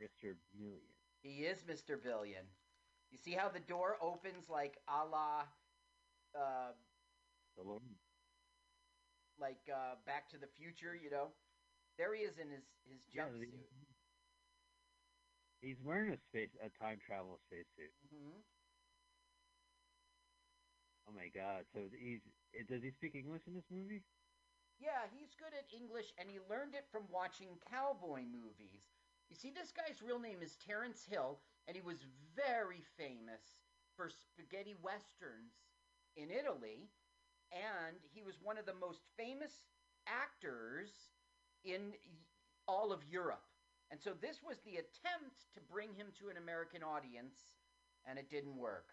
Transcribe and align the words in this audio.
Mr. 0.00 0.36
Million. 0.54 0.80
He 1.22 1.44
is 1.46 1.62
Mr. 1.64 1.96
Billion. 1.96 2.44
You 3.10 3.18
see 3.18 3.32
how 3.32 3.48
the 3.48 3.60
door 3.60 3.96
opens 4.00 4.48
like 4.48 4.78
a 4.88 5.04
la, 5.04 5.44
uh, 6.34 6.72
like 9.38 9.68
uh, 9.72 9.96
Back 10.06 10.28
to 10.30 10.38
the 10.38 10.46
Future, 10.46 10.94
you 10.94 11.10
know? 11.10 11.28
There 11.98 12.14
he 12.14 12.22
is 12.22 12.38
in 12.38 12.50
his 12.50 12.64
his 12.88 13.00
jumpsuit. 13.14 13.50
the- 13.52 13.66
He's 15.60 15.80
wearing 15.82 16.12
a 16.12 16.18
space, 16.18 16.48
a 16.62 16.70
time 16.70 16.98
travel 17.04 17.38
spacesuit. 17.46 17.92
hmm 18.10 18.40
Oh 21.08 21.12
my 21.12 21.28
god! 21.28 21.64
So 21.74 21.80
he's 21.92 22.20
eh, 22.54 22.62
does 22.68 22.82
he 22.82 22.90
speak 22.90 23.14
English 23.14 23.42
in 23.46 23.54
this 23.54 23.68
movie? 23.70 24.02
Yeah, 24.78 25.06
he's 25.12 25.34
good 25.34 25.52
at 25.54 25.66
English, 25.72 26.12
and 26.18 26.30
he 26.30 26.38
learned 26.40 26.74
it 26.74 26.86
from 26.90 27.08
watching 27.10 27.58
cowboy 27.70 28.22
movies. 28.24 28.99
You 29.30 29.36
see, 29.36 29.54
this 29.54 29.70
guy's 29.70 30.02
real 30.02 30.18
name 30.18 30.42
is 30.42 30.58
Terence 30.58 31.06
Hill, 31.08 31.38
and 31.68 31.76
he 31.76 31.82
was 31.82 32.02
very 32.34 32.82
famous 32.98 33.62
for 33.96 34.10
spaghetti 34.10 34.74
westerns 34.82 35.54
in 36.16 36.30
Italy, 36.34 36.90
and 37.54 37.96
he 38.12 38.22
was 38.22 38.42
one 38.42 38.58
of 38.58 38.66
the 38.66 38.74
most 38.74 39.06
famous 39.16 39.62
actors 40.10 40.90
in 41.64 41.94
all 42.66 42.90
of 42.90 43.06
Europe. 43.06 43.46
And 43.90 44.02
so 44.02 44.18
this 44.18 44.42
was 44.42 44.58
the 44.66 44.82
attempt 44.82 45.46
to 45.54 45.60
bring 45.70 45.94
him 45.94 46.10
to 46.18 46.28
an 46.30 46.36
American 46.36 46.82
audience, 46.82 47.54
and 48.06 48.18
it 48.18 48.30
didn't 48.30 48.58
work. 48.58 48.90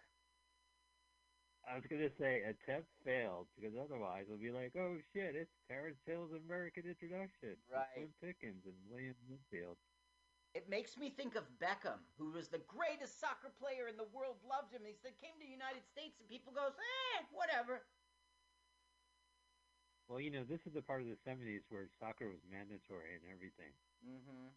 I 1.65 1.75
was 1.75 1.83
gonna 1.89 2.13
say 2.17 2.45
attempt 2.47 2.87
failed 3.03 3.47
because 3.57 3.75
otherwise 3.75 4.23
it'll 4.29 4.39
be 4.39 4.55
like, 4.55 4.71
oh 4.77 4.95
shit, 5.11 5.35
it's 5.35 5.51
Terence 5.67 5.99
Hill's 6.05 6.31
American 6.31 6.87
introduction. 6.87 7.57
with 7.67 7.73
Right. 7.73 7.91
Slim 7.93 8.13
Pickens 8.23 8.63
and 8.65 8.77
William 8.87 9.17
Winfield. 9.27 9.75
It 10.57 10.65
makes 10.65 10.97
me 10.97 11.13
think 11.13 11.37
of 11.37 11.45
Beckham, 11.61 12.01
who 12.17 12.33
was 12.33 12.49
the 12.49 12.65
greatest 12.65 13.21
soccer 13.21 13.53
player 13.61 13.85
in 13.85 13.93
the 13.93 14.09
world, 14.09 14.41
loved 14.41 14.73
him. 14.73 14.81
He 14.81 14.97
said 14.97 15.13
came 15.21 15.37
to 15.37 15.45
the 15.45 15.53
United 15.53 15.85
States, 15.85 16.17
and 16.17 16.25
people 16.25 16.49
goes, 16.49 16.73
eh, 16.73 17.21
whatever. 17.29 17.85
Well, 20.09 20.17
you 20.17 20.33
know, 20.33 20.41
this 20.41 20.65
is 20.65 20.73
the 20.73 20.81
part 20.81 21.05
of 21.05 21.13
the 21.13 21.21
'70s 21.21 21.69
where 21.69 21.85
soccer 22.01 22.25
was 22.25 22.41
mandatory 22.49 23.21
and 23.21 23.29
everything. 23.29 23.69
Mm-hmm. 24.01 24.49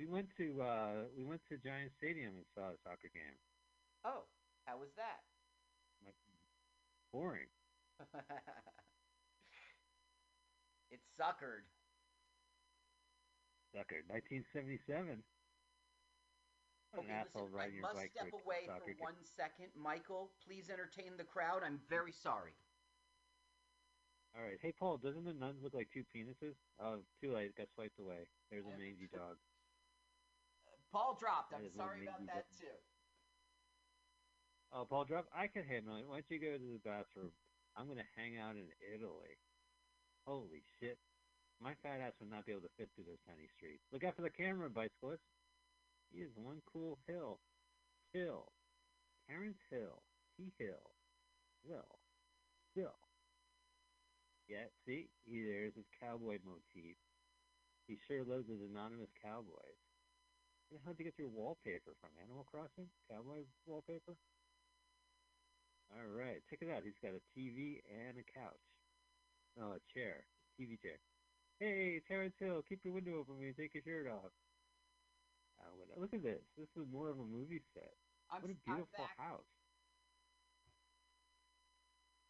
We 0.00 0.08
went 0.08 0.32
to 0.40 0.64
uh 0.64 1.12
we 1.12 1.20
went 1.20 1.44
to 1.52 1.60
Giant 1.60 1.92
Stadium 2.00 2.40
and 2.40 2.48
saw 2.56 2.72
a 2.72 2.80
soccer 2.88 3.12
game. 3.12 3.36
Oh, 4.00 4.24
how 4.64 4.80
was 4.80 4.96
that? 4.96 5.28
Like, 6.00 6.16
boring. 7.12 7.52
it 10.88 11.04
suckered. 11.20 11.68
Sucker. 13.76 14.00
1977. 14.08 15.20
Okay, 16.96 17.12
listen, 17.12 17.52
I 17.60 17.68
must 17.84 18.08
step 18.08 18.32
away 18.32 18.64
for 18.64 18.88
game. 18.88 19.04
one 19.04 19.20
second. 19.36 19.68
Michael, 19.76 20.32
please 20.40 20.72
entertain 20.72 21.12
the 21.20 21.28
crowd. 21.28 21.60
I'm 21.60 21.76
very 21.92 22.12
sorry. 22.12 22.56
All 24.32 24.40
right. 24.40 24.56
Hey, 24.64 24.72
Paul, 24.72 24.96
doesn't 24.96 25.28
the 25.28 25.36
nuns 25.36 25.60
look 25.60 25.76
like 25.76 25.92
two 25.92 26.08
penises? 26.08 26.56
Oh, 26.80 27.04
too 27.20 27.36
late. 27.36 27.52
Got 27.56 27.68
swiped 27.76 28.00
away. 28.00 28.24
There's 28.48 28.64
a 28.64 28.72
uh, 28.72 28.80
mangy 28.80 29.12
dog. 29.12 29.36
Paul 30.92 31.16
dropped. 31.20 31.52
I'm 31.52 31.68
sorry 31.76 32.08
about 32.08 32.24
that 32.32 32.48
too. 32.56 32.72
Oh, 34.72 34.88
Paul, 34.88 35.04
dropped? 35.04 35.28
I 35.36 35.52
can 35.52 35.64
handle 35.68 35.96
it. 36.00 36.08
Why 36.08 36.24
don't 36.24 36.32
you 36.32 36.40
go 36.40 36.56
to 36.56 36.72
the 36.80 36.80
bathroom? 36.80 37.32
I'm 37.76 37.88
gonna 37.88 38.08
hang 38.16 38.40
out 38.40 38.56
in 38.56 38.72
Italy. 38.80 39.36
Holy 40.24 40.64
shit! 40.80 40.96
My 41.62 41.72
fat 41.82 42.04
ass 42.04 42.12
would 42.20 42.30
not 42.30 42.44
be 42.44 42.52
able 42.52 42.68
to 42.68 42.76
fit 42.76 42.90
through 42.94 43.08
those 43.08 43.22
tiny 43.24 43.48
streets. 43.56 43.82
Look 43.92 44.04
out 44.04 44.16
for 44.16 44.22
the 44.22 44.30
camera, 44.30 44.68
bicyclist. 44.68 45.24
He 46.12 46.20
is 46.20 46.30
one 46.36 46.60
cool 46.68 46.98
hill. 47.08 47.40
Hill. 48.12 48.52
Terence 49.28 49.58
Hill. 49.70 50.02
T 50.36 50.52
Hill. 50.58 50.84
Hill. 51.64 51.90
Hill. 52.74 52.96
Yeah, 54.46 54.70
see? 54.86 55.08
He, 55.24 55.42
there's 55.42 55.74
his 55.74 55.88
cowboy 55.98 56.38
motif. 56.46 56.94
He 57.88 57.98
sure 58.06 58.22
loves 58.22 58.46
his 58.46 58.62
anonymous 58.62 59.10
cowboys. 59.22 59.80
How'd 60.84 60.98
you 60.98 61.06
get 61.06 61.18
your 61.18 61.30
wallpaper 61.30 61.94
from? 62.02 62.10
Animal 62.18 62.46
Crossing? 62.50 62.90
Cowboy 63.10 63.46
wallpaper? 63.66 64.14
All 65.94 66.10
right, 66.10 66.42
check 66.50 66.62
it 66.62 66.70
out. 66.70 66.82
He's 66.82 66.98
got 66.98 67.14
a 67.14 67.22
TV 67.30 67.78
and 67.86 68.18
a 68.18 68.26
couch. 68.26 68.66
Oh, 69.58 69.78
a 69.78 69.82
chair, 69.94 70.26
TV 70.58 70.74
chair. 70.82 70.98
Hey, 71.58 72.00
Terence 72.00 72.34
Hill, 72.38 72.62
keep 72.68 72.84
your 72.84 72.92
window 72.92 73.18
open 73.18 73.36
when 73.38 73.46
you 73.46 73.54
take 73.54 73.72
your 73.74 73.82
shirt 73.82 74.06
off. 74.06 74.32
Uh, 75.58 75.72
what- 75.72 75.98
look 75.98 76.12
at 76.12 76.22
this. 76.22 76.44
This 76.56 76.68
is 76.76 76.86
more 76.86 77.08
of 77.08 77.18
a 77.18 77.24
movie 77.24 77.60
set. 77.72 77.96
I'm, 78.28 78.42
What 78.42 78.50
a 78.50 78.54
beautiful 78.54 79.06
house. 79.16 79.46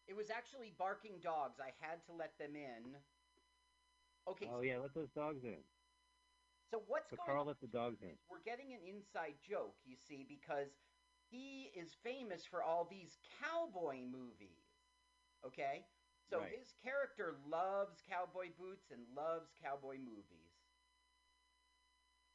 It 0.07 0.15
was 0.15 0.31
actually 0.31 0.71
barking 0.71 1.19
dogs. 1.19 1.59
I 1.59 1.71
had 1.71 2.05
to 2.05 2.13
let 2.13 2.39
them 2.39 2.55
in. 2.55 3.05
Okay, 4.29 4.47
Oh 4.47 4.61
yeah, 4.61 4.79
let 4.79 4.95
those 4.95 5.11
dogs 5.11 5.43
in. 5.45 5.65
so 6.71 6.79
what's 6.87 7.11
So 7.11 7.17
going 7.17 7.27
Carl 7.27 7.41
on? 7.43 7.47
let 7.49 7.61
the 7.61 7.67
dogs 7.69 8.03
in. 8.03 8.17
we're 8.29 8.43
getting 8.43 8.73
an 8.73 8.83
inside 8.83 9.41
joke, 9.41 9.77
you 9.85 9.97
see, 9.97 10.25
because 10.25 10.69
he 11.31 11.65
is 11.75 11.95
famous 11.95 12.45
for 12.47 12.63
all 12.63 12.85
these 12.85 13.19
cowboy 13.41 14.03
movies. 14.03 14.79
Okay? 15.45 15.87
So 16.29 16.41
Right. 16.41 16.59
his 16.59 16.73
character 16.83 17.37
loves 17.49 18.03
cowboy 18.03 18.51
boots 18.59 18.91
and 18.91 19.01
loves 19.15 19.53
cowboy 19.63 19.99
movies. 19.99 20.53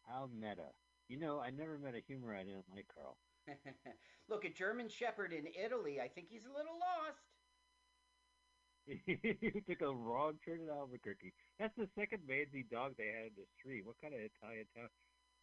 How 0.07 0.27
meta. 0.27 0.73
You 1.07 1.17
know, 1.19 1.39
I 1.39 1.49
never 1.49 1.77
met 1.77 1.95
a 1.95 1.99
humor 1.99 2.35
I 2.35 2.43
didn't 2.43 2.69
like, 2.73 2.87
Carl. 2.87 3.17
Look, 4.29 4.45
a 4.45 4.49
German 4.49 4.87
Shepherd 4.87 5.33
in 5.33 5.47
Italy, 5.47 5.99
I 5.99 6.07
think 6.07 6.29
he's 6.29 6.45
a 6.45 6.53
little 6.55 6.79
lost. 6.79 7.25
he 8.87 9.61
took 9.67 9.81
a 9.81 9.93
wrong 9.93 10.39
turn 10.43 10.61
at 10.63 10.73
Albuquerque. 10.73 11.33
That's 11.59 11.75
the 11.77 11.87
second 11.95 12.23
mangy 12.27 12.63
dog 12.71 12.95
they 12.97 13.07
had 13.13 13.35
in 13.35 13.37
the 13.37 13.49
street. 13.59 13.85
What 13.85 13.99
kind 14.01 14.13
of 14.13 14.19
Italian 14.19 14.65
town? 14.75 14.89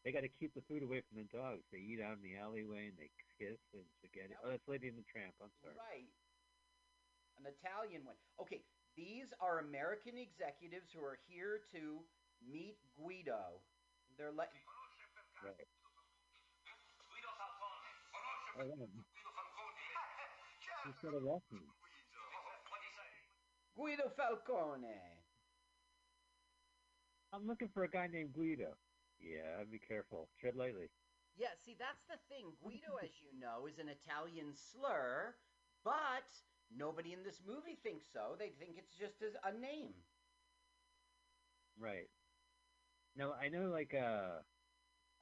They 0.05 0.13
got 0.13 0.23
to 0.23 0.29
keep 0.41 0.55
the 0.55 0.63
food 0.67 0.83
away 0.83 1.03
from 1.07 1.19
the 1.23 1.29
dogs. 1.31 1.63
They 1.71 1.79
eat 1.79 2.01
out 2.01 2.19
in 2.19 2.23
the 2.23 2.39
alleyway 2.39 2.89
and 2.89 2.99
they 2.99 3.11
kiss 3.39 3.59
and 3.75 3.85
spaghetti. 3.99 4.35
That 4.35 4.43
Oh, 4.47 4.51
that's 4.51 4.67
Lady 4.69 4.89
and 4.89 4.99
the 4.99 5.07
Tramp. 5.11 5.35
I'm 5.43 5.53
sorry. 5.63 5.75
Right. 5.77 6.11
An 7.39 7.47
Italian 7.47 8.05
one. 8.05 8.17
Okay, 8.43 8.63
these 8.97 9.31
are 9.41 9.63
American 9.63 10.19
executives 10.19 10.91
who 10.91 11.03
are 11.07 11.19
here 11.31 11.63
to 11.73 12.03
meet 12.43 12.79
Guido. 12.99 13.63
They're 14.19 14.35
like 14.35 14.51
Right. 15.39 15.55
Guido 16.99 17.31
Falcone. 17.39 17.95
Oh, 18.59 18.67
yeah. 18.67 18.75
Guido 18.75 19.31
Falcone. 19.39 19.87
He's 20.91 20.99
got 20.99 21.15
a 21.15 21.23
walking. 21.23 21.63
What 21.63 22.83
is 22.83 22.95
that? 22.99 23.15
Guido 23.79 24.11
Falcone. 24.19 24.99
I'm 27.33 27.47
looking 27.47 27.69
for 27.71 27.85
a 27.85 27.91
guy 27.91 28.09
named 28.11 28.33
Guido. 28.35 28.75
Yeah, 29.21 29.63
be 29.71 29.79
careful. 29.79 30.29
Tread 30.41 30.57
lightly. 30.57 30.91
Yeah, 31.37 31.55
see, 31.63 31.77
that's 31.79 32.03
the 32.11 32.19
thing. 32.27 32.51
Guido, 32.59 32.99
as 32.99 33.15
you 33.23 33.31
know, 33.39 33.67
is 33.71 33.79
an 33.79 33.87
Italian 33.87 34.51
slur, 34.59 35.37
but 35.85 36.27
nobody 36.75 37.13
in 37.13 37.23
this 37.23 37.41
movie 37.47 37.79
thinks 37.83 38.07
so. 38.13 38.37
They 38.39 38.51
think 38.59 38.77
it's 38.79 38.95
just 38.95 39.23
as 39.23 39.35
a 39.45 39.53
name. 39.59 39.95
Right. 41.79 42.09
No, 43.17 43.33
I 43.33 43.49
know 43.49 43.71
like 43.71 43.95
uh 43.95 44.43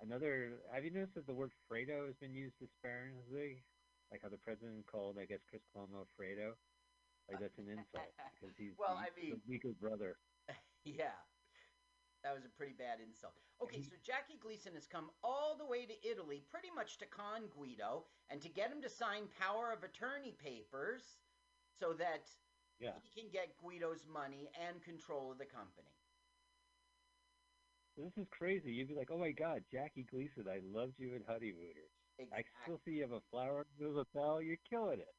another 0.00 0.60
have 0.72 0.84
you 0.84 0.90
noticed 0.90 1.14
that 1.14 1.26
the 1.26 1.34
word 1.34 1.52
Fredo 1.70 2.06
has 2.06 2.16
been 2.16 2.34
used 2.34 2.58
disparagingly? 2.60 3.64
Like 4.10 4.20
how 4.22 4.28
the 4.28 4.38
president 4.38 4.86
called 4.86 5.16
I 5.20 5.24
guess 5.26 5.40
Chris 5.48 5.62
Cuomo 5.74 6.06
Fredo? 6.18 6.52
Like 7.30 7.40
that's 7.40 7.58
an 7.58 7.68
insult 7.68 8.12
because 8.40 8.56
he's 8.56 8.72
Well, 8.78 8.96
I 8.98 9.08
mean- 9.20 9.36
the 9.36 9.40
weaker 9.48 9.72
brother. 9.80 10.16
Yeah. 10.84 11.18
That 12.22 12.32
was 12.34 12.44
a 12.44 12.48
pretty 12.56 12.74
bad 12.78 12.98
insult. 13.02 13.34
Okay, 13.62 13.82
so 13.82 13.94
Jackie 14.04 14.38
Gleason 14.40 14.74
has 14.74 14.86
come 14.86 15.10
all 15.22 15.56
the 15.58 15.66
way 15.66 15.84
to 15.84 16.08
Italy 16.08 16.42
pretty 16.48 16.70
much 16.74 16.98
to 16.98 17.06
con 17.06 17.42
Guido 17.50 18.04
and 18.30 18.40
to 18.40 18.48
get 18.48 18.70
him 18.70 18.80
to 18.82 18.88
sign 18.88 19.26
power 19.38 19.72
of 19.72 19.82
attorney 19.82 20.34
papers 20.38 21.18
so 21.78 21.92
that 21.94 22.30
Yeah. 22.78 22.98
he 23.00 23.20
can 23.20 23.30
get 23.30 23.56
Guido's 23.58 24.04
money 24.06 24.50
and 24.54 24.82
control 24.82 25.32
of 25.32 25.38
the 25.38 25.46
company. 25.46 25.92
This 27.96 28.12
is 28.18 28.26
crazy. 28.30 28.72
You'd 28.72 28.88
be 28.88 28.94
like, 28.94 29.10
Oh 29.10 29.18
my 29.18 29.32
god, 29.32 29.64
Jackie 29.72 30.04
Gleason, 30.04 30.46
I 30.48 30.58
loved 30.62 30.98
you 30.98 31.14
in 31.14 31.22
Honeymooners. 31.26 31.90
I 32.32 32.44
still 32.62 32.80
see 32.84 32.92
you 32.92 33.02
have 33.02 33.12
a 33.12 33.20
flower 33.30 33.66
in 33.78 33.86
your 33.86 33.92
lapel, 33.94 34.40
you're 34.40 34.56
killing 34.68 35.00
it. 35.00 35.14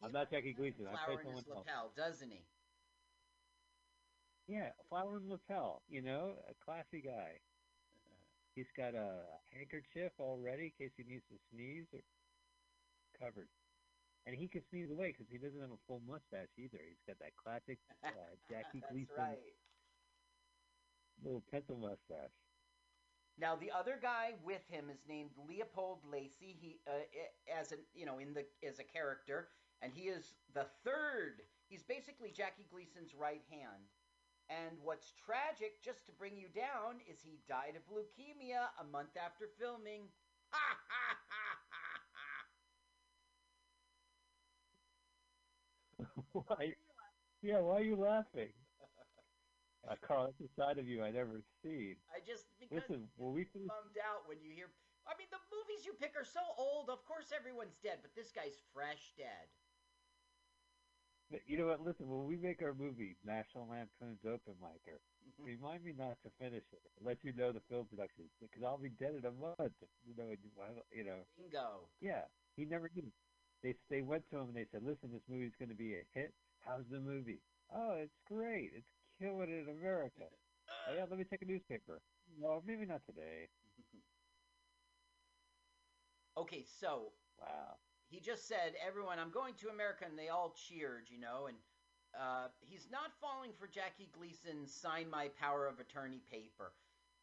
He 0.00 0.06
I'm 0.06 0.12
not 0.12 0.30
Jackie 0.30 0.52
Gleason, 0.54 0.86
I 0.86 0.94
Flower 0.94 1.18
play 1.18 1.30
in 1.30 1.36
his 1.36 1.44
someone 1.44 1.58
else. 1.58 1.66
lapel, 1.66 1.92
doesn't 1.96 2.30
he? 2.30 2.44
Yeah, 4.48 4.70
a 4.78 4.84
flower 4.88 5.18
in 5.18 5.28
lapel, 5.30 5.82
you 5.88 6.02
know, 6.02 6.34
a 6.48 6.54
classy 6.64 7.00
guy. 7.00 7.38
He's 8.54 8.70
got 8.76 8.94
a 8.94 9.22
handkerchief 9.54 10.12
all 10.18 10.38
ready 10.38 10.72
in 10.78 10.86
case 10.86 10.92
he 10.96 11.04
needs 11.04 11.24
to 11.30 11.38
sneeze 11.50 11.86
or 11.94 12.00
covered. 13.18 13.48
And 14.26 14.36
he 14.36 14.46
can 14.46 14.62
sneeze 14.70 14.90
away 14.90 15.10
because 15.10 15.26
he 15.30 15.38
doesn't 15.38 15.60
have 15.60 15.72
a 15.72 15.82
full 15.86 16.00
mustache 16.06 16.52
either. 16.56 16.78
He's 16.78 17.02
got 17.06 17.18
that 17.18 17.34
classic 17.36 17.78
uh, 18.04 18.08
Jackie 18.48 18.80
That's 18.80 18.92
Gleason 18.92 19.16
right. 19.18 19.38
little 21.24 21.42
pencil 21.50 21.76
mustache. 21.76 22.30
Now 23.38 23.56
the 23.56 23.70
other 23.72 23.98
guy 24.00 24.34
with 24.44 24.62
him 24.68 24.90
is 24.90 25.00
named 25.08 25.30
Leopold 25.48 26.00
Lacey. 26.10 26.56
He 26.60 26.80
uh, 26.86 27.02
as 27.50 27.72
an 27.72 27.78
you 27.94 28.06
know 28.06 28.18
in 28.18 28.34
the 28.34 28.44
as 28.66 28.78
a 28.78 28.84
character, 28.84 29.48
and 29.80 29.92
he 29.94 30.08
is 30.08 30.34
the 30.54 30.66
third. 30.84 31.42
He's 31.68 31.82
basically 31.82 32.30
Jackie 32.30 32.66
Gleason's 32.70 33.14
right 33.14 33.42
hand. 33.50 33.88
And 34.50 34.76
what's 34.82 35.12
tragic, 35.16 35.80
just 35.82 36.04
to 36.06 36.12
bring 36.12 36.36
you 36.36 36.48
down, 36.54 37.00
is 37.08 37.22
he 37.22 37.40
died 37.48 37.74
of 37.76 37.82
leukemia 37.88 38.68
a 38.78 38.84
month 38.84 39.16
after 39.16 39.48
filming. 39.58 40.02
Ha 40.50 40.60
ha 40.60 41.16
ha 41.28 41.56
ha 41.70 42.02
ha! 45.98 46.01
why? 46.32 46.74
Yeah, 47.42 47.60
why 47.60 47.76
are 47.80 47.82
you 47.82 47.96
laughing? 47.96 48.52
Uh, 49.82 49.98
Carl, 49.98 50.30
that's 50.30 50.38
a 50.38 50.46
side 50.54 50.78
of 50.78 50.86
you 50.86 51.02
I 51.02 51.10
never 51.10 51.42
seen. 51.58 51.98
I 52.14 52.22
just 52.22 52.46
because 52.62 52.86
Listen, 52.86 53.10
well, 53.18 53.34
we 53.34 53.42
finish, 53.50 53.66
bummed 53.66 53.98
out 53.98 54.30
when 54.30 54.38
you 54.38 54.54
hear. 54.54 54.70
I 55.10 55.18
mean, 55.18 55.26
the 55.34 55.42
movies 55.50 55.82
you 55.82 55.90
pick 55.98 56.14
are 56.14 56.22
so 56.22 56.38
old. 56.54 56.86
Of 56.86 57.02
course, 57.02 57.34
everyone's 57.34 57.74
dead, 57.82 57.98
but 57.98 58.14
this 58.14 58.30
guy's 58.30 58.62
fresh 58.70 59.10
dead. 59.18 59.50
you 61.50 61.58
know 61.58 61.66
what? 61.66 61.82
Listen, 61.82 62.06
when 62.06 62.30
we 62.30 62.38
make 62.38 62.62
our 62.62 62.78
movie, 62.78 63.18
National 63.26 63.66
Lampoon's 63.66 64.22
Open 64.22 64.54
Micer, 64.62 65.02
remind 65.42 65.82
me 65.82 65.98
not 65.98 66.14
to 66.22 66.30
finish 66.38 66.62
it. 66.70 66.86
Let 67.02 67.18
you 67.26 67.34
know 67.34 67.50
the 67.50 67.66
film 67.66 67.90
production 67.90 68.30
because 68.38 68.62
I'll 68.62 68.78
be 68.78 68.94
dead 69.02 69.18
in 69.18 69.26
a 69.26 69.34
month. 69.34 69.74
You 70.06 70.14
know, 70.14 70.30
you 70.94 71.02
know. 71.02 71.26
Bingo. 71.34 71.90
Yeah, 71.98 72.30
he 72.54 72.70
never 72.70 72.86
knew. 72.94 73.10
They 73.62 73.74
they 73.88 74.02
went 74.02 74.28
to 74.30 74.38
him 74.38 74.48
and 74.48 74.56
they 74.56 74.66
said, 74.66 74.82
"Listen, 74.84 75.12
this 75.12 75.22
movie's 75.28 75.56
going 75.58 75.68
to 75.70 75.74
be 75.74 75.94
a 75.94 76.04
hit. 76.14 76.34
How's 76.60 76.88
the 76.90 77.00
movie? 77.00 77.40
Oh, 77.70 77.92
it's 77.94 78.18
great. 78.26 78.72
It's 78.74 78.86
killing 79.18 79.50
it 79.50 79.68
in 79.68 79.68
America. 79.68 80.28
Oh, 80.68 80.92
yeah, 80.94 81.04
let 81.08 81.18
me 81.18 81.24
take 81.24 81.42
a 81.42 81.46
newspaper. 81.46 82.02
No, 82.38 82.62
maybe 82.66 82.86
not 82.86 83.04
today. 83.06 83.48
Okay, 86.36 86.64
so 86.64 87.12
Wow. 87.38 87.78
he 88.08 88.20
just 88.20 88.46
said, 88.46 88.74
"Everyone, 88.76 89.18
I'm 89.18 89.30
going 89.30 89.54
to 89.56 89.68
America," 89.70 90.04
and 90.04 90.18
they 90.18 90.28
all 90.28 90.52
cheered, 90.52 91.10
you 91.10 91.18
know. 91.18 91.46
And 91.46 91.58
uh, 92.14 92.48
he's 92.60 92.90
not 92.90 93.12
falling 93.20 93.52
for 93.54 93.66
Jackie 93.66 94.06
Gleason's 94.06 94.74
"Sign 94.74 95.10
My 95.10 95.28
Power 95.28 95.66
of 95.66 95.80
Attorney" 95.80 96.20
paper, 96.20 96.74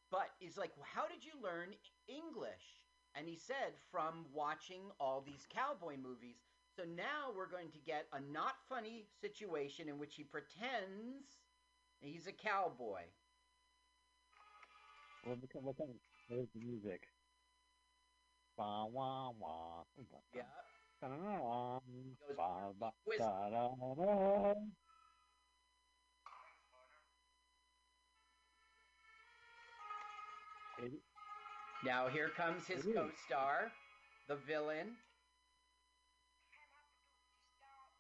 but 0.10 0.36
he's 0.40 0.58
like, 0.58 0.76
well, 0.78 0.86
"How 0.86 1.08
did 1.08 1.26
you 1.26 1.40
learn 1.42 1.76
English?" 2.08 2.89
And 3.20 3.28
he 3.28 3.36
said, 3.36 3.76
"From 3.92 4.26
watching 4.34 4.92
all 4.98 5.20
these 5.20 5.46
cowboy 5.50 5.98
movies." 5.98 6.38
So 6.78 6.86
now 6.86 7.34
we're 7.36 7.50
going 7.52 7.70
to 7.72 7.78
get 7.80 8.08
a 8.14 8.22
not 8.22 8.56
funny 8.70 9.04
situation 9.20 9.90
in 9.90 10.00
which 10.00 10.16
he 10.16 10.24
pretends 10.24 11.26
he's 12.00 12.28
a 12.28 12.32
cowboy. 12.32 13.02
What 15.26 15.38
what 15.42 15.64
what 15.64 15.78
kind 15.78 15.90
of 15.90 15.98
where's 16.30 16.48
the 16.56 16.62
music? 16.62 17.02
Ba 18.58 18.86
wah 18.88 19.32
wah. 19.32 19.84
Yeah. 20.34 20.44
Ba 22.38 22.72
ba. 22.80 22.94
It- 30.80 31.09
Now 31.86 32.08
here 32.08 32.30
comes 32.36 32.68
his 32.68 32.84
co-star, 32.84 33.72
the 34.28 34.36
villain. 34.36 34.98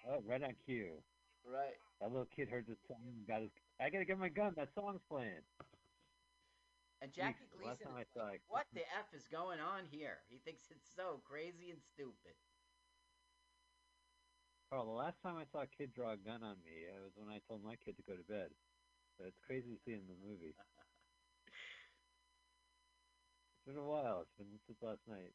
Oh, 0.07 0.23
right 0.27 0.43
on 0.43 0.55
cue. 0.65 0.99
Right. 1.47 1.79
That 2.01 2.11
little 2.11 2.27
kid 2.35 2.49
heard 2.49 2.65
the 2.67 2.75
song 2.87 2.99
and 3.07 3.27
got 3.27 3.41
his. 3.41 3.51
I 3.79 3.89
gotta 3.89 4.05
get 4.05 4.19
my 4.19 4.29
gun. 4.29 4.53
That 4.55 4.73
song's 4.75 5.01
playing. 5.09 5.43
And 7.01 7.13
Jackie 7.15 7.47
Jeez, 7.47 7.63
Gleason 7.63 7.95
is 7.95 8.11
like, 8.15 8.43
what 8.51 8.67
the 8.75 8.83
F 8.99 9.07
is 9.15 9.23
going 9.31 9.63
on 9.63 9.87
here? 9.87 10.19
He 10.27 10.43
thinks 10.43 10.67
it's 10.67 10.87
so 10.95 11.23
crazy 11.23 11.71
and 11.71 11.79
stupid. 11.79 12.35
Carl, 14.67 14.85
the 14.85 14.99
last 14.99 15.15
time 15.23 15.39
I 15.39 15.47
saw 15.47 15.63
a 15.63 15.71
kid 15.71 15.95
draw 15.95 16.11
a 16.11 16.19
gun 16.19 16.43
on 16.43 16.59
me, 16.61 16.83
it 16.83 16.99
was 16.99 17.15
when 17.15 17.31
I 17.31 17.39
told 17.47 17.63
my 17.63 17.79
kid 17.79 17.95
to 17.95 18.03
go 18.03 18.19
to 18.19 18.27
bed. 18.27 18.51
So 19.17 19.23
it's 19.25 19.39
crazy 19.47 19.71
to 19.71 19.79
see 19.81 19.95
in 19.95 20.05
the 20.11 20.19
movie. 20.19 20.53
Uh-huh. 20.59 20.78
It's 23.59 23.75
been 23.75 23.83
a 23.83 23.85
while. 23.85 24.21
It's 24.21 24.31
been 24.38 24.47
since 24.65 24.79
last 24.81 25.01
night. 25.07 25.33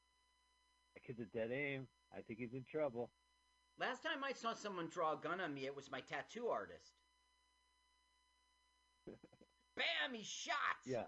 That 0.94 1.04
kid's 1.04 1.20
a 1.20 1.24
dead 1.26 1.50
aim. 1.52 1.86
I 2.16 2.22
think 2.22 2.38
he's 2.38 2.54
in 2.54 2.64
trouble. 2.64 3.10
Last 3.78 4.02
time 4.02 4.24
I 4.24 4.32
saw 4.32 4.54
someone 4.54 4.88
draw 4.88 5.12
a 5.12 5.20
gun 5.20 5.40
on 5.40 5.52
me, 5.52 5.66
it 5.66 5.76
was 5.76 5.90
my 5.90 6.00
tattoo 6.00 6.46
artist. 6.48 6.94
Bam! 9.76 10.14
He 10.14 10.22
shot! 10.22 10.56
Yeah. 10.86 11.04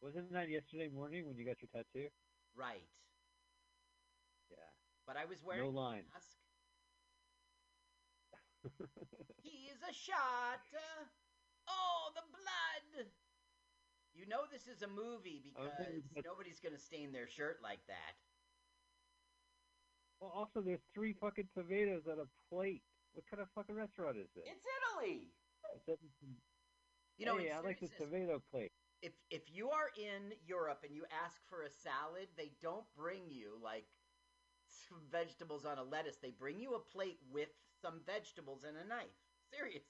Wasn't 0.00 0.32
that 0.32 0.48
yesterday 0.48 0.88
morning 0.94 1.26
when 1.26 1.36
you 1.36 1.44
got 1.44 1.56
your 1.60 1.68
tattoo? 1.74 2.08
Right. 2.54 2.86
Yeah. 4.50 4.70
But 5.06 5.16
I 5.16 5.24
was 5.26 5.42
wearing 5.44 5.64
No 5.64 5.70
a 5.70 5.78
line. 5.78 6.04
mask. 6.14 6.36
He 9.42 9.70
is 9.70 9.78
a 9.88 9.92
shot! 9.94 10.62
Oh, 11.68 12.10
the 12.14 12.22
blood! 12.30 13.06
You 14.16 14.26
know 14.26 14.48
this 14.50 14.66
is 14.66 14.82
a 14.82 14.88
movie 14.88 15.42
because 15.44 15.70
but- 16.14 16.24
nobody's 16.24 16.58
going 16.60 16.74
to 16.74 16.80
stain 16.80 17.12
their 17.12 17.28
shirt 17.28 17.58
like 17.62 17.80
that. 17.86 18.16
well, 20.20 20.32
also, 20.34 20.62
there's 20.62 20.80
three 20.94 21.12
fucking 21.20 21.48
tomatoes 21.54 22.06
on 22.10 22.18
a 22.20 22.28
plate. 22.50 22.82
What 23.12 23.26
kind 23.30 23.42
of 23.42 23.48
fucking 23.54 23.74
restaurant 23.74 24.16
is 24.16 24.28
this? 24.34 24.44
It's 24.46 24.64
Italy! 24.64 25.32
It's- 25.86 25.98
You 27.18 27.26
know, 27.26 27.36
hey, 27.36 27.50
I 27.50 27.60
like 27.60 27.80
the 27.80 27.88
tomato 27.88 28.42
plate. 28.50 28.72
if 29.02 29.12
if 29.30 29.42
you 29.50 29.70
are 29.70 29.90
in 29.96 30.32
Europe 30.46 30.80
and 30.84 30.94
you 30.94 31.04
ask 31.24 31.40
for 31.48 31.62
a 31.62 31.70
salad, 31.70 32.28
they 32.36 32.52
don't 32.60 32.84
bring 32.94 33.30
you 33.30 33.58
like 33.62 33.86
some 34.88 35.00
vegetables 35.10 35.64
on 35.64 35.78
a 35.78 35.82
lettuce. 35.84 36.16
They 36.16 36.30
bring 36.30 36.58
you 36.60 36.74
a 36.74 36.80
plate 36.80 37.18
with 37.30 37.48
some 37.82 38.00
vegetables 38.04 38.64
and 38.64 38.76
a 38.76 38.84
knife. 38.84 39.16
Serious. 39.50 39.84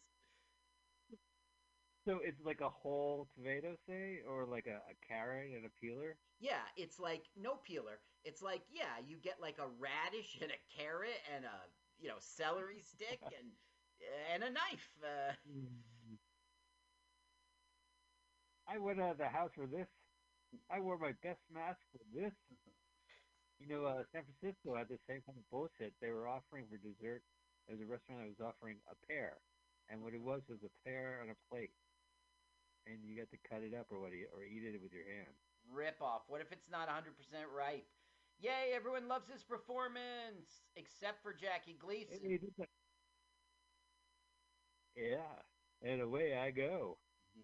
So 2.07 2.21
it's 2.23 2.41
like 2.45 2.61
a 2.61 2.71
whole 2.71 3.27
tomato, 3.35 3.75
say, 3.89 4.21
or 4.31 4.47
like 4.47 4.67
a, 4.69 4.79
a 4.79 4.95
carrot 5.09 5.51
and 5.51 5.67
a 5.67 5.73
peeler. 5.81 6.17
Yeah, 6.39 6.63
it's 6.77 7.01
like 7.01 7.25
no 7.37 7.57
peeler. 7.57 7.99
It's 8.25 8.43
like 8.43 8.63
yeah, 8.71 9.03
you 9.05 9.17
get 9.19 9.41
like 9.43 9.59
a 9.59 9.67
radish 9.67 10.39
and 10.41 10.53
a 10.53 10.61
carrot 10.71 11.19
and 11.35 11.45
a 11.45 11.59
you 11.99 12.07
know 12.09 12.21
celery 12.21 12.81
stick 12.81 13.19
and 13.27 13.51
and 14.33 14.45
a 14.45 14.51
knife. 14.51 14.89
Uh, 15.03 15.33
I 18.69 18.79
went 18.79 19.01
out 19.01 19.13
of 19.13 19.19
the 19.19 19.29
house 19.29 19.51
for 19.55 19.67
this. 19.67 19.89
I 20.71 20.79
wore 20.81 20.99
my 20.99 21.13
best 21.23 21.41
mask 21.53 21.79
for 21.91 22.03
this. 22.15 22.33
You 23.59 23.67
know, 23.67 23.85
uh, 23.85 24.05
San 24.13 24.23
Francisco 24.23 24.77
had 24.77 24.89
the 24.89 24.99
same 25.09 25.23
kind 25.27 25.39
of 25.39 25.51
bullshit. 25.51 25.95
They 26.01 26.11
were 26.11 26.29
offering 26.29 26.67
for 26.71 26.77
dessert. 26.79 27.23
There 27.67 27.75
was 27.75 27.83
a 27.83 27.91
restaurant 27.91 28.23
that 28.23 28.31
was 28.31 28.53
offering 28.55 28.79
a 28.87 28.95
pear, 29.09 29.39
and 29.89 30.03
what 30.03 30.15
it 30.15 30.23
was 30.23 30.43
was 30.49 30.63
a 30.63 30.71
pear 30.85 31.19
on 31.25 31.31
a 31.31 31.39
plate, 31.51 31.73
and 32.87 32.99
you 33.05 33.17
got 33.17 33.31
to 33.31 33.37
cut 33.49 33.63
it 33.63 33.75
up 33.75 33.87
or 33.91 34.01
what, 34.01 34.13
or 34.35 34.43
eat 34.43 34.63
it 34.65 34.81
with 34.83 34.93
your 34.93 35.05
hand. 35.05 35.35
rip 35.73 36.01
off. 36.01 36.23
What 36.29 36.41
if 36.41 36.53
it's 36.53 36.71
not 36.71 36.89
100% 36.89 37.03
ripe? 37.57 37.87
Yay, 38.39 38.73
everyone 38.75 39.09
loves 39.09 39.29
his 39.29 39.43
performance 39.43 40.63
except 40.77 41.23
for 41.23 41.33
Jackie 41.35 41.77
Gleason. 41.81 42.19
Hey, 42.23 42.37
this 42.39 42.51
is- 42.59 42.67
Yeah, 44.95 45.43
and 45.83 46.01
away 46.01 46.37
I 46.39 46.51
go. 46.51 46.99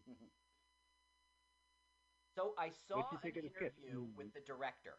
so 2.37 2.55
I 2.59 2.71
saw 2.89 3.01
an 3.11 3.19
think 3.23 3.37
of 3.37 3.43
the 3.45 3.51
sketch? 3.51 3.73
interview 3.83 4.07
with 4.17 4.33
the 4.33 4.41
director, 4.41 4.95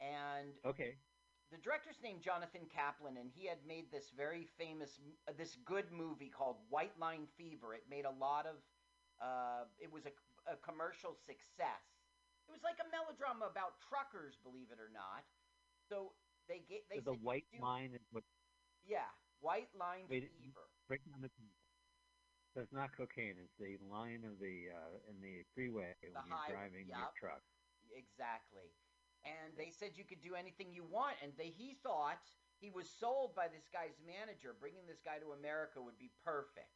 and 0.00 0.52
Okay. 0.64 0.98
the 1.50 1.58
director's 1.58 2.00
named 2.02 2.20
Jonathan 2.22 2.66
Kaplan, 2.74 3.16
and 3.16 3.30
he 3.30 3.46
had 3.46 3.64
made 3.66 3.90
this 3.90 4.10
very 4.16 4.44
famous, 4.58 4.98
uh, 5.28 5.32
this 5.38 5.56
good 5.64 5.90
movie 5.92 6.28
called 6.30 6.56
White 6.68 6.98
Line 6.98 7.26
Fever. 7.36 7.72
It 7.74 7.84
made 7.88 8.04
a 8.04 8.10
lot 8.10 8.46
of, 8.46 8.56
uh, 9.20 9.66
it 9.78 9.90
was 9.90 10.06
a, 10.06 10.14
a 10.50 10.56
commercial 10.60 11.14
success. 11.14 11.84
It 12.48 12.52
was 12.52 12.62
like 12.62 12.76
a 12.82 12.88
melodrama 12.92 13.48
about 13.48 13.80
truckers, 13.80 14.36
believe 14.42 14.68
it 14.68 14.80
or 14.80 14.92
not. 14.92 15.24
So 15.88 16.12
they 16.48 16.64
get 16.68 16.84
they 16.90 17.00
So 17.00 17.12
the 17.12 17.18
white 17.20 17.48
line 17.60 17.92
is 17.94 18.04
what 18.12 18.24
yeah, 18.84 19.08
White 19.40 19.72
Line 19.72 20.04
Wait, 20.08 20.28
Fever. 20.40 20.68
break 20.88 21.04
down 21.04 21.20
the. 21.20 21.30
So 22.54 22.60
it's 22.60 22.72
not 22.72 22.94
cocaine. 22.96 23.34
It's 23.42 23.56
the 23.58 23.76
line 23.90 24.22
of 24.22 24.38
the 24.38 24.70
uh, 24.70 25.10
in 25.10 25.18
the 25.20 25.42
freeway 25.54 25.94
when 26.00 26.12
you're 26.28 26.46
driving 26.54 26.86
your 26.86 27.10
truck. 27.18 27.42
Exactly. 27.90 28.70
And 29.24 29.56
they 29.56 29.70
said 29.72 29.96
you 29.96 30.04
could 30.04 30.20
do 30.20 30.34
anything 30.36 30.70
you 30.72 30.84
want, 30.84 31.16
and 31.22 31.32
they 31.36 31.48
he 31.50 31.74
thought 31.82 32.20
he 32.60 32.70
was 32.70 32.88
sold 32.88 33.34
by 33.34 33.48
this 33.48 33.66
guy's 33.72 33.96
manager. 34.06 34.54
Bringing 34.54 34.86
this 34.86 35.00
guy 35.02 35.18
to 35.18 35.32
America 35.32 35.82
would 35.82 35.98
be 35.98 36.12
perfect. 36.22 36.70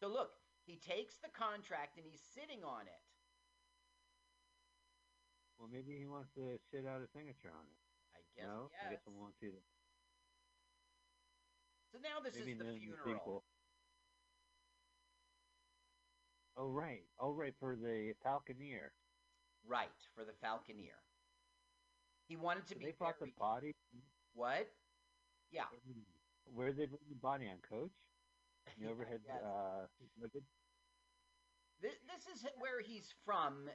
So 0.00 0.08
look, 0.08 0.32
he 0.66 0.76
takes 0.76 1.14
the 1.22 1.30
contract 1.30 1.96
and 1.96 2.04
he's 2.04 2.20
sitting 2.34 2.64
on 2.64 2.82
it. 2.86 3.02
Well, 5.58 5.68
maybe 5.72 5.96
he 5.96 6.06
wants 6.06 6.28
to 6.34 6.58
sit 6.70 6.84
out 6.84 7.00
a 7.00 7.06
signature 7.06 7.48
on 7.54 7.64
it. 7.64 7.78
I 8.12 8.20
guess 8.34 8.46
no, 8.46 8.68
yes. 8.72 8.82
I 8.86 8.90
guess 8.90 9.02
I 9.06 9.10
won't 9.10 9.34
see. 9.40 9.50
So 11.92 11.98
now 12.02 12.20
this 12.20 12.34
maybe 12.36 12.52
is 12.52 12.58
the 12.58 12.76
funeral. 12.78 13.44
Oh 16.58 16.68
right. 16.68 17.04
Oh 17.18 17.32
right 17.32 17.54
for 17.60 17.76
the 17.76 18.12
Falconeer. 18.24 18.90
Right, 19.66 19.88
for 20.14 20.24
the 20.24 20.32
Falconeer. 20.44 20.98
He 22.28 22.36
wanted 22.36 22.66
to 22.66 22.74
So 22.74 22.78
be 22.78 22.86
they 22.86 22.92
brought 22.92 23.18
the 23.18 23.32
body. 23.38 23.72
What? 24.34 24.66
Yeah. 25.50 25.64
Where 26.44 26.68
did 26.68 26.76
they 26.76 26.86
bring 26.86 27.08
the 27.08 27.14
body 27.14 27.46
on, 27.48 27.58
Coach? 27.68 27.92
The 28.78 28.88
overhead. 28.90 29.20
Yes. 29.26 29.42
Uh. 29.42 29.86
This, 31.80 31.94
this 32.08 32.24
is 32.34 32.46
where 32.58 32.80
he's 32.80 33.12
from, 33.24 33.68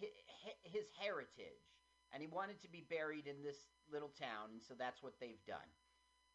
hi- 0.00 0.54
his 0.62 0.86
heritage, 1.00 1.66
and 2.12 2.22
he 2.22 2.28
wanted 2.28 2.60
to 2.62 2.68
be 2.70 2.86
buried 2.88 3.26
in 3.26 3.42
this 3.42 3.66
little 3.90 4.08
town, 4.10 4.50
and 4.52 4.62
so 4.62 4.74
that's 4.78 5.02
what 5.02 5.14
they've 5.20 5.44
done. 5.46 5.66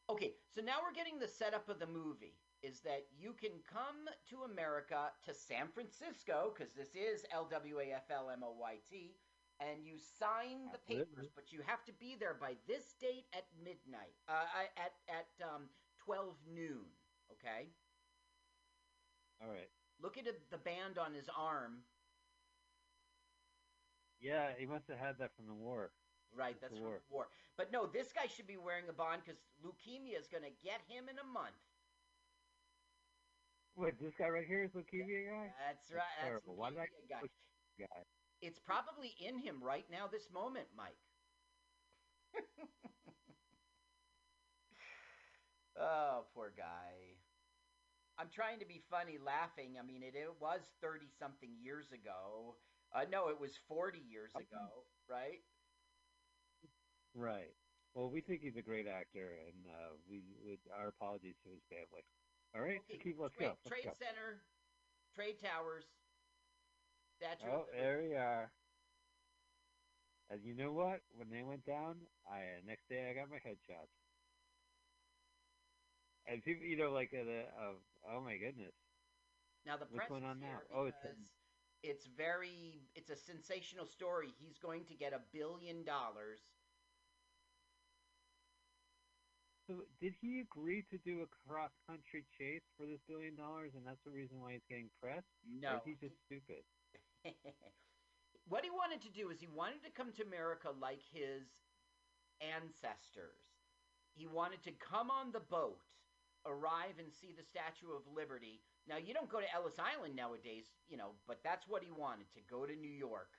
Okay, 0.09 0.33
so 0.53 0.61
now 0.61 0.79
we're 0.83 0.93
getting 0.93 1.19
the 1.19 1.27
setup 1.27 1.69
of 1.69 1.79
the 1.79 1.87
movie. 1.87 2.35
Is 2.61 2.79
that 2.81 3.07
you 3.11 3.33
can 3.33 3.59
come 3.67 4.07
to 4.29 4.43
America 4.43 5.11
to 5.25 5.33
San 5.33 5.67
Francisco 5.73 6.53
because 6.55 6.73
this 6.73 6.95
is 6.95 7.25
LWAFLMOYT, 7.35 9.15
and 9.59 9.85
you 9.85 9.97
sign 9.97 10.71
the 10.71 10.77
papers, 10.79 11.29
but 11.35 11.51
you 11.51 11.61
have 11.65 11.83
to 11.85 11.93
be 11.93 12.15
there 12.17 12.33
by 12.39 12.55
this 12.67 12.93
date 13.01 13.25
at 13.33 13.47
midnight, 13.61 14.15
uh, 14.29 14.45
at 14.77 14.93
at 15.09 15.27
um, 15.43 15.69
twelve 15.97 16.35
noon. 16.47 16.85
Okay. 17.33 17.67
All 19.41 19.49
right. 19.49 19.69
Look 20.01 20.17
at 20.17 20.25
the 20.51 20.57
band 20.57 20.97
on 20.97 21.13
his 21.13 21.29
arm. 21.37 21.83
Yeah, 24.21 24.51
he 24.57 24.65
must 24.65 24.87
have 24.87 24.97
had 24.99 25.17
that 25.19 25.35
from 25.35 25.47
the 25.47 25.53
war. 25.53 25.91
Right, 26.35 26.55
That's 26.59 26.73
that's 26.73 26.79
from 26.79 26.87
war. 26.87 27.01
the 27.07 27.13
war. 27.13 27.27
But 27.57 27.71
no, 27.71 27.85
this 27.85 28.11
guy 28.13 28.25
should 28.27 28.47
be 28.47 28.57
wearing 28.57 28.85
a 28.89 28.93
bond 28.93 29.21
because 29.23 29.39
leukemia 29.61 30.17
is 30.17 30.27
going 30.27 30.43
to 30.43 30.53
get 30.63 30.81
him 30.87 31.05
in 31.09 31.19
a 31.19 31.27
month. 31.27 31.59
Wait, 33.75 33.99
this 33.99 34.13
guy 34.17 34.29
right 34.29 34.45
here 34.45 34.63
is 34.63 34.71
leukemia 34.71 35.29
guy. 35.29 35.53
That's 35.67 35.91
right. 35.91 36.01
That's 36.17 36.25
terrible. 36.25 36.55
Why 36.55 36.69
did 36.69 36.79
I 36.79 36.83
leukemia 36.83 37.09
guy. 37.09 37.21
Guy. 37.79 38.03
It's 38.41 38.59
probably 38.59 39.15
in 39.19 39.37
him 39.39 39.63
right 39.63 39.85
now, 39.91 40.07
this 40.07 40.29
moment, 40.31 40.67
Mike. 40.75 40.97
oh, 45.79 46.25
poor 46.33 46.51
guy. 46.55 47.12
I'm 48.17 48.29
trying 48.29 48.59
to 48.59 48.65
be 48.65 48.79
funny, 48.89 49.17
laughing. 49.17 49.77
I 49.79 49.81
mean, 49.81 50.03
it, 50.03 50.15
it 50.15 50.39
was 50.39 50.61
30 50.81 51.07
something 51.19 51.55
years 51.57 51.91
ago. 51.91 52.57
Uh, 52.93 53.05
no, 53.09 53.29
it 53.29 53.39
was 53.39 53.57
40 53.67 53.99
years 53.99 54.31
ago, 54.35 54.85
right? 55.09 55.41
Right. 57.15 57.55
Well, 57.93 58.09
we 58.09 58.21
think 58.21 58.41
he's 58.41 58.57
a 58.57 58.61
great 58.61 58.87
actor, 58.87 59.37
and 59.47 59.67
uh, 59.67 59.97
we, 60.09 60.23
we 60.45 60.57
our 60.75 60.87
apologies 60.87 61.35
to 61.43 61.49
his 61.49 61.63
family. 61.69 62.03
All 62.55 62.61
right, 62.61 62.81
so 62.89 62.93
Okay, 62.93 63.03
keep 63.03 63.17
let's 63.19 63.35
Trade, 63.35 63.45
go. 63.49 63.57
Let's 63.65 63.81
Trade 63.81 63.85
go. 63.85 63.93
Center, 63.93 64.45
Trade 65.15 65.39
Towers, 65.39 65.85
Statue 67.17 67.47
Oh, 67.49 67.65
Liberty. 67.71 67.77
there 67.77 68.01
we 68.01 68.15
are. 68.15 68.51
And 70.29 70.43
you 70.43 70.53
know 70.55 70.71
what? 70.73 71.01
When 71.15 71.29
they 71.29 71.43
went 71.43 71.65
down, 71.65 72.07
I 72.27 72.61
next 72.65 72.87
day 72.89 73.09
I 73.09 73.13
got 73.13 73.29
my 73.29 73.37
headshots. 73.37 74.02
And 76.27 76.43
people, 76.43 76.65
you 76.65 76.77
know, 76.77 76.91
like 76.91 77.11
uh, 77.13 77.23
the 77.23 77.39
uh, 77.59 77.73
oh 78.15 78.21
my 78.21 78.37
goodness, 78.37 78.73
Now 79.65 79.77
the 79.77 79.85
What's 79.89 80.05
press 80.05 80.07
going 80.07 80.23
is 80.23 80.25
on 80.25 80.39
now? 80.39 80.61
Oh, 80.73 80.85
it's 80.85 81.05
it's 81.83 82.05
very 82.17 82.81
it's 82.95 83.09
a 83.09 83.15
sensational 83.15 83.85
story. 83.85 84.29
He's 84.39 84.57
going 84.57 84.85
to 84.85 84.95
get 84.95 85.13
a 85.13 85.21
billion 85.31 85.83
dollars. 85.83 86.41
So 89.67 89.85
did 89.99 90.13
he 90.21 90.39
agree 90.41 90.83
to 90.91 90.97
do 90.99 91.21
a 91.21 91.27
cross 91.47 91.71
country 91.87 92.25
chase 92.37 92.63
for 92.77 92.85
this 92.85 93.01
billion 93.07 93.35
dollars, 93.35 93.73
and 93.75 93.85
that's 93.85 94.03
the 94.03 94.11
reason 94.11 94.39
why 94.39 94.53
he's 94.53 94.65
getting 94.69 94.89
pressed? 95.01 95.27
No. 95.45 95.69
Or 95.69 95.77
is 95.77 95.83
he 95.85 95.95
just 95.95 96.15
stupid? 96.25 96.63
what 98.47 98.63
he 98.63 98.69
wanted 98.69 99.01
to 99.01 99.09
do 99.09 99.29
is 99.29 99.39
he 99.39 99.47
wanted 99.47 99.83
to 99.83 99.91
come 99.91 100.11
to 100.13 100.23
America 100.23 100.69
like 100.79 101.01
his 101.11 101.47
ancestors. 102.41 103.43
He 104.13 104.27
wanted 104.27 104.63
to 104.63 104.71
come 104.71 105.09
on 105.11 105.31
the 105.31 105.39
boat, 105.39 105.81
arrive 106.45 106.99
and 106.99 107.11
see 107.11 107.33
the 107.35 107.43
Statue 107.43 107.93
of 107.95 108.03
Liberty. 108.07 108.61
Now 108.87 108.97
you 108.97 109.13
don't 109.13 109.29
go 109.29 109.39
to 109.39 109.53
Ellis 109.53 109.79
Island 109.79 110.15
nowadays, 110.15 110.65
you 110.87 110.97
know, 110.97 111.15
but 111.27 111.39
that's 111.43 111.67
what 111.67 111.83
he 111.83 111.91
wanted 111.91 112.27
to 112.33 112.41
go 112.49 112.65
to 112.65 112.75
New 112.75 112.91
York 112.91 113.29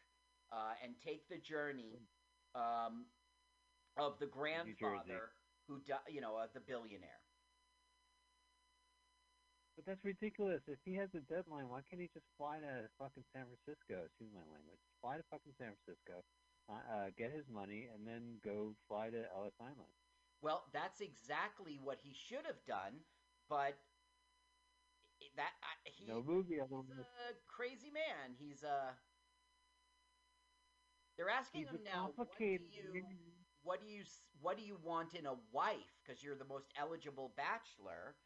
uh, 0.52 0.75
and 0.82 0.94
take 0.99 1.28
the 1.28 1.38
journey 1.38 2.00
um, 2.54 3.06
of 3.96 4.18
the 4.18 4.26
grandfather 4.26 5.32
who, 5.68 5.80
di- 5.87 6.08
you 6.08 6.20
know, 6.20 6.37
uh, 6.37 6.46
the 6.54 6.61
billionaire. 6.61 7.20
But 9.76 9.87
that's 9.87 10.04
ridiculous. 10.04 10.62
If 10.68 10.78
he 10.84 10.94
has 10.94 11.11
a 11.14 11.20
deadline, 11.26 11.68
why 11.68 11.82
can't 11.90 12.00
he 12.00 12.08
just 12.14 12.26
fly 12.38 12.61
to 12.62 12.87
fucking 12.99 13.25
San 13.34 13.44
Francisco? 13.50 14.06
Excuse 14.06 14.30
my 14.30 14.46
language. 14.46 14.78
Fly 15.02 15.18
to 15.18 15.25
fucking 15.30 15.52
San 15.58 15.75
Francisco, 15.75 16.23
uh, 16.70 16.78
uh, 16.87 17.08
get 17.18 17.34
his 17.34 17.44
money, 17.50 17.90
and 17.90 18.06
then 18.06 18.38
go 18.44 18.75
fly 18.87 19.11
to 19.11 19.26
Ellis 19.34 19.58
Island. 19.58 19.90
Well, 20.44 20.64
that's 20.72 21.00
exactly 21.00 21.80
what 21.82 21.98
he 22.04 22.12
should 22.12 22.44
have 22.44 22.60
done, 22.66 23.00
but 23.48 23.80
that 25.36 25.52
I, 25.62 25.88
he, 25.88 26.04
No 26.06 26.22
movie 26.22 26.60
he's 26.60 26.98
a 27.00 27.32
crazy 27.48 27.90
man. 27.90 28.36
He's 28.38 28.62
a. 28.62 28.92
They're 31.16 31.30
asking 31.30 31.62
He's 31.62 31.70
him 31.70 31.80
now, 31.84 32.12
what 32.16 32.28
do 32.36 32.44
you, 32.44 32.58
what 33.62 33.80
do 33.80 33.86
you, 33.88 34.02
what 34.42 34.56
do 34.58 34.64
you 34.64 34.76
want 34.84 35.14
in 35.14 35.26
a 35.26 35.34
wife? 35.52 36.02
Because 36.04 36.22
you're 36.22 36.34
the 36.36 36.44
most 36.44 36.66
eligible 36.76 37.32
bachelor, 37.36 38.16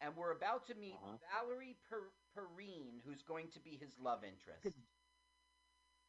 and 0.00 0.16
we're 0.16 0.32
about 0.32 0.66
to 0.66 0.74
meet 0.74 0.96
Uh-huh. 0.96 1.18
Valerie 1.30 1.76
per- 1.88 2.10
Perrine, 2.34 3.00
who's 3.04 3.22
going 3.22 3.48
to 3.52 3.60
be 3.60 3.76
his 3.76 3.98
love 4.00 4.24
interest. 4.24 4.78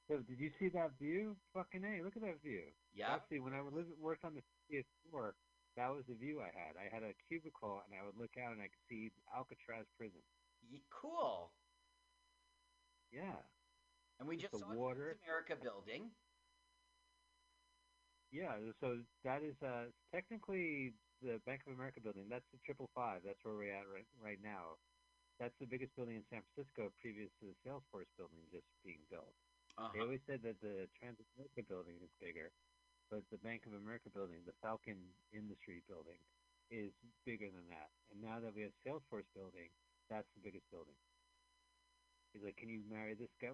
So 0.10 0.18
did 0.18 0.40
you 0.40 0.50
see 0.60 0.70
that 0.70 0.92
view? 1.00 1.36
Fucking 1.54 1.84
a, 1.84 2.02
look 2.04 2.16
at 2.16 2.24
that 2.24 2.42
view. 2.42 2.64
Yeah. 2.94 3.14
Actually, 3.16 3.40
when 3.40 3.54
I 3.54 3.62
live, 3.62 3.88
worked 4.00 4.26
on 4.26 4.34
the 4.36 4.42
PS4, 4.72 5.32
that 5.76 5.90
was 5.90 6.06
the 6.08 6.16
view 6.16 6.42
I 6.42 6.52
had. 6.52 6.78
I 6.78 6.90
had 6.90 7.04
a 7.04 7.14
cubicle, 7.28 7.82
and 7.82 7.94
I 7.96 8.04
would 8.04 8.18
look 8.18 8.38
out, 8.38 8.54
and 8.54 8.62
I 8.62 8.68
could 8.70 8.84
see 8.90 9.12
Alcatraz 9.34 9.88
prison. 9.98 10.24
Cool. 10.90 11.52
Yeah, 13.12 13.44
And 14.20 14.28
we 14.28 14.38
just 14.38 14.52
the 14.52 14.60
saw 14.60 14.74
water. 14.76 15.14
the 15.14 15.24
America 15.26 15.56
building. 15.56 16.16
yeah. 18.32 18.72
So 18.80 19.06
that 19.24 19.44
is 19.44 19.56
uh, 19.62 19.92
technically 20.12 21.00
the 21.22 21.40
Bank 21.46 21.62
of 21.68 21.74
America 21.74 22.02
building. 22.02 22.28
That's 22.30 22.46
the 22.52 22.60
triple 22.60 22.90
five. 22.96 23.24
That's 23.24 23.44
where 23.44 23.56
we're 23.56 23.74
at 23.74 23.88
right 23.88 24.08
right 24.16 24.40
now. 24.42 24.80
That's 25.40 25.56
the 25.60 25.68
biggest 25.68 25.96
building 25.96 26.18
in 26.18 26.26
San 26.30 26.44
Francisco, 26.44 26.92
previous 27.02 27.32
to 27.40 27.46
the 27.48 27.56
Salesforce 27.70 28.10
building 28.18 28.50
just 28.52 28.68
being 28.84 29.06
built. 29.10 29.36
They 29.94 30.00
Uh-huh. 30.00 30.04
always 30.04 30.22
said 30.28 30.42
that 30.44 30.60
the 30.62 30.90
Transamerica 31.02 31.68
building 31.68 32.02
is 32.04 32.12
bigger, 32.20 32.54
but 33.14 33.22
the 33.30 33.38
Bank 33.46 33.62
of 33.70 33.74
America 33.78 34.10
building, 34.10 34.42
the 34.46 34.58
Falcon 34.66 34.98
Industry 35.32 35.84
building, 35.88 36.18
is 36.72 36.90
bigger 37.26 37.46
than 37.54 37.70
that. 37.70 37.90
And 38.10 38.18
now 38.26 38.40
that 38.42 38.56
we 38.56 38.64
have 38.66 38.74
Salesforce 38.82 39.30
building, 39.36 39.70
that's 40.10 40.26
the 40.34 40.42
biggest 40.42 40.66
building. 40.72 40.98
He's 42.34 42.42
like, 42.44 42.58
"Can 42.58 42.70
you 42.70 42.82
marry 42.90 43.14
this 43.14 43.30
guy? 43.40 43.50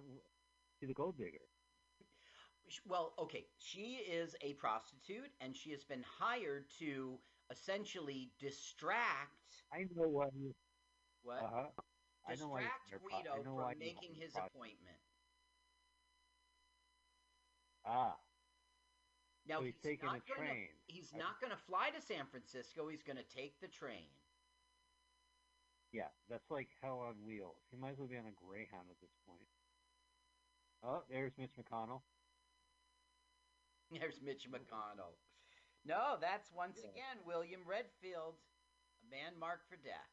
She's 0.80 0.88
a 0.88 0.94
gold 0.94 1.18
digger." 1.18 1.44
Well, 2.86 3.12
okay, 3.18 3.44
she 3.58 3.96
is 3.96 4.36
a 4.40 4.54
prostitute, 4.54 5.30
and 5.40 5.54
she 5.56 5.72
has 5.72 5.84
been 5.84 6.04
hired 6.04 6.70
to 6.78 7.18
essentially 7.50 8.32
distract 8.38 9.64
I 9.72 9.84
know 9.94 10.08
why. 10.08 10.26
He, 10.32 10.52
what 11.22 11.42
uh 11.42 11.50
huh. 11.50 11.68
I 12.28 12.34
know 12.36 12.48
why. 12.48 12.60
distract 12.60 12.86
he's 12.86 12.94
a 12.94 12.98
pro- 13.00 13.18
Guido 13.18 13.42
from 13.42 13.78
making 13.78 14.14
his 14.14 14.36
appointment. 14.36 14.96
Ah, 17.84 18.16
Now 19.50 19.58
so 19.58 19.64
he's, 19.66 19.74
taking 19.82 20.06
not 20.06 20.22
a 20.22 20.28
gonna, 20.30 20.46
train. 20.46 20.68
He's 20.86 21.10
I- 21.12 21.18
not 21.18 21.40
going 21.42 21.50
to 21.50 21.58
fly 21.58 21.90
to 21.90 22.00
San 22.00 22.24
Francisco. 22.30 22.86
He's 22.86 23.02
going 23.02 23.18
to 23.18 23.26
take 23.26 23.58
the 23.60 23.66
train. 23.66 24.06
Yeah, 25.92 26.06
that's 26.30 26.46
like 26.54 26.68
hell 26.80 27.00
on 27.00 27.18
wheels. 27.26 27.58
He 27.74 27.76
might 27.76 27.90
as 27.90 27.98
well 27.98 28.06
be 28.06 28.16
on 28.16 28.26
a 28.30 28.30
Greyhound 28.46 28.86
at 28.94 29.00
this 29.02 29.10
point. 29.26 29.42
Oh, 30.86 31.02
there's 31.10 31.36
Mitch 31.36 31.58
McConnell. 31.58 32.02
There's 33.90 34.22
Mitch 34.22 34.46
McConnell. 34.48 35.18
No, 35.84 36.16
that's 36.20 36.52
once 36.52 36.78
Yeah. 36.78 36.90
again 36.90 37.18
William 37.26 37.66
Redfield, 37.66 38.38
a 39.02 39.10
man 39.10 39.36
marked 39.36 39.66
for 39.68 39.74
death. 39.74 40.06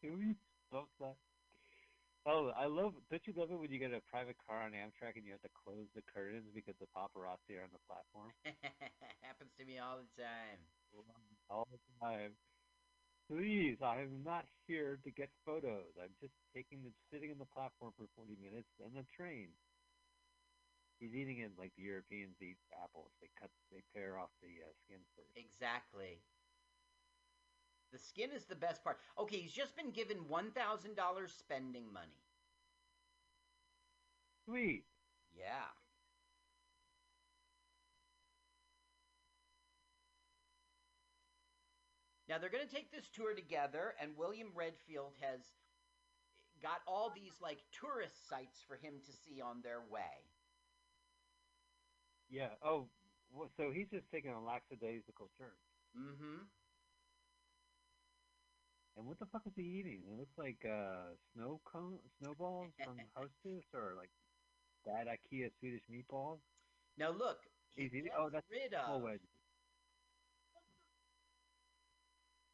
Can 0.00 0.18
we 0.18 0.34
stop 0.66 0.88
that? 0.98 1.16
Oh, 2.26 2.50
I 2.58 2.66
love. 2.66 2.94
Don't 3.10 3.22
you 3.26 3.32
love 3.36 3.50
it 3.52 3.58
when 3.58 3.70
you 3.70 3.78
get 3.78 3.94
a 3.94 4.02
private 4.10 4.36
car 4.42 4.62
on 4.66 4.72
Amtrak 4.72 5.14
and 5.14 5.24
you 5.24 5.30
have 5.32 5.42
to 5.46 5.54
close 5.54 5.86
the 5.94 6.02
curtains 6.02 6.50
because 6.54 6.74
the 6.82 6.90
paparazzi 6.90 7.54
are 7.54 7.62
on 7.62 7.70
the 7.72 7.78
platform 7.86 8.34
Happens 9.22 9.50
to 9.58 9.64
me 9.64 9.78
all 9.78 10.02
the 10.02 10.10
time. 10.22 10.58
all 11.48 11.68
the 11.70 11.78
time? 12.02 12.34
Please, 13.30 13.78
I 13.82 14.02
am 14.02 14.22
not 14.22 14.46
here 14.66 14.98
to 15.02 15.10
get 15.10 15.30
photos. 15.44 15.94
I'm 15.98 16.14
just 16.20 16.34
taking 16.54 16.82
the 16.82 16.90
sitting 17.10 17.30
on 17.30 17.38
the 17.38 17.46
platform 17.46 17.92
for 17.98 18.06
40 18.18 18.34
minutes 18.42 18.70
and 18.82 18.94
the 18.94 19.06
train. 19.14 19.48
He's 20.98 21.12
eating 21.14 21.38
it 21.44 21.52
like 21.58 21.72
the 21.76 21.82
Europeans 21.82 22.34
eat 22.40 22.56
apples. 22.72 23.10
They 23.20 23.28
cut, 23.38 23.50
they 23.70 23.82
pare 23.94 24.18
off 24.18 24.30
the 24.40 24.48
uh, 24.64 24.72
skin 24.86 25.02
first. 25.14 25.28
Exactly. 25.36 26.22
The 27.96 28.02
skin 28.02 28.28
is 28.30 28.44
the 28.44 28.54
best 28.54 28.84
part. 28.84 28.98
Okay, 29.18 29.38
he's 29.38 29.52
just 29.52 29.74
been 29.74 29.90
given 29.90 30.18
one 30.28 30.50
thousand 30.50 30.96
dollars 30.96 31.32
spending 31.32 31.90
money. 31.94 32.20
Sweet. 34.44 34.84
Yeah. 35.34 35.72
Now 42.28 42.36
they're 42.36 42.50
going 42.50 42.68
to 42.68 42.74
take 42.74 42.92
this 42.92 43.08
tour 43.08 43.34
together, 43.34 43.94
and 43.98 44.10
William 44.18 44.48
Redfield 44.54 45.14
has 45.22 45.40
got 46.62 46.82
all 46.86 47.10
these 47.16 47.40
like 47.40 47.60
tourist 47.72 48.28
sites 48.28 48.60
for 48.68 48.76
him 48.76 49.00
to 49.06 49.12
see 49.12 49.40
on 49.40 49.62
their 49.62 49.80
way. 49.90 50.20
Yeah. 52.28 52.50
Oh, 52.62 52.88
so 53.56 53.70
he's 53.72 53.88
just 53.88 54.10
taking 54.10 54.32
a 54.32 54.44
lackadaisical 54.44 55.30
turn. 55.38 55.56
Mm-hmm. 55.98 56.44
And 58.96 59.06
what 59.06 59.18
the 59.18 59.26
fuck 59.26 59.42
is 59.46 59.52
he 59.56 59.62
eating? 59.62 60.00
It 60.08 60.18
looks 60.18 60.32
like 60.38 60.56
uh, 60.64 61.12
snow 61.34 61.60
cone, 61.70 61.98
snowballs 62.20 62.72
from 62.82 62.96
Hostess, 63.14 63.64
or 63.74 63.92
like 63.96 64.10
bad 64.86 65.06
IKEA 65.06 65.50
Swedish 65.60 65.82
meatballs. 65.92 66.38
Now 66.96 67.10
look, 67.10 67.38
he 67.74 67.82
He's 67.82 67.92
eating- 67.92 68.12
oh, 68.18 68.30
that's 68.32 68.46
rid 68.50 68.72
of. 68.72 69.02
wedge. 69.02 69.20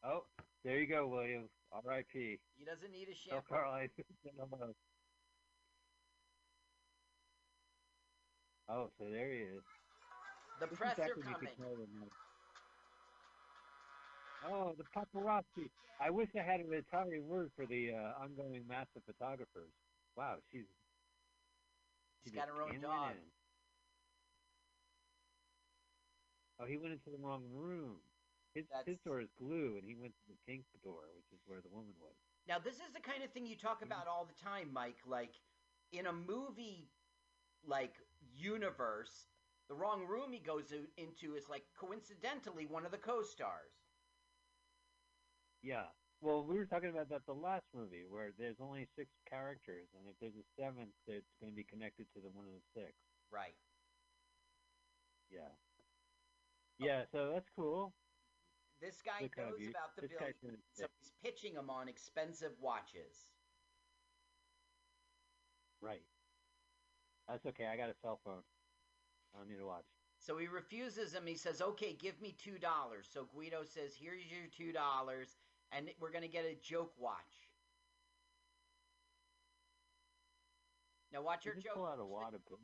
Oh, 0.04 0.24
there 0.64 0.78
you 0.80 0.88
go, 0.88 1.06
William. 1.06 1.48
R.I.P. 1.72 2.38
He 2.58 2.64
doesn't 2.64 2.90
need 2.90 3.08
a 3.08 3.14
shampoo. 3.14 3.46
Carl 3.48 3.72
I. 3.72 3.88
Oh, 8.68 8.88
so 8.98 9.04
there 9.10 9.28
he 9.30 9.40
is. 9.40 9.62
The 10.60 10.66
This 10.66 10.72
is 10.72 10.78
press 10.78 10.98
are 10.98 11.12
when 11.16 11.28
you 11.28 11.34
could 11.34 11.56
coming. 11.58 12.10
Tell 14.42 14.50
them, 14.50 14.58
like- 14.60 14.68
Oh, 14.68 14.74
the 14.76 14.84
paparazzi. 15.18 15.70
I 16.00 16.10
wish 16.10 16.28
I 16.38 16.42
had 16.42 16.60
an 16.60 16.72
Italian 16.72 17.26
word 17.28 17.50
for 17.54 17.64
the 17.66 17.92
uh, 17.92 18.22
ongoing 18.24 18.66
mass 18.68 18.86
of 18.96 19.02
photographers. 19.04 19.70
Wow, 20.16 20.36
she's. 20.50 20.64
She's 22.24 22.32
she 22.32 22.38
got 22.38 22.48
her 22.48 22.62
own 22.62 22.80
dog. 22.80 23.10
in. 23.12 23.16
Oh, 26.60 26.66
he 26.66 26.76
went 26.76 26.92
into 26.92 27.10
the 27.10 27.18
wrong 27.18 27.42
room. 27.52 27.96
His 28.54 28.66
his 28.86 28.98
door 29.04 29.20
is 29.20 29.28
glue, 29.38 29.76
and 29.78 29.84
he 29.86 29.94
went 29.94 30.12
to 30.12 30.26
the 30.28 30.36
pink 30.46 30.64
door, 30.84 31.08
which 31.16 31.26
is 31.32 31.40
where 31.46 31.60
the 31.60 31.70
woman 31.70 31.94
was. 32.00 32.12
Now, 32.46 32.58
this 32.58 32.74
is 32.76 32.92
the 32.94 33.00
kind 33.00 33.22
of 33.22 33.30
thing 33.30 33.46
you 33.46 33.56
talk 33.56 33.82
about 33.82 34.06
all 34.06 34.26
the 34.26 34.44
time, 34.44 34.68
Mike. 34.72 34.98
Like, 35.06 35.32
in 35.92 36.06
a 36.06 36.12
movie, 36.12 36.88
like, 37.66 37.94
universe, 38.36 39.26
the 39.68 39.74
wrong 39.74 40.06
room 40.06 40.32
he 40.32 40.38
goes 40.38 40.72
into 40.96 41.34
is, 41.36 41.48
like, 41.48 41.64
coincidentally 41.78 42.66
one 42.66 42.84
of 42.84 42.90
the 42.92 42.98
co 42.98 43.22
stars. 43.22 43.81
Yeah. 45.62 45.86
Well, 46.20 46.44
we 46.44 46.58
were 46.58 46.66
talking 46.66 46.90
about 46.90 47.08
that 47.10 47.26
the 47.26 47.34
last 47.34 47.66
movie, 47.74 48.04
where 48.08 48.30
there's 48.38 48.60
only 48.60 48.86
six 48.94 49.10
characters, 49.28 49.88
and 49.98 50.06
if 50.06 50.14
there's 50.20 50.38
a 50.38 50.46
seventh, 50.54 50.94
it's 51.06 51.26
going 51.40 51.50
to 51.50 51.56
be 51.56 51.64
connected 51.64 52.06
to 52.14 52.20
the 52.20 52.30
one 52.30 52.46
of 52.46 52.52
the 52.52 52.80
six. 52.80 52.94
Right. 53.30 53.54
Yeah. 55.30 55.50
Yeah, 56.78 57.04
so 57.10 57.32
that's 57.32 57.48
cool. 57.56 57.92
This 58.80 59.00
guy 59.02 59.22
Look 59.22 59.36
knows 59.36 59.62
about 59.70 59.94
the 59.94 60.02
this 60.02 60.10
building, 60.10 60.26
guy's 60.26 60.40
gonna 60.42 60.62
so 60.74 60.86
he's 60.98 61.12
pitching 61.22 61.54
them 61.54 61.70
on 61.70 61.88
expensive 61.88 62.58
watches. 62.60 63.30
Right. 65.80 66.02
That's 67.28 67.46
okay. 67.46 67.66
I 67.66 67.76
got 67.76 67.90
a 67.90 67.94
cell 68.02 68.18
phone. 68.24 68.42
I 69.34 69.38
don't 69.38 69.48
need 69.48 69.60
a 69.60 69.66
watch. 69.66 69.84
So 70.18 70.36
he 70.38 70.46
refuses 70.46 71.14
him. 71.14 71.26
He 71.26 71.36
says, 71.36 71.62
"Okay, 71.62 71.94
give 71.94 72.20
me 72.20 72.32
two 72.32 72.58
dollars." 72.58 73.06
So 73.08 73.24
Guido 73.24 73.64
says, 73.64 73.94
"Here's 73.94 74.26
your 74.30 74.46
two 74.48 74.72
dollars, 74.72 75.38
and 75.72 75.88
we're 76.00 76.12
gonna 76.12 76.28
get 76.28 76.44
a 76.44 76.54
joke 76.54 76.92
watch." 76.98 77.48
Now 81.12 81.22
watch 81.22 81.44
You 81.44 81.52
your 81.52 81.60
joke. 81.62 81.74
pull 81.74 81.86
out 81.86 81.98
a 81.98 82.04
of 82.34 82.44
boom. 82.46 82.58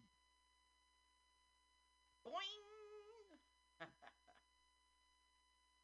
Boing! 2.24 3.38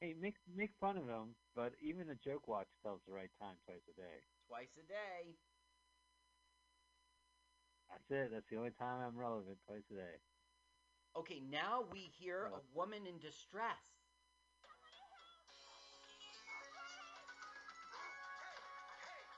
Hey, 0.01 0.12
make 0.20 0.37
make 0.55 0.72
fun 0.81 0.98
of 0.98 1.09
him, 1.09 1.35
but 1.55 1.72
even 1.81 2.11
a 2.11 2.14
joke 2.14 2.46
watch 2.46 2.68
tells 2.83 3.01
the 3.07 3.12
right 3.12 3.31
time 3.40 3.57
twice 3.64 3.81
a 3.88 3.94
day. 3.94 4.20
Twice 4.48 4.77
a 4.77 4.83
day. 4.87 5.38
That's 7.88 8.11
it. 8.11 8.31
That's 8.33 8.48
the 8.51 8.57
only 8.57 8.72
time 8.72 9.01
I'm 9.01 9.16
relevant. 9.16 9.59
Twice 9.66 9.85
a 9.90 9.94
day. 9.94 10.16
Okay, 11.16 11.40
now 11.40 11.85
we 11.92 12.01
hear 12.01 12.51
a 12.53 12.61
woman 12.77 13.07
in 13.07 13.18
distress. 13.18 13.93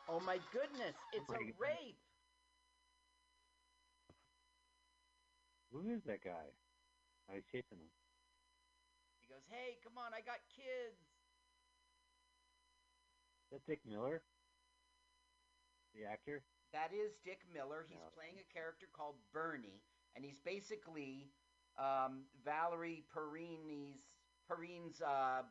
Oh 0.09 0.21
my 0.21 0.38
goodness, 0.53 0.95
it's 1.12 1.33
a 1.33 1.40
rape. 1.59 1.99
Who 5.73 5.88
is 5.90 6.03
that 6.05 6.23
guy? 6.23 6.53
Oh, 7.29 7.35
he's 7.35 7.45
chasing 7.47 7.79
him. 7.79 7.90
He 9.21 9.27
goes, 9.27 9.45
"Hey, 9.49 9.79
come 9.83 9.99
on, 9.99 10.14
I 10.14 10.21
got 10.21 10.40
kids." 10.49 10.97
Is 13.45 13.51
that 13.51 13.66
Dick 13.66 13.81
Miller? 13.85 14.23
The 15.95 16.05
actor? 16.05 16.42
That 16.73 16.92
is 16.92 17.16
Dick 17.25 17.45
Miller. 17.53 17.83
He's 17.83 17.99
Yeah. 17.99 18.09
playing 18.11 18.38
a 18.38 18.45
character 18.45 18.87
called 18.87 19.16
Bernie, 19.33 19.83
and 20.14 20.25
he's 20.25 20.38
basically 20.38 21.33
um, 21.77 22.27
Valerie 22.45 23.05
Perrini's 23.09 24.03
Perrine's 24.47 25.01
uh, 25.01 25.42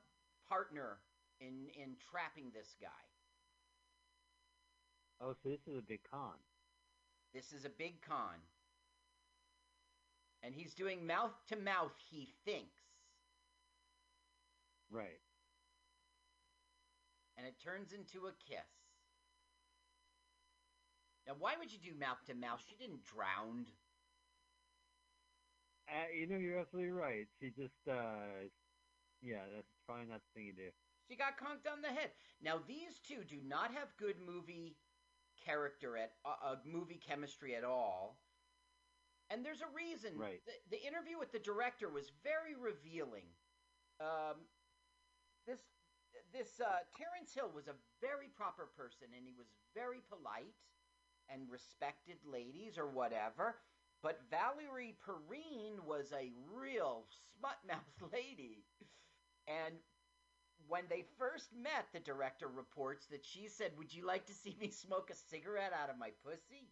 partner 0.47 1.01
in 1.39 1.69
in 1.69 1.97
trapping 1.97 2.51
this 2.51 2.75
guy. 2.79 3.14
Oh, 5.21 5.34
so 5.41 5.49
this 5.49 5.67
is 5.67 5.78
a 5.78 5.82
big 5.82 6.01
con. 6.10 6.36
This 7.34 7.51
is 7.51 7.65
a 7.65 7.69
big 7.69 8.01
con. 8.01 8.39
And 10.43 10.54
he's 10.54 10.73
doing 10.73 11.08
mouth 11.08 11.34
to 11.49 11.56
mouth, 11.56 11.93
he 12.10 12.30
thinks. 12.45 12.82
Right. 14.91 15.19
And 17.38 17.47
it 17.47 17.56
turns 17.63 17.91
into 17.91 18.28
a 18.28 18.32
kiss. 18.47 18.60
Now, 21.28 21.34
why 21.39 21.54
would 21.58 21.73
you 21.73 21.80
do 21.80 21.99
mouth 21.99 22.23
to 22.28 22.36
mouth? 22.36 22.62
She 22.69 22.75
didn't 22.75 23.04
drown. 23.04 23.65
Uh, 25.89 26.10
you 26.13 26.28
know, 26.28 26.38
you're 26.38 26.60
absolutely 26.60 26.91
right. 26.91 27.25
She 27.39 27.49
just, 27.49 27.82
uh, 27.89 28.45
yeah, 29.21 29.41
that's 29.54 29.67
probably 29.88 30.06
not 30.06 30.21
the 30.21 30.39
thing 30.39 30.47
you 30.47 30.54
do. 30.54 30.69
She 31.10 31.15
got 31.15 31.38
conked 31.38 31.67
on 31.67 31.82
the 31.82 31.89
head. 31.89 32.12
Now, 32.41 32.60
these 32.67 32.99
two 33.06 33.23
do 33.28 33.38
not 33.47 33.73
have 33.73 33.97
good 33.97 34.15
movie 34.25 34.78
character 35.45 35.97
at 35.97 36.13
uh, 36.25 36.55
movie 36.65 36.99
chemistry 37.05 37.55
at 37.55 37.63
all. 37.63 38.17
And 39.29 39.45
there's 39.45 39.62
a 39.62 39.71
reason. 39.75 40.17
Right. 40.17 40.41
The, 40.45 40.77
the 40.77 40.81
interview 40.86 41.17
with 41.17 41.31
the 41.31 41.39
director 41.39 41.89
was 41.89 42.12
very 42.23 42.53
revealing. 42.53 43.25
Um, 43.99 44.45
this 45.47 45.60
this 46.34 46.60
uh, 46.60 46.86
Terence 46.95 47.34
Hill 47.34 47.49
was 47.53 47.67
a 47.67 47.77
very 48.01 48.29
proper 48.36 48.69
person, 48.77 49.08
and 49.15 49.25
he 49.25 49.34
was 49.34 49.47
very 49.73 50.01
polite 50.10 50.55
and 51.29 51.49
respected 51.49 52.17
ladies 52.25 52.77
or 52.77 52.88
whatever. 52.88 53.58
But 54.03 54.21
Valerie 54.29 54.97
Perrine 55.01 55.81
was 55.88 56.13
a 56.13 56.29
real 56.53 57.05
smut 57.34 57.58
mouth 57.65 58.12
lady, 58.13 58.65
and 59.47 59.75
when 60.67 60.84
they 60.89 61.06
first 61.17 61.49
met, 61.56 61.88
the 61.93 61.99
director 61.99 62.47
reports 62.47 63.06
that 63.08 63.25
she 63.25 63.47
said, 63.47 63.78
"Would 63.78 63.93
you 63.93 64.06
like 64.06 64.25
to 64.28 64.34
see 64.34 64.56
me 64.60 64.69
smoke 64.69 65.10
a 65.10 65.15
cigarette 65.15 65.73
out 65.73 65.89
of 65.89 65.97
my 65.97 66.12
pussy?" 66.23 66.69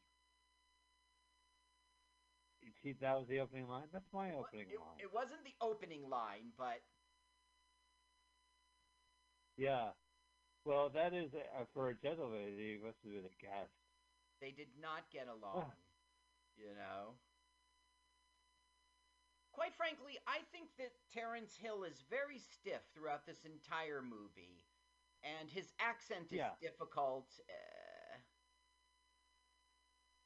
She, 2.81 2.93
that 3.01 3.17
was 3.17 3.27
the 3.27 3.39
opening 3.39 3.67
line? 3.67 3.87
That's 3.91 4.11
my 4.13 4.31
opening 4.31 4.67
it, 4.71 4.79
line. 4.79 4.99
it 4.99 5.13
wasn't 5.13 5.43
the 5.43 5.55
opening 5.61 6.09
line, 6.09 6.51
but 6.57 6.81
Yeah. 9.57 9.91
Well, 10.65 10.89
that 10.89 11.13
is, 11.13 11.33
uh, 11.33 11.65
for 11.73 11.89
a 11.89 11.95
gentleman, 11.95 12.55
he 12.57 12.79
must 12.83 12.97
have 13.03 13.11
been 13.11 13.25
a 13.25 13.35
gas. 13.41 13.67
they 14.39 14.51
did 14.51 14.69
not 14.81 15.09
get 15.11 15.27
along. 15.27 15.71
you 16.57 16.73
know. 16.75 17.15
Quite 19.53 19.75
frankly, 19.75 20.17
I 20.27 20.39
think 20.51 20.69
that 20.77 20.91
Terence 21.13 21.55
Hill 21.55 21.83
is 21.83 22.01
very 22.09 22.39
stiff 22.39 22.81
throughout 22.93 23.25
this 23.25 23.45
entire 23.45 24.01
movie, 24.01 24.65
and 25.23 25.49
his 25.49 25.71
accent 25.79 26.31
is 26.31 26.39
Yeah. 26.39 26.55
difficult. 26.59 27.29
Uh, 27.47 28.17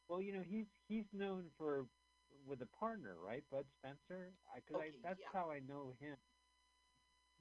Well, 0.08 0.22
you 0.22 0.32
know, 0.32 0.42
he's 0.42 0.68
he's 0.88 1.12
known 1.14 1.52
for 1.58 1.90
with 2.46 2.62
a 2.62 2.66
partner, 2.68 3.20
right? 3.20 3.44
Bud 3.52 3.66
Spencer. 3.70 4.34
I, 4.56 4.62
cause 4.62 4.78
Okay, 4.78 4.88
I, 4.96 5.00
that's 5.04 5.20
yeah. 5.20 5.28
how 5.34 5.52
I 5.52 5.60
know 5.60 5.92
him. 6.00 6.16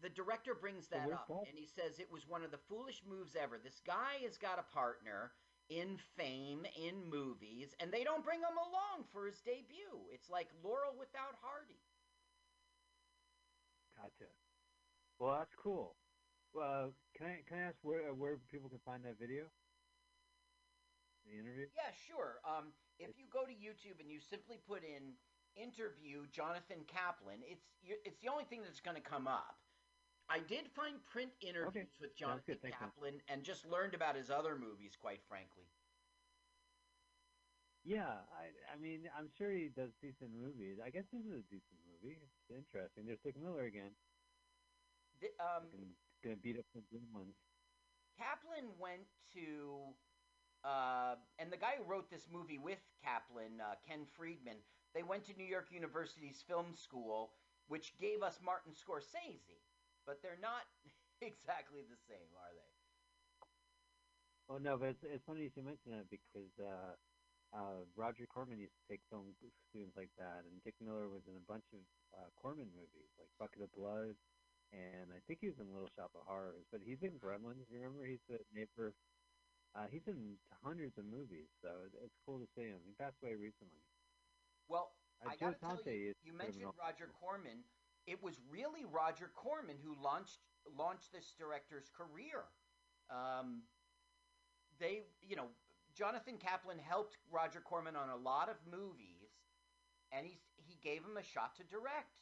the 0.02 0.08
director 0.10 0.54
brings 0.54 0.88
that 0.88 1.06
where's 1.06 1.20
up, 1.20 1.28
Bob? 1.28 1.46
and 1.48 1.56
he 1.56 1.66
says 1.66 1.98
it 2.00 2.10
was 2.10 2.26
one 2.26 2.42
of 2.42 2.50
the 2.50 2.58
foolish 2.58 3.02
moves 3.04 3.36
ever. 3.36 3.58
This 3.58 3.80
guy 3.86 4.18
has 4.24 4.36
got 4.36 4.58
a 4.58 4.64
partner 4.74 5.32
in 5.68 5.98
fame, 6.16 6.66
in 6.76 7.08
movies, 7.10 7.74
and 7.80 7.90
they 7.92 8.04
don't 8.04 8.24
bring 8.24 8.40
him 8.40 8.56
along 8.56 9.04
for 9.12 9.26
his 9.26 9.40
debut. 9.40 9.98
It's 10.12 10.30
like 10.30 10.48
Laurel 10.62 10.94
without 10.98 11.34
Hardy. 11.42 11.80
Gotcha. 13.96 14.30
Well, 15.18 15.36
that's 15.38 15.54
cool. 15.56 15.96
Well, 16.54 16.92
Can 17.16 17.26
I 17.26 17.42
can 17.48 17.58
I 17.58 17.62
ask 17.62 17.76
where 17.82 18.10
uh, 18.10 18.14
where 18.14 18.38
people 18.50 18.68
can 18.68 18.78
find 18.84 19.04
that 19.04 19.18
video? 19.18 19.44
The 21.26 21.34
interview. 21.34 21.66
Yeah, 21.74 21.90
sure. 22.06 22.38
Um, 22.46 22.72
if 22.98 23.18
you 23.18 23.26
go 23.32 23.44
to 23.44 23.52
YouTube 23.52 23.98
and 24.00 24.10
you 24.10 24.20
simply 24.20 24.60
put 24.68 24.84
in 24.84 25.16
interview 25.56 26.28
Jonathan 26.30 26.84
Kaplan, 26.86 27.40
it's 27.42 27.66
it's 27.82 28.20
the 28.20 28.28
only 28.28 28.44
thing 28.44 28.62
that's 28.62 28.80
going 28.80 28.96
to 28.96 29.02
come 29.02 29.26
up. 29.26 29.58
I 30.28 30.40
did 30.40 30.68
find 30.74 30.96
print 31.06 31.30
interviews 31.40 31.94
with 32.00 32.10
Sounds 32.18 32.42
Jonathan. 32.46 32.70
Kaplan 32.70 33.14
and 33.28 33.42
just 33.44 33.64
learned 33.66 33.94
about 33.94 34.16
his 34.16 34.30
other 34.30 34.56
movies, 34.56 34.96
quite 35.00 35.20
frankly. 35.28 35.70
Yeah, 37.84 38.26
I 38.34 38.50
I 38.74 38.76
mean 38.80 39.06
I'm 39.16 39.30
sure 39.38 39.50
he 39.52 39.70
does 39.70 39.94
decent 40.02 40.34
movies. 40.34 40.78
I 40.84 40.90
guess 40.90 41.06
this 41.12 41.22
is 41.22 41.32
a 41.38 41.46
decent 41.46 41.78
movie. 41.86 42.18
It's 42.18 42.50
interesting. 42.50 43.06
There's 43.06 43.22
Dick 43.22 43.36
Miller 43.38 43.64
again. 43.64 43.94
The, 45.20 45.28
um, 45.38 45.94
gonna 46.24 46.36
beat 46.42 46.58
up 46.58 46.66
the 46.74 46.82
good 46.90 47.06
ones. 47.14 47.34
Kaplan 48.18 48.72
went 48.78 49.06
to, 49.34 49.94
uh, 50.64 51.16
and 51.38 51.52
the 51.52 51.56
guy 51.56 51.76
who 51.78 51.84
wrote 51.84 52.10
this 52.10 52.26
movie 52.32 52.58
with 52.58 52.80
Kaplan, 53.04 53.60
uh, 53.60 53.76
Ken 53.86 54.06
Friedman, 54.16 54.56
they 54.94 55.02
went 55.02 55.24
to 55.26 55.36
New 55.36 55.44
York 55.46 55.70
University's 55.70 56.42
film 56.42 56.74
school, 56.74 57.30
which 57.68 57.96
gave 57.98 58.22
us 58.22 58.40
Martin 58.42 58.72
Scorsese, 58.72 59.60
but 60.06 60.22
they're 60.22 60.40
not 60.40 60.64
exactly 61.20 61.82
the 61.82 61.98
same, 62.08 62.30
are 62.38 62.54
they? 62.54 62.70
Oh 64.48 64.58
no, 64.62 64.78
but 64.78 64.94
it's, 64.94 65.02
it's 65.02 65.24
funny 65.26 65.50
you 65.50 65.62
mention 65.62 65.90
that 65.90 66.06
because 66.06 66.54
uh, 66.62 66.94
uh, 67.50 67.82
Roger 67.98 68.30
Corman 68.30 68.62
used 68.62 68.78
to 68.78 68.86
take 68.86 69.02
film 69.10 69.34
students 69.70 69.98
like 69.98 70.14
that, 70.22 70.46
and 70.46 70.62
Dick 70.62 70.78
Miller 70.78 71.10
was 71.10 71.26
in 71.26 71.34
a 71.34 71.46
bunch 71.50 71.66
of 71.74 71.82
uh, 72.14 72.30
Corman 72.38 72.70
movies 72.70 73.10
like 73.18 73.26
Bucket 73.42 73.66
of 73.66 73.74
Blood, 73.74 74.14
and 74.70 75.10
I 75.10 75.18
think 75.26 75.42
he 75.42 75.50
was 75.50 75.58
in 75.58 75.66
Little 75.74 75.90
Shop 75.98 76.14
of 76.14 76.22
Horrors. 76.30 76.62
But 76.70 76.86
he's 76.86 77.02
in 77.02 77.18
Gremlins. 77.18 77.66
You 77.66 77.82
remember, 77.82 78.06
he's 78.06 78.22
the 78.30 78.38
neighbor. 78.54 78.94
Uh, 79.74 79.90
he's 79.90 80.06
in 80.06 80.38
hundreds 80.62 80.94
of 80.96 81.04
movies, 81.04 81.50
so 81.60 81.68
it's 82.00 82.14
cool 82.24 82.38
to 82.38 82.48
see 82.54 82.70
him. 82.70 82.78
He 82.86 82.94
passed 82.94 83.18
away 83.22 83.34
recently. 83.34 83.82
Well, 84.70 84.94
Uh, 85.22 85.30
I 85.30 85.36
gotta 85.36 85.58
tell 85.58 85.82
you, 85.90 86.14
you 86.22 86.32
mentioned 86.32 86.70
Roger 86.78 87.10
Corman. 87.20 87.64
It 88.06 88.22
was 88.22 88.40
really 88.50 88.84
Roger 88.84 89.30
Corman 89.34 89.76
who 89.82 89.94
launched 90.02 90.38
launched 90.76 91.12
this 91.12 91.32
director's 91.38 91.90
career. 91.90 92.44
Um, 93.10 93.62
they, 94.78 95.02
you 95.22 95.36
know, 95.36 95.48
Jonathan 95.94 96.38
Kaplan 96.38 96.78
helped 96.78 97.16
Roger 97.30 97.60
Corman 97.60 97.96
on 97.96 98.10
a 98.10 98.16
lot 98.16 98.48
of 98.48 98.56
movies, 98.70 99.30
and 100.12 100.26
he's 100.26 100.40
he 100.56 100.76
gave 100.82 101.04
him 101.04 101.16
a 101.16 101.22
shot 101.22 101.56
to 101.56 101.64
direct. 101.64 102.20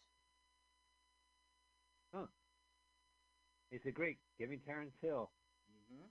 He 3.71 3.79
said, 3.79 3.95
"Great, 3.95 4.19
give 4.39 4.49
me 4.51 4.59
Terence 4.59 4.95
Hill." 5.01 5.31
hmm 5.69 6.07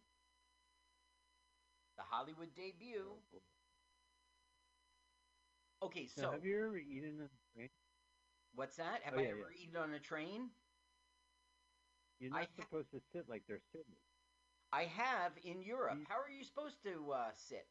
The 1.97 2.03
Hollywood 2.03 2.53
debut. 2.55 3.21
Okay, 5.81 6.07
Now, 6.17 6.23
so 6.23 6.31
have 6.31 6.45
you 6.45 6.65
ever 6.65 6.77
eaten 6.77 7.29
a? 7.57 7.69
What's 8.53 8.75
that? 8.77 9.03
Have 9.03 9.13
Oh, 9.13 9.17
I 9.17 9.23
yeah, 9.23 9.29
ever 9.29 9.51
eaten 9.51 9.75
on 9.75 9.93
a 9.93 9.99
train? 9.99 10.55
You're 12.19 12.31
not 12.31 12.49
ha- 12.57 12.63
supposed 12.63 12.91
to 12.91 13.01
sit 13.13 13.27
like 13.27 13.45
they're 13.47 13.61
sitting. 13.71 13.97
I 14.71 14.85
have 14.85 15.37
in 15.37 15.61
Europe. 15.61 16.03
How 16.07 16.19
are 16.21 16.29
you 16.29 16.43
supposed 16.43 16.81
to 16.83 17.11
uh, 17.11 17.35
sit? 17.35 17.67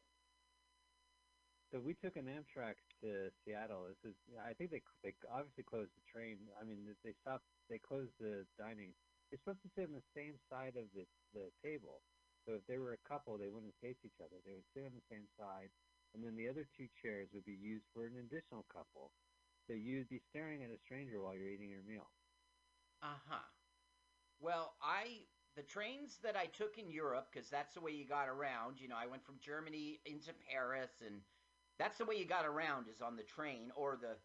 So 1.71 1.79
we 1.81 1.95
took 1.95 2.15
an 2.17 2.25
Amtrak 2.27 2.75
to 3.01 3.31
Seattle. 3.43 3.87
This 3.89 3.97
is, 4.03 4.15
I 4.37 4.53
think 4.53 4.71
they 4.71 4.83
they 5.01 5.15
obviously 5.27 5.63
closed 5.63 5.95
the 5.95 6.01
train. 6.01 6.49
I 6.59 6.63
mean, 6.63 6.95
they 7.03 7.13
stopped. 7.21 7.47
They 7.67 7.79
closed 7.79 8.13
the 8.19 8.47
dining. 8.57 8.95
You're 9.31 9.39
supposed 9.39 9.63
to 9.63 9.69
sit 9.75 9.85
on 9.85 9.93
the 9.93 10.03
same 10.15 10.39
side 10.49 10.77
of 10.77 10.91
the 10.93 11.07
the 11.33 11.51
table. 11.63 12.03
So 12.45 12.55
if 12.55 12.65
they 12.67 12.77
were 12.77 12.93
a 12.93 12.97
couple, 12.97 13.37
they 13.37 13.49
wouldn't 13.49 13.79
face 13.79 13.97
each 14.03 14.19
other. 14.23 14.41
They 14.41 14.53
would 14.53 14.67
sit 14.73 14.85
on 14.85 14.93
the 14.93 15.01
same 15.09 15.27
side, 15.37 15.71
and 16.13 16.23
then 16.23 16.35
the 16.35 16.49
other 16.49 16.65
two 16.77 16.89
chairs 17.01 17.29
would 17.33 17.45
be 17.45 17.55
used 17.55 17.85
for 17.93 18.05
an 18.05 18.17
additional 18.17 18.63
couple. 18.63 19.15
So 19.67 19.73
you'd 19.73 20.09
be 20.09 20.19
staring 20.19 20.63
at 20.63 20.69
a 20.71 20.77
stranger 20.77 21.21
while 21.21 21.35
you're 21.35 21.49
eating 21.49 21.69
your 21.69 21.83
meal. 21.83 22.09
Uh 23.01 23.17
huh. 23.27 23.45
Well, 24.39 24.75
I 24.81 25.25
the 25.55 25.63
trains 25.63 26.17
that 26.23 26.35
I 26.35 26.47
took 26.47 26.77
in 26.77 26.89
Europe 26.91 27.27
because 27.31 27.49
that's 27.49 27.73
the 27.75 27.81
way 27.81 27.91
you 27.91 28.05
got 28.05 28.27
around. 28.27 28.79
You 28.79 28.87
know, 28.87 28.97
I 28.97 29.07
went 29.07 29.25
from 29.25 29.39
Germany 29.39 29.99
into 30.05 30.33
Paris, 30.33 31.01
and 31.05 31.21
that's 31.77 31.97
the 31.97 32.05
way 32.05 32.15
you 32.15 32.25
got 32.25 32.45
around 32.45 32.87
is 32.89 33.01
on 33.01 33.15
the 33.15 33.23
train 33.23 33.71
or 33.75 33.97
the 33.99 34.17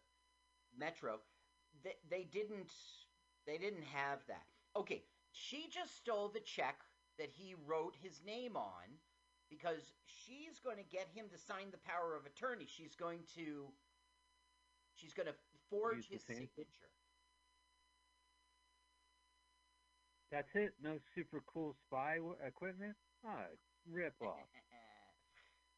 metro. 0.77 1.19
They 1.83 1.95
they 2.09 2.23
didn't 2.23 2.73
they 3.45 3.57
didn't 3.57 3.83
have 3.83 4.19
that. 4.27 4.45
Okay, 4.75 5.03
she 5.31 5.67
just 5.69 5.95
stole 5.97 6.29
the 6.29 6.39
check 6.39 6.81
that 7.17 7.29
he 7.31 7.55
wrote 7.67 7.95
his 8.01 8.21
name 8.25 8.55
on 8.55 8.99
because 9.49 9.93
she's 10.05 10.59
going 10.59 10.77
to 10.77 10.83
get 10.83 11.07
him 11.13 11.27
to 11.31 11.37
sign 11.37 11.71
the 11.71 11.77
power 11.77 12.15
of 12.15 12.25
attorney. 12.25 12.65
She's 12.67 12.95
going 12.95 13.21
to 13.35 13.73
she's 14.99 15.13
going 15.13 15.27
to 15.27 15.35
forge 15.69 16.07
his 16.09 16.23
signature. 16.25 16.89
That's 20.31 20.49
it. 20.53 20.73
No 20.81 20.97
super 21.15 21.41
cool 21.51 21.73
spy 21.87 22.15
w- 22.17 22.35
equipment. 22.45 22.95
Ah, 23.25 23.45
rip 23.89 24.13
off. 24.21 24.45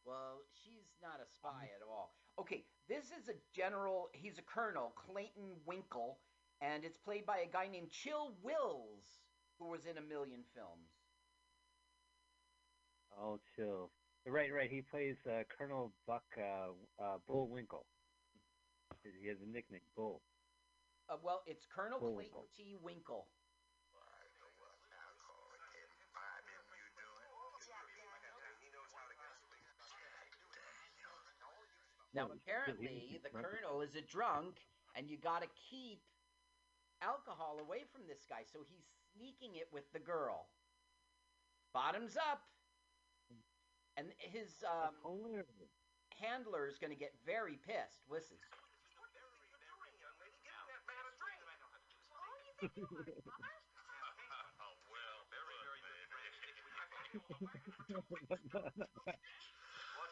well, 0.06 0.42
she's 0.64 0.92
not 1.02 1.20
a 1.22 1.28
spy 1.30 1.70
at 1.76 1.82
all. 1.88 2.14
Okay, 2.40 2.64
this 2.90 3.06
is 3.06 3.30
a 3.30 3.38
general. 3.56 4.10
He's 4.14 4.40
a 4.40 4.42
colonel, 4.42 4.94
Clayton 4.96 5.56
Winkle, 5.66 6.20
and 6.62 6.84
it's 6.84 6.98
played 6.98 7.26
by 7.26 7.40
a 7.40 7.52
guy 7.52 7.68
named 7.72 7.90
Chill 7.92 8.34
Wills, 8.44 9.06
who 9.60 9.70
was 9.70 9.86
in 9.86 9.98
a 9.98 10.02
million 10.02 10.44
films. 10.56 10.90
Oh, 13.18 13.40
chill. 13.56 13.92
Right, 14.26 14.52
right. 14.54 14.70
He 14.70 14.82
plays 14.82 15.18
uh, 15.28 15.44
Colonel 15.58 15.92
Buck 16.08 16.24
uh, 16.38 17.04
uh, 17.04 17.18
Bullwinkle. 17.28 17.86
He 19.04 19.28
has 19.28 19.42
a 19.42 19.50
nickname, 19.50 19.82
Bull. 19.96 20.22
Uh, 21.10 21.18
well, 21.24 21.42
it's 21.46 21.66
Colonel 21.66 22.00
Bullwinkle. 22.00 22.46
Clayton 22.56 22.78
T. 22.78 22.78
Winkle. 22.82 23.28
Now, 32.14 32.28
apparently, 32.28 33.22
the 33.24 33.30
colonel 33.30 33.80
is 33.82 33.96
a 33.96 34.02
drunk, 34.02 34.60
and 34.96 35.10
you 35.10 35.16
got 35.18 35.42
to 35.42 35.48
keep 35.70 36.02
alcohol 37.02 37.58
away 37.62 37.88
from 37.92 38.02
this 38.08 38.28
guy, 38.28 38.44
so 38.44 38.60
he's 38.68 38.84
sneaking 39.16 39.56
it 39.56 39.68
with 39.72 39.88
the 39.94 40.00
girl. 40.00 40.48
Bottoms 41.74 42.18
up. 42.18 42.44
And 43.98 44.08
his 44.20 44.64
um, 44.68 44.96
handler 46.20 46.68
is 46.68 46.78
going 46.78 46.92
to 46.92 47.00
get 47.00 47.14
very 47.26 47.60
pissed. 47.66 48.04
Listen. 48.10 48.38
What 52.62 52.70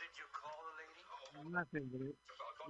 did 0.02 0.14
you 0.18 0.26
call 0.34 0.58
the 0.66 0.74
lady? 0.82 1.06
Nothing, 1.54 1.90
but 1.94 2.02
it, 2.02 2.18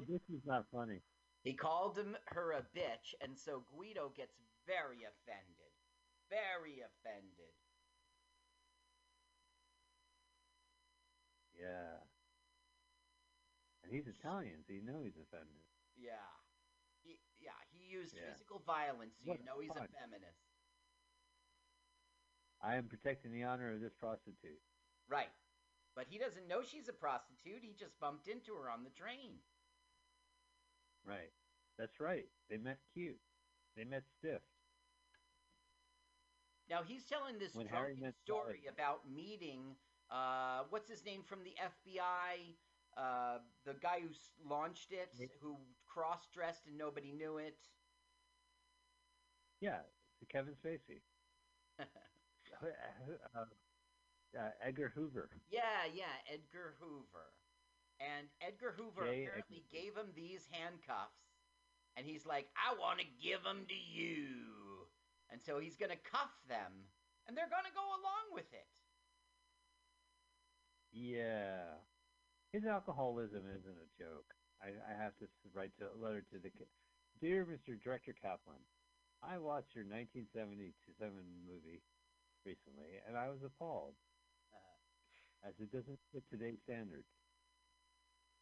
this 0.07 0.21
is 0.29 0.43
not 0.45 0.65
funny. 0.71 0.99
He 1.43 1.53
called 1.53 1.97
him 1.97 2.17
her 2.27 2.51
a 2.51 2.61
bitch, 2.77 3.15
and 3.21 3.37
so 3.37 3.63
Guido 3.73 4.11
gets 4.15 4.35
very 4.67 5.07
offended. 5.07 5.71
Very 6.29 6.83
offended. 6.83 7.55
Yeah. 11.57 12.03
And 13.83 13.93
he's 13.93 14.07
Italian, 14.07 14.63
so 14.67 14.73
you 14.73 14.83
know 14.83 15.03
he's 15.03 15.17
offended. 15.17 15.63
Yeah. 15.97 16.38
Used 17.89 18.15
Yeah. 18.15 18.32
physical 18.32 18.60
violence, 18.60 19.17
so 19.17 19.30
What 19.30 19.39
you 19.39 19.45
know 19.45 19.60
he's 19.60 19.71
a 19.75 19.88
feminist. 19.88 20.45
I 22.62 22.75
am 22.75 22.88
protecting 22.88 23.32
the 23.32 23.43
honor 23.43 23.73
of 23.73 23.82
this 23.82 23.93
prostitute. 23.93 24.62
Right. 25.08 25.32
But 25.95 26.08
he 26.08 26.19
doesn't 26.19 26.47
know 26.47 26.62
she's 26.62 26.88
a 26.88 26.93
prostitute. 26.93 27.63
He 27.63 27.73
just 27.73 27.99
bumped 27.99 28.28
into 28.28 28.54
her 28.56 28.69
on 28.69 28.84
the 28.84 28.91
train. 28.91 29.41
Right. 31.04 31.32
That's 31.78 31.99
right. 31.99 32.30
They 32.49 32.58
met 32.58 32.80
cute. 32.93 33.19
They 33.75 33.86
met 33.86 34.04
stiff. 34.19 34.41
Now 36.69 36.84
he's 36.84 37.06
telling 37.06 37.39
this 37.39 37.54
drunken 37.54 38.13
story 38.13 38.62
Sally. 38.63 38.67
about 38.67 39.10
meeting 39.10 39.75
uh, 40.12 40.63
what's 40.69 40.89
his 40.89 41.04
name 41.06 41.23
from 41.23 41.43
the 41.43 41.54
FBI, 41.62 42.56
uh, 42.97 43.39
the 43.65 43.73
guy 43.75 44.02
who 44.02 44.10
launched 44.47 44.91
it, 44.91 45.13
who 45.41 45.58
cross-dressed 45.88 46.67
and 46.67 46.78
nobody 46.78 47.12
knew 47.12 47.38
it. 47.38 47.58
Yeah, 49.61 49.79
Kevin 50.31 50.53
Spacey. 50.53 51.01
Uh, 52.61 53.45
uh, 54.37 54.49
Edgar 54.61 54.91
Hoover. 54.93 55.29
yeah, 55.49 55.87
yeah, 55.93 56.11
Edgar 56.27 56.75
Hoover. 56.81 57.31
And 58.01 58.27
Edgar 58.41 58.75
Hoover 58.75 59.05
J. 59.07 59.23
apparently 59.23 59.63
Edgar 59.63 59.71
gave 59.71 59.95
him 59.95 60.11
these 60.13 60.43
handcuffs, 60.51 61.39
and 61.95 62.05
he's 62.05 62.25
like, 62.25 62.49
"I 62.59 62.75
want 62.75 62.99
to 62.99 63.05
give 63.23 63.43
them 63.43 63.63
to 63.69 63.73
you," 63.73 64.91
and 65.31 65.41
so 65.41 65.59
he's 65.59 65.77
gonna 65.77 65.95
cuff 66.03 66.35
them 66.49 66.89
and 67.29 67.37
they're 67.37 67.45
gonna 67.53 67.69
go 67.77 67.85
along 67.85 68.33
with 68.33 68.49
it. 68.49 68.65
Yeah. 70.89 71.77
His 72.51 72.65
alcoholism 72.65 73.45
isn't 73.45 73.77
a 73.77 73.89
joke. 73.93 74.25
I, 74.57 74.73
I 74.81 74.97
have 74.97 75.13
to 75.21 75.29
write 75.53 75.69
to, 75.77 75.93
a 75.93 75.97
letter 76.01 76.25
to 76.33 76.41
the 76.41 76.49
Dear 77.21 77.45
Mr. 77.45 77.77
Director 77.77 78.17
Kaplan, 78.17 78.57
I 79.21 79.38
watched 79.38 79.75
your 79.75 79.84
1977 79.86 81.43
movie 81.45 81.84
recently, 82.45 82.99
and 83.08 83.17
I 83.17 83.29
was 83.29 83.43
appalled, 83.43 83.95
Uh, 84.53 85.47
as 85.47 85.60
it 85.60 85.71
doesn't 85.71 85.99
fit 86.12 86.23
today's 86.29 86.60
standards. 86.62 87.08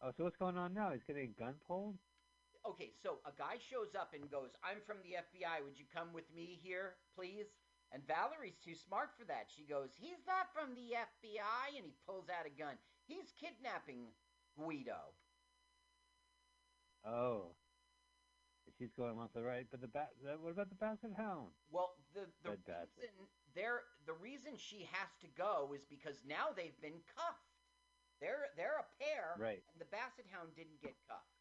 Oh, 0.00 0.12
so 0.12 0.24
what's 0.24 0.36
going 0.36 0.56
on 0.56 0.74
now? 0.74 0.92
He's 0.92 1.02
getting 1.04 1.30
a 1.30 1.40
gun 1.40 1.58
pulled? 1.66 1.98
okay, 2.64 2.92
so 3.02 3.18
a 3.24 3.32
guy 3.32 3.56
shows 3.58 3.94
up 3.94 4.12
and 4.14 4.30
goes, 4.30 4.54
"I'm 4.62 4.80
from 4.82 5.02
the 5.02 5.16
FBI. 5.16 5.60
Would 5.62 5.78
you 5.78 5.86
come 5.86 6.12
with 6.12 6.30
me 6.30 6.54
here, 6.54 6.98
please?" 7.14 7.46
And 7.90 8.06
Valerie's 8.06 8.58
too 8.58 8.74
smart 8.74 9.14
for 9.16 9.24
that. 9.24 9.50
She 9.50 9.64
goes, 9.64 9.94
"He's 9.96 10.24
not 10.26 10.52
from 10.52 10.74
the 10.74 10.94
FBI," 10.94 11.68
and 11.76 11.86
he 11.86 11.92
pulls 12.04 12.28
out 12.28 12.46
a 12.46 12.50
gun. 12.50 12.78
He's 13.06 13.32
kidnapping 13.32 14.14
Guido. 14.54 15.14
Oh. 17.04 17.56
She's 18.76 18.92
going 18.92 19.18
off 19.18 19.32
the 19.34 19.42
right, 19.42 19.66
but 19.70 19.80
the 19.80 19.88
bat. 19.88 20.10
What 20.40 20.50
about 20.50 20.68
the 20.68 20.74
Basset 20.76 21.12
Hound? 21.16 21.48
Well, 21.70 21.94
the 22.14 22.26
the 22.42 22.50
Red 22.50 22.60
reason 22.66 23.28
there 23.54 23.82
the 24.06 24.12
reason 24.14 24.56
she 24.56 24.84
has 24.92 25.08
to 25.20 25.28
go 25.28 25.72
is 25.74 25.84
because 25.88 26.22
now 26.26 26.52
they've 26.54 26.78
been 26.80 27.00
cuffed. 27.16 27.48
They're 28.20 28.50
they're 28.56 28.78
a 28.78 28.88
pair, 28.98 29.34
Right. 29.38 29.62
and 29.72 29.80
the 29.80 29.86
Basset 29.86 30.26
Hound 30.32 30.54
didn't 30.54 30.80
get 30.82 30.94
cuffed. 31.06 31.38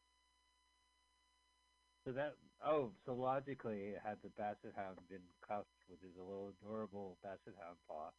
So 2.06 2.14
that 2.14 2.38
oh, 2.64 2.92
so 3.06 3.14
logically, 3.14 3.94
had 4.04 4.18
the 4.24 4.30
Basset 4.30 4.74
Hound 4.76 4.98
been 5.10 5.26
cuffed 5.42 5.84
with 5.90 6.02
his 6.02 6.16
little 6.16 6.50
adorable 6.56 7.18
Basset 7.22 7.56
Hound 7.60 7.78
paw, 7.88 8.12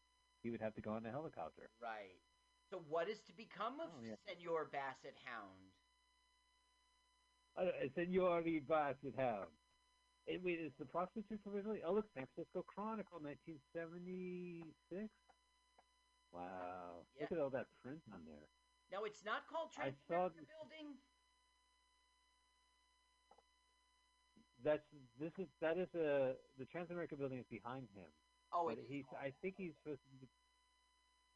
he 0.42 0.50
would 0.50 0.60
have 0.60 0.74
to 0.74 0.80
go 0.82 0.92
on 0.92 1.02
the 1.02 1.10
helicopter. 1.10 1.70
Right. 1.80 2.20
So 2.70 2.84
what 2.88 3.08
is 3.08 3.20
to 3.22 3.32
become 3.32 3.80
of 3.80 3.88
Oh, 3.96 4.02
yeah. 4.04 4.16
Senor 4.28 4.66
Basset 4.70 5.16
Hound? 5.24 5.72
Uh, 7.58 7.64
Senori 7.96 8.60
Basset. 8.64 9.48
Eh, 10.28 10.38
wait, 10.44 10.60
is 10.60 10.72
the 10.78 10.84
prostitute 10.86 11.40
Italy? 11.46 11.82
Oh, 11.84 11.94
look, 11.94 12.06
San 12.14 12.26
Francisco 12.34 12.62
Chronicle, 12.62 13.18
1976. 13.18 15.10
Wow, 16.30 17.06
look 17.18 17.32
at 17.32 17.38
all 17.38 17.50
that 17.50 17.66
print 17.82 18.02
on 18.12 18.24
there. 18.26 18.46
Now 18.92 19.04
it's 19.04 19.24
not 19.24 19.48
called 19.48 19.72
I 19.78 19.90
saw 20.06 20.28
Transamerica 20.28 20.46
Building. 20.46 21.00
That's 24.62 24.84
this 25.18 25.32
is 25.38 25.48
that 25.60 25.78
is 25.78 25.88
a 25.94 26.36
the 26.58 26.66
Transamerica 26.66 27.16
building 27.16 27.38
is 27.38 27.46
behind 27.48 27.88
him. 27.94 28.10
Oh, 28.52 28.68
it 28.68 28.78
he's 28.88 29.06
I 29.18 29.30
think 29.40 29.56
he's 29.56 29.72
supposed 29.82 30.02
to 30.04 30.10
be 30.10 30.28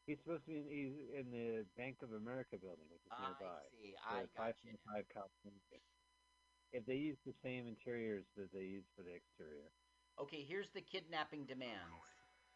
he's 0.05 0.17
supposed 0.19 0.45
to 0.45 0.51
be 0.51 0.59
in, 0.59 0.67
he's 0.69 0.95
in 1.19 1.31
the 1.31 1.65
Bank 1.75 2.01
of 2.01 2.13
America 2.13 2.57
building, 2.57 2.85
which 2.91 3.01
is 3.05 3.11
I 3.11 3.33
nearby. 3.33 3.63
see. 3.81 3.95
I 4.05 4.25
got 4.35 4.55
you. 4.63 4.77
525 4.77 5.09
California. 5.09 5.59
If 6.73 6.85
they 6.89 6.97
use 6.97 7.17
the 7.21 7.37
same 7.45 7.69
interiors 7.69 8.25
that 8.35 8.49
they 8.51 8.65
use 8.65 8.83
for 8.97 9.05
the 9.05 9.13
exterior. 9.13 9.69
Okay, 10.17 10.41
here's 10.41 10.69
the 10.73 10.81
kidnapping 10.81 11.45
demands. 11.45 12.01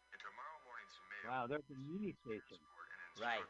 In 0.10 0.18
tomorrow 0.18 0.58
morning's 0.66 0.98
mail, 1.06 1.26
Wow, 1.30 1.44
there's 1.46 1.70
a 1.70 1.78
mini 1.86 2.18
station. 2.26 2.58
Right. 3.22 3.46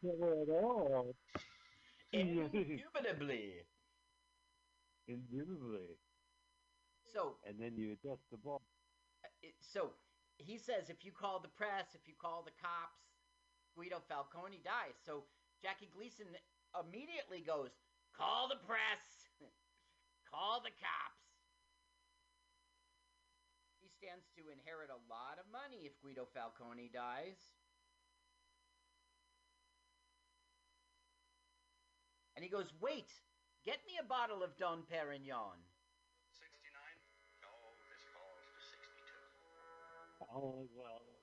Trouble 0.00 0.42
at 0.42 0.50
all. 0.62 1.14
Indubitably. 2.12 3.64
Indubitably. 5.08 5.98
So, 7.12 7.36
And 7.44 7.58
then 7.60 7.76
you 7.76 7.92
adjust 7.92 8.22
the 8.30 8.38
ball. 8.38 8.62
uh, 9.24 9.28
it- 9.42 9.56
so 9.60 9.92
he 10.38 10.56
says 10.58 10.88
if 10.90 11.04
you 11.04 11.12
call 11.12 11.40
the 11.40 11.48
press, 11.48 11.94
if 11.94 12.06
you 12.08 12.14
call 12.14 12.42
the 12.42 12.52
cops, 12.52 13.02
Guido 13.74 14.00
Falcone 14.00 14.58
dies. 14.64 14.94
So 15.04 15.24
Jackie 15.62 15.86
Gleason 15.92 16.26
immediately 16.78 17.40
goes, 17.42 17.70
"Call 18.12 18.48
the 18.48 18.56
press, 18.56 19.28
call 20.30 20.60
the 20.60 20.70
cops." 20.70 21.20
He 23.80 23.88
stands 23.88 24.28
to 24.36 24.50
inherit 24.50 24.90
a 24.90 25.00
lot 25.08 25.38
of 25.38 25.46
money 25.50 25.86
if 25.86 26.00
Guido 26.00 26.26
Falcone 26.26 26.88
dies. 26.88 27.38
And 32.42 32.50
he 32.50 32.50
goes, 32.50 32.74
"Wait, 32.80 33.22
get 33.62 33.86
me 33.86 33.98
a 33.98 34.02
bottle 34.02 34.42
of 34.42 34.56
Don 34.56 34.84
Perignon." 34.84 35.62
69? 36.32 36.98
No, 37.40 37.76
this 37.88 38.04
calls 38.12 38.48
for 38.50 38.58
62. 38.58 40.26
Oh, 40.28 40.68
well. 40.74 41.22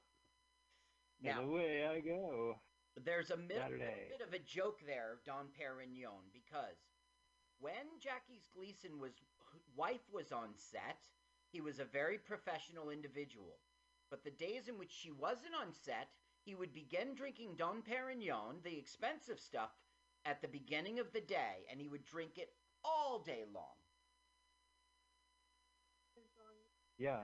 Now- 1.20 1.42
And 1.42 1.50
away 1.50 1.86
I 1.86 2.00
go. 2.00 2.62
There's 2.96 3.32
a 3.32 3.36
mi- 3.36 3.54
little 3.56 3.68
bit 4.08 4.22
of 4.22 4.32
a 4.32 4.40
joke 4.40 4.80
there, 4.80 5.18
Don 5.26 5.52
Perignon, 5.52 6.32
because 6.32 6.88
when 7.58 8.00
Jackie 8.00 8.46
Gleason 8.54 8.98
was 8.98 9.22
wife 9.76 10.08
was 10.10 10.32
on 10.32 10.56
set, 10.56 11.10
he 11.50 11.60
was 11.60 11.80
a 11.80 11.86
very 11.86 12.18
professional 12.18 12.90
individual. 12.90 13.60
But 14.10 14.24
the 14.24 14.32
days 14.32 14.70
in 14.70 14.78
which 14.78 14.94
she 14.94 15.12
wasn't 15.12 15.54
on 15.54 15.74
set, 15.74 16.16
he 16.46 16.56
would 16.56 16.72
begin 16.74 17.14
drinking 17.14 17.58
Don 17.58 17.84
Perignon, 17.84 18.62
the 18.64 18.78
expensive 18.78 19.42
stuff, 19.42 19.76
at 20.26 20.42
the 20.42 20.48
beginning 20.48 21.00
of 21.00 21.12
the 21.14 21.22
day, 21.22 21.66
and 21.72 21.80
he 21.80 21.88
would 21.88 22.06
drink 22.06 22.38
it 22.38 22.50
all 22.84 23.20
day 23.20 23.44
long. 23.54 23.80
Yeah. 26.98 27.22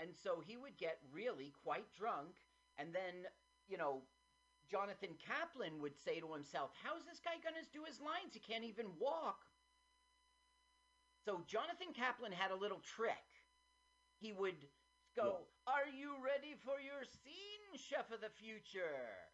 And 0.00 0.10
so 0.16 0.42
he 0.44 0.56
would 0.56 0.76
get 0.78 0.98
really 1.12 1.52
quite 1.62 1.84
drunk, 1.96 2.34
and 2.78 2.92
then, 2.94 3.28
you 3.68 3.76
know, 3.76 4.02
Jonathan 4.70 5.10
Kaplan 5.18 5.80
would 5.80 5.98
say 5.98 6.20
to 6.20 6.32
himself, 6.32 6.70
How's 6.82 7.04
this 7.04 7.20
guy 7.20 7.36
going 7.42 7.58
to 7.58 7.66
do 7.72 7.84
his 7.84 8.00
lines? 8.00 8.32
He 8.32 8.40
can't 8.40 8.64
even 8.64 8.86
walk. 8.98 9.44
So 11.24 11.42
Jonathan 11.46 11.92
Kaplan 11.92 12.32
had 12.32 12.50
a 12.50 12.56
little 12.56 12.80
trick. 12.80 13.28
He 14.18 14.32
would 14.32 14.56
go, 15.14 15.44
Are 15.66 15.90
you 15.90 16.16
ready 16.24 16.56
for 16.64 16.80
your 16.80 17.04
scene, 17.04 17.59
chef 17.78 18.10
of 18.10 18.20
the 18.20 18.30
future? 18.30 19.30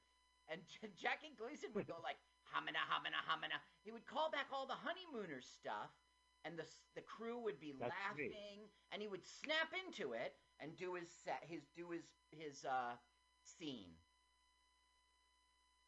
And 0.48 0.62
J- 0.82 0.92
Jackie 0.96 1.34
Gleason 1.36 1.70
would 1.74 1.86
go 1.86 1.98
like, 2.02 2.16
Hamina, 2.54 2.82
hamina, 2.88 3.20
hamina. 3.28 3.58
He 3.82 3.90
would 3.92 4.06
call 4.06 4.30
back 4.30 4.46
all 4.52 4.66
the 4.66 4.74
honeymooners 4.74 5.46
stuff, 5.46 5.90
and 6.44 6.58
the, 6.58 6.64
the 6.94 7.00
crew 7.02 7.38
would 7.42 7.58
be 7.58 7.72
That's 7.80 7.90
laughing, 7.90 8.68
and 8.92 9.02
he 9.02 9.08
would 9.08 9.24
snap 9.24 9.72
into 9.86 10.12
it 10.12 10.34
and 10.60 10.76
do 10.76 10.94
his 10.94 11.10
set, 11.10 11.42
his 11.44 11.68
do 11.74 11.90
his 11.90 12.04
his 12.30 12.64
uh 12.64 12.96
scene. 13.42 13.96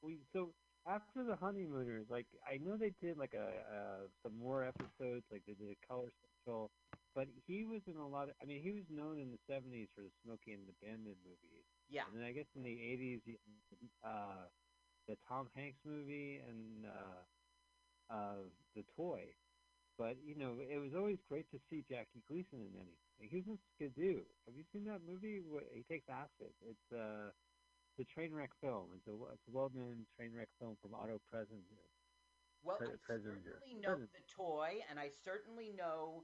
We 0.02 0.18
so 0.32 0.54
after 0.87 1.24
the 1.24 1.37
honeymooners, 1.37 2.06
like 2.11 2.26
I 2.46 2.58
know 2.58 2.76
they 2.76 2.92
did 3.00 3.16
like 3.18 3.34
a 3.34 3.48
uh, 3.76 4.08
some 4.22 4.38
more 4.38 4.64
episodes, 4.64 5.24
like 5.30 5.42
they 5.46 5.54
did 5.54 5.70
a 5.70 5.87
color 5.87 6.11
central, 6.22 6.70
but 7.14 7.28
he 7.46 7.64
was 7.64 7.82
in 7.87 7.96
a 7.96 8.06
lot 8.08 8.28
of. 8.28 8.34
I 8.42 8.46
mean, 8.46 8.62
he 8.62 8.72
was 8.72 8.84
known 8.90 9.18
in 9.18 9.30
the 9.30 9.38
'70s 9.46 9.88
for 9.94 10.02
the 10.02 10.11
Smokey 10.22 10.52
and 10.52 10.66
the 10.66 10.74
Bandit 10.82 11.18
movies, 11.24 11.66
Yeah, 11.88 12.03
and 12.09 12.16
then 12.20 12.24
I 12.27 12.33
guess 12.33 12.46
in 12.55 12.62
the 12.62 12.70
'80s, 12.70 13.20
uh, 14.05 14.46
the 15.09 15.16
Tom 15.29 15.48
Hanks 15.55 15.79
movie 15.85 16.40
and 16.46 16.85
uh, 16.87 17.22
uh, 18.12 18.37
the 18.77 18.85
Toy. 18.96 19.24
But 19.96 20.16
you 20.24 20.37
know, 20.37 20.59
it 20.61 20.79
was 20.79 20.94
always 20.94 21.18
great 21.29 21.51
to 21.51 21.59
see 21.70 21.83
Jackie 21.88 22.22
Gleason 22.29 22.61
in 22.61 22.72
anything. 22.77 23.29
He 23.31 23.37
was 23.37 23.46
in 23.48 23.59
Skidoo. 23.74 24.22
Have 24.46 24.55
you 24.57 24.64
seen 24.72 24.85
that 24.85 25.01
movie? 25.03 25.40
Where 25.40 25.64
he 25.74 25.83
takes 25.90 26.07
acid. 26.09 26.53
It's 26.62 26.92
uh, 26.92 27.31
the 27.98 28.05
train 28.05 28.33
wreck 28.33 28.51
film. 28.61 28.90
It's 28.94 29.09
a, 29.09 29.12
it's 29.33 29.42
a 29.48 29.51
well-known 29.51 30.07
train 30.16 30.31
wreck 30.37 30.48
film 30.61 30.77
from 30.81 30.94
Otto 30.94 31.18
Preminger. 31.33 31.83
well, 32.62 32.77
Pre- 32.79 32.88
I 32.88 32.96
Presenter. 33.03 33.59
certainly 33.59 33.74
know 33.81 33.88
Present. 33.98 34.11
the 34.12 34.22
toy, 34.31 34.79
and 34.88 34.98
I 35.01 35.09
certainly 35.24 35.72
know 35.72 36.22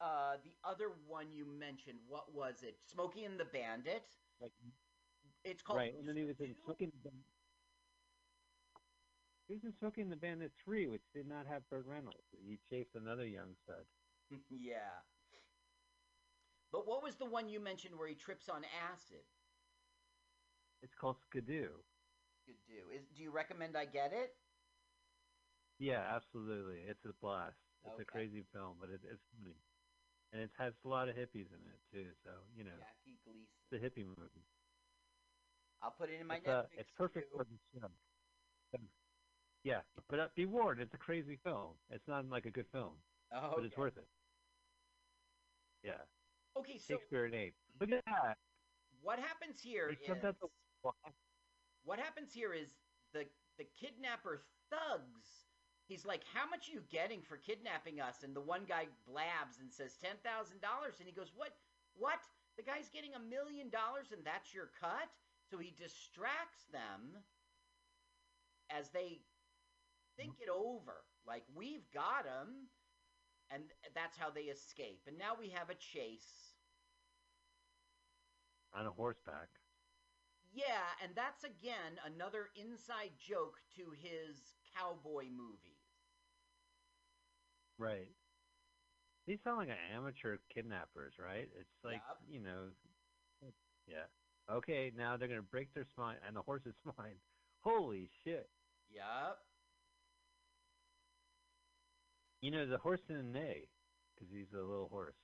uh 0.00 0.36
the 0.42 0.56
other 0.64 0.88
one 1.06 1.30
you 1.30 1.44
mentioned. 1.44 1.98
What 2.08 2.32
was 2.34 2.62
it? 2.62 2.76
Smokey 2.88 3.24
and 3.24 3.38
the 3.38 3.44
Bandit. 3.44 4.02
Like 4.40 4.52
It's 5.44 5.62
called 5.62 5.78
right, 5.78 5.94
and 5.98 6.08
then 6.08 6.16
he 6.16 6.24
was 6.24 6.40
in 6.40 6.54
Smoking. 6.64 6.92
the 7.02 7.10
He 9.48 9.54
was 9.54 9.64
in 9.64 9.72
Smokey 9.78 10.00
and 10.00 10.10
the 10.10 10.16
Bandit 10.16 10.52
Three, 10.64 10.86
which 10.86 11.02
did 11.12 11.26
not 11.28 11.46
have 11.46 11.68
Burt 11.68 11.86
Reynolds. 11.86 12.24
He 12.32 12.58
chased 12.70 12.94
another 12.94 13.26
young 13.26 13.54
stud. 13.64 13.84
yeah. 14.50 15.04
But 16.72 16.86
what 16.86 17.02
was 17.02 17.16
the 17.16 17.26
one 17.26 17.48
you 17.48 17.60
mentioned 17.60 17.96
where 17.96 18.08
he 18.08 18.14
trips 18.14 18.48
on 18.48 18.64
acid? 18.64 19.22
It's 20.82 20.94
called 20.94 21.16
Skidoo. 21.20 21.68
Do. 22.68 22.90
Is 22.92 23.06
do 23.16 23.22
you 23.22 23.30
recommend 23.30 23.76
I 23.76 23.86
get 23.86 24.12
it? 24.12 24.36
Yeah, 25.78 26.04
absolutely. 26.14 26.80
It's 26.86 27.04
a 27.04 27.12
blast. 27.20 27.56
It's 27.84 27.94
Okay. 27.94 28.02
a 28.02 28.04
crazy 28.04 28.42
film, 28.52 28.76
but 28.80 28.90
it, 28.90 29.00
it's 29.04 29.22
funny, 29.36 29.56
and 30.32 30.40
it 30.42 30.50
has 30.58 30.72
a 30.84 30.88
lot 30.88 31.08
of 31.08 31.16
hippies 31.16 31.52
in 31.52 31.60
it 31.68 31.80
too. 31.92 32.10
So 32.24 32.30
you 32.56 32.64
know, 32.64 32.76
Jackie 32.78 33.18
Gleason. 33.24 33.46
it's 33.70 33.72
a 33.72 33.80
hippie 33.84 34.06
movie. 34.06 34.44
I'll 35.82 35.90
put 35.90 36.10
it 36.10 36.20
in 36.20 36.26
my 36.26 36.36
it's, 36.36 36.48
uh, 36.48 36.64
it's 36.76 36.90
perfect 36.96 37.30
queue. 37.30 37.38
for 37.38 37.44
the. 37.44 37.88
So, 38.72 38.78
Yeah, 39.62 39.80
but 40.08 40.20
uh, 40.20 40.28
be 40.34 40.46
warned, 40.46 40.80
it's 40.80 40.94
a 40.94 40.98
crazy 40.98 41.36
film. 41.36 41.72
It's 41.90 42.08
not 42.08 42.28
like 42.28 42.46
a 42.46 42.50
good 42.50 42.66
film, 42.72 42.92
Oh, 43.32 43.52
but 43.56 43.64
it's 43.64 43.76
worth 43.76 43.96
it. 43.96 44.06
Yeah, 45.82 46.00
Okay, 46.56 46.78
so 46.78 46.94
Shakespeare 46.94 47.26
and 47.26 47.34
Ape. 47.34 47.54
Look 47.80 47.90
at 47.90 48.04
that. 48.06 48.38
what 49.02 49.18
happens 49.18 49.60
here 49.60 49.90
the 49.90 50.34
what 51.84 51.98
happens 51.98 52.32
here 52.32 52.52
is 52.54 52.68
the 53.12 53.26
the 53.58 53.64
kidnapper 53.78 54.42
thugs. 54.70 55.46
He's 55.86 56.06
like, 56.06 56.24
"How 56.32 56.48
much 56.48 56.68
are 56.68 56.72
you 56.72 56.82
getting 56.88 57.20
for 57.22 57.36
kidnapping 57.36 58.00
us?" 58.00 58.22
And 58.22 58.34
the 58.34 58.40
one 58.40 58.64
guy 58.64 58.88
blabs 59.06 59.60
and 59.60 59.70
says 59.70 59.96
ten 59.96 60.16
thousand 60.24 60.60
dollars, 60.62 60.94
and 60.98 61.06
he 61.08 61.12
goes, 61.12 61.32
"What? 61.36 61.52
What? 61.94 62.20
The 62.56 62.62
guy's 62.62 62.88
getting 62.88 63.14
a 63.14 63.20
million 63.20 63.68
dollars, 63.68 64.12
and 64.12 64.24
that's 64.24 64.54
your 64.54 64.70
cut?" 64.80 65.10
So 65.50 65.58
he 65.58 65.74
distracts 65.78 66.64
them 66.72 67.22
as 68.70 68.88
they 68.90 69.20
think 70.16 70.34
it 70.40 70.48
over, 70.48 71.04
like 71.26 71.44
we've 71.54 71.88
got 71.92 72.24
him, 72.24 72.68
and 73.50 73.62
that's 73.94 74.16
how 74.16 74.30
they 74.30 74.42
escape. 74.42 75.02
And 75.06 75.18
now 75.18 75.36
we 75.38 75.50
have 75.50 75.70
a 75.70 75.74
chase. 75.74 76.54
on 78.74 78.86
a 78.86 78.90
horseback. 78.90 79.48
Yeah, 80.52 80.86
and 81.02 81.12
that's 81.14 81.44
again 81.44 81.98
another 82.04 82.50
inside 82.56 83.10
joke 83.18 83.58
to 83.76 83.90
his 84.00 84.54
cowboy 84.76 85.24
movies. 85.30 85.82
Right. 87.78 88.10
These 89.26 89.42
sound 89.42 89.58
like 89.58 89.68
amateur 89.94 90.36
kidnappers, 90.52 91.14
right? 91.18 91.48
It's 91.58 91.84
like 91.84 92.02
Yup. 92.08 92.18
you 92.28 92.40
know, 92.40 92.70
yeah. 93.86 94.06
Okay, 94.50 94.92
now 94.96 95.16
they're 95.16 95.28
gonna 95.28 95.42
break 95.42 95.72
their 95.74 95.84
spine 95.84 96.16
and 96.26 96.36
the 96.36 96.42
horse's 96.42 96.74
spine. 96.88 97.16
Holy 97.60 98.08
shit! 98.24 98.48
Yup. 98.90 99.38
You 102.42 102.50
know 102.50 102.66
the 102.66 102.78
horse 102.78 103.00
didn't 103.08 103.32
neigh 103.32 103.68
because 104.14 104.30
he's 104.32 104.52
a 104.52 104.60
little 104.60 104.88
horse. 104.90 105.16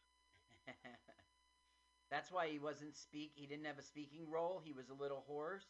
that's 2.10 2.32
why 2.32 2.48
he 2.48 2.58
wasn't 2.58 2.96
speak. 2.96 3.32
He 3.34 3.46
didn't 3.46 3.66
have 3.66 3.78
a 3.78 3.82
speaking 3.82 4.30
role. 4.30 4.62
He 4.64 4.72
was 4.72 4.88
a 4.88 4.94
little 4.94 5.24
horse. 5.26 5.66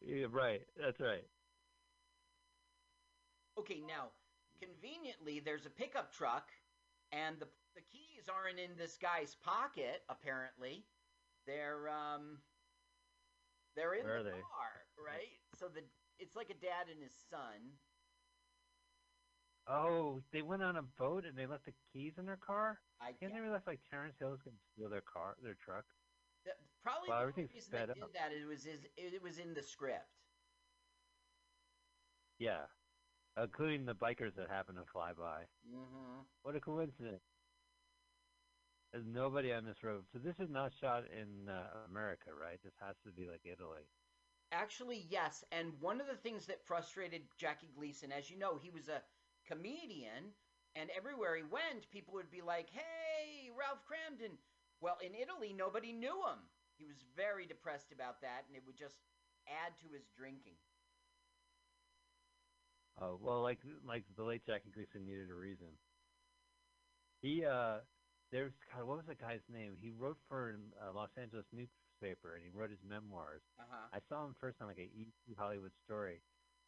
Yeah, 0.00 0.26
right. 0.30 0.62
That's 0.80 1.00
right. 1.00 1.26
Okay, 3.58 3.82
now 3.86 4.08
conveniently, 4.60 5.40
there's 5.40 5.66
a 5.66 5.70
pickup 5.70 6.12
truck, 6.12 6.48
and 7.12 7.38
the 7.38 7.48
the 7.74 7.82
keys 7.82 8.28
aren't 8.28 8.58
in 8.58 8.76
this 8.78 8.96
guy's 8.96 9.34
pocket. 9.34 10.02
Apparently, 10.08 10.84
they're 11.48 11.88
um, 11.88 12.36
they're 13.74 13.94
in 13.94 14.04
Where 14.04 14.18
are 14.18 14.22
the 14.22 14.30
they? 14.30 14.44
car, 14.44 14.72
right? 15.00 15.40
So 15.56 15.66
the 15.68 15.80
it's 16.20 16.36
like 16.36 16.50
a 16.50 16.54
dad 16.60 16.92
and 16.92 17.02
his 17.02 17.14
son. 17.30 17.80
Oh, 19.68 20.20
they 20.32 20.42
went 20.42 20.62
on 20.62 20.76
a 20.76 20.82
boat 20.82 21.24
and 21.24 21.36
they 21.36 21.46
left 21.46 21.64
the 21.66 21.74
keys 21.92 22.14
in 22.18 22.24
their 22.26 22.38
car. 22.40 22.78
I 23.00 23.12
Can't 23.12 23.32
they 23.34 23.40
realize 23.40 23.66
like 23.66 23.80
Terence 23.90 24.16
Hill 24.18 24.28
Hill's 24.28 24.42
gonna 24.42 24.56
steal 24.74 24.88
their 24.88 25.02
car, 25.02 25.36
their 25.42 25.56
truck? 25.64 25.84
That- 26.44 26.56
probably 26.82 27.08
Well, 27.08 27.20
the 27.20 27.32
reason 27.32 27.48
they 27.52 27.60
sped 27.60 27.88
did 27.94 28.02
up. 28.02 28.12
that 28.14 28.32
it 28.32 28.46
was 28.46 28.66
is 28.66 28.86
it 28.96 29.22
was 29.22 29.38
in 29.38 29.54
the 29.54 29.62
script. 29.62 30.08
Yeah, 32.38 32.66
including 33.36 33.84
the 33.84 33.94
bikers 33.94 34.34
that 34.36 34.48
happen 34.48 34.76
to 34.76 34.84
fly 34.92 35.12
by. 35.12 35.42
Mm-hmm. 35.68 36.22
What 36.42 36.56
a 36.56 36.60
coincidence! 36.60 37.20
There's 38.92 39.04
nobody 39.06 39.52
on 39.52 39.64
this 39.64 39.82
road. 39.82 40.04
So 40.12 40.18
this 40.18 40.40
is 40.40 40.48
not 40.50 40.72
shot 40.80 41.04
in 41.12 41.48
uh, 41.48 41.86
America, 41.90 42.30
right? 42.32 42.58
This 42.64 42.74
has 42.80 42.96
to 43.04 43.12
be 43.12 43.28
like 43.28 43.42
Italy. 43.44 43.84
Actually, 44.50 45.06
yes. 45.10 45.44
And 45.52 45.72
one 45.80 46.00
of 46.00 46.06
the 46.06 46.16
things 46.16 46.46
that 46.46 46.64
frustrated 46.64 47.22
Jackie 47.36 47.70
Gleason, 47.76 48.12
as 48.12 48.30
you 48.30 48.38
know, 48.38 48.56
he 48.56 48.70
was 48.70 48.88
a 48.88 49.02
comedian, 49.46 50.32
and 50.74 50.88
everywhere 50.96 51.36
he 51.36 51.42
went, 51.42 51.90
people 51.90 52.14
would 52.14 52.30
be 52.30 52.40
like, 52.40 52.70
"Hey, 52.70 53.50
Ralph 53.58 53.84
Kramden." 53.84 54.38
Well, 54.80 54.98
in 55.04 55.14
Italy, 55.14 55.52
nobody 55.52 55.92
knew 55.92 56.24
him. 56.24 56.38
He 56.78 56.86
was 56.86 57.02
very 57.16 57.44
depressed 57.44 57.92
about 57.92 58.22
that, 58.22 58.44
and 58.46 58.56
it 58.56 58.62
would 58.66 58.76
just 58.76 59.00
add 59.46 59.76
to 59.82 59.92
his 59.92 60.08
drinking. 60.16 60.56
Oh 63.00 63.18
well, 63.20 63.42
like 63.42 63.58
like 63.86 64.04
the 64.16 64.24
late 64.24 64.44
Jackie 64.46 64.70
Gleason 64.70 65.04
needed 65.04 65.30
a 65.30 65.34
reason. 65.34 65.68
He 67.20 67.44
uh, 67.44 67.78
there's 68.30 68.52
God, 68.72 68.86
what 68.86 68.96
was 68.98 69.06
the 69.06 69.14
guy's 69.14 69.44
name? 69.48 69.76
He 69.80 69.90
wrote 69.90 70.18
for 70.28 70.58
a 70.82 70.92
Los 70.92 71.10
Angeles 71.16 71.46
newspaper 71.52 72.34
and 72.34 72.44
he 72.44 72.50
wrote 72.50 72.70
his 72.70 72.82
memoirs. 72.86 73.42
Uh 73.58 73.64
huh. 73.68 73.88
I 73.92 74.00
saw 74.08 74.24
him 74.26 74.34
first 74.40 74.60
on 74.60 74.68
like 74.68 74.78
a 74.78 74.90
ET 74.92 75.36
Hollywood 75.36 75.72
story, 75.84 76.20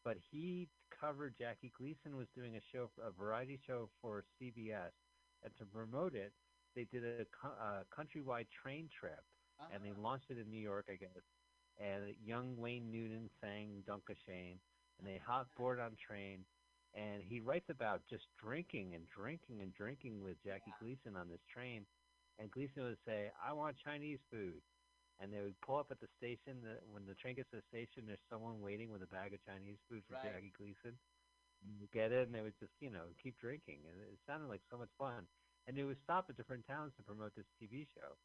but 0.04 0.16
he 0.30 0.68
covered 1.00 1.34
Jackie 1.38 1.72
Gleason 1.76 2.16
was 2.16 2.28
doing 2.34 2.56
a 2.56 2.60
show, 2.72 2.90
a 3.04 3.10
variety 3.10 3.58
show 3.66 3.88
for 4.00 4.24
CBS, 4.40 4.92
and 5.44 5.52
to 5.58 5.64
promote 5.66 6.14
it, 6.14 6.32
they 6.74 6.84
did 6.84 7.04
a, 7.04 7.26
a 7.46 7.84
countrywide 7.92 8.46
train 8.62 8.88
trip, 9.00 9.20
and 9.72 9.84
they 9.84 9.92
launched 9.92 10.30
it 10.30 10.38
in 10.38 10.50
New 10.50 10.60
York, 10.60 10.86
I 10.88 10.96
guess. 10.96 11.24
And 11.78 12.14
young 12.22 12.56
Wayne 12.56 12.90
Newton 12.90 13.28
sang 13.40 13.82
Danke 13.86 14.16
Schoen, 14.24 14.60
and 14.98 15.08
they 15.08 15.20
hopped 15.24 15.54
board 15.56 15.80
on 15.80 15.96
train, 15.96 16.44
and 16.94 17.22
he 17.22 17.40
writes 17.40 17.68
about 17.70 18.02
just 18.08 18.24
drinking 18.38 18.94
and 18.94 19.08
drinking 19.08 19.62
and 19.62 19.72
drinking 19.74 20.22
with 20.22 20.42
Jackie 20.44 20.74
Gleason 20.80 21.16
on 21.16 21.28
this 21.28 21.40
train, 21.52 21.86
and 22.38 22.50
Gleason 22.50 22.84
would 22.84 22.98
say, 23.06 23.32
"I 23.42 23.52
want 23.52 23.76
Chinese 23.78 24.20
food." 24.30 24.62
and 25.20 25.32
they 25.32 25.40
would 25.42 25.60
pull 25.60 25.76
up 25.78 25.90
at 25.90 26.00
the 26.00 26.08
station. 26.16 26.62
The, 26.62 26.80
when 26.90 27.04
the 27.06 27.14
train 27.14 27.36
gets 27.36 27.50
to 27.50 27.56
the 27.60 27.68
station, 27.68 28.06
there's 28.06 28.24
someone 28.30 28.60
waiting 28.60 28.90
with 28.90 29.02
a 29.02 29.06
bag 29.06 29.34
of 29.34 29.44
Chinese 29.44 29.78
food 29.88 30.02
for 30.08 30.14
Right. 30.14 30.24
Jackie 30.24 30.52
Gleason. 30.56 30.98
And 31.62 31.78
you 31.78 31.88
get 31.92 32.10
it, 32.12 32.26
and 32.26 32.34
they 32.34 32.40
would 32.40 32.58
just, 32.58 32.72
you 32.80 32.90
know, 32.90 33.12
keep 33.22 33.38
drinking, 33.38 33.84
and 33.86 34.00
it 34.00 34.18
sounded 34.26 34.48
like 34.48 34.62
so 34.70 34.78
much 34.78 34.90
fun. 34.98 35.28
And 35.66 35.76
they 35.76 35.84
would 35.84 36.00
stop 36.02 36.26
at 36.30 36.36
different 36.36 36.66
towns 36.66 36.94
to 36.96 37.02
promote 37.04 37.34
this 37.36 37.46
TV 37.60 37.86
show. 37.94 38.16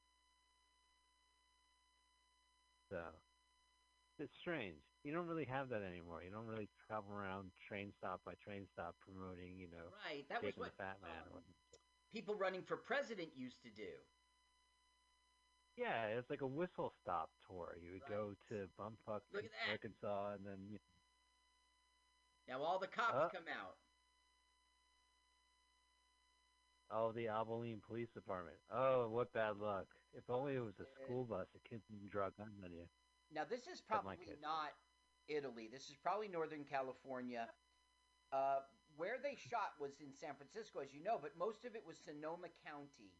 So 2.89 3.01
it's 4.19 4.33
strange. 4.41 4.81
You 5.05 5.13
don't 5.13 5.27
really 5.29 5.45
have 5.45 5.69
that 5.69 5.83
anymore. 5.85 6.25
You 6.25 6.31
don't 6.33 6.47
really 6.49 6.67
travel 6.89 7.13
around 7.13 7.53
train 7.69 7.93
stop 7.93 8.25
by 8.25 8.33
train 8.41 8.65
stop 8.73 8.95
promoting, 9.05 9.53
you 9.53 9.69
know, 9.69 9.93
Right. 10.03 10.25
That 10.29 10.41
was 10.41 10.57
what 10.57 10.73
Fat 10.81 10.97
Man. 11.05 11.11
um, 11.29 11.43
people 12.11 12.33
running 12.33 12.63
for 12.63 12.75
president 12.75 13.29
used 13.37 13.61
to 13.61 13.69
do. 13.69 13.93
Yeah, 15.77 16.07
it's 16.17 16.29
like 16.31 16.41
a 16.41 16.47
whistle 16.47 16.89
stop 17.03 17.29
tour. 17.45 17.77
You 17.79 17.91
would 17.93 18.01
Right. 18.09 18.09
go 18.09 18.35
to 18.49 18.67
Bumfuck, 18.79 19.21
Look 19.31 19.45
at 19.45 19.51
that. 19.51 19.69
Arkansas, 19.77 20.33
and 20.33 20.45
then 20.45 20.57
you 20.71 20.79
know. 20.79 22.57
Now 22.57 22.63
all 22.63 22.79
the 22.79 22.87
cops 22.87 23.13
Uh. 23.13 23.29
come 23.29 23.47
out. 23.47 23.77
Oh, 26.89 27.11
the 27.11 27.27
Abilene 27.27 27.81
Police 27.81 28.09
Department. 28.13 28.57
Oh, 28.71 29.09
what 29.09 29.31
bad 29.33 29.57
luck. 29.57 29.87
If 30.13 30.29
only 30.29 30.55
it 30.55 30.61
was 30.63 30.79
a 30.79 30.85
school 30.85 31.25
bus 31.25 31.47
kids 31.69 31.83
didn't 31.89 32.09
draw 32.09 32.29
guns 32.29 32.57
on 32.63 32.71
you. 32.71 32.87
Now 33.31 33.43
this 33.43 33.67
is 33.67 33.81
probably 33.81 34.17
not 34.41 34.71
Italy. 35.27 35.69
This 35.71 35.89
is 35.89 35.95
probably 36.01 36.27
Northern 36.27 36.63
California. 36.63 37.47
Uh, 38.31 38.59
where 38.97 39.17
they 39.21 39.35
shot 39.35 39.75
was 39.79 39.91
in 39.99 40.13
San 40.13 40.35
Francisco, 40.35 40.79
as 40.79 40.93
you 40.93 41.03
know, 41.03 41.19
but 41.21 41.37
most 41.37 41.65
of 41.65 41.75
it 41.75 41.83
was 41.85 41.97
Sonoma 41.97 42.47
County. 42.65 43.11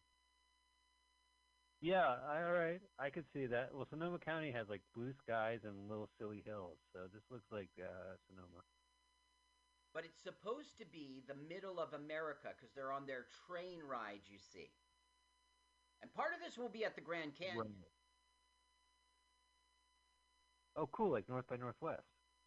Yeah, 1.81 2.15
all 2.25 2.53
right. 2.53 2.81
I 2.97 3.09
could 3.09 3.25
see 3.33 3.45
that. 3.47 3.69
Well, 3.73 3.85
Sonoma 3.85 4.17
County 4.19 4.51
has 4.51 4.69
like 4.69 4.81
blue 4.95 5.11
skies 5.13 5.59
and 5.65 5.89
little 5.89 6.09
silly 6.17 6.41
hills, 6.45 6.79
so 6.93 7.07
this 7.13 7.23
looks 7.29 7.45
like 7.51 7.69
uh, 7.77 8.15
Sonoma. 8.27 8.63
But 9.93 10.03
it's 10.03 10.19
supposed 10.23 10.77
to 10.79 10.85
be 10.85 11.23
the 11.27 11.35
middle 11.47 11.79
of 11.79 11.93
America 11.93 12.51
because 12.55 12.73
they're 12.75 12.91
on 12.91 13.05
their 13.05 13.27
train 13.47 13.79
ride, 13.87 14.23
you 14.27 14.39
see. 14.39 14.71
And 16.01 16.11
part 16.13 16.33
of 16.33 16.43
this 16.43 16.57
will 16.57 16.69
be 16.69 16.83
at 16.83 16.95
the 16.95 17.01
Grand 17.01 17.35
Canyon. 17.35 17.57
Right. 17.57 17.94
Oh, 20.75 20.87
cool, 20.91 21.11
like 21.11 21.27
North 21.29 21.47
by 21.47 21.55
Northwest. 21.55 22.03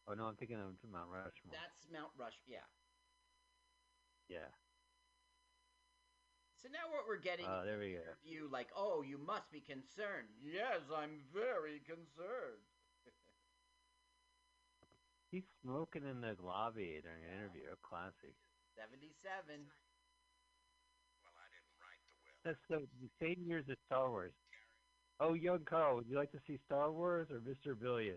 Oh 0.06 0.14
no, 0.14 0.24
I'm 0.24 0.36
thinking 0.36 0.56
of 0.56 0.76
Mount 0.90 1.08
Rushmore. 1.12 1.52
That's 1.52 1.84
Mount 1.92 2.12
Rush, 2.16 2.36
yeah. 2.46 2.64
yeah. 4.28 4.48
So 6.60 6.68
now 6.72 6.88
what 6.90 7.06
we're 7.06 7.20
getting 7.20 7.46
Uh, 7.46 7.64
there 7.64 7.78
we 7.78 7.92
go. 7.92 8.00
interview 8.02 8.48
like, 8.50 8.68
oh, 8.76 9.02
you 9.02 9.16
must 9.16 9.50
be 9.52 9.60
concerned. 9.60 10.28
Yes, 10.42 10.80
I'm 10.92 11.20
very 11.32 11.80
concerned. 11.86 12.64
He's 15.30 15.46
smoking 15.62 16.04
in 16.08 16.20
the 16.20 16.36
lobby 16.42 17.00
during 17.04 17.22
an 17.24 17.32
interview. 17.38 17.68
A 17.72 17.76
classic. 17.84 18.34
77. 18.76 19.12
Well, 21.22 21.36
I 21.36 21.46
didn't 21.52 21.76
write 21.84 22.00
the 22.08 22.16
will. 22.16 22.32
That's 22.44 22.64
the, 22.68 22.88
the 23.00 23.12
same 23.20 23.44
years 23.46 23.64
as 23.70 23.76
Star 23.86 24.08
Wars. 24.10 24.32
Oh, 25.20 25.34
young 25.34 25.60
Carl, 25.68 25.96
would 25.96 26.06
you 26.08 26.16
like 26.16 26.30
to 26.32 26.38
see 26.46 26.58
Star 26.66 26.90
Wars 26.92 27.28
or 27.30 27.40
Mr. 27.40 27.78
Billion? 27.78 28.16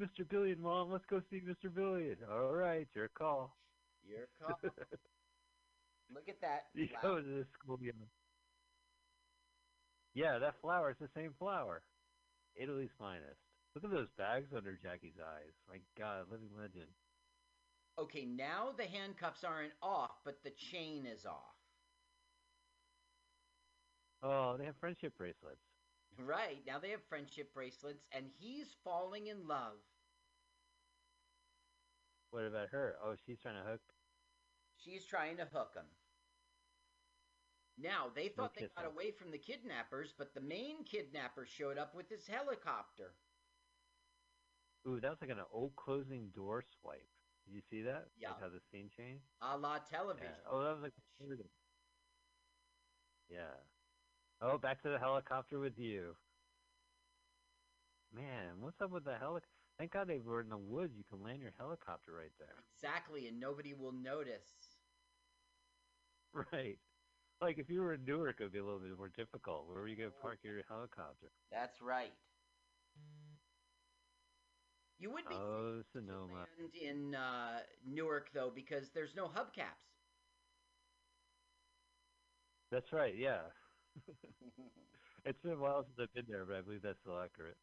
Mr. 0.00 0.28
Billion, 0.28 0.60
Mom, 0.60 0.90
let's 0.90 1.04
go 1.08 1.20
see 1.30 1.40
Mr. 1.40 1.72
Billion. 1.72 2.16
All 2.30 2.52
right, 2.52 2.88
your 2.94 3.08
call. 3.08 3.54
Your 4.08 4.26
call. 4.40 4.58
Look 6.14 6.28
at 6.28 6.40
that. 6.40 6.64
You 6.74 6.88
go 7.00 7.20
to 7.20 7.22
this 7.22 7.46
school. 7.58 7.78
Know. 7.80 7.92
Yeah, 10.14 10.38
that 10.38 10.54
flower 10.60 10.90
is 10.90 10.96
the 11.00 11.08
same 11.14 11.32
flower. 11.38 11.82
Italy's 12.56 12.90
finest. 12.98 13.40
Look 13.74 13.84
at 13.84 13.90
those 13.90 14.10
bags 14.18 14.48
under 14.54 14.78
Jackie's 14.82 15.16
eyes. 15.18 15.52
My 15.68 15.78
God, 15.98 16.26
living 16.30 16.50
legend. 16.56 16.90
Okay, 17.98 18.24
now 18.24 18.70
the 18.76 18.84
handcuffs 18.84 19.44
aren't 19.44 19.72
off, 19.82 20.10
but 20.24 20.38
the 20.44 20.52
chain 20.70 21.06
is 21.06 21.24
off. 21.24 21.56
Oh, 24.22 24.56
they 24.58 24.64
have 24.64 24.76
friendship 24.80 25.16
bracelets. 25.16 25.60
Right, 26.18 26.58
now 26.66 26.78
they 26.78 26.90
have 26.90 27.02
friendship 27.08 27.54
bracelets, 27.54 28.04
and 28.12 28.26
he's 28.38 28.74
falling 28.84 29.26
in 29.28 29.46
love. 29.46 29.78
What 32.30 32.44
about 32.44 32.68
her? 32.70 32.96
Oh, 33.04 33.14
she's 33.26 33.38
trying 33.40 33.56
to 33.62 33.68
hook. 33.68 33.80
She's 34.76 35.04
trying 35.04 35.36
to 35.36 35.44
hook 35.52 35.72
him. 35.74 35.84
Now, 37.78 38.10
they 38.14 38.28
thought 38.28 38.54
they 38.54 38.68
got 38.76 38.86
away 38.86 39.10
from 39.10 39.30
the 39.30 39.38
kidnappers, 39.38 40.14
but 40.16 40.34
the 40.34 40.40
main 40.40 40.84
kidnapper 40.84 41.46
showed 41.46 41.78
up 41.78 41.94
with 41.94 42.08
his 42.08 42.26
helicopter. 42.26 43.14
Ooh, 44.86 45.00
that 45.00 45.10
was 45.10 45.18
like 45.20 45.30
an 45.30 45.38
old 45.52 45.74
closing 45.76 46.30
door 46.34 46.62
swipe. 46.80 47.08
Did 47.46 47.54
you 47.54 47.62
see 47.70 47.82
that? 47.82 48.08
Yeah. 48.18 48.30
Like 48.30 48.40
how 48.40 48.48
the 48.48 48.60
scene 48.70 48.90
changed. 48.96 49.24
A 49.40 49.56
la 49.56 49.78
television. 49.78 50.30
Yeah. 50.30 50.50
Oh, 50.50 50.62
that 50.62 50.74
was 50.74 50.82
like. 50.82 50.92
Yeah. 53.28 53.56
Oh, 54.42 54.58
back 54.58 54.82
to 54.82 54.88
the 54.88 54.98
helicopter 54.98 55.58
with 55.60 55.78
you. 55.78 56.16
Man, 58.14 58.60
what's 58.60 58.80
up 58.82 58.90
with 58.90 59.04
the 59.04 59.12
helic? 59.22 59.42
Thank 59.78 59.92
God 59.92 60.08
they 60.08 60.18
were 60.18 60.40
in 60.40 60.48
the 60.48 60.58
woods. 60.58 60.92
You 60.96 61.04
can 61.08 61.22
land 61.22 61.40
your 61.40 61.52
helicopter 61.58 62.12
right 62.12 62.32
there. 62.38 62.54
Exactly, 62.76 63.28
and 63.28 63.38
nobody 63.40 63.74
will 63.74 63.92
notice. 63.92 64.48
Right. 66.50 66.78
Like 67.42 67.58
if 67.58 67.68
you 67.68 67.82
were 67.82 67.92
in 67.92 68.06
Newark, 68.06 68.36
it 68.40 68.44
would 68.44 68.52
be 68.52 68.58
a 68.58 68.64
little 68.64 68.78
bit 68.78 68.96
more 68.96 69.10
difficult. 69.14 69.66
Where 69.68 69.82
were 69.82 69.88
you 69.88 69.96
going 69.96 70.08
to 70.08 70.16
park 70.22 70.38
your 70.42 70.62
helicopter? 70.66 71.28
That's 71.50 71.82
right. 71.82 72.12
You 74.98 75.10
would 75.10 75.28
be 75.28 75.34
Oh, 75.34 75.82
Sonoma. 75.92 76.46
in 76.80 77.14
uh, 77.14 77.58
Newark 77.86 78.30
though, 78.32 78.50
because 78.54 78.88
there's 78.94 79.14
no 79.14 79.26
hubcaps. 79.26 79.84
That's 82.70 82.92
right. 82.94 83.14
Yeah. 83.14 83.40
it's 85.24 85.40
been 85.40 85.52
a 85.52 85.56
while 85.56 85.84
since 85.84 85.98
I've 85.98 86.12
been 86.14 86.26
there, 86.28 86.44
but 86.44 86.56
I 86.56 86.60
believe 86.62 86.82
that's 86.82 87.00
still 87.00 87.18
accurate. 87.18 87.56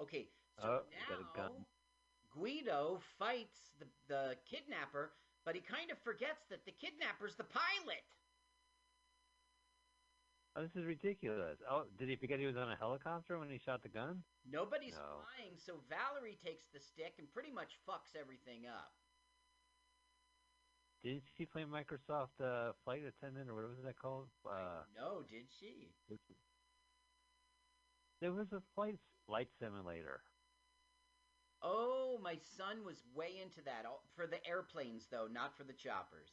okay, 0.00 0.26
so 0.60 0.66
Oh, 0.68 0.82
got 1.08 1.20
a 1.20 1.24
gun. 1.36 1.52
now 1.52 1.66
Guido 2.30 2.98
fights 2.98 3.70
the 3.78 3.86
the 4.08 4.36
kidnapper, 4.44 5.10
but 5.44 5.54
he 5.54 5.60
kind 5.60 5.90
of 5.90 5.98
forgets 6.02 6.46
that 6.50 6.64
the 6.64 6.72
kidnapper's 6.72 7.36
the 7.36 7.44
pilot. 7.44 8.02
Oh, 10.56 10.62
this 10.62 10.76
is 10.76 10.84
ridiculous. 10.84 11.58
Oh, 11.68 11.84
did 11.98 12.08
he 12.08 12.16
forget 12.16 12.38
he 12.38 12.46
was 12.46 12.56
on 12.56 12.70
a 12.70 12.76
helicopter 12.76 13.38
when 13.38 13.50
he 13.50 13.58
shot 13.58 13.82
the 13.82 13.88
gun? 13.88 14.24
Nobody's 14.44 14.94
No. 14.94 15.22
flying, 15.22 15.58
so 15.58 15.80
Valerie 15.88 16.36
takes 16.36 16.66
the 16.72 16.78
stick 16.78 17.18
and 17.18 17.32
pretty 17.32 17.50
much 17.50 17.78
fucks 17.88 18.14
everything 18.14 18.66
up. 18.66 18.94
Didn't 21.04 21.22
she 21.36 21.44
play 21.44 21.64
Microsoft 21.68 22.40
uh, 22.42 22.72
Flight 22.82 23.02
Attendant 23.06 23.50
or 23.50 23.54
what 23.54 23.68
was 23.68 23.84
that 23.84 23.98
called? 23.98 24.28
Uh, 24.48 24.88
no, 24.96 25.20
did 25.30 25.44
she? 25.60 25.92
there 28.22 28.32
was 28.32 28.46
a 28.52 28.62
flight 28.74 28.96
flight 29.26 29.48
simulator. 29.60 30.22
Oh, 31.60 32.18
my 32.22 32.36
son 32.56 32.84
was 32.84 32.96
way 33.14 33.40
into 33.42 33.62
that. 33.64 33.84
For 34.16 34.26
the 34.26 34.44
airplanes, 34.46 35.04
though, 35.10 35.28
not 35.30 35.56
for 35.56 35.64
the 35.64 35.72
choppers. 35.72 36.28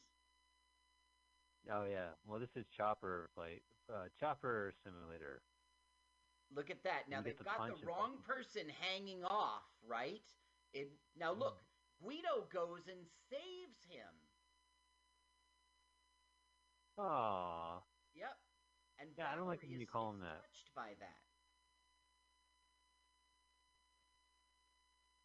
Oh 1.70 1.84
yeah. 1.84 2.16
Well, 2.26 2.40
this 2.40 2.56
is 2.56 2.64
Chopper 2.74 3.28
flight. 3.34 3.62
Uh, 3.92 4.08
Chopper 4.18 4.72
simulator. 4.84 5.42
Look 6.54 6.70
at 6.70 6.82
that. 6.84 7.08
Now 7.08 7.20
they've 7.20 7.36
to 7.36 7.44
got 7.44 7.68
the 7.68 7.86
wrong 7.86 8.16
person 8.26 8.62
hanging 8.80 9.24
off, 9.24 9.62
right? 9.86 10.20
It 10.72 10.90
now 11.18 11.32
look, 11.32 11.60
Mm. 12.02 12.04
Guido 12.04 12.48
goes 12.52 12.88
and 12.88 12.98
saves 13.30 13.84
him. 13.88 14.10
Aw. 16.98 17.80
Yep. 18.14 18.36
And 19.00 19.10
Yeah, 19.16 19.32
I 19.32 19.36
don't 19.36 19.46
like 19.46 19.62
when 19.62 19.80
you 19.80 19.86
call 19.86 20.10
him 20.10 20.20
that. 20.20 20.42
Touched 20.42 20.70
by 20.74 20.90
that. 21.00 21.18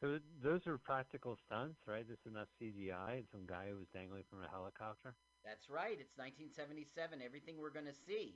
So 0.02 0.20
those 0.44 0.68
are 0.68 0.78
practical 0.78 1.36
stunts, 1.36 1.82
right? 1.88 2.08
This 2.08 2.20
is 2.26 2.34
not 2.34 2.48
CGI. 2.62 3.20
It's 3.26 3.32
some 3.32 3.46
guy 3.48 3.70
who 3.72 3.78
was 3.78 3.88
dangling 3.94 4.24
from 4.30 4.44
a 4.44 4.48
helicopter. 4.48 5.16
That's 5.44 5.70
right. 5.70 5.98
It's 6.00 6.14
1977. 6.18 7.22
Everything 7.26 7.58
we're 7.58 7.74
going 7.74 7.90
to 7.90 7.94
see. 8.06 8.36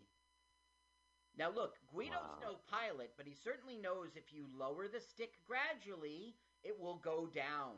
Now 1.38 1.49
look, 1.51 1.77
Guido's 1.93 2.17
Wow. 2.41 2.41
no 2.41 2.55
pilot, 2.69 3.13
but 3.15 3.27
he 3.27 3.36
certainly 3.36 3.77
knows 3.77 4.15
if 4.15 4.34
you 4.34 4.47
lower 4.57 4.88
the 4.88 4.99
stick 4.99 5.38
gradually, 5.47 6.36
it 6.63 6.77
will 6.77 6.97
go 6.97 7.27
down. 7.27 7.77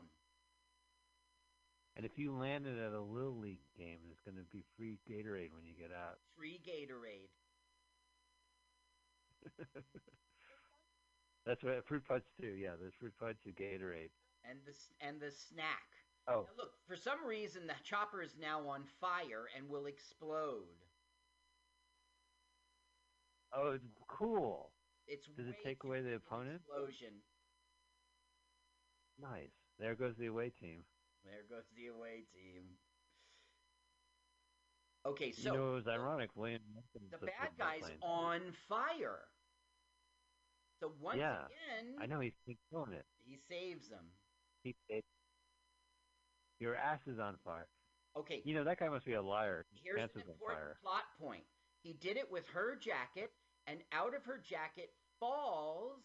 And 1.96 2.04
if 2.04 2.18
you 2.18 2.32
land 2.36 2.66
it 2.66 2.76
at 2.78 2.92
a 2.92 3.00
little 3.00 3.38
league 3.38 3.62
game, 3.78 3.98
there's 4.04 4.20
going 4.24 4.36
to 4.36 4.50
be 4.52 4.64
free 4.76 4.98
Gatorade 5.08 5.52
when 5.54 5.64
you 5.64 5.74
get 5.78 5.92
out. 5.94 6.18
Free 6.36 6.60
Gatorade. 6.66 7.30
That's 11.46 11.62
right. 11.62 11.84
Fruit 11.86 12.02
punch 12.08 12.24
too. 12.40 12.54
Yeah, 12.58 12.70
there's 12.80 12.94
fruit 12.98 13.12
punch 13.20 13.36
and 13.44 13.54
Gatorade. 13.54 14.10
and 14.48 14.58
the 14.66 14.72
and 15.06 15.20
the 15.20 15.30
snack. 15.30 15.84
Oh, 16.26 16.46
Now 16.48 16.56
look, 16.56 16.72
for 16.88 16.96
some 16.96 17.24
reason 17.26 17.66
the 17.66 17.74
chopper 17.84 18.22
is 18.22 18.34
now 18.40 18.66
on 18.66 18.84
fire 19.00 19.44
and 19.56 19.68
will 19.68 19.86
explode. 19.86 20.64
oh, 23.54 23.72
it's 23.72 23.84
cool. 24.08 24.70
It's 25.06 25.26
Does 25.36 25.48
it 25.48 25.56
take 25.62 25.84
away 25.84 26.00
the 26.00 26.14
opponent? 26.14 26.62
Explosion. 26.66 27.12
Nice. 29.20 29.52
There 29.78 29.94
goes 29.94 30.14
the 30.18 30.26
away 30.26 30.50
team. 30.58 30.82
There 31.24 31.44
goes 31.48 31.64
the 31.76 31.88
away 31.88 32.24
team. 32.32 32.76
Okay, 35.06 35.32
so 35.32 35.52
you 35.52 35.58
know, 35.58 35.72
it 35.72 35.74
was 35.74 35.88
ironic. 35.88 36.30
William 36.34 36.62
the 37.10 37.26
bad 37.26 37.50
guy's 37.58 37.90
on 38.02 38.40
fire. 38.68 39.20
So 40.80 40.92
once 41.00 41.18
Yeah, 41.18 41.44
again, 41.44 41.94
I 42.00 42.06
know 42.06 42.20
he's 42.20 42.32
he's 42.46 42.56
killing 42.70 42.92
it. 42.92 43.04
he 43.24 43.36
saves 43.48 43.88
them. 43.88 44.04
He, 44.62 44.74
it, 44.88 45.04
your 46.58 46.74
ass 46.74 47.00
is 47.06 47.18
on 47.18 47.36
fire. 47.44 47.68
Okay, 48.16 48.40
You 48.44 48.54
know 48.54 48.64
that 48.64 48.78
guy 48.78 48.88
must 48.88 49.04
be 49.04 49.14
a 49.14 49.22
liar. 49.22 49.66
His 49.72 49.80
here's 49.82 50.14
an 50.14 50.22
important 50.28 50.80
plot 50.82 51.04
point. 51.20 51.44
He 51.82 51.92
did 51.92 52.16
it 52.16 52.30
with 52.30 52.46
her 52.54 52.76
jacket, 52.76 53.32
and 53.66 53.80
out 53.92 54.14
of 54.14 54.24
her 54.24 54.38
jacket 54.38 54.90
falls 55.20 56.00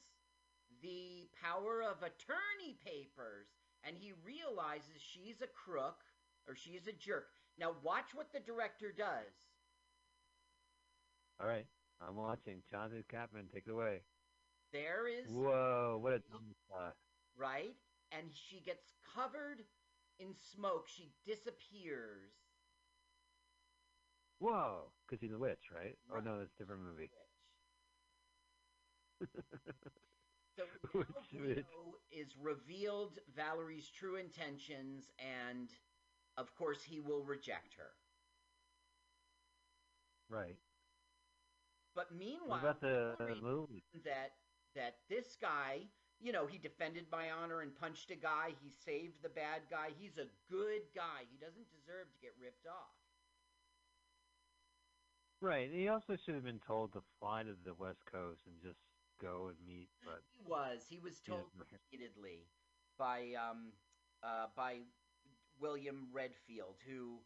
the 0.82 1.30
power 1.41 1.84
of 1.84 1.97
attorney 2.03 2.76
papers, 2.84 3.47
and 3.84 3.97
he 3.97 4.13
realizes 4.23 5.01
she's 5.01 5.41
a 5.41 5.47
crook 5.47 6.03
or 6.47 6.55
she's 6.55 6.88
a 6.88 6.93
jerk. 6.93 7.30
Now 7.57 7.75
watch 7.84 8.13
what 8.13 8.32
the 8.34 8.39
director 8.39 8.91
does. 8.91 9.34
All 11.39 11.47
right, 11.47 11.65
I'm 12.01 12.15
watching. 12.15 12.61
Jonathan 12.69 13.03
Kaplan, 13.09 13.47
take 13.53 13.63
it 13.67 13.71
away. 13.71 14.01
There 14.71 15.07
is 15.07 15.25
Whoa, 15.30 15.97
what 16.01 16.13
a 16.13 16.19
dumb 16.19 16.53
shot. 16.67 16.95
right, 17.36 17.75
and 18.11 18.34
she 18.34 18.59
gets 18.59 18.93
covered 19.15 19.63
in 20.19 20.34
smoke. 20.36 20.88
She 20.88 21.11
disappears. 21.25 22.32
Whoa, 24.39 24.91
because 25.05 25.21
he's 25.21 25.32
a 25.34 25.38
witch, 25.38 25.71
right? 25.73 25.97
Oh 26.13 26.19
no, 26.19 26.39
that's 26.39 26.53
a 26.55 26.57
different 26.59 26.84
movie. 26.84 27.09
So 30.60 30.66
Which 30.93 31.07
now 31.34 31.47
witch? 31.47 31.66
Is 32.12 32.36
revealed 32.38 33.20
Valerie's 33.36 33.89
true 33.89 34.16
intentions, 34.18 35.12
and 35.20 35.70
of 36.38 36.53
course 36.55 36.84
he 36.84 36.99
will 36.99 37.24
reject 37.24 37.76
her. 37.76 37.91
right. 40.30 40.57
But 41.95 42.12
meanwhile, 42.12 42.62
What 42.62 42.78
about 42.78 42.82
the 42.82 43.16
Valerie 43.18 43.41
movie? 43.41 43.84
that 44.03 44.36
that 44.76 44.99
this 45.10 45.36
guy, 45.36 45.89
you 46.20 46.32
know, 46.32 46.47
he 46.47 46.57
defended 46.57 47.07
my 47.12 47.32
honor 47.32 47.62
and 47.62 47.76
punched 47.76 48.12
a 48.12 48.16
guy. 48.16 48.55
He 48.62 48.70
saved 48.70 49.22
the 49.22 49.30
bad 49.30 49.70
guy. 49.70 49.91
He's 49.97 50.18
a 50.18 50.28
good 50.49 50.93
guy. 50.95 51.26
He 51.30 51.38
doesn't 51.38 51.70
deserve 51.72 52.12
to 52.14 52.20
get 52.20 52.36
ripped 52.39 52.68
off. 52.68 52.95
Right. 55.41 55.72
He 55.72 55.88
also 55.88 56.16
should 56.16 56.36
have 56.36 56.43
been 56.43 56.60
told 56.60 56.93
to 56.93 57.01
fly 57.20 57.43
to 57.43 57.55
the 57.64 57.74
West 57.74 58.05
Coast 58.05 58.41
and 58.47 58.62
just 58.62 58.80
go 59.22 59.49
and 59.49 59.57
meet. 59.65 59.89
But 60.03 60.22
He 60.38 60.43
was. 60.43 60.86
He 60.89 60.99
was 60.99 61.20
told 61.20 61.45
repeatedly 61.57 62.47
by 62.97 63.34
um 63.36 63.72
uh 64.24 64.47
by 64.55 64.80
William 65.59 66.07
Redfield, 66.11 66.78
who, 66.88 67.20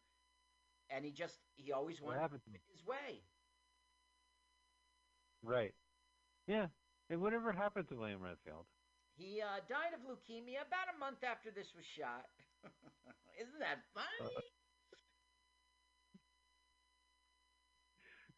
and 0.90 1.06
he 1.06 1.12
just 1.12 1.40
he 1.56 1.72
always 1.72 2.02
what 2.02 2.10
wanted 2.10 2.22
happened 2.22 2.44
to 2.44 2.50
him? 2.52 2.62
his 2.72 2.86
way. 2.86 3.22
Right. 5.44 5.74
Yeah. 6.48 6.68
And 7.10 7.22
whatever 7.22 7.52
happened 7.52 7.88
to 7.90 7.96
William 7.96 8.22
Redfield? 8.22 8.66
He 9.16 9.42
uh, 9.42 9.60
died 9.70 9.94
of 9.94 10.02
leukemia 10.02 10.66
about 10.66 10.94
a 10.94 10.98
month 10.98 11.24
after 11.24 11.52
this 11.52 11.74
was 11.76 11.86
shot. 11.86 12.26
Isn't 13.40 13.60
that 13.60 13.80
funny? 13.94 14.34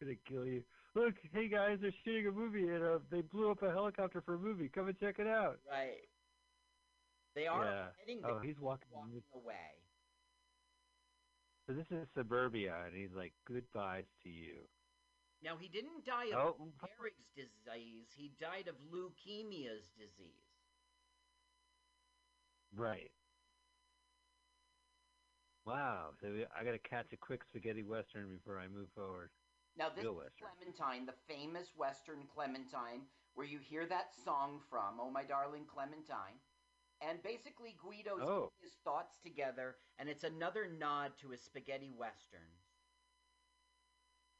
gonna 0.00 0.14
kill 0.26 0.46
you. 0.46 0.62
Look, 0.96 1.14
hey 1.34 1.46
guys, 1.48 1.76
they're 1.82 1.92
shooting 2.04 2.26
a 2.26 2.32
movie 2.32 2.68
and 2.68 2.82
uh, 2.82 2.98
they 3.10 3.20
blew 3.20 3.50
up 3.50 3.62
a 3.62 3.68
helicopter 3.70 4.22
for 4.24 4.34
a 4.34 4.38
movie. 4.38 4.70
Come 4.70 4.88
and 4.88 4.98
check 4.98 5.16
it 5.18 5.26
out. 5.26 5.58
right. 5.70 6.08
They 7.34 7.46
are 7.46 7.66
Yeah. 7.66 7.88
heading 8.00 8.24
Oh, 8.24 8.38
he's 8.40 8.58
walking. 8.58 8.88
walking 8.90 9.22
away. 9.34 9.76
So 11.66 11.74
this 11.74 11.84
is 11.90 12.08
suburbia, 12.14 12.84
and 12.86 12.96
he's 12.96 13.12
like, 13.14 13.34
"Goodbyes 13.44 14.06
to 14.22 14.30
you." 14.30 14.66
Now 15.42 15.58
he 15.58 15.68
didn't 15.68 16.06
die 16.06 16.32
of 16.32 16.56
Oh, 16.58 16.72
Gehrig's 16.80 17.28
disease. 17.34 18.06
He 18.16 18.30
died 18.40 18.68
of 18.68 18.76
leukemia's 18.90 19.84
disease. 19.98 20.48
right. 22.72 23.12
Wow. 25.66 26.14
So 26.22 26.46
I 26.54 26.64
gotta 26.64 26.78
catch 26.78 27.12
a 27.12 27.16
quick 27.18 27.42
spaghetti 27.44 27.82
western 27.82 28.32
before 28.38 28.58
I 28.58 28.68
move 28.68 28.88
forward. 28.94 29.30
Now 29.76 29.90
this 29.90 30.04
Real 30.04 30.20
is 30.20 30.32
Western. 30.40 30.48
Clementine, 30.74 31.06
the 31.06 31.12
famous 31.28 31.74
Western 31.76 32.26
Clementine, 32.34 33.02
where 33.34 33.46
you 33.46 33.58
hear 33.58 33.86
that 33.86 34.14
song 34.24 34.60
from, 34.70 34.98
"Oh 35.00 35.10
My 35.10 35.22
Darling 35.24 35.66
Clementine," 35.66 36.40
and 37.00 37.22
basically 37.22 37.74
Guido's 37.74 38.22
Oh. 38.22 38.52
his 38.60 38.74
thoughts 38.76 39.18
together, 39.18 39.76
and 39.98 40.08
it's 40.08 40.24
another 40.24 40.66
nod 40.66 41.16
to 41.18 41.28
his 41.28 41.42
spaghetti 41.42 41.90
westerns. 41.90 42.62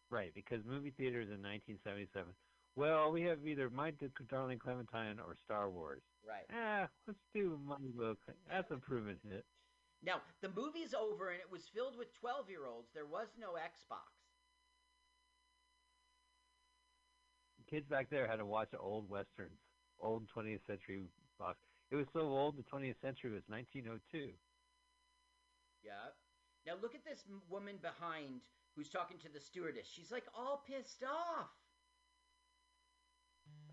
Right, 0.08 0.32
because 0.34 0.64
movie 0.64 0.92
theaters 0.92 1.28
in 1.30 1.42
1977. 1.42 2.34
Well, 2.76 3.10
we 3.10 3.22
have 3.22 3.46
either 3.46 3.68
My 3.70 3.90
Darling 4.28 4.58
Clementine 4.58 5.18
or 5.18 5.34
Star 5.34 5.68
Wars. 5.70 6.02
Right. 6.22 6.46
Ah, 6.50 6.88
let's 7.06 7.18
do 7.34 7.58
Money 7.58 7.90
Look. 7.94 8.18
That's 8.48 8.70
a 8.70 8.78
proven 8.78 9.18
hit. 9.24 9.44
Now 10.02 10.22
the 10.40 10.50
movie's 10.50 10.94
over, 10.94 11.30
and 11.30 11.40
it 11.40 11.50
was 11.50 11.68
filled 11.68 11.96
with 11.96 12.12
twelve-year-olds. 12.14 12.92
There 12.92 13.06
was 13.06 13.36
no 13.36 13.54
Xbox. 13.54 14.15
Kids 17.68 17.86
back 17.88 18.08
there 18.10 18.26
had 18.28 18.36
to 18.36 18.46
watch 18.46 18.70
old 18.78 19.08
westerns, 19.10 19.58
old 20.00 20.28
20th 20.34 20.64
century 20.66 21.02
box. 21.38 21.58
It 21.90 21.96
was 21.96 22.06
so 22.12 22.20
old, 22.20 22.56
the 22.56 22.62
20th 22.62 23.00
century 23.00 23.30
was 23.30 23.42
1902. 23.48 24.30
Yeah. 25.84 25.92
Now 26.66 26.74
look 26.80 26.94
at 26.94 27.04
this 27.04 27.24
woman 27.48 27.76
behind 27.80 28.42
who's 28.74 28.88
talking 28.88 29.18
to 29.18 29.28
the 29.32 29.40
stewardess. 29.40 29.86
She's 29.88 30.10
like 30.12 30.24
all 30.34 30.62
pissed 30.66 31.02
off. 31.04 31.50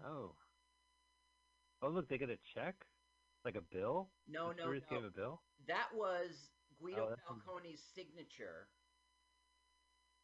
Oh. 0.03 0.31
Oh, 1.81 1.89
look, 1.89 2.07
they 2.07 2.17
get 2.17 2.29
a 2.29 2.37
check? 2.53 2.75
Like 3.45 3.55
a 3.55 3.61
bill? 3.61 4.09
No, 4.27 4.49
the 4.49 4.55
no, 4.55 4.61
stewardess 4.61 4.83
no. 4.89 4.97
gave 4.97 5.05
a 5.05 5.11
bill? 5.11 5.41
That 5.67 5.87
was 5.93 6.49
Guido 6.79 7.09
Oh, 7.11 7.15
Falcone's 7.27 7.81
signature. 7.95 8.67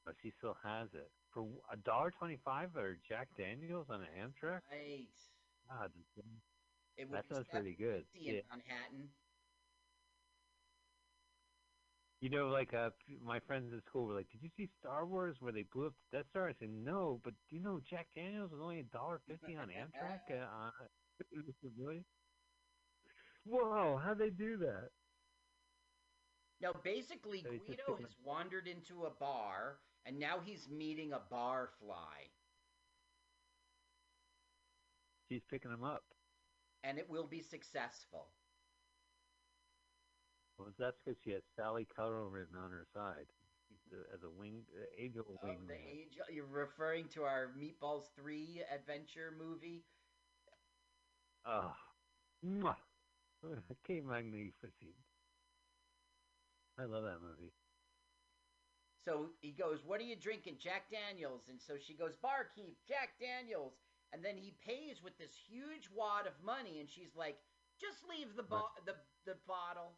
Oh, 0.07 0.11
she 0.21 0.31
still 0.31 0.57
has 0.63 0.87
it. 0.93 1.11
For 1.33 1.61
a 1.71 1.77
dollar 1.77 2.11
twenty-five 2.11 2.75
or 2.75 2.95
Jack 3.07 3.29
Daniels 3.37 3.87
on 3.89 4.01
an 4.01 4.09
Amtrak? 4.09 4.61
Right. 4.71 5.07
God, 5.69 5.91
It 6.97 7.09
would 7.09 7.17
that 7.17 7.25
sounds 7.29 7.47
pretty 7.49 7.75
good. 7.75 8.07
Yeah. 8.13 8.41
Manhattan. 8.49 9.09
You 12.21 12.29
know, 12.29 12.47
like 12.49 12.73
uh, 12.73 12.89
my 13.21 13.39
friends 13.39 13.71
at 13.73 13.85
school 13.85 14.05
were 14.07 14.15
like, 14.15 14.29
"Did 14.29 14.41
you 14.43 14.49
see 14.57 14.67
Star 14.79 15.05
Wars 15.05 15.37
where 15.39 15.53
they 15.53 15.63
blew 15.63 15.87
up 15.87 15.93
the 16.11 16.17
Death 16.17 16.27
Star?" 16.31 16.49
I 16.49 16.53
said, 16.59 16.69
"No, 16.69 17.21
but 17.23 17.33
do 17.49 17.55
you 17.55 17.61
know 17.61 17.79
Jack 17.79 18.07
Daniels 18.13 18.51
was 18.51 18.59
only 18.61 18.79
a 18.79 18.83
dollar 18.83 19.19
fifty 19.27 19.55
on 19.55 19.69
Amtrak?" 19.69 20.21
Uh, 20.29 20.35
uh, 20.35 20.71
really? 21.77 22.03
Whoa, 23.45 23.97
how'd 23.97 24.19
they 24.19 24.29
do 24.29 24.57
that? 24.57 24.89
Now, 26.61 26.73
basically, 26.73 27.41
So 27.41 27.51
he's 27.51 27.61
just 27.61 27.79
Guido 27.85 27.97
has 28.01 28.15
wandered 28.25 28.67
into 28.67 29.05
a 29.05 29.09
bar, 29.09 29.79
and 30.09 30.17
now 30.19 30.39
he's 30.43 30.67
meeting 30.75 31.13
a 31.13 31.21
barfly, 31.31 32.33
She's 35.31 35.43
picking 35.49 35.69
him 35.71 35.83
up. 35.83 36.01
and 36.83 36.97
it 36.97 37.07
will 37.07 37.27
be 37.27 37.41
successful. 37.43 38.25
Well, 40.57 40.69
that's 40.79 40.97
because 41.05 41.19
she 41.23 41.31
has 41.31 41.43
Sally 41.55 41.85
Cuttle 41.95 42.27
written 42.27 42.57
on 42.57 42.71
her 42.71 42.85
side 42.93 43.27
as 44.13 44.23
a 44.23 44.29
wing, 44.29 44.63
angel 44.97 45.23
Oh, 45.29 45.47
wing. 45.47 45.59
the 45.67 45.75
age, 45.75 46.17
you're 46.33 46.45
referring 46.47 47.07
to 47.09 47.23
our 47.23 47.51
Meatballs 47.55 48.05
3 48.15 48.63
adventure 48.73 49.31
movie? 49.37 49.83
Oh, 51.45 51.71
mwah. 52.43 52.75
que 53.85 54.01
magnificent. 54.01 54.95
I 56.79 56.85
love 56.85 57.03
that 57.03 57.21
movie. 57.21 57.53
So 59.09 59.33
he 59.41 59.51
goes, 59.51 59.79
What 59.85 59.99
are 59.99 60.05
you 60.05 60.15
drinking? 60.15 60.57
Jack 60.61 60.85
Daniels. 60.93 61.49
And 61.49 61.59
so 61.59 61.73
she 61.81 61.93
goes, 61.95 62.13
Barkeep, 62.21 62.77
Jack 62.87 63.17
Daniels. 63.19 63.73
And 64.13 64.23
then 64.23 64.37
he 64.37 64.53
pays 64.65 65.01
with 65.03 65.17
this 65.17 65.33
huge 65.49 65.89
wad 65.93 66.27
of 66.27 66.33
money, 66.45 66.79
and 66.79 66.89
she's 66.89 67.15
like, 67.17 67.37
Just 67.81 68.05
leave 68.05 68.35
the, 68.35 68.43
bo- 68.43 68.69
the, 68.85 68.93
the 69.25 69.37
bottle. 69.47 69.97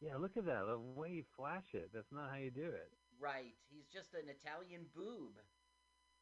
Yeah, 0.00 0.16
look 0.18 0.36
at 0.36 0.44
that. 0.46 0.66
The 0.66 0.78
way 0.78 1.10
you 1.10 1.24
flash 1.36 1.70
it. 1.72 1.90
That's 1.94 2.10
not 2.12 2.30
how 2.30 2.36
you 2.36 2.50
do 2.50 2.66
it. 2.66 2.90
Right. 3.20 3.54
He's 3.70 3.86
just 3.86 4.12
an 4.14 4.26
Italian 4.26 4.86
boob, 4.94 5.38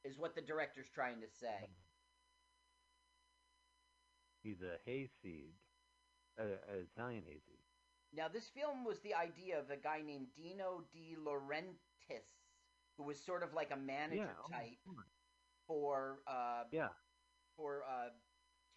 is 0.05 0.19
what 0.19 0.35
the 0.35 0.43
director's 0.43 0.91
trying 0.95 1.21
to 1.21 1.29
say. 1.41 1.73
He's 4.43 4.61
a 4.61 4.77
hayseed, 4.85 5.55
an 6.37 6.59
Italian 6.69 7.23
hayseed. 7.25 7.62
Now, 8.13 8.29
this 8.29 8.49
film 8.49 8.85
was 8.85 9.01
the 9.01 9.15
idea 9.15 9.59
of 9.59 9.71
a 9.71 9.77
guy 9.77 10.03
named 10.03 10.35
Dino 10.35 10.85
De 10.93 11.17
Laurentiis, 11.17 12.45
who 12.97 13.05
was 13.05 13.19
sort 13.25 13.43
of 13.43 13.55
like 13.55 13.71
a 13.71 13.77
manager 13.77 14.23
Yeah, 14.25 14.35
oh, 14.39 14.49
type 14.51 14.79
on. 14.89 15.05
for 15.67 16.23
uh, 16.27 16.65
Yeah. 16.71 16.91
for 17.57 17.85
uh, 17.85 18.11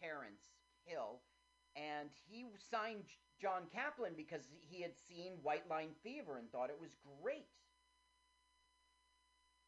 Terence 0.01 0.43
Hill, 0.85 1.23
and 1.75 2.09
he 2.27 2.45
signed 2.57 3.05
John 3.39 3.67
Kaplan 3.71 4.15
because 4.15 4.47
he 4.61 4.81
had 4.81 4.95
seen 4.97 5.41
White 5.41 5.67
Line 5.69 5.93
Fever 6.03 6.37
and 6.37 6.51
thought 6.51 6.69
it 6.69 6.79
was 6.79 6.95
great. 7.21 7.49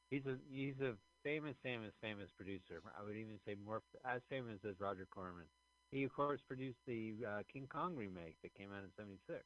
He's 0.10 0.26
a 0.28 0.38
he's 0.50 0.80
a 0.82 0.98
famous, 1.24 1.58
famous, 1.64 1.94
famous 2.02 2.32
producer. 2.32 2.82
I 2.98 3.04
would 3.04 3.16
even 3.18 3.40
say 3.46 3.56
more 3.56 3.84
as 4.06 4.22
famous 4.30 4.64
as 4.66 4.80
Roger 4.80 5.08
Corman. 5.08 5.48
He 5.92 6.04
of 6.04 6.14
course 6.14 6.42
produced 6.42 6.80
the 6.86 7.26
uh, 7.28 7.44
King 7.52 7.68
Kong 7.68 7.96
remake 7.96 8.38
that 8.44 8.54
came 8.54 8.72
out 8.72 8.84
in 8.84 8.92
'76. 8.96 9.44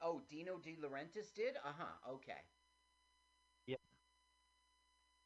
Oh, 0.00 0.20
Dino 0.28 0.58
De 0.58 0.76
Laurentiis 0.76 1.32
did? 1.34 1.56
Uh 1.56 1.72
huh. 1.72 2.10
Okay. 2.14 2.40
Yeah, 3.66 3.76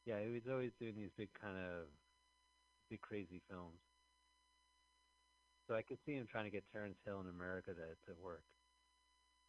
Yeah, 0.05 0.21
he 0.21 0.31
was 0.33 0.49
always 0.49 0.73
doing 0.79 0.97
these 0.97 1.11
big 1.17 1.33
kind 1.41 1.57
of 1.57 1.87
big 2.91 3.01
crazy 3.01 3.41
films. 3.49 3.79
So 5.67 5.75
I 5.75 5.83
could 5.83 5.99
see 6.05 6.13
him 6.15 6.27
trying 6.27 6.45
to 6.45 6.51
get 6.51 6.65
Terence 6.73 6.99
Hill 7.05 7.21
in 7.21 7.29
America 7.29 7.73
to 7.75 7.97
to 8.07 8.15
work. 8.21 8.45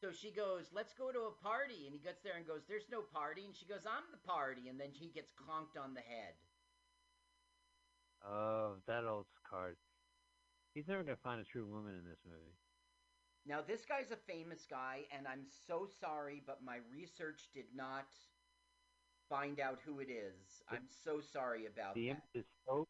So 0.01 0.11
she 0.11 0.29
goes, 0.31 0.71
"Let's 0.71 0.93
go 0.93 1.11
to 1.11 1.21
a 1.23 1.31
party," 1.31 1.85
and 1.85 1.93
he 1.93 1.99
gets 1.99 2.21
there 2.21 2.35
and 2.35 2.45
goes, 2.45 2.65
"There's 2.65 2.89
no 2.89 3.01
party," 3.01 3.45
and 3.45 3.55
she 3.55 3.65
goes, 3.65 3.85
"I'm 3.85 4.11
the 4.11 4.17
party," 4.17 4.67
and 4.67 4.79
then 4.79 4.91
he 4.91 5.09
gets 5.09 5.31
conked 5.31 5.77
on 5.77 5.93
the 5.93 6.01
head. 6.01 6.35
Oh, 8.25 8.77
that 8.87 9.05
old 9.05 9.27
card. 9.43 9.77
He's 10.73 10.87
never 10.87 11.03
gonna 11.03 11.17
find 11.17 11.41
a 11.41 11.45
true 11.45 11.65
woman 11.67 11.95
in 11.95 12.05
this 12.05 12.19
movie. 12.25 12.57
Now, 13.45 13.61
this 13.61 13.85
guy's 13.85 14.11
a 14.11 14.15
famous 14.15 14.65
guy, 14.69 15.05
and 15.11 15.27
I'm 15.27 15.45
so 15.67 15.85
sorry, 15.99 16.41
but 16.45 16.63
my 16.63 16.77
research 16.89 17.49
did 17.53 17.65
not 17.75 18.07
find 19.29 19.59
out 19.59 19.79
who 19.85 19.99
it 19.99 20.09
is. 20.09 20.61
I'm 20.69 20.87
so 20.87 21.19
sorry 21.19 21.65
about 21.65 21.95
The 21.95 22.07
that. 22.07 22.11
image 22.11 22.35
is 22.35 22.45
so 22.65 22.87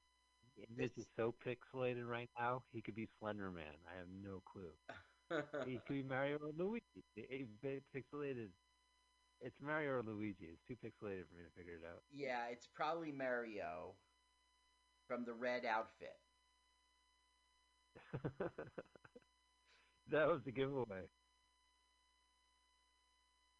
the 0.55 0.65
image 0.77 0.91
is 0.97 1.07
so 1.15 1.33
pixelated 1.45 2.07
right 2.07 2.29
now. 2.39 2.63
He 2.71 2.81
could 2.81 2.95
be 2.95 3.07
Slender 3.19 3.51
Man. 3.51 3.73
I 3.91 3.97
have 3.97 4.07
no 4.23 4.41
clue. 4.45 4.71
he 5.65 5.79
could 5.87 5.93
be 5.93 6.03
Mario 6.03 6.37
or 6.37 6.51
Luigi. 6.55 7.03
It, 7.15 7.47
it, 7.63 7.83
pixelated. 7.95 8.49
It's 9.41 9.59
Mario 9.61 9.91
or 9.97 10.03
Luigi. 10.03 10.45
It's 10.53 10.61
too 10.67 10.75
pixelated 10.75 11.27
for 11.27 11.35
me 11.35 11.43
to 11.43 11.51
figure 11.57 11.73
it 11.73 11.85
out. 11.85 12.03
yeah, 12.11 12.47
it's 12.51 12.67
probably 12.67 13.11
Mario 13.11 13.95
from 15.07 15.25
the 15.25 15.33
red 15.33 15.65
outfit. 15.65 16.17
that 20.11 20.27
was 20.27 20.43
the 20.43 20.51
giveaway. 20.51 21.07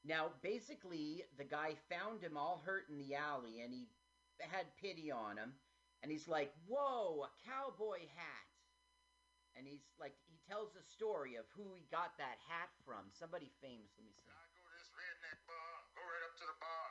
Now, 0.06 0.32
basically, 0.41 1.24
the 1.38 1.46
guy 1.46 1.76
found 1.89 2.22
him 2.22 2.36
all 2.36 2.62
hurt 2.66 2.89
in 2.89 2.98
the 2.98 3.16
alley, 3.16 3.62
and 3.62 3.74
he 3.74 3.88
had 4.39 4.66
pity 4.82 5.12
on 5.12 5.38
him, 5.38 5.54
and 6.02 6.12
he's 6.12 6.28
like, 6.28 6.52
"Whoa, 6.68 7.24
a 7.24 7.32
cowboy 7.48 8.00
hat!" 8.14 8.48
And 9.56 9.68
he's 9.68 9.86
like, 10.02 10.18
he 10.26 10.41
tells 10.50 10.74
a 10.76 10.82
story 10.82 11.38
of 11.38 11.46
who 11.54 11.74
he 11.78 11.86
got 11.94 12.18
that 12.18 12.41
hat 12.50 12.74
from. 12.82 13.14
Somebody 13.14 13.54
famous. 13.62 13.94
Let 13.98 14.06
me 14.06 14.14
see. 14.18 14.26
I 14.26 14.50
go 14.58 14.66
to 14.66 14.74
this 14.74 14.89
redneck 14.98 15.39
bar, 15.46 15.74
go 15.94 16.02
right 16.02 16.26
up 16.26 16.34
to 16.41 16.46
the 16.50 16.58
bar, 16.58 16.83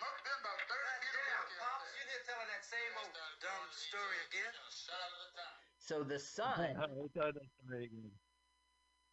Must 0.00 0.20
been 0.24 0.38
about 0.44 0.60
30 0.68 0.76
feet 1.00 1.16
of 1.16 1.24
work 1.26 1.48
Pops, 1.56 1.88
you 1.96 2.04
here 2.06 2.22
telling 2.28 2.48
that 2.52 2.64
same 2.64 2.92
old 3.00 3.12
dumb 3.40 3.66
story 3.72 4.18
again? 4.28 4.54
So 5.78 6.02
the 6.02 6.18
son. 6.18 6.76
I 6.76 6.86
thought 7.14 7.34
that's 7.34 7.56
very 7.64 7.88
good. 7.88 8.10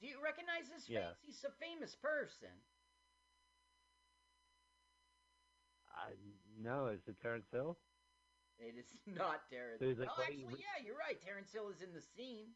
do 0.01 0.07
you 0.07 0.17
recognize 0.23 0.67
his 0.73 0.85
face? 0.89 0.97
Yeah. 0.97 1.13
He's 1.21 1.43
a 1.45 1.53
famous 1.61 1.95
person. 1.95 2.51
I 5.93 6.17
no, 6.59 6.87
is 6.87 7.01
it 7.07 7.15
Terence 7.21 7.45
Hill? 7.51 7.77
It 8.59 8.75
is 8.77 8.89
not 9.17 9.47
Terence. 9.49 9.79
So 9.79 9.85
he's 9.87 9.99
like, 9.99 10.09
oh, 10.09 10.21
actually, 10.21 10.45
wait. 10.45 10.59
yeah, 10.59 10.83
you're 10.83 10.97
right. 10.97 11.21
Terence 11.21 11.51
Hill 11.53 11.69
is 11.69 11.81
in 11.81 11.93
the 11.93 12.01
scene. 12.01 12.49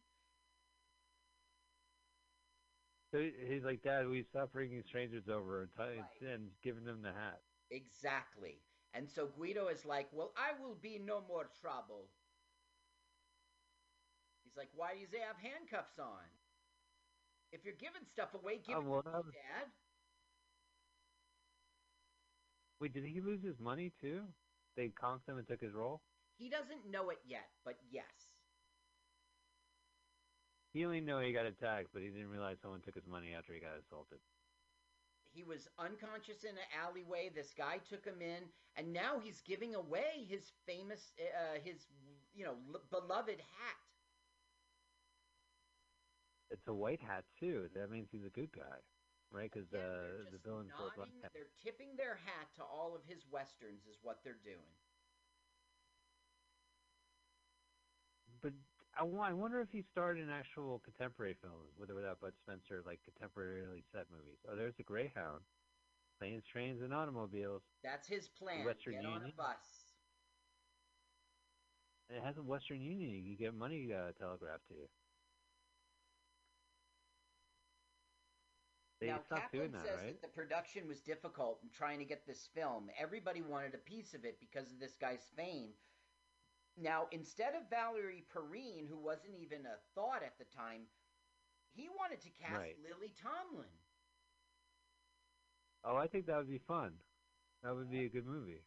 So 3.13 3.23
he's 3.23 3.63
like, 3.63 3.81
Dad, 3.83 4.07
we 4.09 4.23
stop 4.23 4.51
bringing 4.51 4.83
strangers 4.83 5.29
over 5.29 5.61
and, 5.61 5.69
t- 5.71 6.01
Right. 6.01 6.33
and 6.33 6.49
giving 6.61 6.83
them 6.83 7.01
the 7.01 7.13
hat. 7.13 7.39
Exactly. 7.69 8.63
And 8.93 9.09
so 9.09 9.27
Guido 9.27 9.67
is 9.67 9.85
like, 9.85 10.11
"Well, 10.11 10.33
I 10.35 10.53
will 10.53 10.75
be 10.75 10.97
no 10.99 11.21
more 11.21 11.45
trouble." 11.45 12.09
He's 14.43 14.55
like, 14.57 14.69
"Why 14.73 14.95
does 14.99 15.11
he 15.11 15.19
have 15.19 15.37
handcuffs 15.37 15.99
on? 15.99 16.23
If 17.51 17.63
you're 17.65 17.73
giving 17.75 18.05
stuff 18.05 18.33
away, 18.33 18.59
give 18.59 18.77
Oh, 18.77 18.81
it 18.81 18.85
well, 18.85 19.03
to 19.03 19.09
me, 19.11 19.31
Dad." 19.31 19.71
Wait, 22.79 22.93
did 22.93 23.03
he 23.05 23.21
lose 23.21 23.43
his 23.43 23.59
money 23.59 23.89
too? 23.89 24.33
They 24.75 24.89
conked 24.89 25.27
him 25.27 25.37
and 25.37 25.47
took 25.47 25.61
his 25.61 25.73
role. 25.73 26.01
He 26.37 26.49
doesn't 26.49 26.85
know 26.85 27.09
it 27.09 27.19
yet, 27.25 27.49
but 27.63 27.77
yes. 27.89 28.29
He 30.73 30.85
only 30.85 31.01
knew 31.01 31.19
he 31.19 31.33
got 31.33 31.45
attacked, 31.45 31.89
but 31.91 32.01
he 32.03 32.09
didn't 32.09 32.29
realize 32.29 32.59
someone 32.61 32.81
took 32.81 32.95
his 32.95 33.07
money 33.07 33.33
after 33.33 33.53
he 33.53 33.59
got 33.59 33.77
assaulted. 33.77 34.19
He 35.37 35.43
was 35.43 35.67
unconscious 35.77 36.43
in 36.43 36.57
an 36.57 36.65
alleyway. 36.73 37.29
This 37.29 37.53
guy 37.53 37.77
took 37.77 38.03
him 38.03 38.23
in, 38.23 38.41
and 38.75 38.91
now 38.91 39.19
he's 39.19 39.39
giving 39.41 39.75
away 39.75 40.25
his 40.27 40.49
famous, 40.65 41.11
uh, 41.21 41.59
his 41.63 41.85
you 42.33 42.43
know, 42.43 42.57
l- 42.73 42.81
beloved 42.89 43.39
hat. 43.39 43.77
It's 46.49 46.67
a 46.67 46.73
white 46.73 47.01
hat 47.01 47.23
too. 47.39 47.69
That 47.75 47.91
means 47.91 48.09
he's 48.11 48.25
a 48.25 48.31
good 48.31 48.51
guy, 48.51 48.79
right? 49.31 49.51
Because 49.53 49.71
uh, 49.73 50.25
the 50.25 50.31
just 50.31 50.43
villain 50.43 50.71
black 50.75 50.97
nodding, 50.97 51.13
hat. 51.21 51.31
They're 51.35 51.53
tipping 51.61 51.95
their 51.95 52.15
hat 52.15 52.47
to 52.55 52.63
all 52.63 52.95
of 52.95 53.05
his 53.05 53.21
westerns, 53.29 53.85
is 53.85 53.97
what 54.01 54.23
they're 54.23 54.41
doing. 54.43 54.73
But 58.41 58.53
I, 58.99 59.03
I 59.03 59.33
wonder 59.33 59.61
if 59.61 59.69
he 59.71 59.83
starred 59.91 60.17
in 60.17 60.29
actual 60.29 60.79
contemporary 60.83 61.35
films, 61.41 61.69
with 61.79 61.89
or 61.89 61.95
without 61.95 62.19
Bud 62.19 62.33
Spencer, 62.43 62.81
like 62.85 62.99
contemporarily 63.05 63.83
set 63.91 64.05
movies. 64.11 64.37
Oh, 64.49 64.55
there's 64.55 64.75
the 64.77 64.83
Greyhound, 64.83 65.41
planes, 66.19 66.43
trains, 66.51 66.81
and 66.81 66.93
automobiles. 66.93 67.61
That's 67.83 68.07
his 68.07 68.27
plan. 68.27 68.65
Western 68.65 68.93
Get 68.93 69.05
on 69.05 69.11
a 69.11 69.15
Union? 69.15 69.33
bus. 69.37 69.93
It 72.09 72.23
has 72.23 72.37
a 72.37 72.43
Western 72.43 72.81
Union. 72.81 73.25
You 73.25 73.35
get 73.37 73.53
money 73.53 73.89
uh, 73.93 74.11
telegraphed 74.17 74.67
to 74.69 74.75
you. 74.75 74.87
They 78.99 79.07
now, 79.07 79.19
Kaplan 79.29 79.49
doing 79.53 79.71
that, 79.73 79.85
says 79.85 79.99
right? 80.01 80.21
that 80.21 80.21
the 80.21 80.33
production 80.33 80.87
was 80.87 81.01
difficult 81.01 81.59
in 81.61 81.69
trying 81.69 81.99
to 81.99 82.05
get 82.05 82.25
this 82.25 82.49
film. 82.55 82.89
Everybody 82.99 83.41
wanted 83.41 83.75
a 83.75 83.77
piece 83.77 84.15
of 84.15 84.25
it 84.25 84.39
because 84.39 84.71
of 84.71 84.79
this 84.79 84.95
guy's 84.99 85.21
fame. 85.35 85.69
Now, 86.77 87.07
instead 87.11 87.55
of 87.55 87.69
Valerie 87.69 88.23
Perrine, 88.29 88.87
who 88.87 88.97
wasn't 88.97 89.35
even 89.35 89.65
a 89.65 89.77
thought 89.95 90.23
at 90.23 90.37
the 90.37 90.45
time, 90.45 90.87
he 91.73 91.89
wanted 91.89 92.21
to 92.21 92.29
cast 92.29 92.53
Right. 92.53 92.75
Lily 92.81 93.13
Tomlin. 93.19 93.67
Oh, 95.83 95.95
I 95.95 96.07
think 96.07 96.25
that 96.27 96.37
would 96.37 96.49
be 96.49 96.57
fun. 96.59 96.93
That 97.63 97.75
would 97.75 97.89
be 97.89 98.05
a 98.05 98.09
good 98.09 98.25
movie. 98.25 98.61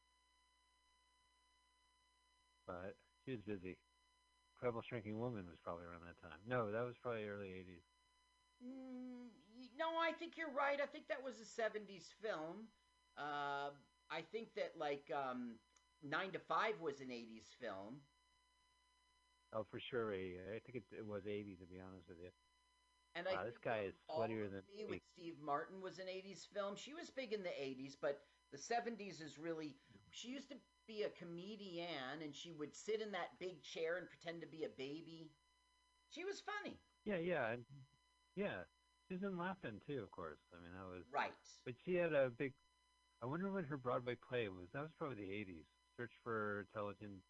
But 2.66 2.96
she 3.24 3.32
was 3.32 3.40
busy. 3.42 3.76
Incredible 4.54 4.82
Shrinking 4.82 5.18
Woman 5.18 5.46
was 5.48 5.58
probably 5.62 5.84
around 5.84 6.02
that 6.06 6.20
time. 6.20 6.38
No, 6.46 6.70
that 6.70 6.84
was 6.84 6.96
probably 6.98 7.26
early 7.26 7.48
80s. 7.48 7.82
Mm, 8.62 9.28
no, 9.78 9.96
I 9.98 10.12
think 10.12 10.36
you're 10.36 10.50
right. 10.52 10.80
I 10.80 10.86
think 10.86 11.08
that 11.08 11.22
was 11.22 11.40
a 11.40 11.44
'70s 11.44 12.12
film. 12.20 12.68
Uh, 13.16 13.70
I 14.10 14.22
think 14.32 14.54
that 14.54 14.76
like 14.76 15.10
um, 15.14 15.56
Nine 16.02 16.32
to 16.32 16.38
Five 16.38 16.80
was 16.80 17.00
an 17.00 17.08
'80s 17.08 17.48
film. 17.60 18.00
Oh, 19.52 19.64
for 19.70 19.80
sure. 19.80 20.14
I 20.14 20.60
think 20.64 20.76
it, 20.76 20.84
it 20.96 21.04
was 21.04 21.26
80, 21.26 21.56
to 21.58 21.66
be 21.66 21.80
honest 21.82 22.06
with 22.08 22.18
you. 22.22 22.30
And 23.16 23.26
I 23.26 23.44
this 23.44 23.58
guy 23.58 23.86
is 23.88 23.94
sweatier 24.06 24.46
than 24.46 24.62
Me 24.70 24.86
with 24.88 25.00
Steve 25.18 25.34
Martin 25.44 25.82
was 25.82 25.98
an 25.98 26.06
'80s 26.06 26.46
film. 26.54 26.76
She 26.76 26.94
was 26.94 27.10
big 27.10 27.32
in 27.32 27.42
the 27.42 27.50
'80s, 27.50 27.96
but 28.00 28.20
the 28.52 28.58
'70s 28.58 29.20
is 29.20 29.38
really. 29.38 29.74
She 30.12 30.28
used 30.28 30.48
to 30.50 30.56
be 30.86 31.02
a 31.02 31.10
comedian, 31.10 32.22
and 32.22 32.34
she 32.34 32.52
would 32.52 32.74
sit 32.74 33.00
in 33.00 33.10
that 33.12 33.38
big 33.38 33.62
chair 33.62 33.96
and 33.98 34.06
pretend 34.08 34.40
to 34.42 34.46
be 34.46 34.64
a 34.64 34.68
baby. 34.78 35.30
She 36.10 36.24
was 36.24 36.40
funny, 36.42 36.78
Yeah, 37.04 37.18
yeah. 37.18 37.52
And, 37.52 37.64
yeah. 38.36 38.62
Susan 39.08 39.34
Laughton, 39.34 39.78
too, 39.86 40.02
of 40.02 40.10
course. 40.10 40.38
I 40.52 40.62
mean, 40.62 40.72
that 40.74 40.86
was. 40.86 41.04
right? 41.12 41.32
But 41.64 41.74
she 41.84 41.94
had 41.94 42.12
a 42.12 42.30
big. 42.30 42.52
I 43.22 43.26
wonder 43.26 43.50
when 43.50 43.64
her 43.64 43.76
Broadway 43.76 44.16
play 44.28 44.48
was. 44.48 44.66
That 44.72 44.82
was 44.82 44.90
probably 44.98 45.16
the 45.16 45.30
80s. 45.30 45.66
Search 46.00 46.12
for 46.24 46.60
Intelligent, 46.60 47.20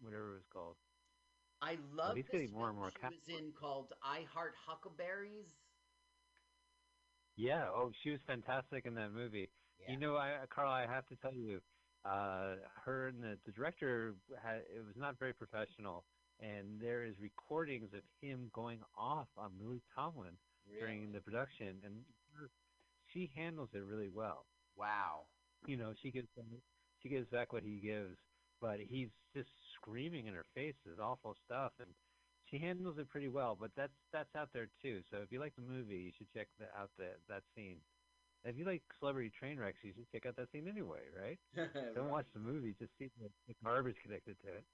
whatever 0.00 0.32
it 0.32 0.34
was 0.34 0.48
called. 0.52 0.76
I 1.62 1.78
love 1.96 2.14
he's 2.14 2.26
this 2.26 2.32
getting 2.32 2.52
more 2.52 2.68
and 2.68 2.76
more 2.76 2.90
she 2.92 3.06
was 3.06 3.40
in 3.40 3.52
called 3.58 3.88
I 4.04 4.20
Heart 4.28 4.52
Huckabees. 4.68 5.48
Yeah. 7.36 7.64
Oh, 7.72 7.90
she 8.02 8.10
was 8.10 8.20
fantastic 8.26 8.84
in 8.84 8.94
that 8.94 9.12
movie. 9.12 9.48
Yeah. 9.80 9.92
You 9.92 9.98
know, 9.98 10.16
I, 10.16 10.44
Carl, 10.54 10.70
I 10.70 10.84
have 10.86 11.06
to 11.08 11.16
tell 11.16 11.32
you, 11.32 11.60
uh, 12.04 12.56
her 12.84 13.08
and 13.08 13.22
the, 13.22 13.38
the 13.46 13.52
director 13.52 14.12
had 14.42 14.58
it 14.68 14.84
was 14.84 14.96
not 14.96 15.18
very 15.18 15.32
professional, 15.32 16.04
and 16.38 16.78
there 16.78 17.04
is 17.04 17.14
recordings 17.18 17.88
of 17.94 18.02
him 18.20 18.50
going 18.52 18.80
off 18.94 19.28
on 19.38 19.52
Lily 19.58 19.80
Tomlin 19.94 20.36
during 20.78 21.12
the 21.12 21.20
production, 21.20 21.80
and 21.82 21.94
her- 22.36 22.50
she 23.06 23.30
handles 23.34 23.70
it 23.72 23.78
really 23.78 24.10
well. 24.10 24.44
Wow. 24.76 25.24
You 25.66 25.78
know, 25.78 25.94
she 26.02 26.10
gives 26.10 26.28
she 27.02 27.08
gives 27.08 27.28
back 27.28 27.52
what 27.52 27.62
he 27.62 27.80
gives, 27.80 28.16
but 28.60 28.80
he's 28.80 29.10
just 29.34 29.50
screaming 29.76 30.26
in 30.26 30.34
her 30.34 30.44
face 30.54 30.74
this 30.84 30.98
awful 30.98 31.34
stuff, 31.44 31.72
and 31.80 31.94
she 32.50 32.58
handles 32.58 32.98
it 32.98 33.08
pretty 33.08 33.28
well. 33.28 33.56
But 33.56 33.72
that's 33.76 33.92
that's 34.12 34.34
out 34.36 34.52
there 34.52 34.68
too. 34.82 35.02
So 35.10 35.18
if 35.18 35.32
you 35.32 35.40
like 35.40 35.54
the 35.56 35.62
movie, 35.62 35.98
you 35.98 36.12
should 36.12 36.32
check 36.32 36.48
the, 36.58 36.66
out 36.76 36.90
the, 36.98 37.10
that 37.28 37.42
scene. 37.54 37.80
If 38.44 38.56
you 38.56 38.64
like 38.64 38.82
celebrity 38.98 39.30
train 39.30 39.58
wrecks, 39.58 39.78
you 39.84 39.92
should 39.94 40.10
check 40.12 40.26
out 40.26 40.36
that 40.36 40.50
scene 40.52 40.68
anyway, 40.68 41.10
right? 41.18 41.38
Don't 41.94 42.06
Right. 42.06 42.10
watch 42.10 42.26
the 42.32 42.40
movie, 42.40 42.74
just 42.78 42.92
see 42.98 43.10
the, 43.20 43.28
the 43.48 43.54
garbage 43.64 43.96
connected 44.02 44.38
to 44.40 44.48
it. 44.54 44.64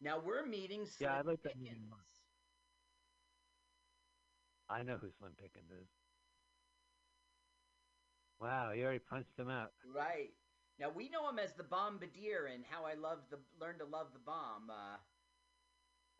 Now 0.00 0.18
we're 0.18 0.44
meeting 0.44 0.84
Slim 0.86 1.10
Yeah, 1.10 1.18
I 1.18 1.22
like 1.22 1.42
that 1.42 1.56
movie 1.56 1.68
Pickens. 1.68 1.88
more. 1.88 2.04
I 4.68 4.82
know 4.82 4.98
who 4.98 5.10
Slim 5.18 5.34
Pickens 5.36 5.70
is. 5.70 5.88
Wow, 8.40 8.72
you 8.72 8.84
already 8.84 8.98
punched 8.98 9.38
him 9.38 9.48
out. 9.48 9.72
Right. 9.84 10.34
Now 10.82 10.90
we 10.90 11.08
know 11.10 11.30
him 11.30 11.38
as 11.38 11.54
the 11.54 11.64
Bombardier 11.64 12.46
and 12.52 12.66
how 12.68 12.84
I 12.86 12.94
love 12.94 13.30
the 13.30 13.40
learn 13.60 13.78
to 13.78 13.86
love 13.86 14.12
the 14.14 14.20
bomb. 14.20 14.70
Uh, 14.70 14.98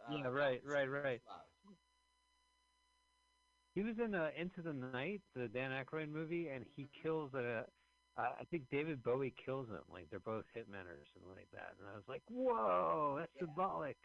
Yeah, 0.08 0.28
uh, 0.28 0.30
right, 0.30 0.62
right, 0.64 0.88
right. 0.90 1.22
Love. 1.28 1.76
He 3.74 3.82
was 3.82 3.98
in 3.98 4.14
uh, 4.14 4.30
Into 4.36 4.62
the 4.62 4.74
Night, 4.74 5.22
the 5.34 5.48
Dan 5.48 5.70
Aykroyd 5.72 6.08
movie, 6.08 6.48
and 6.48 6.64
he 6.76 6.88
kills 7.02 7.34
a. 7.34 7.66
Uh, 8.16 8.30
I 8.40 8.44
think 8.50 8.68
David 8.70 9.02
Bowie 9.02 9.34
kills 9.44 9.68
him. 9.68 9.82
Like 9.88 10.08
they're 10.10 10.20
both 10.20 10.44
hitmen 10.56 10.86
or 10.86 11.04
something 11.12 11.32
like 11.34 11.50
that. 11.52 11.76
And 11.78 11.88
I 11.88 11.96
was 11.96 12.08
like, 12.08 12.22
whoa, 12.28 13.16
that's 13.18 13.32
Yeah. 13.34 13.42
symbolic. 13.46 13.96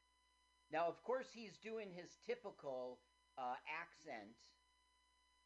Now, 0.71 0.87
of 0.87 1.03
course, 1.03 1.31
he's 1.33 1.57
doing 1.57 1.91
his 1.91 2.17
typical 2.25 3.01
uh, 3.37 3.55
accent 3.67 4.37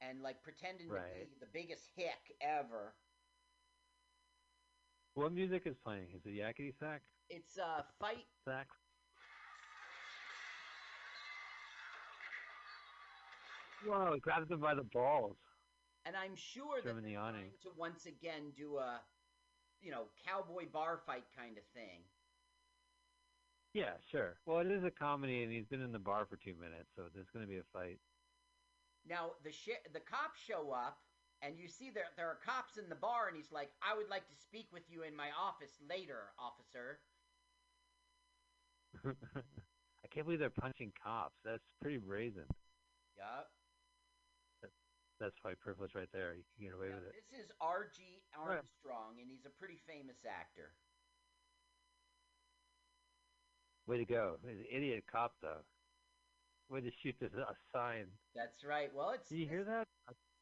and 0.02 0.22
like 0.22 0.44
pretending 0.44 0.96
to 0.96 1.02
be 1.02 1.36
the 1.40 1.48
biggest 1.48 1.90
hick 1.96 2.36
ever. 2.42 2.96
What 5.16 5.34
music 5.34 5.64
is 5.66 5.76
playing? 5.84 6.08
Is 6.16 6.22
it 6.26 6.34
Yakety 6.36 6.74
Sax? 6.80 7.04
It's 7.30 7.58
uh, 7.58 7.84
fight. 8.00 8.26
Sack? 8.46 8.68
Whoa, 13.86 14.18
grabs 14.22 14.50
him 14.50 14.60
by 14.60 14.76
the 14.76 14.84
balls. 14.94 15.38
And 16.06 16.16
I'm 16.16 16.36
sure 16.36 16.78
that 16.78 16.84
Throw 16.84 16.92
him 16.92 16.98
in 17.00 17.04
the 17.04 17.14
they're 17.14 17.20
trying 17.20 17.52
to 17.64 17.70
once 17.78 18.06
again 18.06 18.52
do 18.56 18.78
a, 18.78 19.02
you 19.82 19.92
know, 19.92 20.06
cowboy 20.26 20.66
bar 20.72 21.02
fight 21.06 21.26
kind 21.38 21.58
of 21.58 21.64
thing. 21.74 22.02
Yeah, 23.74 23.94
sure. 24.12 24.36
Well, 24.46 24.60
it 24.60 24.72
is 24.72 24.84
a 24.84 24.92
comedy, 24.92 25.44
and 25.44 25.52
he's 25.52 25.66
been 25.66 25.82
in 25.82 25.92
the 25.92 26.00
bar 26.00 26.26
for 26.30 26.38
two 26.38 26.56
minutes, 26.60 26.90
so 26.96 27.04
there's 27.14 27.30
going 27.34 27.46
to 27.46 27.50
be 27.50 27.58
a 27.58 27.64
fight. 27.72 28.00
Now 29.08 29.32
the 29.44 29.52
sh- 29.52 29.82
the 29.94 30.00
cops 30.00 30.40
show 30.40 30.72
up, 30.72 30.98
and 31.42 31.58
you 31.58 31.68
see 31.68 31.90
there 31.90 32.10
there 32.18 32.28
are 32.28 32.38
cops 32.46 32.78
in 32.78 32.90
the 32.90 32.96
bar, 32.96 33.28
and 33.28 33.36
he's 33.36 33.52
like, 33.52 33.72
"I 33.82 33.98
would 33.98 34.10
like 34.10 34.28
to 34.30 34.36
speak 34.36 34.68
with 34.72 34.84
you 34.90 35.04
in 35.04 35.16
my 35.16 35.30
office 35.34 35.78
later, 35.90 36.34
officer." 36.38 37.00
I 39.06 40.08
can't 40.14 40.26
believe 40.26 40.40
they're 40.40 40.50
punching 40.50 40.94
cops. 41.02 41.40
That's 41.44 41.66
pretty 41.82 41.98
brazen. 41.98 42.46
Yup. 43.18 43.50
that's 45.20 45.36
white 45.44 45.60
privilege 45.60 45.92
right 45.96 46.10
there. 46.14 46.34
You 46.34 46.44
can 46.58 46.66
get 46.66 46.74
away 46.76 46.90
with 46.90 47.06
it. 47.06 47.14
this 47.14 47.46
is 47.46 47.52
R.G. 47.62 48.02
Armstrong, 48.38 49.22
and 49.22 49.30
he's 49.30 49.46
a 49.46 49.54
pretty 49.60 49.80
famous 49.88 50.18
actor. 50.26 50.74
Way 53.88 53.98
to 53.98 54.06
go. 54.06 54.38
He's 54.48 54.60
an 54.60 54.66
idiot 54.72 55.04
cop 55.12 55.34
though. 55.42 55.66
Way 56.70 56.82
to 56.82 56.92
shoot 57.04 57.16
this 57.20 57.34
a 57.34 57.54
sign. 57.76 58.06
That's 58.36 58.64
right. 58.64 58.90
Well, 58.96 59.12
it's 59.12 59.32
you 59.32 59.48
hear 59.48 59.64
that? 59.64 59.88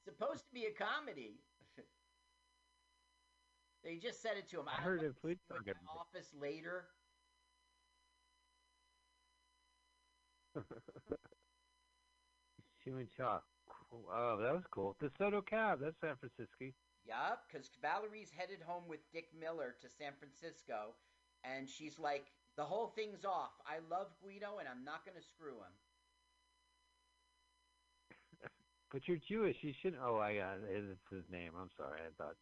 Supposed 0.09 0.45
to 0.47 0.53
be 0.53 0.65
a 0.65 0.71
comedy. 0.71 1.37
they 3.83 3.97
just 3.97 4.21
said 4.21 4.37
it 4.37 4.49
to 4.49 4.59
him. 4.59 4.67
I 4.67 4.77
I'd 4.77 4.83
heard 4.83 5.01
like 5.01 5.11
a 5.11 5.13
to 5.13 5.19
police 5.19 5.37
see 5.47 5.53
you 5.53 5.71
in 5.71 5.77
my 5.85 6.01
office 6.01 6.33
later. 6.33 6.85
Chewing 12.83 13.07
chalk. 13.15 13.43
Oh, 13.93 14.37
that 14.41 14.53
was 14.53 14.63
cool. 14.71 14.95
DeSoto 15.01 15.45
cab. 15.45 15.79
That's 15.81 15.99
San 16.01 16.15
Francisco. 16.15 16.73
Yup, 17.05 17.43
because 17.47 17.69
Valerie's 17.81 18.31
headed 18.35 18.61
home 18.65 18.83
with 18.87 18.99
Dick 19.11 19.29
Miller 19.39 19.75
to 19.81 19.89
San 19.89 20.13
Francisco, 20.17 20.95
and 21.43 21.69
she's 21.69 21.97
like, 21.99 22.31
the 22.57 22.63
whole 22.65 22.87
thing's 22.87 23.25
off. 23.25 23.53
I 23.65 23.79
love 23.89 24.07
Guido, 24.21 24.57
and 24.59 24.67
I'm 24.67 24.83
not 24.83 25.05
going 25.05 25.17
to 25.17 25.25
screw 25.25 25.57
him. 25.57 25.73
But 28.91 29.07
you're 29.07 29.21
Jewish. 29.27 29.55
You 29.61 29.73
shouldn't. 29.81 30.01
Oh, 30.01 30.17
I 30.17 30.35
got 30.37 30.57
it. 30.57 30.69
It's 30.69 30.99
his 31.11 31.23
name. 31.31 31.51
I'm 31.59 31.69
sorry. 31.77 32.01
I 32.01 32.11
thought. 32.17 32.35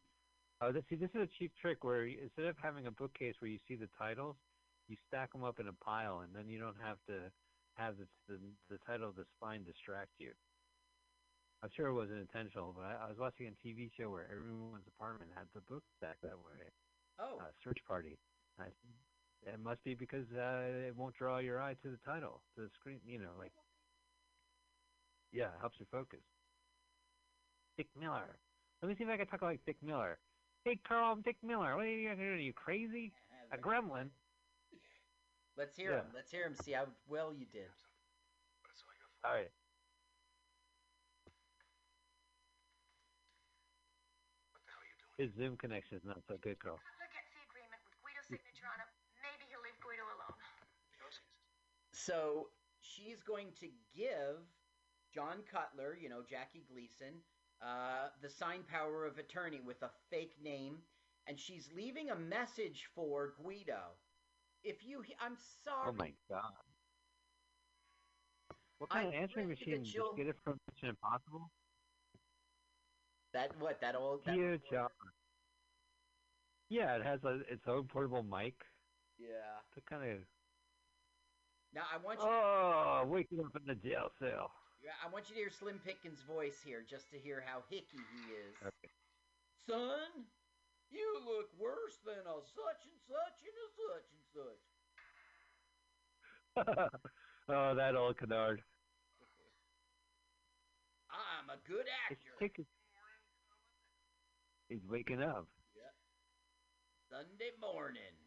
Oh, 0.62 0.72
this, 0.72 0.84
see, 0.90 0.96
this 0.96 1.12
is 1.14 1.22
a 1.22 1.30
cheap 1.38 1.52
trick 1.62 1.84
where 1.84 2.06
you- 2.06 2.20
instead 2.24 2.46
of 2.46 2.58
having 2.58 2.88
a 2.88 2.92
bookcase 2.92 3.36
where 3.40 3.52
you 3.52 3.60
see 3.68 3.76
the 3.76 3.90
titles, 3.98 4.36
you 4.88 4.96
stack 5.08 5.32
them 5.34 5.44
up 5.44 5.60
in 5.60 5.68
a 5.68 5.74
pile, 5.74 6.22
and 6.22 6.34
then 6.34 6.48
you 6.50 6.58
don't 6.60 6.80
have 6.82 6.98
to 7.08 7.30
have 7.76 7.98
the 7.98 8.08
the, 8.28 8.40
the 8.70 8.80
title 8.88 9.08
of 9.10 9.16
the 9.16 9.26
spine 9.38 9.64
distract 9.64 10.10
you. 10.18 10.32
I'm 11.62 11.70
sure 11.76 11.88
it 11.88 11.94
wasn't 11.94 12.20
intentional, 12.22 12.74
but 12.74 12.86
I, 12.86 13.06
I 13.06 13.08
was 13.10 13.18
watching 13.20 13.48
a 13.48 13.56
TV 13.68 13.90
show 13.98 14.10
where 14.10 14.26
everyone's 14.32 14.88
apartment 14.88 15.32
had 15.36 15.46
the 15.54 15.62
book 15.62 15.84
stacked 15.98 16.22
that 16.22 16.38
way. 16.38 16.70
Oh, 17.20 17.38
Uh, 17.42 17.52
search 17.64 17.80
party. 17.88 18.18
I, 18.60 18.66
it 19.46 19.60
must 19.60 19.84
be 19.84 19.94
because 19.94 20.26
uh, 20.34 20.88
it 20.88 20.96
won't 20.96 21.16
draw 21.16 21.38
your 21.40 21.62
eye 21.62 21.76
to 21.84 21.90
the 21.90 21.98
title, 22.06 22.42
to 22.56 22.62
the 22.62 22.70
screen. 22.80 23.00
You 23.06 23.20
know, 23.20 23.34
like 23.38 23.54
yeah, 25.32 25.50
it 25.54 25.60
helps 25.60 25.78
you 25.80 25.86
focus. 25.92 26.22
Dick 27.78 27.88
Miller. 27.94 28.42
Let 28.82 28.90
me 28.90 28.96
see 28.98 29.04
if 29.06 29.10
I 29.10 29.18
can 29.18 29.28
talk 29.28 29.44
like 29.44 29.62
Dick 29.66 29.78
Miller. 29.86 30.18
Hey, 30.66 30.82
Carl, 30.82 31.14
I'm 31.14 31.22
Dick 31.22 31.38
Miller. 31.46 31.78
What 31.78 31.86
are 31.86 31.90
you 31.90 32.10
doing? 32.10 32.20
Are 32.20 32.36
you 32.42 32.54
crazy? 32.54 33.14
A 33.54 33.58
gremlin? 33.58 34.10
let's 35.56 35.78
hear 35.78 35.94
yeah. 35.94 36.02
him. 36.02 36.10
Let's 36.14 36.34
hear 36.34 36.44
him. 36.44 36.58
See 36.58 36.74
how 36.74 36.90
well 37.08 37.32
you 37.32 37.46
did. 37.54 37.70
But 38.66 38.74
it's 38.74 38.82
all 38.82 38.92
your 38.98 39.08
fault. 39.14 39.30
All 39.30 39.38
right. 39.38 39.54
What 44.52 44.66
the 44.66 44.74
hell 44.74 44.82
are 44.82 44.90
you 44.90 44.98
doing? 44.98 45.16
His 45.22 45.30
Zoom 45.38 45.54
connection 45.56 46.02
is 46.02 46.06
not 46.06 46.26
so 46.26 46.42
good, 46.42 46.58
Carl. 46.58 46.82
Look 46.82 47.14
at 47.14 47.26
the 47.30 47.40
agreement 47.46 47.80
with 47.86 47.96
Guido's 48.02 48.26
signature. 48.26 48.66
Maybe 49.22 49.46
he'll 49.54 49.62
leave 49.62 49.78
Guido 49.86 50.04
alone. 50.18 50.36
So 51.94 52.50
she's 52.82 53.22
going 53.22 53.54
to 53.62 53.70
give 53.94 54.42
John 55.14 55.46
Cutler, 55.50 55.98
you 55.98 56.10
know, 56.10 56.22
Jackie 56.28 56.66
Gleason, 56.70 57.22
uh, 57.62 58.10
the 58.22 58.30
sign 58.30 58.64
power 58.64 59.06
of 59.06 59.18
attorney 59.18 59.60
with 59.66 59.82
a 59.84 59.90
fake 60.10 60.36
name, 60.44 60.78
and 61.28 61.40
she's 61.40 61.68
leaving 61.76 62.10
a 62.10 62.16
message 62.16 62.86
for 62.96 63.34
Guido. 63.42 63.80
If 64.64 64.86
you, 64.86 65.02
he- 65.02 65.16
I'm 65.20 65.38
sorry. 65.64 65.88
Oh 65.90 65.94
my 65.94 66.12
god. 66.30 66.54
What 68.80 68.92
I 68.92 68.96
kind 69.04 69.08
of 69.08 69.14
answering 69.16 69.50
that 69.50 69.60
machine? 69.60 69.86
you'll- 69.86 70.08
Just 70.08 70.18
get 70.18 70.28
it 70.28 70.36
from 70.44 70.60
Mission 70.72 70.90
Impossible? 70.90 71.50
That 73.34 73.58
what? 73.60 73.82
That 73.82 73.96
old. 73.96 74.24
That 74.26 74.36
Dear 74.36 74.52
old- 74.54 74.62
John. 74.72 74.90
Yeah, 76.70 76.96
it 76.98 77.04
has 77.04 77.24
a, 77.24 77.40
its 77.52 77.64
own 77.68 77.88
portable 77.88 78.24
mic. 78.24 78.54
Yeah. 79.18 79.62
To 79.74 79.82
kind 79.90 80.12
of. 80.12 80.18
Now 81.74 81.84
I 81.92 81.98
want 81.98 82.20
you. 82.20 82.26
Oh, 82.28 83.04
waking 83.08 83.40
up 83.40 83.56
in 83.56 83.66
the 83.66 83.76
jail 83.76 84.10
cell. 84.20 84.52
I 85.04 85.10
want 85.12 85.30
you 85.30 85.36
to 85.36 85.42
hear 85.42 85.50
Slim 85.50 85.80
Pickens' 85.84 86.22
voice 86.28 86.60
here, 86.64 86.84
just 86.88 87.12
to 87.12 87.18
hear 87.18 87.44
how 87.46 87.64
hicky 87.70 88.00
he 88.00 88.22
is. 88.34 88.56
Okay. 88.62 88.92
Son, 89.68 90.26
you 90.90 91.20
look 91.26 91.50
worse 91.60 92.00
than 92.06 92.24
a 92.24 92.40
such 92.56 92.88
and 92.88 93.00
such 93.08 93.44
and 93.44 93.58
a 93.60 93.68
such 93.76 94.08
and 94.16 94.24
such. 94.32 94.64
oh, 97.50 97.76
that 97.76 97.96
old 97.96 98.18
canard. 98.18 98.62
I'm 101.12 101.50
a 101.50 101.58
good 101.68 101.86
actor. 102.10 102.66
He's 104.70 104.86
waking 104.90 105.22
up. 105.22 105.48
Sunday 107.10 107.56
morning. 107.62 108.27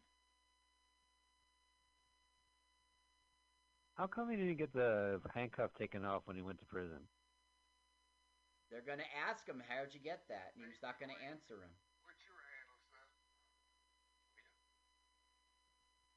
How 4.01 4.07
come 4.07 4.31
he 4.31 4.37
didn't 4.37 4.57
get 4.57 4.73
the 4.73 5.21
handcuff 5.35 5.75
taken 5.75 6.07
off 6.07 6.23
when 6.25 6.35
he 6.35 6.41
went 6.41 6.59
to 6.61 6.65
prison? 6.65 7.05
They're 8.71 8.81
gonna 8.81 9.05
ask 9.29 9.47
him, 9.47 9.61
"How'd 9.61 9.93
you 9.93 10.01
get 10.01 10.27
that?" 10.29 10.55
And 10.57 10.65
he's 10.65 10.81
not 10.81 10.99
gonna 10.99 11.13
answer 11.21 11.61
him. 11.61 11.69
What's 12.01 12.25
your 12.25 12.39
handle, 12.41 12.81
son? 12.89 13.05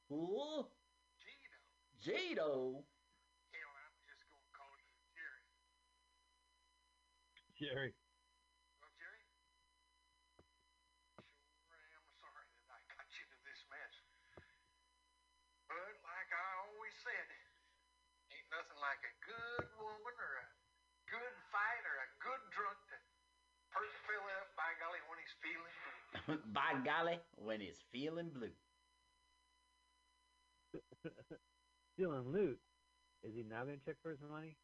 Who? 0.08 0.70
Gino. 2.00 2.80
Jado. 2.80 2.86
Hell, 3.52 3.76
I'm 3.76 4.00
just 4.08 4.24
gonna 4.30 4.48
call 4.56 4.72
you 4.80 4.88
Jerry. 5.12 5.44
Jerry. 7.52 7.94
Like 18.84 19.00
a 19.00 19.16
good 19.24 19.68
woman 19.80 20.14
or 20.20 20.32
a 20.44 20.46
good 21.08 21.36
fight 21.48 21.84
or 21.88 21.96
a 22.04 22.10
good 22.20 22.42
drunk 22.52 22.76
to 22.92 22.96
perk 23.72 23.88
a 23.88 24.00
fella 24.04 24.32
up 24.44 24.52
by 24.60 24.70
golly 24.76 25.00
when 25.08 25.16
he's 25.16 25.34
feeling 25.40 25.76
blue. 25.80 26.36
By 26.52 26.70
golly, 26.84 27.18
when 27.40 27.60
he's 27.60 27.80
feeling 27.90 28.30
blue. 28.30 28.52
Stealing 31.94 32.28
loot. 32.28 32.60
Is 33.24 33.34
he 33.34 33.42
now 33.42 33.64
going 33.64 33.78
to 33.80 33.84
check 33.84 33.96
for 34.02 34.10
his 34.10 34.20
money? 34.20 34.56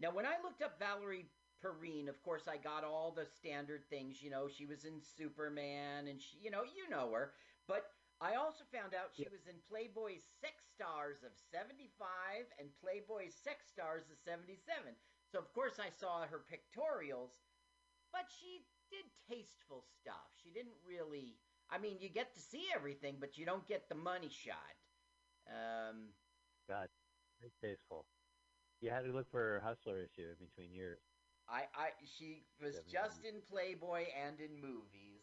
Now, 0.00 0.10
when 0.10 0.26
I 0.26 0.40
looked 0.42 0.62
up 0.62 0.78
Valerie 0.78 1.26
Perrine, 1.62 2.08
of 2.08 2.20
course, 2.22 2.48
I 2.48 2.56
got 2.56 2.84
all 2.84 3.12
the 3.14 3.26
standard 3.26 3.82
things. 3.90 4.22
You 4.22 4.30
know, 4.30 4.48
she 4.48 4.66
was 4.66 4.84
in 4.84 5.00
Superman, 5.00 6.08
and 6.08 6.20
she, 6.20 6.38
you 6.42 6.50
know, 6.50 6.62
you 6.64 6.88
know 6.90 7.12
her. 7.12 7.32
But 7.68 7.84
I 8.20 8.34
also 8.36 8.64
found 8.72 8.94
out 8.94 9.14
she 9.14 9.24
Yeah. 9.24 9.30
was 9.30 9.46
in 9.46 9.60
Playboy's 9.68 10.24
Sex 10.40 10.64
Stars 10.66 11.22
of 11.22 11.36
'75 11.36 12.46
and 12.58 12.74
Playboy's 12.80 13.34
Sex 13.34 13.66
Stars 13.68 14.08
of 14.10 14.18
'77. 14.18 14.96
So 15.26 15.38
of 15.38 15.52
course 15.52 15.78
I 15.78 15.90
saw 15.90 16.26
her 16.26 16.38
pictorials, 16.40 17.42
but 18.12 18.30
she 18.30 18.66
did 18.90 19.04
tasteful 19.28 19.82
stuff. 19.82 20.32
She 20.42 20.50
didn't 20.50 20.76
really. 20.84 21.38
I 21.70 21.78
mean, 21.78 21.98
you 21.98 22.08
get 22.08 22.34
to 22.34 22.40
see 22.40 22.70
everything, 22.74 23.18
but 23.18 23.36
you 23.36 23.44
don't 23.46 23.66
get 23.66 23.88
the 23.88 23.94
money 23.94 24.28
shot. 24.28 24.76
Um, 25.46 26.14
God, 26.68 26.88
very 27.40 27.52
tasteful. 27.60 28.06
You 28.80 28.90
had 28.90 29.04
to 29.04 29.12
look 29.12 29.30
for 29.30 29.40
her 29.40 29.60
hustler 29.60 29.98
issue 30.00 30.28
in 30.28 30.46
between 30.46 30.72
years. 30.72 31.00
I, 31.48 31.64
I, 31.74 31.90
she 32.04 32.46
was 32.60 32.76
just 32.90 33.24
in 33.24 33.40
Playboy 33.50 34.06
and 34.14 34.40
in 34.40 34.60
movies. 34.60 35.13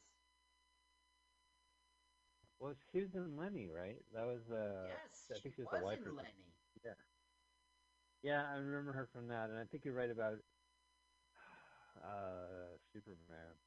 Was 2.61 2.77
in 2.93 3.35
Lenny, 3.35 3.67
right? 3.73 3.97
That 4.13 4.27
was 4.27 4.45
uh. 4.53 4.85
yes, 4.85 5.33
I 5.33 5.39
think 5.41 5.55
she 5.55 5.61
was 5.61 5.73
was 5.73 5.81
the 5.81 5.85
wife 5.85 5.99
in. 6.05 6.15
Lenny. 6.15 6.45
Yeah, 8.21 8.45
I 8.53 8.57
remember 8.57 8.93
her 8.93 9.09
from 9.11 9.27
that, 9.29 9.49
and 9.49 9.57
I 9.57 9.65
think 9.65 9.83
you're 9.83 9.97
right 9.97 10.11
about 10.11 10.37
uh 11.97 12.77
Superman. 12.93 13.57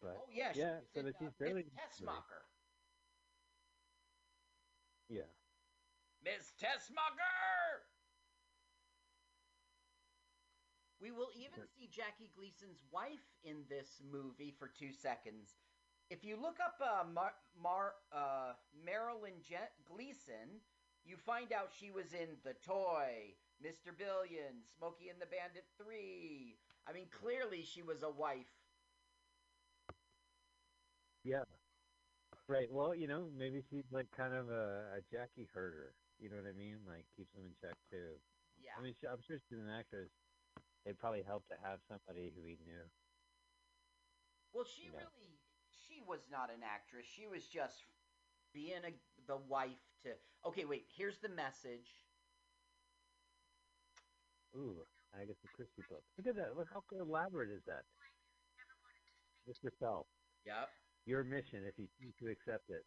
But 0.00 0.16
oh 0.16 0.28
yeah, 0.32 0.52
yeah, 0.54 0.80
so 0.94 1.00
in, 1.00 1.06
that 1.06 1.14
uh, 1.16 1.18
she's 1.20 1.34
fairly 1.38 1.64
Miss 1.64 1.76
Tessmacher. 1.76 2.44
yeah. 5.10 5.28
Miss 6.24 6.52
Tessmacher. 6.56 7.84
We 11.00 11.10
will 11.10 11.28
even 11.36 11.60
see 11.76 11.86
Jackie 11.92 12.32
Gleason's 12.34 12.80
wife 12.90 13.28
in 13.44 13.68
this 13.68 14.00
movie 14.10 14.54
for 14.58 14.72
two 14.72 14.90
seconds. 14.90 15.52
If 16.14 16.22
you 16.22 16.36
look 16.38 16.60
up 16.62 16.78
uh, 16.78 17.02
Mar- 17.10 17.34
Mar- 17.60 17.98
uh, 18.14 18.54
Marilyn 18.86 19.42
Je- 19.42 19.74
Gleason, 19.90 20.62
you 21.02 21.16
find 21.16 21.50
out 21.50 21.74
she 21.74 21.90
was 21.90 22.14
in 22.14 22.38
The 22.46 22.54
Toy, 22.54 23.34
Mr. 23.58 23.90
Billion, 23.98 24.62
Smokey 24.78 25.10
and 25.10 25.18
the 25.18 25.26
Bandit 25.26 25.66
3. 25.76 26.54
I 26.86 26.92
mean, 26.92 27.10
clearly 27.10 27.64
she 27.64 27.82
was 27.82 28.04
a 28.04 28.10
wife. 28.10 28.46
Yeah. 31.24 31.42
Right. 32.46 32.70
Well, 32.70 32.94
you 32.94 33.08
know, 33.08 33.26
maybe 33.36 33.64
she's 33.68 33.90
like 33.90 34.06
kind 34.16 34.34
of 34.34 34.50
a, 34.50 34.94
a 34.94 35.00
Jackie 35.10 35.48
herder. 35.52 35.96
You 36.22 36.30
know 36.30 36.36
what 36.36 36.46
I 36.46 36.52
mean? 36.54 36.78
Like 36.86 37.02
keeps 37.16 37.34
them 37.34 37.42
in 37.42 37.50
check 37.58 37.74
too. 37.90 38.14
Yeah. 38.62 38.78
I 38.78 38.82
mean, 38.86 38.94
she, 39.00 39.08
I'm 39.10 39.18
sure 39.26 39.38
she's 39.48 39.58
an 39.58 39.66
actress. 39.66 40.10
It 40.86 40.94
probably 41.00 41.22
helped 41.26 41.48
to 41.50 41.58
have 41.64 41.80
somebody 41.90 42.30
who 42.30 42.46
he 42.46 42.54
knew. 42.62 42.86
Well, 44.54 44.62
she 44.62 44.86
Yeah. 44.86 45.02
really 45.02 45.34
she 45.42 45.43
was 46.06 46.20
not 46.30 46.50
an 46.50 46.62
actress. 46.64 47.06
She 47.06 47.26
was 47.26 47.44
just 47.46 47.84
being 48.52 48.84
a 48.84 48.92
the 49.26 49.36
wife 49.48 49.80
to. 50.04 50.10
Okay, 50.46 50.64
wait. 50.64 50.86
Here's 50.96 51.18
the 51.18 51.28
message. 51.28 51.88
Ooh, 54.56 54.84
I 55.14 55.24
guess 55.24 55.36
the 55.42 55.48
Christie 55.54 55.82
book. 55.88 56.02
Look 56.18 56.28
at 56.28 56.36
that. 56.36 56.56
Look 56.56 56.68
how 56.72 56.82
elaborate 56.92 57.50
is 57.50 57.62
that. 57.66 57.82
Mr. 59.48 59.70
Self, 59.78 60.06
Yep. 60.46 60.70
your 61.06 61.24
mission 61.24 61.64
if 61.66 61.74
you 61.76 61.86
choose 62.00 62.14
to 62.20 62.30
accept 62.30 62.70
it. 62.70 62.84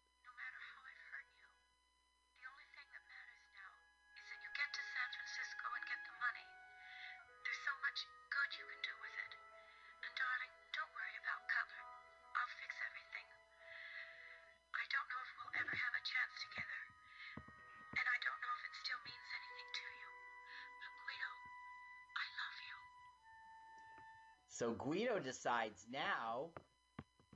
Decides 25.42 25.86
now 25.92 26.50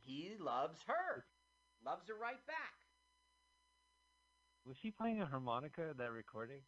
he 0.00 0.32
loves 0.40 0.80
her, 0.88 1.24
loves 1.86 2.08
her 2.08 2.14
right 2.20 2.44
back. 2.48 2.74
Was 4.66 4.76
she 4.82 4.90
playing 4.90 5.20
a 5.22 5.26
harmonica 5.26 5.90
in 5.90 5.96
that 5.98 6.10
recording? 6.10 6.62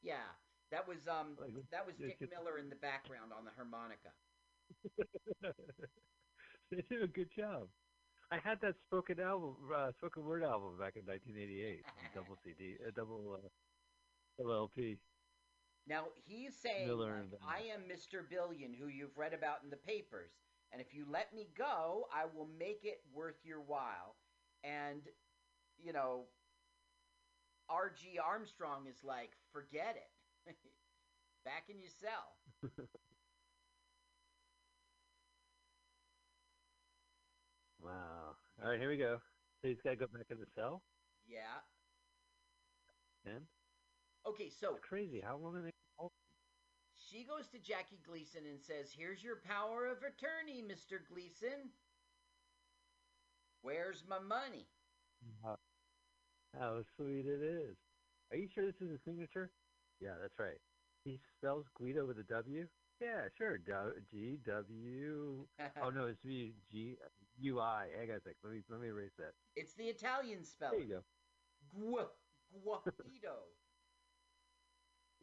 Yeah, 0.00 0.22
that 0.70 0.86
was 0.86 0.98
um 1.08 1.36
Like, 1.40 1.50
that 1.72 1.84
was 1.84 1.96
Dick 1.96 2.20
just- 2.20 2.30
Miller 2.30 2.58
in 2.58 2.68
the 2.68 2.76
background 2.76 3.32
on 3.36 3.44
the 3.44 3.50
harmonica. 3.56 4.12
they 6.70 6.82
did 6.88 7.02
a 7.02 7.08
good 7.08 7.30
job. 7.36 7.66
I 8.30 8.38
had 8.38 8.60
that 8.60 8.74
spoken 8.86 9.18
album, 9.18 9.56
uh, 9.74 9.90
spoken 9.98 10.24
word 10.24 10.44
album 10.44 10.78
back 10.78 10.94
in 10.94 11.02
1988, 11.06 11.82
on 11.84 11.92
double 12.14 12.36
CD, 12.44 12.76
uh, 12.86 12.90
double, 12.94 13.40
uh, 13.42 13.48
double 14.38 14.52
LP. 14.54 14.98
Now 15.88 16.06
he's 16.26 16.54
saying 16.56 16.88
like. 16.88 17.10
I 17.46 17.62
am 17.74 17.82
Mr. 17.90 18.28
Billion 18.28 18.72
who 18.74 18.86
you've 18.88 19.16
read 19.16 19.32
about 19.34 19.62
in 19.64 19.70
the 19.70 19.76
papers, 19.76 20.32
and 20.72 20.80
if 20.80 20.94
you 20.94 21.04
let 21.10 21.34
me 21.34 21.48
go, 21.56 22.06
I 22.12 22.24
will 22.24 22.48
make 22.58 22.80
it 22.84 23.00
worth 23.12 23.44
your 23.44 23.60
while. 23.60 24.16
And 24.64 25.02
you 25.78 25.92
know, 25.92 26.24
R.G. 27.68 28.18
Armstrong 28.24 28.86
is 28.88 29.04
like, 29.04 29.30
forget 29.52 29.96
it. 29.96 30.52
Back 31.44 31.64
in 31.68 31.78
your 31.78 31.90
cell. 31.90 32.82
Wow. 37.86 38.34
All 38.62 38.70
right, 38.70 38.80
here 38.80 38.88
we 38.90 38.96
go. 38.96 39.18
So 39.62 39.68
he's 39.68 39.80
got 39.80 39.90
to 39.90 39.96
go 39.96 40.06
back 40.06 40.26
in 40.30 40.40
the 40.40 40.46
cell. 40.56 40.82
Yeah. 41.28 41.62
And? 43.24 43.42
Okay, 44.26 44.50
so 44.50 44.70
it's 44.74 44.84
crazy. 44.84 45.22
How 45.24 45.36
long 45.36 45.56
are 45.56 45.62
they? 45.62 45.70
She 47.10 47.24
goes 47.24 47.46
to 47.48 47.58
Jackie 47.58 48.00
Gleason 48.04 48.42
and 48.46 48.60
says, 48.60 48.90
Here's 48.96 49.22
your 49.22 49.36
power 49.36 49.86
of 49.86 49.98
attorney, 49.98 50.62
Mr. 50.62 50.98
Gleason. 51.08 51.70
Where's 53.62 54.02
my 54.08 54.18
money? 54.18 54.66
How, 55.42 55.56
how 56.58 56.82
sweet 56.96 57.26
it 57.26 57.42
is. 57.42 57.76
Are 58.30 58.36
you 58.36 58.48
sure 58.54 58.66
this 58.66 58.80
is 58.80 58.90
a 58.90 58.98
signature? 59.04 59.50
Yeah, 60.00 60.14
that's 60.20 60.38
right. 60.38 60.58
He 61.04 61.20
spells 61.38 61.66
Guido 61.78 62.06
with 62.06 62.18
a 62.18 62.24
W. 62.24 62.66
Yeah, 63.00 63.28
sure. 63.36 63.58
G 63.58 64.38
W. 64.44 65.46
Oh 65.82 65.90
no, 65.90 66.06
it's 66.06 66.22
V 66.24 66.54
G 66.70 66.96
U 67.38 67.60
I. 67.60 67.86
Hang 67.98 68.10
on 68.10 68.16
a 68.16 68.20
sec. 68.20 68.34
Let 68.42 68.52
me 68.54 68.62
let 68.68 68.80
me 68.80 68.88
erase 68.88 69.12
that. 69.18 69.32
It's 69.54 69.74
the 69.74 69.84
Italian 69.84 70.42
spelling. 70.44 70.88
There 70.88 70.88
you 70.88 70.94
go. 70.94 72.08
Gu- 72.64 72.90
Guido. 73.04 73.36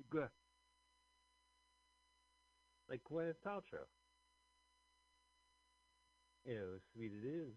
Gu- 0.09 0.29
Like 2.89 3.01
Gwyneth 3.09 3.39
Paltrow. 3.45 3.87
You 6.45 6.55
know, 6.55 6.71
sweet 6.91 7.11
it 7.15 7.25
is. 7.25 7.55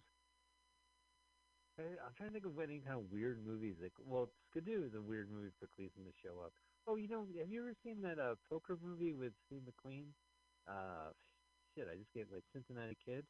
I'm 1.78 2.14
trying 2.16 2.30
to 2.30 2.40
think 2.40 2.46
of 2.46 2.56
any 2.56 2.80
kind 2.80 2.96
of 2.96 3.12
weird 3.12 3.44
movies. 3.44 3.76
Like, 3.82 3.92
well, 4.00 4.30
Skidoo 4.48 4.86
is 4.86 4.94
a 4.96 5.02
weird 5.02 5.28
movie 5.28 5.52
for 5.60 5.68
Cleveland 5.76 6.08
to 6.08 6.14
show 6.24 6.40
up. 6.40 6.52
Oh, 6.88 6.96
you 6.96 7.08
know, 7.08 7.26
have 7.36 7.50
you 7.50 7.60
ever 7.60 7.74
seen 7.84 8.00
that 8.00 8.16
uh, 8.16 8.38
poker 8.48 8.78
movie 8.80 9.12
with 9.12 9.34
Steve 9.44 9.60
McQueen? 9.68 10.08
Uh, 10.64 11.12
shit, 11.74 11.84
I 11.90 11.96
just 11.98 12.14
gave 12.14 12.32
like 12.32 12.44
Cincinnati 12.54 12.96
Kid. 13.04 13.26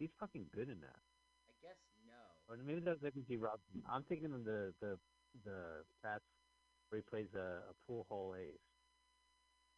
He's 0.00 0.10
fucking 0.18 0.50
good 0.50 0.66
in 0.72 0.80
that. 0.80 0.98
I 1.46 1.54
guess 1.62 1.78
no. 2.02 2.18
Or 2.50 2.58
maybe 2.58 2.80
that 2.80 2.98
was 2.98 3.04
Edward 3.06 3.28
G. 3.28 3.36
Robinson. 3.36 3.84
I'm 3.86 4.02
thinking 4.04 4.32
of 4.34 4.42
the 4.44 4.74
the 4.80 4.98
the 5.44 5.86
Pats 6.02 6.24
where 6.88 6.98
he 6.98 7.06
plays 7.06 7.30
a, 7.36 7.62
a 7.70 7.74
pool 7.86 8.06
hall 8.08 8.34
ace. 8.34 8.73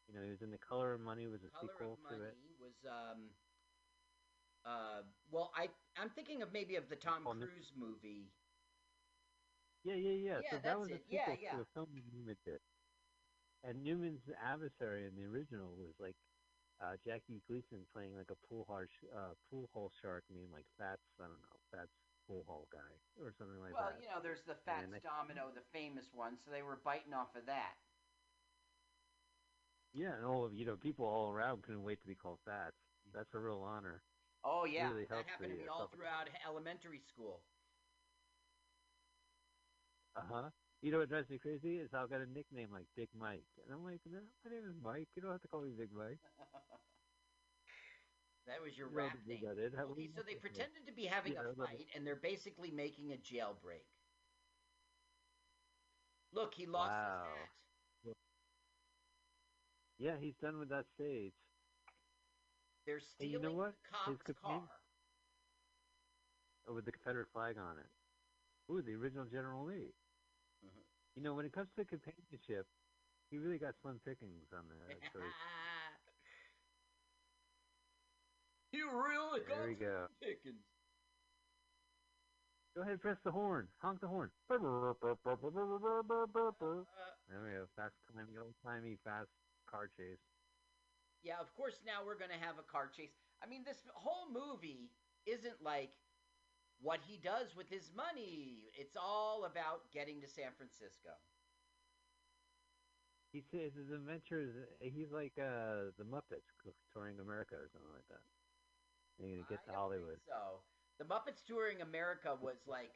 You 0.09 0.15
know, 0.15 0.23
he 0.25 0.31
was 0.31 0.43
in 0.43 0.51
The 0.51 0.59
Color 0.59 0.95
of 0.95 1.01
Money. 1.01 1.27
Was 1.27 1.43
a 1.45 1.51
Color 1.51 1.73
sequel 1.73 1.99
to 2.11 2.23
it. 2.23 2.35
was 2.61 2.75
um 2.87 3.31
uh 4.65 5.03
well 5.31 5.51
I 5.55 5.69
I'm 5.99 6.11
thinking 6.11 6.43
of 6.43 6.53
maybe 6.53 6.77
of 6.77 6.89
the 6.89 6.97
Tom 6.97 7.27
Oh. 7.27 7.35
Cruise 7.35 7.73
movie. 7.77 8.31
Yeah, 9.85 9.95
yeah, 9.95 10.11
yeah. 10.19 10.39
Yeah, 10.43 10.51
so 10.51 10.59
that 10.63 10.79
was 10.79 10.89
that's 10.91 11.03
a 11.03 11.05
it. 11.07 11.11
Yeah, 11.11 11.27
sequel 11.27 11.43
yeah. 11.43 11.53
to 11.55 11.61
a 11.63 11.69
film 11.75 11.89
Newman 12.13 12.37
did. 12.45 12.61
And 13.63 13.83
Newman's 13.83 14.23
adversary 14.43 15.07
in 15.07 15.15
the 15.17 15.25
original 15.27 15.75
was 15.75 15.95
like 15.99 16.17
uh, 16.83 16.95
Jackie 17.07 17.43
Gleason 17.49 17.87
playing 17.95 18.15
like 18.17 18.31
a 18.31 18.37
pool 18.47 18.65
hall 18.69 18.85
sh- 18.85 19.09
uh, 19.15 19.35
pool 19.51 19.71
hall 19.73 19.91
shark, 20.03 20.25
named 20.31 20.51
like 20.53 20.67
Fats. 20.79 21.03
I 21.19 21.25
don't 21.25 21.41
know, 21.41 21.59
Fats 21.73 21.95
pool 22.29 22.45
hall 22.47 22.67
guy 22.71 22.93
or 23.23 23.33
something 23.39 23.59
like 23.63 23.73
that. 23.73 23.79
well, 23.81 23.91
that. 23.95 24.03
you 24.03 24.09
know, 24.11 24.21
there's 24.23 24.43
the 24.43 24.59
Fats 24.67 24.85
And 24.85 24.93
they- 24.93 25.01
Domino, 25.01 25.51
the 25.55 25.63
famous 25.73 26.13
one, 26.13 26.37
so 26.37 26.51
they 26.51 26.63
were 26.63 26.77
biting 26.85 27.15
off 27.15 27.35
of 27.35 27.47
that. 27.47 27.75
Yeah, 29.97 30.15
and 30.17 30.27
all 30.27 30.45
of 30.45 30.55
you 30.55 30.67
know, 30.67 30.77
people 30.77 31.07
all 31.07 31.33
around 31.33 31.63
couldn't 31.63 31.85
wait 31.85 32.01
to 32.03 32.07
be 32.07 32.15
called 32.15 32.39
Fats. 32.45 32.77
That's 33.15 33.35
a 33.35 33.39
real 33.41 33.63
honor. 33.63 34.03
Oh 34.45 34.65
yeah, 34.65 34.91
Really 34.91 35.07
that 35.11 35.27
happened 35.27 35.51
to 35.51 35.57
me 35.57 35.67
uh, 35.67 35.73
all 35.73 35.87
throughout 35.87 36.29
elementary 36.47 37.01
school. 37.01 37.43
Uh 40.17 40.21
huh. 40.31 40.51
You 40.83 40.93
know 40.93 40.99
what 40.99 41.09
drives 41.09 41.31
me 41.31 41.39
crazy 41.39 41.79
is 41.79 41.95
I've 41.95 42.11
got 42.11 42.21
a 42.21 42.27
nickname 42.27 42.69
like 42.73 42.87
Big 42.97 43.09
Mike, 43.15 43.47
and 43.65 43.73
I'm 43.73 43.85
like, 43.85 44.01
no, 44.07 44.19
my 44.45 44.51
name 44.51 44.65
is 44.69 44.77
Mike. 44.83 45.09
You 45.15 45.23
don't 45.23 45.33
have 45.33 45.43
to 45.43 45.49
call 45.49 45.63
me 45.63 45.71
Big 45.77 45.93
Mike. 45.93 46.19
that 48.47 48.63
was 48.63 48.77
your 48.79 48.89
You 48.89 48.91
rap 48.97 49.19
name. 49.27 49.43
Okay, 49.85 50.09
so 50.15 50.23
they 50.23 50.35
pretended 50.35 50.87
to 50.87 50.93
be 50.93 51.07
having 51.07 51.35
Yeah, 51.35 51.39
a 51.39 51.43
fight, 51.59 51.87
and 51.95 52.07
they're 52.07 52.17
basically 52.17 52.71
making 52.71 53.13
a 53.13 53.17
jailbreak. 53.17 53.85
Look, 56.33 56.55
he 56.55 56.67
lost 56.67 56.93
Wow. 56.93 57.05
his 57.05 57.23
hat. 57.23 57.49
Yeah, 59.99 60.17
he's 60.21 60.35
done 60.43 60.59
with 60.59 60.69
that 60.69 60.85
stage. 60.95 61.33
They're 62.85 62.99
Hey, 63.19 63.27
you 63.27 63.39
stealing 63.39 63.43
know 63.43 63.53
what? 63.57 63.75
the 63.83 63.89
cop's 63.89 64.23
companion- 64.23 64.67
car. 64.69 64.81
Oh, 66.69 66.75
with 66.75 66.85
the 66.85 66.93
Confederate 66.93 67.29
flag 67.33 67.57
on 67.59 67.79
it. 67.79 67.87
Ooh, 68.71 68.83
the 68.83 68.95
original 68.95 69.25
General 69.27 69.65
Lee. 69.65 69.95
Mhm. 70.65 70.85
You 71.15 71.23
know, 71.23 71.35
when 71.35 71.47
it 71.47 71.53
comes 71.53 71.71
to 71.71 71.77
the 71.77 71.85
companionship, 71.85 72.67
he 73.31 73.39
really 73.39 73.59
got 73.59 73.75
slim 73.81 74.01
pickings 74.01 74.53
on 74.53 74.69
that 74.69 75.01
choice. 75.13 75.35
you 78.73 78.91
really 78.91 79.41
There 79.45 79.57
got 79.57 79.67
we 79.69 79.75
go. 79.75 80.07
some 80.09 80.17
chickens. 80.21 80.65
Go 82.75 82.81
ahead, 82.83 82.93
and 82.95 83.01
press 83.01 83.19
the 83.23 83.31
horn. 83.33 83.69
Honk 83.79 84.01
the 84.01 84.09
horn. 84.09 84.31
There 87.29 87.43
we 87.43 87.51
go. 87.51 87.67
Fast 87.75 87.95
timey, 88.13 88.37
old 88.39 88.55
timey, 88.63 88.97
fast 89.03 89.31
car 89.71 89.89
chase. 89.89 90.23
yeah, 91.23 91.41
of 91.41 91.55
course. 91.57 91.81
Now 91.85 92.05
we're 92.07 92.19
gonna 92.19 92.41
have 92.41 92.59
a 92.59 92.67
car 92.71 92.89
chase. 92.89 93.12
I 93.43 93.47
mean, 93.47 93.64
this 93.64 93.83
whole 93.95 94.31
movie 94.31 94.91
isn't 95.27 95.62
like 95.62 95.93
what 96.81 97.01
he 97.07 97.17
does 97.19 97.57
with 97.57 97.69
his 97.69 97.91
money. 97.97 98.71
It's 98.79 98.97
all 98.97 99.45
about 99.45 99.91
getting 99.93 100.21
to 100.21 100.29
San 100.29 100.53
Francisco. 100.57 101.11
He 103.33 103.43
says 103.43 103.75
his 103.75 103.91
adventures. 103.91 104.55
He's 104.81 105.12
like 105.12 105.35
uh, 105.39 105.93
the 105.99 106.05
Muppets 106.05 106.49
touring 106.93 107.21
America 107.21 107.57
or 107.57 107.69
something 107.73 107.93
like 107.93 108.09
that. 108.09 108.25
And 109.19 109.29
he 109.29 109.37
I 109.37 109.41
to 109.41 109.45
don't 109.49 109.64
think 109.67 109.77
Hollywood. 109.77 110.21
So 110.25 110.62
the 110.99 111.05
Muppets 111.05 111.45
touring 111.45 111.83
America 111.83 112.37
was 112.41 112.57
like 112.67 112.93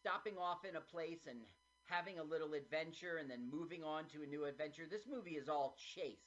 stopping 0.00 0.38
off 0.38 0.64
in 0.68 0.76
a 0.76 0.80
place 0.80 1.26
and 1.28 1.38
having 1.86 2.18
a 2.18 2.24
little 2.24 2.54
adventure 2.54 3.18
and 3.20 3.30
then 3.30 3.48
moving 3.50 3.84
on 3.84 4.04
to 4.12 4.22
a 4.22 4.26
new 4.26 4.44
adventure. 4.44 4.84
This 4.88 5.06
movie 5.10 5.36
is 5.36 5.48
all 5.48 5.76
chase. 5.76 6.24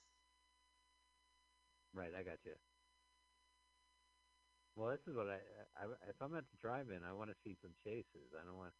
Right, 1.93 2.13
I 2.13 2.21
got 2.23 2.37
you. 2.45 2.53
Well, 4.77 4.93
this 4.93 5.01
is 5.09 5.17
what 5.17 5.25
I, 5.25 5.41
I 5.73 5.89
if 6.05 6.21
I'm 6.21 6.37
at 6.37 6.45
the 6.53 6.61
drive-in, 6.61 7.01
I 7.01 7.13
want 7.13 7.33
to 7.33 7.37
see 7.41 7.57
some 7.57 7.73
chases. 7.81 8.29
I 8.37 8.45
don't 8.45 8.61
want, 8.61 8.73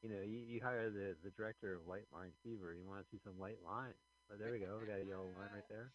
you 0.00 0.08
know, 0.08 0.24
you, 0.24 0.40
you 0.40 0.60
hire 0.64 0.88
the 0.88 1.12
the 1.20 1.28
director 1.36 1.76
of 1.76 1.84
White 1.84 2.08
Line 2.08 2.32
Fever. 2.40 2.72
You 2.72 2.88
want 2.88 3.04
to 3.04 3.08
see 3.12 3.20
some 3.20 3.36
white 3.36 3.60
lines. 3.60 4.00
But 4.28 4.40
there 4.40 4.52
we 4.52 4.64
go. 4.64 4.80
We 4.80 4.88
got 4.88 5.04
a 5.04 5.04
yellow 5.04 5.28
line 5.36 5.52
right 5.52 5.68
there. 5.68 5.92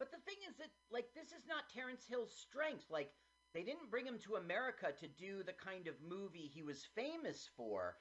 But 0.00 0.08
the 0.08 0.24
thing 0.24 0.40
is 0.48 0.56
that 0.56 0.72
like 0.88 1.12
this 1.12 1.28
is 1.36 1.44
not 1.44 1.68
Terence 1.68 2.08
Hill's 2.08 2.32
strength. 2.32 2.88
Like 2.88 3.12
they 3.52 3.60
didn't 3.62 3.90
bring 3.92 4.06
him 4.06 4.18
to 4.24 4.40
America 4.40 4.96
to 4.96 5.08
do 5.08 5.44
the 5.44 5.52
kind 5.52 5.84
of 5.84 6.00
movie 6.00 6.48
he 6.48 6.62
was 6.62 6.88
famous 6.96 7.50
for. 7.52 8.00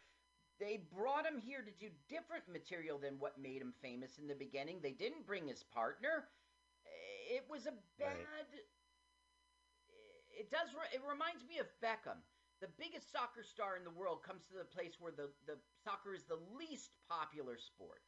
They 0.59 0.77
brought 0.95 1.25
him 1.25 1.37
here 1.37 1.61
to 1.61 1.71
do 1.79 1.89
different 2.09 2.49
material 2.49 2.97
than 2.97 3.19
what 3.19 3.37
made 3.39 3.61
him 3.61 3.73
famous 3.81 4.17
in 4.17 4.27
the 4.27 4.35
beginning. 4.35 4.79
They 4.81 4.91
didn't 4.91 5.25
bring 5.25 5.47
his 5.47 5.63
partner. 5.63 6.29
Eh, 6.85 7.35
it 7.37 7.45
was 7.49 7.67
a 7.67 7.73
bad. 7.99 8.17
Eh, 8.17 8.57
it 10.41 10.49
does. 10.49 10.69
It 10.93 11.01
reminds 11.07 11.45
me 11.45 11.59
of 11.59 11.67
Beckham. 11.81 12.17
The 12.59 12.69
biggest 12.79 13.11
soccer 13.11 13.43
star 13.43 13.77
in 13.77 13.83
the 13.83 13.91
world 13.93 14.23
comes 14.23 14.41
to 14.49 14.57
the 14.57 14.65
place 14.65 14.97
where 14.99 15.11
the, 15.11 15.29
the 15.45 15.57
soccer 15.83 16.15
is 16.15 16.23
the 16.23 16.39
least 16.57 16.89
popular 17.07 17.55
sport. 17.55 18.01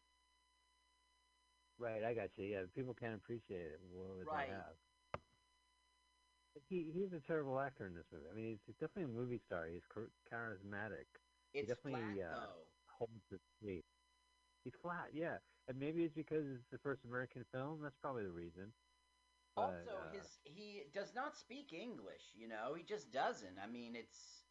Right, 1.78 2.04
I 2.04 2.14
got 2.16 2.30
you. 2.36 2.46
Yeah, 2.46 2.66
people 2.76 2.96
can't 2.96 3.14
appreciate 3.14 3.62
it. 3.78 3.80
What 3.94 4.18
would 4.18 4.28
Right. 4.28 4.50
they 4.50 4.54
have? 4.54 4.76
He 6.68 6.92
he's 6.92 7.14
a 7.14 7.22
terrible 7.22 7.60
actor 7.60 7.86
in 7.86 7.94
this 7.94 8.06
movie. 8.12 8.26
I 8.30 8.36
mean, 8.36 8.60
he's 8.66 8.76
definitely 8.76 9.04
a 9.14 9.16
movie 9.16 9.40
star. 9.46 9.68
He's 9.68 9.86
charismatic. 10.28 11.06
It's 11.54 11.68
definitely, 11.70 12.22
flat 12.22 12.32
uh. 12.36 12.48
Holds 12.98 13.24
his 13.30 13.40
weight. 13.62 13.86
He's 14.64 14.74
flat, 14.82 15.10
yeah. 15.14 15.38
And 15.68 15.80
maybe 15.80 16.04
it's 16.04 16.14
because 16.16 16.46
it's 16.48 16.68
the 16.72 16.78
first 16.80 17.06
American 17.06 17.44
film. 17.54 17.80
That's 17.82 17.96
probably 18.02 18.24
the 18.24 18.32
reason. 18.32 18.74
But, 19.56 19.62
also, 19.62 19.92
uh, 20.08 20.12
his 20.12 20.40
he 20.44 20.84
does 20.94 21.14
not 21.16 21.36
speak 21.38 21.74
English. 21.74 22.24
You 22.36 22.48
know, 22.48 22.74
he 22.76 22.84
just 22.84 23.12
doesn't. 23.12 23.58
I 23.64 23.68
mean, 23.68 23.96
it's 23.96 24.44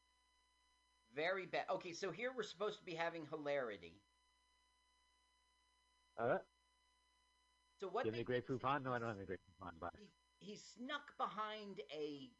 very 1.14 1.46
bad. 1.46 1.64
Okay, 1.70 1.92
so 1.92 2.10
here 2.10 2.32
we're 2.36 2.42
supposed 2.42 2.78
to 2.78 2.84
be 2.84 2.94
having 2.94 3.26
hilarity. 3.30 4.00
uh, 6.18 6.38
So 7.80 7.88
what? 7.88 8.04
give 8.04 8.12
me 8.14 8.20
a 8.20 8.24
grapefruit 8.24 8.60
poupon. 8.60 8.82
No, 8.82 8.92
I 8.92 8.98
don't 8.98 9.08
have 9.08 9.18
a 9.20 9.24
grapefruit 9.24 9.54
poupon. 9.60 9.78
Bye. 9.80 9.88
He, 10.40 10.52
he 10.52 10.56
snuck 10.56 11.16
behind 11.16 11.80
a 11.92 12.30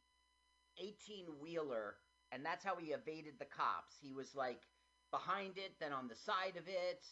18 0.77 1.25
wheeler, 1.41 1.95
and 2.31 2.45
that's 2.45 2.63
how 2.63 2.75
he 2.75 2.91
evaded 2.91 3.33
the 3.39 3.45
cops. 3.45 3.95
He 4.01 4.13
was 4.13 4.35
like 4.35 4.61
behind 5.11 5.57
it, 5.57 5.73
then 5.79 5.93
on 5.93 6.07
the 6.07 6.15
side 6.15 6.57
of 6.57 6.67
it, 6.67 7.05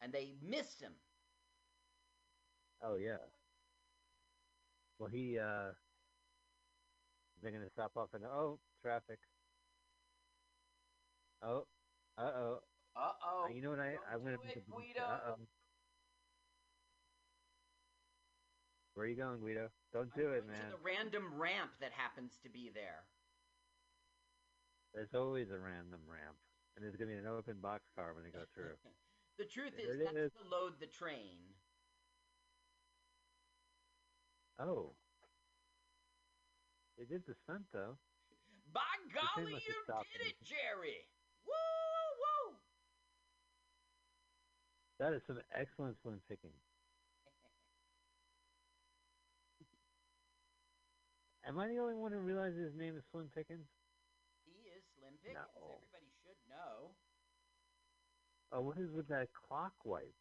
and 0.00 0.12
they 0.12 0.34
missed 0.42 0.80
him. 0.80 0.92
Oh 2.82 2.96
yeah. 2.96 3.16
Well, 4.98 5.08
he 5.08 5.38
uh, 5.38 5.72
they're 7.42 7.52
gonna 7.52 7.70
stop 7.70 7.92
off 7.96 8.08
and 8.14 8.24
oh, 8.24 8.58
traffic. 8.82 9.18
Oh, 11.42 11.66
uh 12.18 12.22
oh. 12.22 12.58
Uh 12.96 13.12
oh. 13.24 13.48
you 13.54 13.62
know 13.62 13.70
what? 13.70 13.80
I 13.80 13.92
don't 13.92 14.00
I'm 14.12 14.20
gonna 14.20 14.36
it, 14.54 14.64
Guido. 14.70 15.00
Uh 15.00 15.30
oh. 15.30 15.36
Where 18.94 19.06
are 19.06 19.08
you 19.08 19.16
going, 19.16 19.40
Guido? 19.40 19.68
Don't 19.92 20.10
I'm 20.14 20.22
do 20.22 20.28
it, 20.32 20.46
man. 20.46 20.60
To 20.70 20.76
the 20.76 20.84
random 20.84 21.32
ramp 21.38 21.70
that 21.80 21.92
happens 21.92 22.32
to 22.42 22.50
be 22.50 22.70
there. 22.74 23.04
There's 24.94 25.14
always 25.14 25.50
a 25.50 25.58
random 25.58 26.00
ramp, 26.10 26.36
and 26.74 26.84
there's 26.84 26.96
gonna 26.96 27.12
be 27.12 27.16
an 27.18 27.26
open 27.26 27.60
box 27.62 27.84
car 27.94 28.14
when 28.14 28.24
they 28.24 28.30
go 28.30 28.44
through. 28.54 28.74
the 29.38 29.44
truth 29.44 29.72
There 29.76 29.94
is, 29.94 30.00
that's 30.04 30.16
is. 30.16 30.32
to 30.42 30.48
load 30.50 30.80
the 30.80 30.86
train. 30.86 31.38
oh. 34.58 34.92
They 36.98 37.04
did 37.06 37.24
the 37.26 37.34
stunt 37.44 37.64
though. 37.72 37.96
By 38.74 38.80
golly, 39.14 39.52
you 39.54 39.58
did 39.58 40.20
it, 40.26 40.36
Jerry! 40.44 41.08
Woo, 41.46 41.54
woo! 42.20 42.54
That 44.98 45.14
is 45.14 45.22
some 45.26 45.40
excellent 45.58 45.96
slim 46.02 46.20
picking. 46.28 46.52
Am 51.48 51.58
I 51.58 51.68
the 51.68 51.78
only 51.78 51.94
one 51.94 52.12
who 52.12 52.18
realizes 52.18 52.58
his 52.70 52.74
name 52.76 52.96
is 52.96 53.02
Slim 53.10 53.30
Pickens? 53.34 53.66
Slim 55.18 55.34
No. 55.34 55.80
Everybody 55.82 56.10
should 56.22 56.38
know. 56.48 56.94
Oh, 58.52 58.60
what 58.62 58.78
is 58.78 58.90
with 58.92 59.08
that 59.08 59.28
clock 59.32 59.74
wipe? 59.84 60.14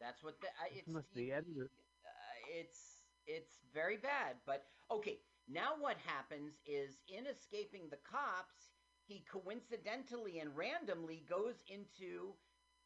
That's 0.00 0.22
what 0.22 0.40
the. 0.40 0.48
Uh, 0.48 0.68
it's 0.70 0.88
must 0.88 1.12
be 1.14 1.32
edited. 1.32 1.70
Uh, 2.04 2.36
it's 2.60 3.04
it's 3.26 3.58
very 3.72 3.96
bad. 3.96 4.36
But 4.46 4.66
okay, 4.90 5.20
now 5.48 5.72
what 5.78 5.96
happens 6.04 6.52
is 6.66 6.98
in 7.08 7.26
escaping 7.26 7.88
the 7.90 7.98
cops, 8.08 8.70
he 9.06 9.24
coincidentally 9.30 10.38
and 10.40 10.56
randomly 10.56 11.24
goes 11.28 11.62
into 11.68 12.34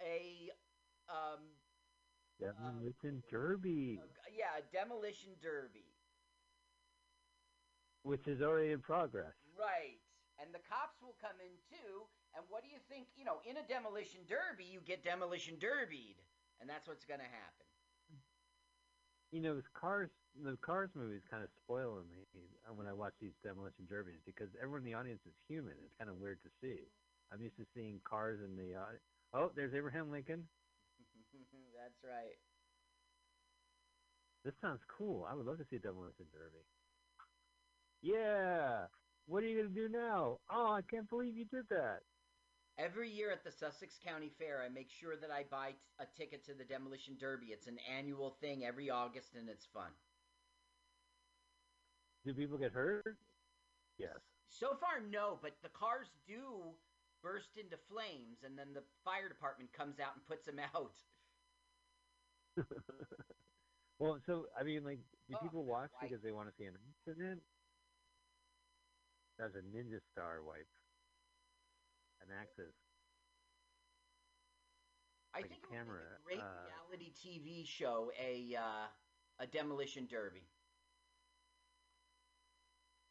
a 0.03 0.51
um 1.09 1.41
Demolition 2.41 3.23
Derby, 3.31 4.01
uh, 4.01 4.31
yeah 4.37 4.61
demolition 4.73 5.31
derby. 5.43 5.95
which 8.03 8.27
is 8.27 8.43
already 8.43 8.73
in 8.73 8.81
progress. 8.81 9.35
Right. 9.59 10.01
And 10.39 10.55
the 10.55 10.63
cops 10.63 11.03
will 11.03 11.19
come 11.19 11.35
in 11.43 11.51
too. 11.67 12.07
And 12.35 12.47
what 12.47 12.63
do 12.63 12.71
you 12.71 12.79
think? 12.87 13.11
You 13.19 13.27
know, 13.27 13.43
in 13.43 13.59
a 13.59 13.67
demolition 13.67 14.23
derby, 14.31 14.71
you 14.71 14.79
get 14.87 15.03
demolition 15.03 15.59
derbied. 15.59 16.23
And 16.63 16.71
that's 16.71 16.87
what's 16.87 17.05
going 17.07 17.23
to 17.23 17.31
happen. 17.31 17.67
You 19.35 19.43
know, 19.45 19.59
it's 19.59 19.69
Cars, 19.75 20.09
the 20.39 20.57
Cars 20.65 20.89
movies 20.97 21.21
kind 21.29 21.45
of 21.45 21.51
spoil 21.53 22.01
me 22.09 22.25
uh, 22.65 22.73
when 22.73 22.87
I 22.87 22.95
watch 22.95 23.13
these 23.21 23.37
demolition 23.45 23.85
derbies 23.85 24.23
because 24.25 24.49
everyone 24.57 24.87
in 24.87 24.89
the 24.89 24.97
audience 24.97 25.21
is 25.27 25.37
human. 25.47 25.77
It's 25.85 25.95
kind 25.99 26.09
of 26.09 26.17
weird 26.17 26.41
to 26.47 26.51
see. 26.63 26.89
I'm 27.29 27.43
used 27.43 27.59
to 27.59 27.67
seeing 27.75 28.01
cars 28.09 28.41
in 28.41 28.57
the. 28.57 28.79
Uh, 28.79 28.97
oh, 29.37 29.51
there's 29.55 29.75
Abraham 29.75 30.11
Lincoln. 30.11 30.49
that's 31.77 32.01
right. 32.01 32.39
This 34.45 34.55
sounds 34.63 34.81
cool. 34.89 35.27
I 35.29 35.35
would 35.35 35.45
love 35.45 35.59
to 35.59 35.67
see 35.69 35.77
a 35.77 35.79
demolition 35.79 36.25
derby. 36.33 36.65
Yeah. 38.01 38.87
What 39.29 39.45
are 39.45 39.47
you 39.47 39.63
gonna 39.63 39.75
do 39.75 39.91
now? 39.91 40.39
Oh, 40.49 40.73
I 40.73 40.81
can't 40.81 41.09
believe 41.09 41.37
you 41.37 41.45
did 41.45 41.69
that. 41.69 42.01
Every 42.79 43.11
year 43.11 43.31
at 43.31 43.45
the 43.45 43.51
Sussex 43.53 43.99
County 44.03 44.31
Fair, 44.31 44.63
I 44.63 44.69
make 44.71 44.89
sure 44.89 45.17
that 45.17 45.31
I 45.31 45.43
buy 45.45 45.73
t- 45.73 45.79
a 45.99 46.07
ticket 46.07 46.45
to 46.45 46.55
the 46.55 46.65
demolition 46.65 47.19
derby. 47.19 47.49
It's 47.53 47.67
an 47.67 47.79
annual 47.79 48.31
thing 48.41 48.65
every 48.65 48.89
August, 48.89 49.35
and 49.35 49.49
it's 49.51 49.67
fun. 49.67 49.91
Do 52.25 52.33
people 52.33 52.57
get 52.57 52.73
hurt? 52.73 53.19
Yes. 53.99 54.17
So 54.49 54.75
far, 54.77 55.01
no, 55.01 55.39
but 55.43 55.61
the 55.63 55.69
cars 55.69 56.09
do 56.27 56.79
burst 57.21 57.59
into 57.59 57.77
flames, 57.77 58.45
and 58.45 58.57
then 58.59 58.73
the 58.73 58.85
fire 59.05 59.29
department 59.29 59.73
comes 59.73 60.01
out 60.01 60.15
and 60.15 60.25
puts 60.27 60.47
them 60.47 60.59
out. 60.59 60.97
well, 63.99 64.19
so 64.25 64.47
I 64.59 64.63
mean, 64.63 64.85
like, 64.85 65.01
do 65.29 65.35
Oh, 65.37 65.43
people 65.43 65.65
watch 65.65 65.91
because 66.01 66.23
they 66.23 66.33
want 66.33 66.49
to 66.49 66.55
see 66.57 66.65
an 66.65 66.79
accident? 67.07 67.43
That's 69.39 69.55
a 69.55 69.63
ninja 69.63 70.01
star 70.13 70.43
wipe. 70.43 70.67
An 72.23 72.29
axis. 72.35 72.75
I 75.35 75.41
Like 75.41 75.47
a 75.47 75.49
think 75.49 75.63
it 75.63 75.71
would 75.71 75.79
camera, 75.79 76.03
make 76.03 76.19
a 76.19 76.25
great 76.25 76.41
uh, 76.41 76.67
reality 76.67 77.13
TV 77.15 77.67
show, 77.67 78.11
a 78.19 78.57
uh, 78.57 78.87
a 79.39 79.47
demolition 79.47 80.07
derby. 80.07 80.49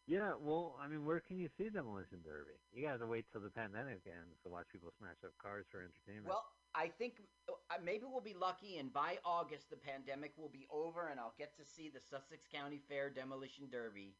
Yeah, 0.07 0.34
well, 0.39 0.80
I 0.82 0.88
mean, 0.88 1.03
where 1.05 1.19
can 1.19 1.38
you 1.38 1.49
see 1.57 1.69
demolition 1.69 2.19
derby? 2.23 2.55
You 2.71 2.88
got 2.88 2.99
to 2.99 3.07
wait 3.07 3.25
till 3.32 3.41
the 3.41 3.49
pandemic 3.49 4.07
ends 4.07 4.39
to 4.43 4.49
watch 4.49 4.67
people 4.71 4.89
smash 4.97 5.19
up 5.23 5.32
cars 5.41 5.65
for 5.69 5.84
entertainment. 5.84 6.28
Well, 6.28 6.45
I 6.73 6.88
think 6.88 7.19
uh, 7.49 7.75
maybe 7.84 8.05
we'll 8.07 8.21
be 8.21 8.34
lucky, 8.34 8.78
and 8.78 8.91
by 8.91 9.19
August 9.25 9.69
the 9.69 9.75
pandemic 9.75 10.32
will 10.38 10.47
be 10.49 10.65
over, 10.71 11.07
and 11.09 11.19
I'll 11.19 11.36
get 11.38 11.57
to 11.57 11.65
see 11.65 11.89
the 11.89 11.99
Sussex 11.99 12.47
County 12.47 12.80
Fair 12.88 13.09
demolition 13.09 13.67
derby. 13.69 14.15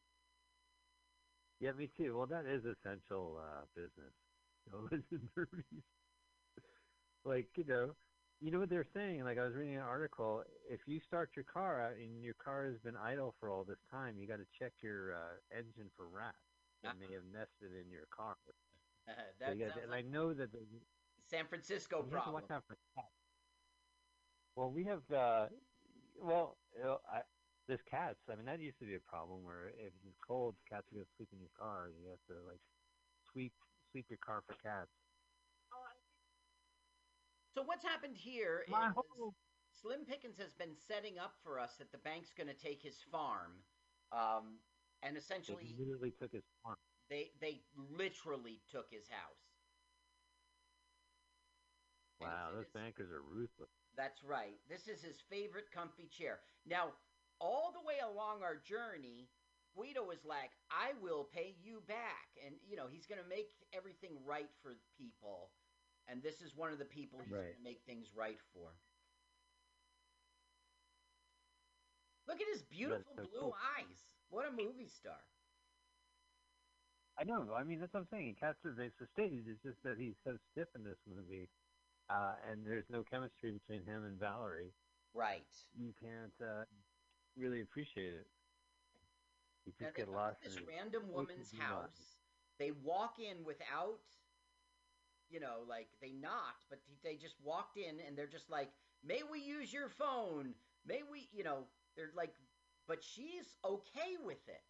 Yeah, 1.60 1.72
me 1.72 1.88
too. 1.96 2.16
Well, 2.16 2.26
that 2.28 2.46
is 2.46 2.64
essential 2.64 3.38
uh, 3.42 3.64
business. 3.74 4.14
Like 7.24 7.48
you 7.56 7.64
know, 7.64 7.90
you 8.40 8.50
know 8.50 8.60
what 8.60 8.70
they're 8.70 8.86
saying. 8.94 9.24
Like 9.24 9.38
I 9.38 9.44
was 9.44 9.54
reading 9.54 9.76
an 9.76 9.82
article. 9.82 10.44
If 10.70 10.80
you 10.86 11.00
start 11.00 11.30
your 11.36 11.44
car 11.44 11.80
out 11.82 11.96
and 11.96 12.22
your 12.22 12.34
car 12.34 12.66
has 12.66 12.78
been 12.78 12.96
idle 12.96 13.34
for 13.40 13.50
all 13.50 13.64
this 13.64 13.78
time, 13.90 14.16
you 14.18 14.26
got 14.26 14.36
to 14.38 14.46
check 14.58 14.72
your 14.82 15.14
uh, 15.14 15.36
engine 15.52 15.90
for 15.96 16.06
rats 16.08 16.36
that 16.82 16.98
may 16.98 17.12
have 17.12 17.24
nested 17.32 17.72
in 17.84 17.90
your 17.90 18.06
car. 18.14 18.36
So 18.46 19.12
that 19.40 19.56
you 19.56 19.66
gotta- 19.66 19.82
and 19.82 19.90
like 19.90 20.04
I 20.06 20.08
know 20.08 20.32
that 20.32 20.52
the, 20.52 20.58
San 21.30 21.46
Francisco 21.46 21.96
you 21.98 22.02
have 22.04 22.10
to 22.10 22.16
problem. 22.16 22.34
watch 22.34 22.50
out 22.50 22.64
for 22.66 22.76
cats. 22.96 23.08
Well, 24.56 24.70
we 24.70 24.84
have. 24.84 25.02
Uh, 25.10 25.48
well, 26.20 26.56
you 26.76 26.82
know, 26.84 26.98
I, 27.10 27.22
there's 27.68 27.82
cats. 27.88 28.18
I 28.32 28.34
mean, 28.34 28.46
that 28.46 28.60
used 28.60 28.78
to 28.80 28.86
be 28.86 28.96
a 28.96 29.00
problem 29.06 29.44
where 29.44 29.68
if 29.68 29.92
it's 30.06 30.18
cold, 30.26 30.56
cats 30.68 30.88
are 30.90 30.96
gonna 30.96 31.06
sleep 31.16 31.28
in 31.32 31.38
your 31.38 31.52
car. 31.58 31.90
You 31.92 32.08
have 32.10 32.24
to 32.28 32.42
like 32.48 32.60
sweep 33.30 33.52
sweep 33.92 34.06
your 34.08 34.18
car 34.24 34.42
for 34.46 34.54
cats. 34.64 34.90
So 37.54 37.62
what's 37.62 37.84
happened 37.84 38.16
here 38.16 38.64
is 38.66 38.72
My 38.72 38.88
whole 38.94 39.34
Slim 39.72 40.04
Pickens 40.04 40.38
has 40.38 40.54
been 40.54 40.74
setting 40.76 41.18
up 41.18 41.34
for 41.42 41.58
us 41.58 41.76
that 41.76 41.92
the 41.92 41.98
bank's 41.98 42.32
going 42.32 42.48
to 42.48 42.54
take 42.54 42.82
his 42.82 43.02
farm, 43.10 43.52
um, 44.12 44.58
and 45.02 45.14
they 45.14 45.20
essentially 45.20 45.74
literally 45.78 46.12
took 46.20 46.32
his 46.32 46.44
farm. 46.62 46.76
they 47.10 47.32
they 47.40 47.62
literally 47.76 48.60
took 48.70 48.90
his 48.90 49.08
house. 49.08 49.42
Wow, 52.20 52.50
those 52.54 52.64
his- 52.64 52.72
bankers 52.72 53.10
are 53.10 53.22
ruthless. 53.22 53.68
That's 53.96 54.22
right. 54.22 54.58
This 54.68 54.86
is 54.86 55.02
his 55.02 55.20
favorite 55.20 55.70
comfy 55.72 56.06
chair. 56.06 56.40
Now, 56.66 56.92
all 57.40 57.72
the 57.72 57.80
way 57.86 57.98
along 57.98 58.42
our 58.42 58.56
journey, 58.56 59.30
Guido 59.74 60.04
was 60.04 60.24
like, 60.24 60.50
"I 60.70 60.92
will 60.94 61.24
pay 61.24 61.50
you 61.50 61.80
back," 61.80 62.28
and 62.44 62.56
you 62.62 62.76
know 62.76 62.88
he's 62.88 63.06
going 63.06 63.22
to 63.22 63.28
make 63.28 63.52
everything 63.72 64.24
right 64.24 64.50
for 64.62 64.74
people, 64.96 65.50
and 66.06 66.22
this 66.22 66.40
is 66.40 66.54
one 66.54 66.72
of 66.72 66.78
the 66.78 66.84
people 66.84 67.20
he's 67.20 67.32
Right. 67.32 67.42
going 67.42 67.56
to 67.56 67.62
make 67.62 67.84
things 67.84 68.12
right 68.14 68.40
for. 68.52 68.72
Look 72.26 72.40
at 72.40 72.48
his 72.48 72.62
beautiful 72.62 73.14
so 73.16 73.22
blue 73.26 73.40
cool. 73.40 73.54
eyes. 73.54 73.96
What 74.28 74.46
a 74.46 74.50
movie 74.52 74.88
star. 74.88 75.20
I 77.18 77.24
know. 77.24 77.52
I 77.54 77.64
mean, 77.64 77.80
that's 77.80 77.92
what 77.92 78.00
I'm 78.00 78.08
saying. 78.10 78.26
He 78.26 78.34
captures 78.34 78.76
the 78.76 79.06
stage. 79.14 79.46
It's 79.46 79.62
just 79.62 79.82
that 79.82 79.98
he's 79.98 80.14
so 80.24 80.36
stiff 80.52 80.68
in 80.76 80.84
this 80.84 80.98
movie, 81.06 81.48
uh, 82.08 82.34
and 82.48 82.64
there's 82.66 82.88
no 82.90 83.02
chemistry 83.02 83.52
between 83.52 83.84
him 83.84 84.04
and 84.04 84.18
Valerie. 84.18 84.72
Right. 85.14 85.42
You 85.76 85.92
can't 86.00 86.32
uh, 86.40 86.64
really 87.38 87.60
appreciate 87.60 88.14
it. 88.14 88.26
You 89.66 89.72
just 89.78 89.94
get 89.96 90.08
lost 90.08 90.42
this 90.42 90.56
in 90.56 90.62
it. 90.62 90.68
random 90.68 91.02
woman's 91.12 91.52
of 91.52 91.58
them 91.58 91.66
are. 91.68 91.82
house. 91.82 92.16
They 92.58 92.70
walk 92.72 93.18
in 93.18 93.44
without, 93.44 94.00
you 95.30 95.40
know, 95.40 95.62
like 95.68 95.88
they 96.00 96.12
knocked, 96.12 96.64
but 96.70 96.80
they 97.04 97.16
just 97.16 97.36
walked 97.42 97.76
in 97.76 98.00
and 98.00 98.16
they're 98.16 98.26
just 98.26 98.50
like, 98.50 98.70
"May 99.04 99.22
we 99.30 99.40
use 99.40 99.72
your 99.72 99.88
phone? 99.88 100.54
May 100.86 101.02
we?" 101.10 101.28
You 101.32 101.44
know, 101.44 101.66
they're 101.96 102.10
like, 102.16 102.34
but 102.86 103.04
she's 103.04 103.54
okay 103.64 104.16
with 104.24 104.48
it. 104.48 104.62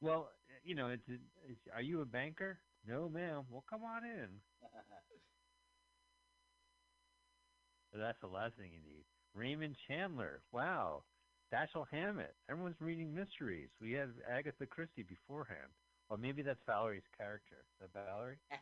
Well, 0.00 0.30
you 0.64 0.74
know, 0.74 0.88
it's, 0.88 1.08
it's 1.08 1.60
are 1.74 1.82
you 1.82 2.00
a 2.00 2.06
banker? 2.06 2.58
No, 2.86 3.08
ma'am. 3.08 3.44
Well, 3.50 3.64
come 3.68 3.82
on 3.84 4.04
in. 4.04 4.28
That's 7.92 8.18
the 8.20 8.26
last 8.28 8.56
thing 8.56 8.72
you 8.72 8.80
need. 8.82 9.04
Raymond 9.34 9.76
Chandler. 9.88 10.42
Wow. 10.52 11.02
Dashiell 11.52 11.86
Hammett. 11.90 12.34
Everyone's 12.48 12.80
reading 12.80 13.14
mysteries. 13.14 13.68
We 13.80 13.92
had 13.92 14.10
Agatha 14.28 14.66
Christie 14.66 15.02
beforehand. 15.02 15.70
Or 16.08 16.16
maybe 16.16 16.42
that's 16.42 16.62
Valerie's 16.66 17.06
character. 17.16 17.62
Is 17.82 17.90
that 17.94 18.06
Valerie? 18.06 18.38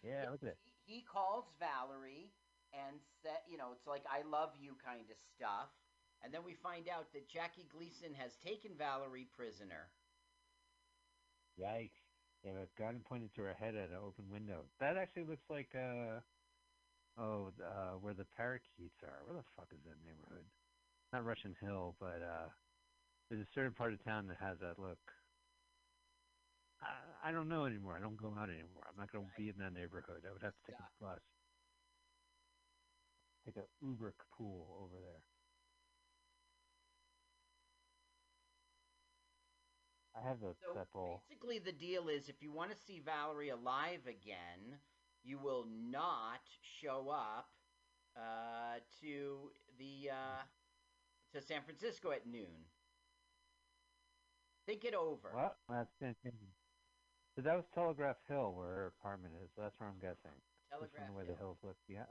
Yeah, 0.00 0.32
look 0.32 0.40
at. 0.40 0.56
He, 0.64 0.72
he 0.96 1.04
calls 1.04 1.44
Valerie 1.60 2.32
and 2.72 2.96
said, 3.20 3.44
you 3.44 3.60
know, 3.60 3.68
it's 3.76 3.84
like 3.84 4.00
I 4.08 4.24
love 4.24 4.56
you 4.56 4.72
kind 4.80 5.04
of 5.12 5.18
stuff. 5.36 5.68
And 6.24 6.32
then 6.32 6.40
we 6.40 6.56
find 6.56 6.88
out 6.88 7.12
that 7.12 7.28
Jackie 7.28 7.68
Gleason 7.68 8.16
has 8.16 8.32
taken 8.40 8.72
Valerie 8.80 9.28
prisoner. 9.28 9.92
Yikes. 11.60 12.00
They 12.40 12.48
have 12.48 12.64
a 12.64 12.72
gun 12.80 13.04
pointed 13.04 13.34
to 13.36 13.44
her 13.44 13.52
head 13.52 13.76
at 13.76 13.92
an 13.92 14.00
open 14.00 14.24
window. 14.32 14.64
That 14.80 14.96
actually 14.96 15.28
looks 15.28 15.44
like, 15.52 15.68
uh, 15.76 16.24
oh, 17.20 17.52
uh, 17.62 17.92
where 18.00 18.14
the 18.14 18.24
parakeets 18.36 18.96
are. 19.04 19.20
Where 19.26 19.36
the 19.36 19.44
fuck 19.56 19.68
is 19.72 19.80
that 19.84 19.96
neighborhood? 20.04 20.46
Not 21.12 21.24
Russian 21.24 21.54
Hill, 21.60 21.96
but, 22.00 22.22
uh, 22.22 22.48
there's 23.28 23.42
a 23.42 23.50
certain 23.54 23.74
part 23.74 23.92
of 23.92 24.02
town 24.04 24.26
that 24.28 24.38
has 24.38 24.58
that 24.60 24.78
look. 24.78 24.98
I, 26.82 27.28
I 27.28 27.32
don't 27.32 27.48
know 27.48 27.66
anymore. 27.66 27.96
I 27.96 28.00
don't 28.00 28.16
go 28.16 28.34
out 28.36 28.48
anymore. 28.50 28.86
I'm 28.88 28.96
not 28.98 29.12
going 29.12 29.26
to 29.26 29.32
be 29.36 29.48
in 29.48 29.58
that 29.58 29.72
neighborhood. 29.72 30.24
I 30.26 30.32
would 30.32 30.42
have 30.42 30.54
to 30.54 30.64
take 30.66 30.80
a 30.80 31.04
bus. 31.04 31.20
Take 33.44 33.56
a 33.56 33.66
Uber 33.82 34.14
pool 34.36 34.66
over 34.82 34.96
there. 35.00 35.22
I 40.16 40.28
have 40.28 40.40
the 40.40 40.54
So 40.60 40.74
that 40.74 40.90
bowl. 40.92 41.20
basically, 41.28 41.58
the 41.58 41.72
deal 41.72 42.08
is 42.08 42.28
if 42.28 42.42
you 42.42 42.52
want 42.52 42.70
to 42.70 42.76
see 42.76 43.00
Valerie 43.00 43.50
alive 43.50 44.06
again, 44.06 44.80
you 45.22 45.38
will 45.38 45.66
not 45.66 46.40
show 46.80 47.08
up 47.10 47.48
uh, 48.16 48.80
to 49.00 49.52
the 49.78 50.10
uh, 50.10 50.42
to 51.32 51.40
San 51.40 51.62
Francisco 51.62 52.10
at 52.10 52.26
noon. 52.26 52.66
Think 54.66 54.84
it 54.84 54.94
over. 54.94 55.30
What? 55.32 55.56
That's 55.68 55.90
fantastic. 55.98 56.34
So 57.34 57.42
that 57.42 57.54
was 57.56 57.64
Telegraph 57.74 58.16
Hill, 58.28 58.52
where 58.54 58.66
her 58.68 58.86
apartment 58.98 59.34
is. 59.42 59.50
That's 59.56 59.74
where 59.78 59.88
I'm 59.88 59.98
guessing. 60.00 60.34
Telegraph 60.70 61.06
the 61.08 61.14
way 61.14 61.24
the 61.26 61.36
hills 61.36 61.58
look. 61.62 61.76
Yeah. 61.88 62.04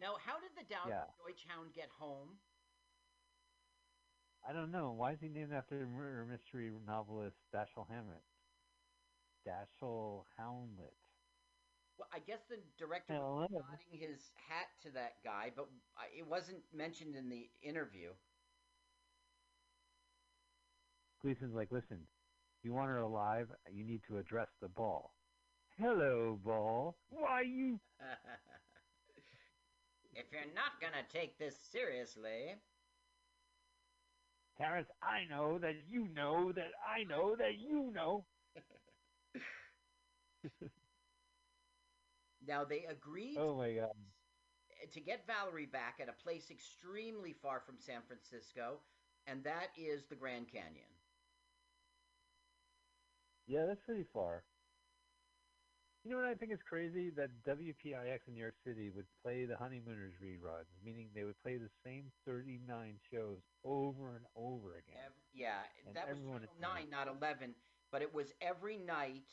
Now, 0.00 0.16
how 0.18 0.40
did 0.40 0.50
the 0.56 0.64
Down 0.64 0.88
Yeah. 0.88 1.04
Deutsch 1.18 1.44
Hound 1.48 1.72
get 1.74 1.88
home? 1.88 2.40
I 4.42 4.52
don't 4.52 4.72
know. 4.72 4.90
Why 4.92 5.12
is 5.12 5.20
he 5.20 5.28
named 5.28 5.52
after 5.52 5.78
the 5.78 5.86
murder 5.86 6.26
mystery 6.26 6.72
novelist 6.86 7.36
Dashiell 7.54 7.86
Hammett? 7.88 8.24
Dashiell 9.46 10.24
Houndlet. 10.38 11.01
Well, 12.02 12.08
I 12.12 12.18
guess 12.18 12.40
the 12.50 12.56
director 12.78 13.14
Hello. 13.14 13.42
was 13.42 13.50
nodding 13.52 14.08
his 14.08 14.32
hat 14.48 14.66
to 14.82 14.90
that 14.90 15.22
guy, 15.22 15.52
but 15.54 15.68
it 16.18 16.26
wasn't 16.26 16.58
mentioned 16.74 17.14
in 17.14 17.28
the 17.28 17.48
interview. 17.62 18.10
Gleason's 21.22 21.54
like, 21.54 21.70
listen, 21.70 21.98
if 22.58 22.64
you 22.64 22.72
want 22.72 22.88
her 22.88 22.98
alive, 22.98 23.46
you 23.70 23.84
need 23.84 24.00
to 24.08 24.18
address 24.18 24.48
the 24.60 24.68
ball. 24.68 25.14
Hello, 25.78 26.40
ball. 26.44 26.96
Why 27.10 27.42
you? 27.42 27.78
if 30.12 30.24
you're 30.32 30.52
not 30.56 30.80
gonna 30.80 31.04
take 31.08 31.38
this 31.38 31.54
seriously, 31.70 32.56
Terence, 34.58 34.88
I 35.00 35.22
know 35.30 35.60
that 35.60 35.76
you 35.88 36.08
know 36.08 36.50
that 36.50 36.72
I 36.84 37.04
know 37.04 37.36
that 37.36 37.60
you 37.60 37.92
know. 37.94 38.24
now 42.46 42.64
they 42.64 42.84
agreed 42.84 43.36
Oh 43.38 43.56
my 43.56 43.72
god. 43.72 43.92
to 44.92 45.00
get 45.00 45.26
Valerie 45.26 45.66
back 45.66 46.00
at 46.00 46.08
a 46.08 46.12
place 46.12 46.50
extremely 46.50 47.32
far 47.32 47.60
from 47.60 47.78
San 47.78 48.02
Francisco, 48.06 48.80
and 49.26 49.44
that 49.44 49.68
is 49.76 50.06
the 50.06 50.16
Grand 50.16 50.48
Canyon. 50.48 50.88
Yeah, 53.46 53.66
that's 53.66 53.80
pretty 53.84 54.04
far. 54.12 54.44
You 56.04 56.10
know 56.10 56.16
what 56.16 56.26
I 56.26 56.34
think 56.34 56.52
is 56.52 56.62
crazy? 56.68 57.10
That 57.10 57.30
WPIX 57.44 58.26
in 58.26 58.34
New 58.34 58.40
York 58.40 58.56
City 58.64 58.90
would 58.90 59.06
play 59.22 59.44
the 59.44 59.56
Honeymooners 59.56 60.14
reruns, 60.22 60.66
meaning 60.84 61.10
they 61.14 61.22
would 61.22 61.40
play 61.42 61.58
the 61.58 61.70
same 61.84 62.10
39 62.26 62.98
shows 63.12 63.38
over 63.64 64.16
and 64.16 64.26
over 64.34 64.74
again. 64.74 64.98
Ev- 65.06 65.12
yeah, 65.32 65.62
And 65.86 65.94
that 65.94 66.08
was 66.08 66.18
everyone 66.18 66.40
Channel 66.40 66.54
is- 66.54 66.60
nine, 66.60 66.90
not 66.90 67.06
eleven, 67.06 67.54
but 67.92 68.02
it 68.02 68.12
was 68.12 68.32
every 68.40 68.78
night, 68.78 69.30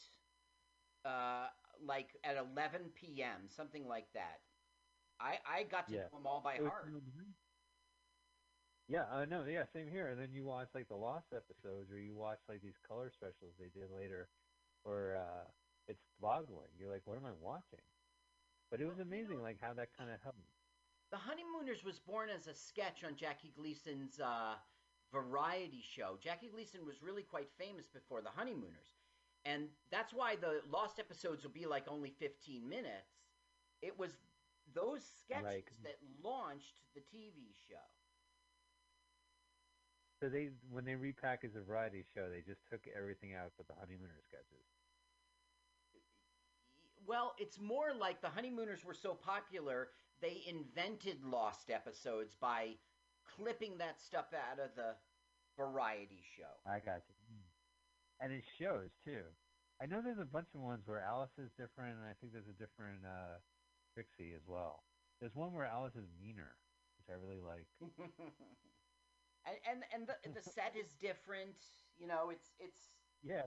uh, 1.05 1.47
like 1.81 2.17
at 2.23 2.37
eleven 2.37 2.91
p.m., 2.91 3.49
something 3.49 3.87
like 3.87 4.11
that. 4.13 4.41
I 5.19 5.39
I 5.45 5.63
got 5.63 5.87
to 5.89 5.95
Yeah. 5.95 6.01
know 6.11 6.17
them 6.17 6.27
all 6.27 6.41
by 6.41 6.57
heart. 6.57 6.85
Yeah, 8.87 9.05
I 9.05 9.25
know. 9.25 9.45
Yeah, 9.45 9.65
same 9.65 9.87
here. 9.87 10.07
And 10.07 10.19
then 10.19 10.33
you 10.33 10.43
watch 10.45 10.73
like 10.73 10.87
the 10.87 10.95
Lost 10.95 11.33
episodes, 11.33 11.91
or 11.91 11.99
you 11.99 12.15
watch 12.15 12.39
like 12.47 12.61
these 12.61 12.77
color 12.77 13.09
specials 13.09 13.53
they 13.57 13.69
did 13.69 13.91
later, 13.91 14.29
or 14.83 15.15
uh, 15.15 15.51
it's 15.87 16.03
boggling. 16.19 16.69
You're 16.77 16.89
like, 16.91 17.05
what 17.05 17.17
am 17.17 17.25
I 17.25 17.33
watching? 17.33 17.79
But 18.71 18.81
it 18.81 18.85
was 18.85 18.99
amazing, 18.99 19.41
like 19.41 19.59
how 19.59 19.73
that 19.73 19.93
kind 19.97 20.09
of 20.09 20.21
helped. 20.21 20.39
The 21.11 21.17
Honeymooners 21.17 21.83
was 21.83 21.99
born 21.99 22.29
as 22.29 22.47
a 22.47 22.53
sketch 22.53 23.03
on 23.03 23.15
Jackie 23.15 23.49
Gleason's 23.49 24.19
uh, 24.19 24.59
variety 25.11 25.81
show. 25.81 26.17
Jackie 26.17 26.49
Gleason 26.49 26.85
was 26.85 27.01
really 27.01 27.23
quite 27.23 27.49
famous 27.57 27.89
before 27.89 28.21
the 28.21 28.29
Honeymooners, 28.29 28.98
and 29.45 29.69
that's 29.91 30.13
why 30.13 30.35
the 30.35 30.61
Lost 30.69 30.99
episodes 30.99 31.43
will 31.43 31.51
be 31.51 31.65
like 31.65 31.87
only 31.87 32.11
fifteen 32.19 32.67
minutes. 32.67 33.27
It 33.81 33.97
was 33.97 34.11
those 34.73 35.03
sketches 35.21 35.43
Right. 35.45 35.67
that 35.83 35.97
launched 36.23 36.81
the 36.93 37.01
TV 37.01 37.53
show. 37.67 37.75
So 40.21 40.27
they, 40.27 40.49
when 40.69 40.83
they 40.83 40.93
repackaged 40.93 41.53
the 41.53 41.61
variety 41.61 42.03
show, 42.13 42.29
they 42.29 42.41
just 42.41 42.67
took 42.69 42.81
everything 42.95 43.33
out 43.35 43.53
but 43.57 43.67
the 43.67 43.73
Honeymooner 43.79 44.19
sketches. 44.27 44.65
Well, 47.07 47.33
it's 47.39 47.59
more 47.59 47.93
like 47.97 48.21
the 48.21 48.29
Honeymooners 48.29 48.83
were 48.85 48.93
so 48.93 49.13
popular, 49.13 49.89
they 50.21 50.43
invented 50.47 51.23
Lost 51.23 51.71
episodes 51.71 52.35
by 52.39 52.75
clipping 53.25 53.77
that 53.77 53.99
stuff 54.01 54.27
out 54.33 54.59
of 54.59 54.75
the 54.75 54.93
variety 55.57 56.21
show. 56.37 56.51
I 56.69 56.79
got 56.79 57.01
you. 57.07 57.15
And 58.19 58.33
it 58.33 58.43
shows 58.59 58.89
too. 59.03 59.23
I 59.81 59.85
know 59.85 60.01
there's 60.01 60.19
a 60.19 60.25
bunch 60.25 60.49
of 60.53 60.61
ones 60.61 60.83
where 60.85 60.99
Alice 60.99 61.31
is 61.37 61.51
different, 61.57 61.97
and 61.97 62.05
I 62.05 62.13
think 62.19 62.33
there's 62.33 62.49
a 62.49 62.53
different 62.59 63.05
uh, 63.05 63.39
Trixie 63.93 64.33
as 64.35 64.43
well. 64.45 64.83
There's 65.19 65.35
one 65.35 65.53
where 65.53 65.65
Alice 65.65 65.95
is 65.95 66.07
meaner, 66.21 66.51
which 66.97 67.07
I 67.09 67.13
really 67.15 67.39
like. 67.39 67.67
and 69.45 69.57
and 69.65 69.83
and 69.93 70.07
the 70.07 70.15
the 70.33 70.41
set 70.41 70.75
is 70.75 70.95
different. 70.95 71.55
You 71.97 72.07
know, 72.07 72.29
it's 72.29 72.51
it's 72.59 72.91
Yeah. 73.23 73.43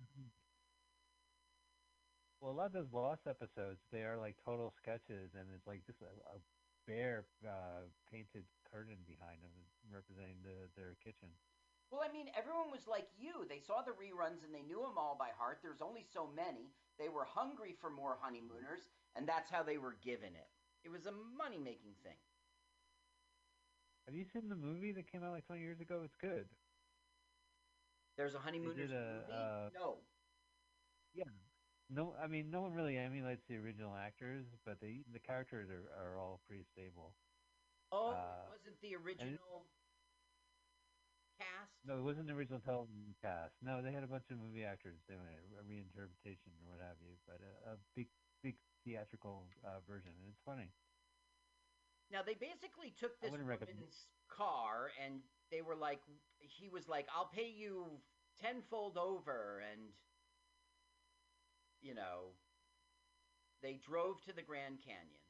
Well, 2.40 2.51
a 2.53 2.59
lot 2.59 2.66
of 2.66 2.73
those 2.73 2.93
Lost 2.93 3.27
episodes, 3.27 3.81
they 3.93 4.03
are 4.03 4.19
like 4.19 4.36
total 4.44 4.73
sketches, 4.82 5.31
and 5.35 5.47
it's 5.55 5.66
like 5.66 5.86
just 5.86 6.03
a, 6.03 6.11
a 6.35 6.39
bare 6.86 7.27
uh, 7.47 7.86
painted 8.11 8.44
curtain 8.70 8.99
behind 9.07 9.43
them 9.43 9.53
representing 9.93 10.43
the, 10.43 10.69
their 10.77 10.97
kitchen. 11.05 11.31
Well, 11.93 12.01
I 12.01 12.10
mean, 12.10 12.32
everyone 12.32 12.73
was 12.73 12.89
like 12.89 13.06
you. 13.20 13.44
They 13.44 13.60
saw 13.60 13.85
the 13.85 13.93
reruns 13.93 14.40
and 14.40 14.55
they 14.55 14.64
knew 14.64 14.81
them 14.81 14.97
all 14.97 15.14
by 15.20 15.28
heart. 15.36 15.60
There's 15.60 15.85
only 15.85 16.09
so 16.09 16.27
many. 16.35 16.73
They 16.98 17.12
were 17.12 17.28
hungry 17.28 17.77
for 17.78 17.90
more 17.90 18.16
honeymooners, 18.20 18.89
and 19.14 19.28
that's 19.28 19.51
how 19.51 19.62
they 19.62 19.77
were 19.77 19.97
given 20.01 20.32
it. 20.32 20.48
It 20.85 20.90
was 20.90 21.05
a 21.05 21.12
money 21.12 21.60
making 21.60 21.93
thing. 22.02 22.16
Have 24.09 24.16
you 24.16 24.24
seen 24.24 24.48
the 24.48 24.56
movie 24.56 24.93
that 24.93 25.06
came 25.12 25.23
out 25.23 25.32
like 25.32 25.47
20 25.47 25.60
years 25.60 25.81
ago? 25.81 26.01
It's 26.05 26.16
good. 26.16 26.48
There's 28.16 28.35
a 28.35 28.40
honeymooners 28.40 28.90
a, 28.90 29.28
movie. 29.28 29.32
uh, 29.32 29.69
no. 29.77 30.01
No, 31.93 32.14
I 32.16 32.27
mean 32.27 32.51
no 32.51 32.62
one 32.62 32.73
really 32.73 32.97
emulates 32.97 33.44
the 33.48 33.56
original 33.56 33.93
actors, 33.94 34.47
but 34.64 34.81
the 34.81 35.05
the 35.12 35.20
characters 35.20 35.69
are, 35.69 35.85
are 36.01 36.19
all 36.19 36.40
pretty 36.48 36.64
stable. 36.64 37.12
Oh, 37.93 38.16
uh, 38.16 38.48
it 38.48 38.56
wasn't 38.56 38.81
the 38.81 38.97
original 38.97 39.69
cast. 41.43 41.74
No, 41.82 41.98
it 41.98 42.05
wasn't 42.06 42.31
the 42.31 42.35
original 42.39 42.62
television 42.62 43.10
cast. 43.20 43.59
No, 43.62 43.82
they 43.82 43.90
had 43.90 44.06
a 44.06 44.10
bunch 44.10 44.31
of 44.31 44.39
movie 44.39 44.62
actors 44.62 45.02
doing 45.10 45.27
it, 45.27 45.43
a 45.59 45.64
reinterpretation 45.66 46.55
or 46.62 46.70
what 46.70 46.81
have 46.81 46.97
you, 47.02 47.19
but 47.27 47.43
a, 47.43 47.74
a 47.74 47.77
big 47.98 48.06
big 48.43 48.55
theatrical 48.86 49.47
uh, 49.66 49.78
version, 49.86 50.10
and 50.23 50.31
it's 50.31 50.43
funny. 50.47 50.70
Now 52.10 52.23
they 52.23 52.35
basically 52.35 52.94
took 52.94 53.19
this 53.20 53.31
wouldn't 53.31 53.48
recommend- 53.48 53.82
car 54.28 54.90
and 55.02 55.20
they 55.51 55.60
were 55.62 55.77
like, 55.77 56.01
he 56.39 56.69
was 56.69 56.89
like, 56.89 57.06
"I'll 57.14 57.28
pay 57.28 57.48
you 57.51 58.01
tenfold 58.40 58.97
over," 58.97 59.60
and 59.70 59.93
you 61.81 61.94
know, 61.94 62.32
they 63.62 63.74
drove 63.74 64.23
to 64.23 64.32
the 64.32 64.43
Grand 64.43 64.78
Canyon. 64.85 65.22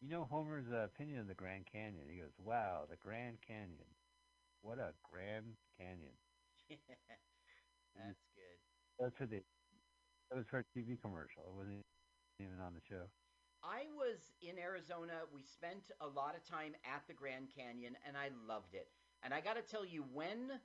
You 0.00 0.08
know 0.08 0.24
Homer's 0.24 0.64
uh, 0.72 0.88
opinion 0.88 1.20
of 1.20 1.28
the 1.28 1.34
Grand 1.34 1.66
Canyon. 1.70 2.06
He 2.08 2.18
goes, 2.18 2.32
"Wow, 2.38 2.84
the 2.88 2.96
Grand 2.96 3.36
Canyon, 3.46 3.92
what 4.62 4.78
a 4.78 4.94
Grand 5.04 5.56
Canyon." 5.78 6.16
That's 6.70 8.24
good. 8.34 8.58
That's 8.98 9.16
for 9.16 9.26
the 9.26 9.42
that 10.30 10.36
was 10.36 10.46
her 10.50 10.64
TV 10.74 11.00
commercial. 11.00 11.42
It 11.42 11.54
wasn't 11.54 11.84
even 12.38 12.60
on 12.64 12.72
the 12.72 12.80
show. 12.88 13.10
I 13.62 13.84
was 13.94 14.32
in 14.40 14.58
Arizona. 14.58 15.28
We 15.34 15.42
spent 15.42 15.90
a 16.00 16.06
lot 16.06 16.34
of 16.34 16.48
time 16.48 16.72
at 16.84 17.02
the 17.06 17.12
Grand 17.12 17.48
Canyon, 17.54 17.96
and 18.06 18.16
I 18.16 18.30
loved 18.48 18.74
it. 18.74 18.88
And 19.22 19.34
I 19.34 19.40
got 19.40 19.56
to 19.56 19.62
tell 19.62 19.84
you, 19.84 20.04
when 20.14 20.60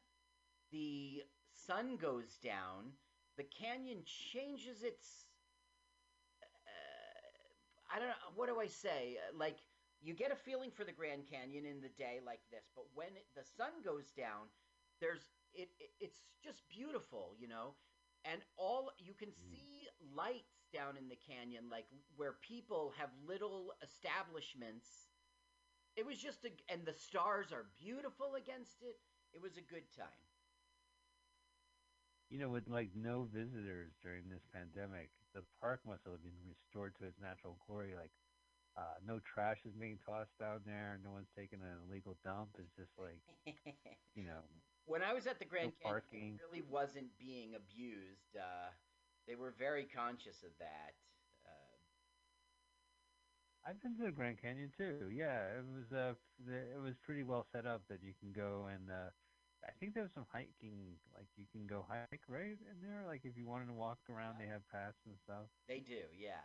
the 0.72 1.24
sun 1.52 1.98
goes 1.98 2.38
down, 2.42 2.94
the 3.38 3.44
canyon 3.44 4.00
changes 4.06 4.84
its. 4.84 5.25
I 7.94 8.00
don't 8.00 8.10
know. 8.10 8.34
What 8.36 8.50
do 8.50 8.60
I 8.60 8.68
say? 8.68 9.18
Like, 9.36 9.58
you 10.02 10.14
get 10.14 10.32
a 10.32 10.36
feeling 10.36 10.72
for 10.72 10.84
the 10.84 10.92
Grand 10.92 11.24
Canyon 11.30 11.66
in 11.66 11.82
the 11.82 11.94
day 11.98 12.20
like 12.26 12.42
this, 12.52 12.66
but 12.76 12.86
when 12.94 13.14
the 13.36 13.44
sun 13.58 13.72
goes 13.84 14.12
down, 14.18 14.50
there's 15.02 15.30
it, 15.54 15.70
it. 15.80 15.90
It's 16.00 16.20
just 16.44 16.62
beautiful, 16.70 17.34
you 17.40 17.48
know 17.48 17.76
and 18.26 18.42
all 18.58 18.90
you 18.98 19.14
can 19.14 19.30
hmm. 19.30 19.54
see 19.54 19.88
lights 20.18 20.66
down 20.74 20.98
in 20.98 21.08
the 21.08 21.16
canyon 21.16 21.66
like 21.72 21.86
where 22.18 22.36
people 22.42 22.92
have 22.98 23.10
little 23.26 23.72
establishments 23.82 25.08
it 25.96 26.06
was 26.06 26.18
just 26.18 26.44
a 26.44 26.52
and 26.68 26.84
the 26.86 26.94
stars 26.94 27.54
are 27.54 27.70
beautiful 27.80 28.36
against 28.36 28.82
it 28.82 28.98
it 29.34 29.42
was 29.42 29.56
a 29.58 29.72
good 29.72 29.86
time 29.96 30.26
You 32.36 32.42
know, 32.42 32.50
with 32.52 32.68
like 32.68 32.92
no 32.94 33.30
visitors 33.32 33.96
during 34.04 34.28
this 34.28 34.44
pandemic, 34.52 35.08
the 35.34 35.44
park 35.62 35.80
must 35.88 36.04
have 36.04 36.20
been 36.20 36.36
restored 36.52 36.92
to 37.00 37.08
its 37.08 37.16
natural 37.22 37.56
glory. 37.66 37.96
Like, 37.96 38.12
uh, 38.76 39.00
no 39.08 39.22
trash 39.24 39.64
is 39.64 39.72
being 39.72 40.00
tossed 40.04 40.38
down 40.38 40.60
there. 40.66 41.00
No 41.02 41.12
one's 41.12 41.32
taking 41.32 41.62
an 41.64 41.80
illegal 41.88 42.18
dump. 42.26 42.50
It's 42.60 42.76
just 42.76 42.92
like, 43.00 43.24
you 44.16 44.26
know, 44.26 44.44
when 44.86 45.02
i 45.02 45.14
was 45.14 45.28
at 45.28 45.40
the 45.40 45.46
grand 45.46 45.72
No 45.82 46.00
canyon 46.12 46.36
it 46.36 46.44
really 46.52 46.64
wasn't 46.70 47.08
being 47.18 47.56
abused 47.56 48.36
uh, 48.36 48.70
they 49.28 49.36
were 49.36 49.54
very 49.58 49.86
conscious 49.86 50.44
of 50.44 50.52
that 50.60 50.94
uh, 51.46 51.76
I've 53.68 53.82
been 53.82 53.98
to 53.98 54.04
the 54.04 54.12
Grand 54.12 54.40
Canyon 54.40 54.72
too. 54.78 55.10
Yeah, 55.12 55.58
it 55.58 55.66
was 55.66 55.92
uh, 55.92 56.14
it 56.48 56.80
was 56.80 56.94
pretty 57.04 57.24
well 57.24 57.48
set 57.52 57.66
up 57.66 57.82
that 57.90 58.04
you 58.04 58.14
can 58.20 58.32
go 58.32 58.70
and 58.72 58.92
uh, 58.92 59.10
I 59.68 59.72
think 59.80 59.94
there's 59.94 60.14
some 60.14 60.26
hiking. 60.32 60.98
Like 61.16 61.28
you 61.38 61.46
can 61.52 61.66
go 61.68 61.86
hike 61.88 62.22
right 62.28 62.58
in 62.60 62.78
there. 62.82 63.04
Like 63.08 63.22
if 63.26 63.36
you 63.38 63.48
wanted 63.48 63.68
to 63.68 63.74
walk 63.74 64.00
around, 64.10 64.38
they 64.40 64.48
have 64.48 64.62
paths 64.70 64.98
and 65.06 65.16
stuff. 65.24 65.48
they 65.68 65.80
do 65.80 66.02
yeah 66.18 66.42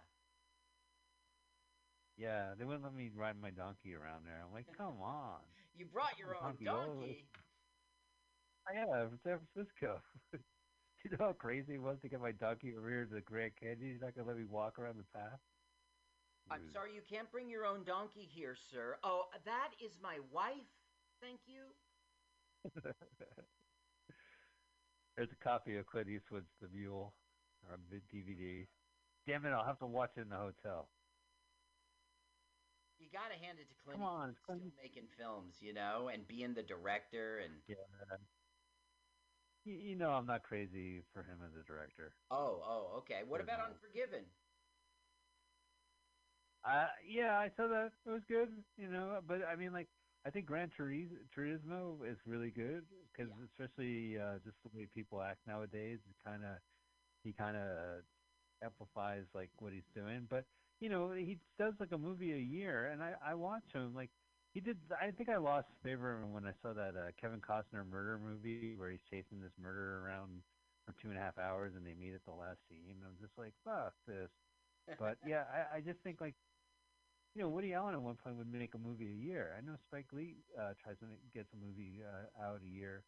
Yeah, 2.17 2.55
they 2.59 2.65
wouldn't 2.65 2.85
let 2.85 2.95
me 2.95 3.11
ride 3.15 3.41
my 3.41 3.51
donkey 3.51 3.95
around 3.95 4.25
there. 4.27 4.41
I'm 4.45 4.53
like, 4.53 4.67
come 4.77 5.01
on. 5.01 5.41
you 5.77 5.87
brought 5.87 6.19
your 6.19 6.35
own 6.37 6.57
Donkey, 6.63 6.69
oh, 6.69 6.87
donkey 7.01 7.25
Oh, 8.69 8.73
yeah, 8.75 9.09
from 9.09 9.19
San 9.25 9.39
Francisco. 9.53 10.03
you 11.05 11.11
know 11.11 11.17
how 11.19 11.33
crazy 11.33 11.75
it 11.75 11.83
was 11.83 11.99
to 12.03 12.09
get 12.09 12.21
my 12.21 12.33
donkey 12.33 12.77
over 12.77 12.89
here 12.89 13.05
to 13.07 13.15
the 13.15 13.21
Grand 13.21 13.53
Canyon? 13.57 13.79
You're 13.99 14.01
not 14.01 14.15
gonna 14.15 14.29
let 14.29 14.37
me 14.37 14.45
walk 14.45 14.79
around 14.79 14.99
the 14.99 15.05
path? 15.19 15.41
i'm 16.51 16.63
Rude. 16.63 16.73
sorry 16.73 16.95
you 16.95 17.03
can't 17.03 17.31
bring 17.31 17.49
your 17.49 17.65
own 17.65 17.85
donkey 17.85 18.25
here 18.25 18.57
sir 18.71 18.99
oh 19.03 19.31
that 19.45 19.71
is 19.81 19.99
my 20.03 20.19
wife 20.33 20.71
thank 21.21 21.41
you 21.47 21.75
There's 25.17 25.33
a 25.33 25.45
copy 25.45 25.77
of 25.77 25.87
Clint 25.87 26.09
Eastwood's 26.09 26.51
The 26.61 26.69
Mule 26.75 27.13
on 27.73 27.79
the 27.91 28.01
DVD. 28.15 28.67
Damn 29.27 29.45
it, 29.45 29.51
I'll 29.51 29.65
have 29.65 29.79
to 29.81 29.87
watch 29.87 30.13
it 30.17 30.23
in 30.23 30.29
the 30.31 30.37
hotel. 30.37 30.89
you 32.99 33.09
gotta 33.13 33.35
hand 33.41 33.59
it 33.59 33.69
to 33.69 33.75
Clint. 33.85 33.99
Come 33.99 34.07
on, 34.07 34.37
Clint 34.45 34.61
still 34.63 34.73
making 34.83 35.09
films, 35.19 35.55
you 35.61 35.73
know, 35.73 36.11
and 36.13 36.27
being 36.29 36.55
the 36.55 36.63
director 36.63 37.39
and 37.45 37.53
Yeah. 37.67 37.77
You, 39.65 39.75
you 39.75 39.97
know 39.97 40.11
I'm 40.11 40.27
not 40.27 40.43
crazy 40.43 41.03
for 41.13 41.23
him 41.23 41.39
as 41.45 41.53
a 41.53 41.65
director. 41.67 42.13
oh, 42.31 42.63
oh, 42.65 42.95
okay. 42.99 43.21
What 43.27 43.41
about. 43.41 43.61
Unforgiven? 43.61 44.25
Uh, 46.65 46.87
yeah, 47.07 47.39
I 47.39 47.51
saw 47.57 47.69
that. 47.69 47.93
It 48.07 48.11
was 48.11 48.23
good, 48.29 48.49
you 48.77 48.89
know. 48.89 49.21
But 49.27 49.41
I 49.51 49.57
mean, 49.57 49.73
like, 49.73 49.89
I 50.25 50.31
think 50.31 50.47
Gran 50.47 50.71
Turis- 50.71 51.29
Turismo 51.37 52.09
is 52.11 52.19
really 52.27 52.51
good 52.51 52.87
because, 53.13 53.31
Yeah. 53.31 53.45
especially 53.45 54.19
uh, 54.19 54.39
just 54.45 54.57
the 54.63 54.71
way 54.77 54.87
people 54.87 55.21
act 55.23 55.47
nowadays, 55.47 56.01
it 56.09 56.17
kind 56.25 56.45
of 56.45 56.59
he 57.25 57.33
kind 57.33 57.57
of 57.57 58.05
amplifies 58.63 59.27
like 59.35 59.51
what 59.61 59.73
he's 59.73 59.89
doing. 59.95 60.27
But 60.29 60.47
you 60.81 60.89
know, 60.89 61.13
he 61.13 61.39
does 61.59 61.75
like 61.81 61.93
a 61.93 61.99
movie 61.99 62.33
a 62.33 62.37
year, 62.39 62.87
and 62.89 63.03
I 63.03 63.15
I 63.23 63.35
watch 63.35 63.65
him 63.73 63.95
like 63.95 64.11
he 64.55 64.61
did. 64.61 64.79
I 65.01 65.11
think 65.13 65.29
I 65.29 65.37
lost 65.39 65.69
favor 65.83 66.27
when 66.27 66.47
I 66.47 66.53
saw 66.63 66.73
that 66.75 66.97
uh, 66.97 67.13
Kevin 67.21 67.41
Costner 67.41 67.87
murder 67.87 68.19
movie 68.19 68.77
where 68.77 68.91
he's 68.91 69.01
chasing 69.11 69.41
this 69.41 69.53
murderer 69.59 70.03
around 70.03 70.43
for 70.87 70.93
two 71.01 71.09
and 71.09 71.19
a 71.19 71.21
half 71.21 71.39
hours, 71.39 71.75
and 71.77 71.87
they 71.87 71.95
meet 71.95 72.15
at 72.15 72.25
the 72.25 72.33
last 72.33 72.59
scene. 72.69 73.03
I'm 73.07 73.17
just 73.21 73.37
like, 73.39 73.55
fuck 73.65 73.95
this. 74.07 74.31
But 74.99 75.19
yeah, 75.27 75.45
I, 75.73 75.77
I 75.77 75.81
just 75.81 76.01
think 76.03 76.21
like 76.21 76.35
you 77.35 77.43
know, 77.43 77.49
Woody 77.49 77.75
Allen 77.75 77.95
at 77.95 78.03
one 78.03 78.17
point 78.17 78.37
would 78.37 78.53
make 78.53 78.75
a 78.75 78.79
movie 78.79 79.07
a 79.07 79.25
year. 79.27 79.55
I 79.57 79.61
know 79.61 79.77
Spike 79.87 80.13
Lee 80.13 80.37
uh, 80.59 80.75
tries 80.83 80.99
to 80.99 81.07
make, 81.07 81.21
gets 81.33 81.53
a 81.53 81.57
movie 81.57 82.01
uh, 82.03 82.45
out 82.45 82.61
a 82.65 82.69
year, 82.69 83.05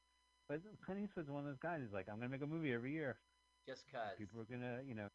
but 0.48 0.60
Clint 0.84 1.02
Eastwood's 1.02 1.30
one 1.30 1.40
of 1.40 1.46
those 1.46 1.58
guys. 1.58 1.80
He's 1.82 1.92
like, 1.92 2.06
I'm 2.08 2.16
gonna 2.18 2.30
make 2.30 2.42
a 2.42 2.46
movie 2.46 2.72
every 2.72 2.92
year. 2.92 3.18
Just 3.66 3.84
cause. 3.90 4.18
People 4.18 4.40
are 4.40 4.44
gonna, 4.50 4.78
you 4.86 4.94
know, 4.94 5.08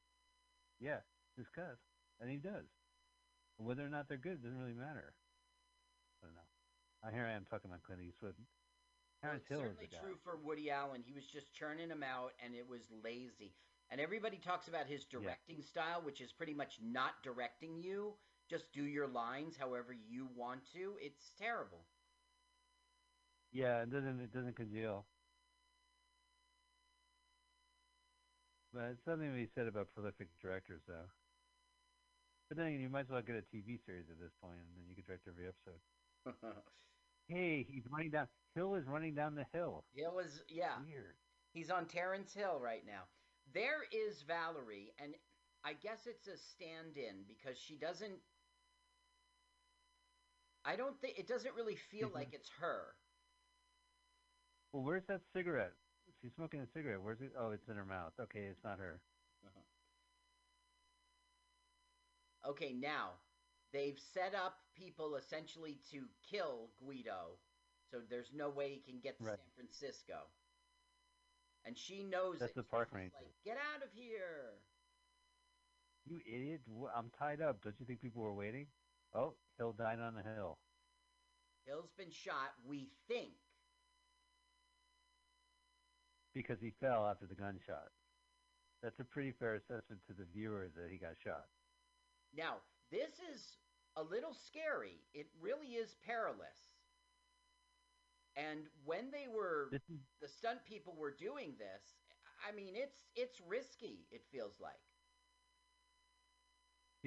yeah, 0.80 1.00
just 1.38 1.54
cause, 1.54 1.78
and 2.20 2.30
he 2.30 2.38
does. 2.38 2.68
Whether 3.58 3.86
or 3.86 3.90
not 3.90 4.08
they're 4.08 4.18
good 4.18 4.44
doesn't 4.44 4.60
really 4.60 4.74
matter. 4.78 5.14
I 6.22 6.26
don't 6.28 6.36
know. 6.36 6.48
Uh, 7.04 7.12
here 7.12 7.26
I 7.26 7.34
am 7.34 7.46
talking 7.50 7.72
about 7.72 7.84
Clint 7.84 8.02
Eastwood. 8.08 8.36
Well, 9.24 9.34
it's 9.36 9.48
certainly 9.50 9.90
true 10.02 10.16
for 10.24 10.38
Woody 10.38 10.70
Allen. 10.70 11.02
He 11.06 11.14
was 11.14 11.26
just 11.26 11.54
churning 11.54 11.90
them 11.90 12.04
out, 12.04 12.34
and 12.44 12.54
it 12.54 12.68
was 12.68 12.82
lazy. 13.04 13.56
And 13.90 14.00
everybody 14.00 14.38
talks 14.38 14.68
about 14.68 14.86
his 14.86 15.06
directing 15.06 15.64
style, 15.64 16.02
which 16.04 16.22
is 16.22 16.32
pretty 16.32 16.54
much 16.54 16.78
not 16.84 17.24
directing 17.24 17.82
you. 17.82 18.14
Just 18.49 18.72
do 18.72 18.84
your 18.84 19.07
lines 19.07 19.57
however 19.57 19.94
you 19.94 20.28
want 20.36 20.61
to. 20.74 20.98
It's 21.02 21.32
terrible. 21.38 21.86
Yeah, 23.52 23.82
it 23.84 23.90
doesn't 23.91 24.19
it 24.22 24.32
doesn't 24.34 24.56
congeal. 24.56 25.06
But 28.74 28.91
it's 28.91 29.03
something 29.06 29.30
to 29.30 29.36
be 29.36 29.48
said 29.56 29.68
about 29.68 29.94
prolific 29.94 30.28
directors, 30.41 30.82
though. 30.88 31.10
But 32.49 32.57
then 32.57 32.80
you 32.80 32.90
might 32.90 33.02
as 33.02 33.10
well 33.10 33.22
get 33.22 33.36
a 33.36 33.41
TV 33.56 33.80
series 33.86 34.10
at 34.10 34.19
this 34.19 34.32
point, 34.41 34.60
and 34.60 34.76
then 34.76 34.86
you 34.88 34.95
can 34.95 35.03
direct 35.06 35.28
every 35.28 35.48
episode. 35.48 35.82
Hey, 37.30 37.64
he's 37.69 37.84
running 37.91 38.11
down. 38.11 38.28
Hill 38.56 38.76
is 38.76 38.88
running 38.88 39.14
down 39.14 39.36
the 39.36 39.45
hill. 39.52 39.84
it 39.94 40.14
was, 40.14 40.41
yeah. 40.48 40.80
Weird. 40.82 41.18
He's 41.52 41.69
on 41.69 41.86
Terence 41.86 42.34
Hill 42.34 42.57
right 42.61 42.86
now. 42.86 43.03
There 43.53 43.84
is 43.91 44.22
Valerie, 44.22 44.94
and 44.98 45.14
I 45.65 45.74
guess 45.74 46.07
it's 46.07 46.28
a 46.28 46.38
stand-in 46.38 47.26
because 47.28 47.57
she 47.57 47.76
doesn't. 47.76 48.22
I 50.68 50.76
don't 50.76 50.99
think 50.99 51.18
it 51.18 51.27
doesn't 51.27 51.56
really 51.56 51.77
feel 51.77 52.10
Mhm. 52.10 52.14
like 52.14 52.34
it's 52.34 52.49
her. 52.60 52.94
Well, 54.72 54.84
where's 54.84 55.06
that 55.07 55.22
cigarette? 55.34 55.73
She's 56.22 56.34
smoking 56.34 56.60
a 56.61 56.68
cigarette. 56.68 57.02
Where's 57.02 57.22
it? 57.22 57.31
Oh, 57.38 57.52
it's 57.52 57.68
in 57.69 57.76
her 57.77 57.85
mouth. 57.85 58.14
Okay, 58.19 58.45
it's 58.45 58.64
not 58.64 58.80
her. 58.80 58.99
Okay, 62.45 62.73
now 62.73 63.19
they've 63.72 63.99
set 63.99 64.34
up 64.34 64.53
people 64.73 65.15
essentially 65.15 65.76
to 65.91 66.07
kill 66.22 66.69
Guido, 66.80 67.39
so 67.91 68.02
there's 68.02 68.31
no 68.34 68.49
way 68.49 68.73
he 68.76 68.80
can 68.80 68.99
get 68.99 69.18
to 69.19 69.23
Right. 69.23 69.39
San 69.39 69.49
Francisco. 69.56 70.30
And 71.65 71.77
she 71.77 72.03
knows 72.03 72.39
That's 72.39 72.52
it. 72.52 72.56
the 72.56 72.64
park 72.64 72.89
ranger. 72.91 73.15
Like, 73.15 73.41
get 73.44 73.57
out 73.57 73.84
of 73.84 73.91
here! 73.91 74.61
You 76.06 76.19
idiot! 76.26 76.61
I'm 76.95 77.10
tied 77.11 77.41
up. 77.41 77.61
Don't 77.61 77.76
you 77.80 77.85
think 77.85 78.02
people 78.02 78.22
were 78.22 78.34
waiting? 78.34 78.68
Oh, 79.18 79.35
Hill 79.57 79.73
died 79.73 79.99
on 79.99 80.15
the 80.15 80.23
hill. 80.23 80.60
Hill's 81.65 81.91
been 81.98 82.11
shot, 82.11 82.53
we 82.68 82.89
think. 83.07 83.34
because 86.34 86.61
he 86.61 86.72
fell 86.80 87.07
after 87.07 87.26
the 87.26 87.35
gunshot. 87.35 87.89
That's 88.84 88.99
a 88.99 89.03
pretty 89.03 89.31
fair 89.31 89.56
assessment 89.56 90.02
to 90.07 90.14
the 90.14 90.26
viewer 90.34 90.69
that 90.76 90.91
he 90.91 90.98
got 90.99 91.15
shot. 91.23 91.45
Now, 92.38 92.57
this 92.91 93.19
is 93.34 93.57
a 93.98 94.03
little 94.03 94.34
scary. 94.34 95.02
It 95.14 95.27
really 95.41 95.76
is 95.76 95.95
perilous. 96.06 96.60
And 98.38 98.69
when 98.85 99.11
they 99.11 99.27
were 99.27 99.73
the 100.22 100.27
stunt 100.30 100.60
people 100.65 100.95
were 100.95 101.11
doing 101.11 101.56
this, 101.57 101.84
I 102.48 102.56
mean, 102.56 102.76
it's 102.76 103.06
it's 103.15 103.41
risky. 103.41 104.06
It 104.11 104.23
feels 104.31 104.60
like. 104.61 104.86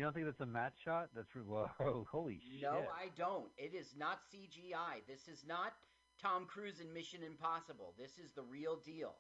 You 0.01 0.07
don't 0.07 0.15
think 0.15 0.25
that's 0.25 0.41
a 0.41 0.47
match 0.47 0.81
shot? 0.83 1.11
That's 1.15 1.29
whoa, 1.47 2.07
holy 2.11 2.41
shit! 2.41 2.63
No, 2.63 2.87
I 2.89 3.13
don't. 3.19 3.51
It 3.59 3.75
is 3.77 3.93
not 3.99 4.21
CGI. 4.33 5.05
This 5.07 5.29
is 5.29 5.45
not 5.47 5.75
Tom 6.23 6.47
Cruise 6.47 6.81
in 6.81 6.91
Mission 6.95 7.21
Impossible. 7.23 7.93
This 7.99 8.17
is 8.17 8.33
the 8.33 8.41
real 8.43 8.77
deal. 8.83 9.13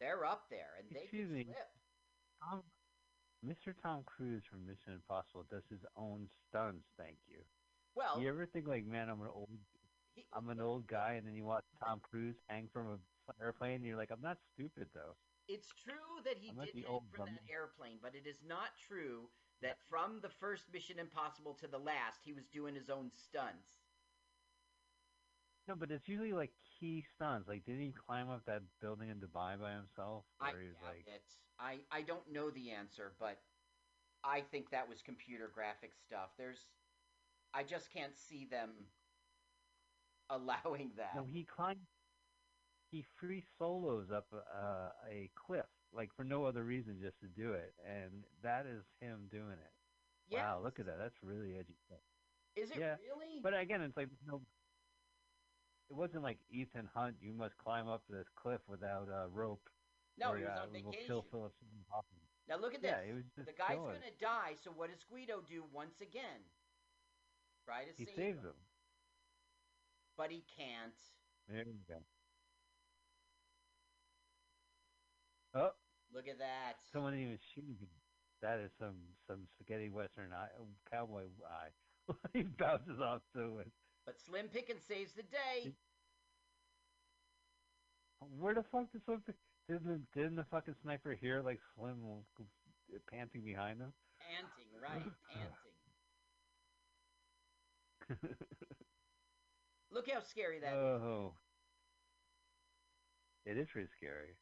They're 0.00 0.24
up 0.24 0.44
there, 0.48 0.72
and 0.80 0.88
they 0.90 1.02
Excuse 1.02 1.28
can 1.28 1.44
slip. 1.44 1.68
Tom, 2.40 2.62
Mr. 3.44 3.74
Tom 3.82 4.00
Cruise 4.06 4.42
from 4.50 4.64
Mission 4.64 4.94
Impossible 4.94 5.44
does 5.50 5.64
his 5.68 5.84
own 5.98 6.28
stunts. 6.48 6.88
Thank 6.96 7.18
you. 7.28 7.40
Well, 7.94 8.18
You 8.18 8.30
ever 8.30 8.46
think 8.46 8.66
like, 8.66 8.86
man, 8.86 9.10
I'm 9.10 9.20
an 9.20 9.28
old, 9.34 9.50
he- 10.14 10.24
I'm 10.32 10.48
an 10.48 10.60
old 10.62 10.86
guy, 10.86 11.14
and 11.20 11.26
then 11.26 11.34
you 11.34 11.44
watch 11.44 11.64
Tom 11.84 12.00
Cruise 12.00 12.36
hang 12.48 12.68
from 12.72 12.86
a 12.88 12.98
airplane, 13.44 13.76
and 13.76 13.84
you're 13.84 13.98
like, 13.98 14.10
I'm 14.10 14.22
not 14.22 14.38
stupid 14.54 14.88
though. 14.94 15.12
It's 15.48 15.68
true 15.84 16.24
that 16.24 16.38
he 16.40 16.48
I'm 16.48 16.64
did 16.64 16.74
hang 16.88 17.00
from 17.12 17.26
bum. 17.26 17.34
that 17.34 17.52
airplane, 17.52 17.98
but 18.00 18.14
it 18.14 18.26
is 18.26 18.38
not 18.46 18.70
true 18.88 19.28
that 19.62 19.78
from 19.88 20.20
the 20.20 20.28
first 20.28 20.72
Mission 20.72 20.98
Impossible 20.98 21.54
to 21.54 21.68
the 21.68 21.78
last, 21.78 22.20
he 22.24 22.32
was 22.32 22.46
doing 22.46 22.74
his 22.74 22.90
own 22.90 23.10
stunts. 23.10 23.84
No, 25.68 25.74
but 25.76 25.90
it's 25.90 26.08
usually 26.08 26.32
like 26.32 26.50
key 26.78 27.04
stunts. 27.14 27.48
Like, 27.48 27.64
didn't 27.64 27.82
he 27.82 27.92
climb 27.92 28.30
up 28.30 28.44
that 28.46 28.62
building 28.80 29.08
in 29.08 29.20
Dubai 29.20 29.60
by 29.60 29.72
himself? 29.72 30.24
I 30.40 30.52
Where 30.52 30.60
he 30.60 30.68
was 30.68 30.76
doubt 30.82 30.94
like, 30.96 31.06
it. 31.06 31.22
I 31.58 31.78
I 31.90 32.02
don't 32.02 32.32
know 32.32 32.50
the 32.50 32.70
answer, 32.70 33.12
but 33.20 33.38
I 34.24 34.40
think 34.40 34.70
that 34.70 34.88
was 34.88 35.02
computer 35.02 35.48
graphic 35.52 35.92
stuff. 35.94 36.30
There's, 36.36 36.66
I 37.54 37.62
just 37.62 37.92
can't 37.92 38.16
see 38.16 38.46
them 38.50 38.70
allowing 40.30 40.92
that. 40.96 41.14
no, 41.14 41.24
he 41.24 41.44
climbed. 41.44 41.80
He 42.90 43.02
free 43.20 43.44
solos 43.58 44.10
up 44.10 44.26
uh, 44.32 44.90
a 45.08 45.30
cliff, 45.36 45.66
like 45.94 46.10
for 46.16 46.24
no 46.24 46.44
other 46.44 46.64
reason, 46.64 46.98
just 47.00 47.18
to 47.20 47.26
do 47.26 47.52
it, 47.52 47.74
and 47.84 48.24
that 48.42 48.66
is 48.66 48.84
him 49.00 49.28
doing 49.30 49.58
it. 49.58 49.72
Wow, 50.32 50.60
look 50.62 50.78
at 50.78 50.86
that. 50.86 50.98
That's 50.98 51.16
really 51.22 51.56
edgy 51.58 51.74
stuff. 51.86 51.98
Is 52.56 52.70
it 52.70 52.78
yeah, 52.78 52.96
really? 53.02 53.40
But 53.42 53.58
again, 53.58 53.82
it's 53.82 53.96
like 53.96 54.08
no. 54.26 54.40
It 55.90 55.96
wasn't 55.96 56.22
like 56.22 56.38
Ethan 56.50 56.88
Hunt. 56.94 57.16
You 57.20 57.32
must 57.32 57.56
climb 57.58 57.88
up 57.88 58.02
this 58.08 58.26
cliff 58.36 58.60
without 58.68 59.08
a 59.10 59.26
rope. 59.28 59.68
no, 60.18 60.30
or, 60.30 60.38
he 60.38 60.44
was 60.44 60.52
uh, 60.56 60.62
on 60.62 60.72
vacation. 60.72 61.06
kill 61.06 61.26
Philip 61.30 61.52
Now 62.48 62.58
look 62.58 62.74
at 62.74 62.82
this. 62.82 62.94
Yeah, 63.06 63.14
was 63.14 63.24
just 63.34 63.46
the 63.46 63.52
guy's 63.52 63.76
gonna 63.76 64.14
die. 64.20 64.54
So 64.62 64.70
what 64.70 64.90
does 64.90 65.02
Guido 65.10 65.40
do 65.42 65.64
once 65.72 66.00
again? 66.00 66.46
Try 67.64 67.84
to 67.84 67.92
He 67.96 68.04
save 68.06 68.14
saves 68.14 68.38
him, 68.38 68.46
him. 68.50 68.54
but 70.16 70.30
he 70.30 70.42
can't. 70.56 70.94
There 71.48 71.66
you 71.66 71.82
go. 71.88 71.98
Oh, 75.54 75.70
Look 76.14 76.28
at 76.28 76.38
that. 76.38 76.74
someone 76.92 77.14
even 77.14 77.38
shooting 77.54 77.76
him. 77.78 77.88
That 78.42 78.58
is 78.58 78.70
some 78.78 78.96
some 79.28 79.46
spaghetti 79.54 79.90
western 79.90 80.32
eye, 80.32 80.48
cowboy 80.90 81.24
eye. 81.44 82.14
he 82.32 82.42
bounces 82.42 83.00
off 83.00 83.20
to 83.34 83.58
it. 83.58 83.68
But 84.06 84.16
Slim 84.18 84.48
Pickens 84.48 84.82
saves 84.82 85.12
the 85.12 85.22
day. 85.22 85.72
Where 88.38 88.54
the 88.54 88.62
fuck 88.62 88.90
did 88.92 89.04
Slim? 89.04 89.22
Didn't 89.68 90.06
didn't 90.14 90.36
the 90.36 90.44
fucking 90.50 90.74
sniper 90.82 91.16
hear 91.20 91.42
like 91.42 91.60
Slim 91.76 91.96
panting 93.10 93.42
behind 93.42 93.80
him? 93.80 93.92
Panting, 94.18 94.66
right? 94.82 95.12
Panting. 95.32 95.70
Look 99.92 100.10
how 100.10 100.20
scary 100.20 100.58
that 100.60 100.72
is. 100.72 100.74
oh, 100.74 101.34
it 103.46 103.56
is 103.56 103.68
pretty 103.72 103.88
scary. 103.96 104.34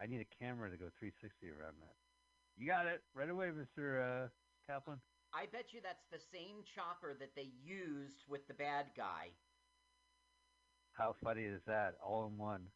I 0.00 0.06
need 0.06 0.20
a 0.20 0.30
camera 0.38 0.70
to 0.70 0.76
go 0.76 0.86
360 0.98 1.50
around 1.50 1.74
that. 1.82 1.94
You 2.56 2.66
got 2.66 2.86
it 2.86 3.02
right 3.14 3.30
away, 3.30 3.50
Mister 3.54 4.02
uh, 4.02 4.28
Kaplan. 4.66 4.98
I 5.34 5.46
bet 5.46 5.70
you 5.70 5.80
that's 5.82 6.06
the 6.10 6.18
same 6.32 6.64
chopper 6.74 7.14
that 7.18 7.34
they 7.36 7.50
used 7.62 8.24
with 8.28 8.46
the 8.48 8.54
bad 8.54 8.86
guy. 8.96 9.30
How 10.92 11.14
funny 11.22 11.44
is 11.44 11.62
that? 11.66 11.94
All 12.02 12.26
in 12.26 12.36
one. 12.38 12.66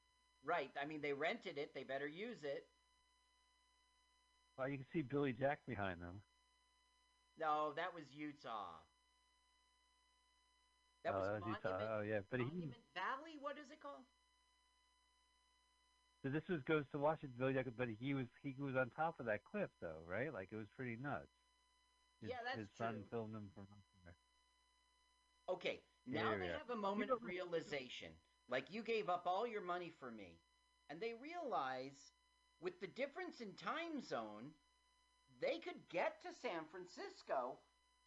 Right. 0.45 0.71
I 0.81 0.87
mean, 0.87 1.01
they 1.03 1.13
rented 1.13 1.59
it. 1.59 1.75
They 1.75 1.83
better 1.83 2.07
use 2.07 2.39
it. 2.45 2.67
Well, 4.57 4.69
you 4.69 4.77
can 4.77 4.87
see 4.93 5.03
Billy 5.03 5.33
Jack 5.33 5.59
behind 5.67 6.01
them. 6.01 6.21
No, 7.41 7.73
that 7.75 7.91
was 7.95 8.05
Utah. 8.15 8.79
That 11.03 11.15
oh, 11.15 11.19
was 11.19 11.27
that 11.27 11.33
was 11.33 11.43
Monument, 11.43 11.65
Utah. 11.65 11.99
Oh, 11.99 12.03
yeah, 12.07 12.21
but 12.31 12.39
he. 12.39 12.47
Monument 12.47 12.87
Valley. 12.95 13.35
What 13.41 13.59
is 13.59 13.67
it 13.73 13.83
called? 13.83 14.07
So 16.23 16.29
this 16.31 16.49
was 16.49 16.63
goes 16.63 16.85
to 16.93 16.99
Washington, 16.99 17.35
but 17.77 17.89
he 17.89 18.15
was 18.15 18.27
he 18.43 18.55
was 18.59 18.77
on 18.77 18.91
top 18.91 19.19
of 19.19 19.27
that 19.27 19.45
cliff 19.45 19.71
though, 19.81 20.03
right? 20.07 20.33
Like 20.33 20.49
it 20.53 20.57
was 20.57 20.69
pretty 20.77 20.97
nuts. 20.97 21.27
His, 22.21 22.31
Yeah, 22.31 22.37
that's 22.45 22.59
his 22.59 22.69
son 22.79 22.95
true. 22.95 23.05
filmed 23.11 23.35
him 23.35 23.51
from 23.55 23.67
there. 24.05 24.15
Okay, 25.49 25.81
now 26.07 26.37
they 26.39 26.47
have 26.47 26.71
a 26.71 26.77
moment 26.77 27.11
of 27.11 27.23
realization. 27.25 28.09
Like 28.49 28.71
you 28.71 28.83
gave 28.83 29.09
up 29.09 29.27
all 29.27 29.47
your 29.47 29.63
money 29.63 29.91
for 29.99 30.11
me. 30.11 30.39
And 30.91 31.01
they 31.01 31.15
realize 31.15 32.13
with 32.61 32.81
the 32.81 32.87
difference 32.87 33.41
in 33.41 33.55
time 33.55 34.03
zone, 34.03 34.53
they 35.41 35.59
could 35.59 35.89
get 35.89 36.21
to 36.23 36.29
San 36.43 36.65
Francisco 36.71 37.59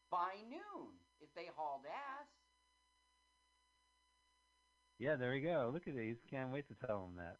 by 0.09 0.35
noon 0.49 0.93
if 1.19 1.33
they 1.35 1.47
hauled 1.55 1.85
ass. 1.85 2.27
Yeah, 4.99 5.15
there 5.15 5.31
we 5.31 5.41
go. 5.41 5.69
Look 5.73 5.87
at 5.87 5.95
these. 5.95 6.17
Can't 6.29 6.51
wait 6.51 6.67
to 6.69 6.75
tell 6.75 7.05
him 7.05 7.15
that. 7.17 7.37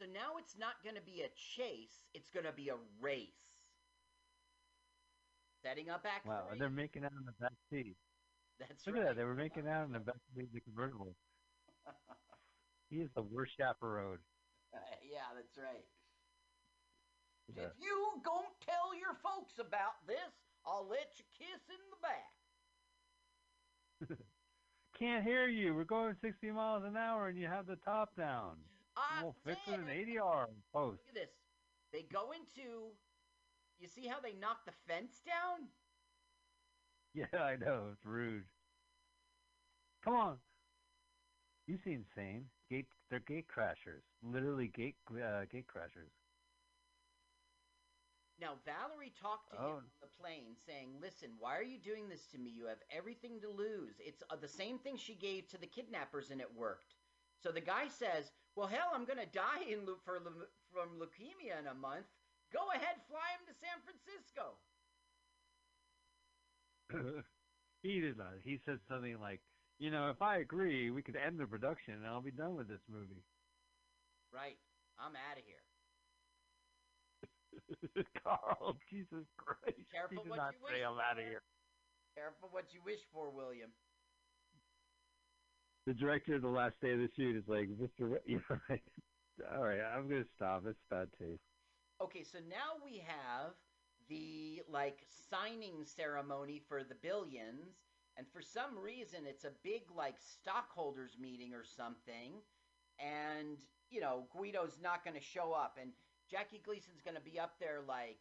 So 0.00 0.06
now 0.08 0.40
it's 0.40 0.56
not 0.56 0.80
going 0.82 0.96
to 0.96 1.04
be 1.04 1.20
a 1.20 1.28
chase, 1.36 2.08
it's 2.16 2.32
going 2.32 2.46
to 2.48 2.56
be 2.56 2.70
a 2.72 2.80
race. 3.04 3.68
Setting 5.62 5.90
up 5.90 6.06
act 6.08 6.24
Wow, 6.24 6.48
and 6.50 6.58
they're 6.58 6.72
making 6.72 7.04
out 7.04 7.12
in 7.12 7.26
the 7.26 7.36
back 7.36 7.52
seat. 7.68 7.96
That's 8.58 8.86
Look 8.86 8.96
right. 8.96 9.04
at 9.04 9.08
that. 9.08 9.16
They 9.20 9.24
were 9.24 9.34
making 9.34 9.68
out 9.68 9.84
in 9.84 9.92
the 9.92 10.00
back 10.00 10.16
seat 10.34 10.48
of 10.48 10.52
the 10.54 10.60
convertible. 10.60 11.14
He 12.90 12.96
is 12.96 13.10
the 13.14 13.22
worst 13.22 13.52
chaperone. 13.56 14.18
Uh, 14.74 14.78
yeah, 15.06 15.30
that's 15.36 15.56
right. 15.56 15.86
Yeah. 17.54 17.70
If 17.70 17.78
you 17.78 18.20
don't 18.24 18.50
tell 18.66 18.90
your 18.98 19.14
folks 19.22 19.60
about 19.60 20.02
this, 20.08 20.34
I'll 20.66 20.88
let 20.90 21.06
you 21.14 21.24
kiss 21.38 21.62
in 21.70 21.78
the 21.94 22.00
back. 24.10 24.18
Can't 24.98 25.22
hear 25.22 25.46
you. 25.46 25.72
We're 25.72 25.84
going 25.84 26.16
60 26.20 26.50
miles 26.50 26.82
an 26.84 26.96
hour, 26.96 27.28
and 27.28 27.38
you 27.38 27.46
have 27.46 27.68
the 27.68 27.76
top 27.76 28.16
down. 28.16 28.56
I 29.00 29.22
We'll 29.22 29.34
fix 29.44 29.60
it 29.68 29.74
in. 29.74 29.86
ADR 29.86 30.46
post. 30.72 31.00
Look 31.06 31.08
at 31.08 31.14
this. 31.14 31.30
They 31.92 32.02
go 32.02 32.32
into. 32.32 32.92
You 33.78 33.88
see 33.88 34.06
how 34.06 34.20
they 34.20 34.34
knock 34.34 34.64
the 34.66 34.72
fence 34.86 35.20
down? 35.24 35.68
Yeah, 37.14 37.26
I 37.42 37.56
know. 37.56 37.90
It's 37.92 38.04
rude. 38.04 38.44
Come 40.04 40.14
on. 40.14 40.38
You 41.66 41.78
seem 41.78 42.04
sane. 42.14 42.50
Gate, 42.68 42.86
they're 43.10 43.20
gate 43.20 43.46
crashers. 43.48 44.02
Literally 44.22 44.68
gate 44.68 44.96
uh, 45.10 45.44
gate 45.50 45.66
crashers. 45.66 46.12
Now, 48.40 48.54
Valerie 48.64 49.12
talked 49.20 49.50
to 49.50 49.56
Oh. 49.58 49.66
him 49.78 49.84
on 49.84 49.90
the 50.00 50.06
plane 50.06 50.56
saying, 50.56 50.98
Listen, 51.00 51.36
why 51.38 51.56
are 51.56 51.62
you 51.62 51.78
doing 51.78 52.08
this 52.08 52.26
to 52.28 52.38
me? 52.38 52.50
You 52.50 52.66
have 52.66 52.82
everything 52.90 53.40
to 53.40 53.48
lose. 53.50 54.00
It's 54.00 54.22
uh, 54.30 54.36
the 54.36 54.48
same 54.48 54.78
thing 54.78 54.96
she 54.96 55.14
gave 55.14 55.46
to 55.48 55.58
the 55.58 55.66
kidnappers, 55.66 56.30
and 56.30 56.40
it 56.40 56.54
worked. 56.56 56.94
So 57.42 57.52
the 57.52 57.60
guy 57.60 57.88
says, 57.88 58.32
Well, 58.56 58.66
hell, 58.66 58.90
I'm 58.94 59.04
going 59.04 59.18
to 59.22 59.30
die 59.30 59.64
in, 59.70 59.86
for, 60.04 60.20
from 60.72 60.98
leukemia 60.98 61.58
in 61.60 61.66
a 61.70 61.74
month. 61.74 62.06
Go 62.52 62.70
ahead, 62.74 62.98
fly 63.06 63.38
him 63.38 63.46
to 63.46 63.54
San 63.54 63.78
Francisco. 63.86 64.58
he 67.82 68.00
did 68.00 68.18
not. 68.18 68.34
He 68.42 68.58
said 68.66 68.80
something 68.88 69.20
like, 69.20 69.40
"You 69.78 69.90
know, 69.90 70.10
if 70.10 70.20
I 70.20 70.38
agree, 70.38 70.90
we 70.90 71.02
could 71.02 71.14
end 71.14 71.38
the 71.38 71.46
production, 71.46 71.94
and 71.94 72.06
I'll 72.06 72.20
be 72.20 72.32
done 72.34 72.56
with 72.56 72.66
this 72.66 72.82
movie." 72.90 73.22
Right. 74.34 74.58
I'm 74.98 75.14
out 75.14 75.38
of 75.38 75.44
here. 75.46 75.64
Carl, 78.22 78.76
Jesus 78.90 79.26
Christ! 79.38 79.78
Careful 79.94 80.24
what 80.26 80.36
not 80.36 80.52
you 80.52 80.58
say 80.66 80.82
wish 80.82 80.86
I'm 80.86 80.98
out 80.98 81.18
of 81.18 81.24
here. 81.24 81.42
Careful 82.18 82.48
what 82.50 82.74
you 82.74 82.82
wish 82.84 83.00
for, 83.14 83.30
William. 83.30 83.70
The 85.86 85.92
director 85.94 86.36
of 86.36 86.42
the 86.42 86.48
last 86.48 86.80
day 86.80 86.92
of 86.92 87.00
the 87.00 87.10
shoot 87.16 87.36
is 87.36 87.46
like, 87.48 87.68
"Mr. 87.68 88.10
Ri- 88.12 88.20
You're 88.26 88.62
right. 88.68 88.82
All 89.54 89.62
right, 89.64 89.80
I'm 89.80 90.08
gonna 90.08 90.24
stop. 90.36 90.64
It's 90.66 90.80
bad 90.90 91.08
taste." 91.18 91.42
Okay, 92.00 92.22
so 92.22 92.38
now 92.48 92.80
we 92.84 92.98
have 93.06 93.54
the 94.08 94.62
like 94.68 95.06
signing 95.30 95.84
ceremony 95.84 96.60
for 96.68 96.82
the 96.82 96.94
billions, 96.94 97.76
And 98.16 98.26
for 98.28 98.42
some 98.42 98.78
reason, 98.78 99.20
it's 99.26 99.44
a 99.44 99.52
big 99.62 99.90
like 99.94 100.16
stockholders 100.18 101.16
meeting 101.18 101.54
or 101.54 101.64
something, 101.64 102.42
and 102.98 103.58
you 103.90 104.00
know 104.00 104.26
Guido's 104.32 104.78
not 104.82 105.04
to 105.14 105.20
show 105.24 105.52
up, 105.52 105.78
and 105.80 105.92
Jackie 106.30 106.60
Gleason's 106.64 107.00
to 107.16 107.22
be 107.22 107.38
up 107.38 107.58
there 107.60 107.80
like, 107.86 108.20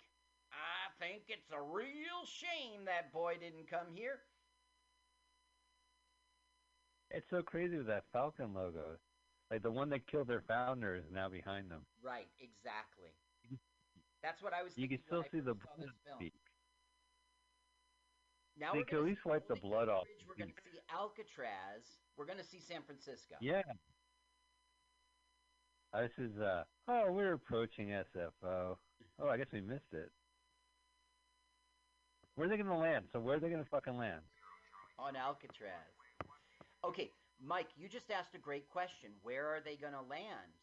I 0.52 0.90
think 1.04 1.24
it's 1.28 1.52
a 1.52 1.62
real 1.62 2.26
shame 2.26 2.86
that 2.86 3.12
boy 3.12 3.38
didn't 3.40 3.68
come 3.70 3.88
here. 3.94 4.22
It's 7.12 7.26
so 7.30 7.42
crazy 7.42 7.78
with 7.78 7.88
that 7.88 8.04
Falcon 8.14 8.54
logo. 8.54 8.98
Like 9.50 9.64
the 9.64 9.72
one 9.72 9.90
that 9.90 10.06
killed 10.08 10.28
their 10.28 10.44
founder 10.48 10.96
is 10.96 11.06
now 11.12 11.28
behind 11.28 11.72
them. 11.72 11.82
Right, 12.04 12.28
exactly. 12.40 13.10
That's 14.22 14.44
what 14.44 14.54
I 14.54 14.62
was. 14.62 14.74
You 14.76 14.88
can 14.88 15.00
still 15.08 15.24
see 15.32 15.40
the 15.40 15.56
blood 15.56 15.80
this 15.80 15.90
film. 16.06 16.18
speak. 16.20 16.34
Now 18.60 18.74
They 18.74 18.84
could 18.84 19.00
at 19.00 19.06
least 19.06 19.26
wipe 19.26 19.48
the 19.48 19.56
blood 19.56 19.88
off 19.88 20.04
We're 20.28 20.36
going 20.36 20.52
to 20.52 20.62
see 20.70 20.80
Alcatraz. 20.94 21.88
We're 22.18 22.26
going 22.26 22.38
to 22.38 22.44
see 22.44 22.60
San 22.60 22.82
Francisco. 22.84 23.36
Yeah. 23.42 23.62
Uh, 25.94 26.02
this 26.02 26.12
is 26.20 26.38
uh 26.40 26.64
oh 26.88 27.12
we're 27.12 27.34
approaching 27.34 27.88
SFO. 27.88 28.78
Oh 29.20 29.28
I 29.28 29.38
guess 29.38 29.48
we 29.52 29.60
missed 29.60 29.92
it. 29.92 30.12
Where 32.36 32.46
are 32.46 32.50
they 32.50 32.58
gonna 32.58 32.78
land? 32.78 33.06
So 33.12 33.20
where 33.20 33.38
are 33.38 33.40
they 33.40 33.50
gonna 33.50 33.66
fucking 33.72 33.98
land? 33.98 34.22
on 35.00 35.16
Alcatraz. 35.16 35.96
Okay, 36.84 37.12
Mike, 37.44 37.68
you 37.76 37.90
just 37.90 38.12
asked 38.12 38.36
a 38.36 38.40
great 38.40 38.70
question. 38.70 39.12
Where 39.22 39.48
are 39.48 39.62
they 39.64 39.76
going 39.76 39.94
to 39.94 40.02
land? 40.02 40.54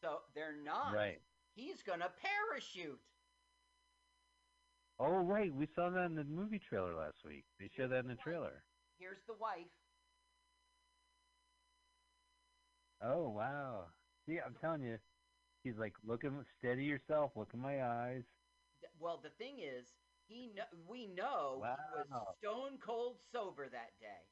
So 0.00 0.18
they're 0.34 0.56
not. 0.64 0.94
Right. 0.94 1.20
He's 1.54 1.82
going 1.86 2.00
to 2.00 2.10
parachute. 2.20 3.00
Oh 5.00 5.24
right, 5.24 5.52
we 5.52 5.66
saw 5.74 5.90
that 5.90 6.06
in 6.06 6.14
the 6.14 6.24
movie 6.24 6.60
trailer 6.68 6.94
last 6.94 7.18
week. 7.26 7.44
They 7.58 7.68
showed 7.76 7.90
that 7.90 8.04
in 8.04 8.08
the 8.08 8.14
trailer. 8.14 8.62
Here's 8.98 9.18
the 9.26 9.34
wife. 9.40 9.66
Oh 13.02 13.28
wow. 13.28 13.86
See, 14.26 14.38
I'm 14.44 14.54
telling 14.60 14.82
you, 14.82 14.98
he's 15.64 15.76
like, 15.78 15.94
look 16.06 16.24
at 16.24 16.30
steady 16.58 16.84
yourself. 16.84 17.32
Look 17.34 17.50
in 17.54 17.60
my 17.60 17.82
eyes. 17.82 18.22
Well, 19.00 19.20
the 19.22 19.30
thing 19.30 19.58
is, 19.58 19.86
he 20.28 20.52
kno- 20.54 20.78
we 20.88 21.08
know 21.08 21.62
he 21.64 22.12
was 22.12 22.36
stone 22.38 22.78
cold 22.78 23.16
sober 23.32 23.68
that 23.68 23.92
day. 24.00 24.22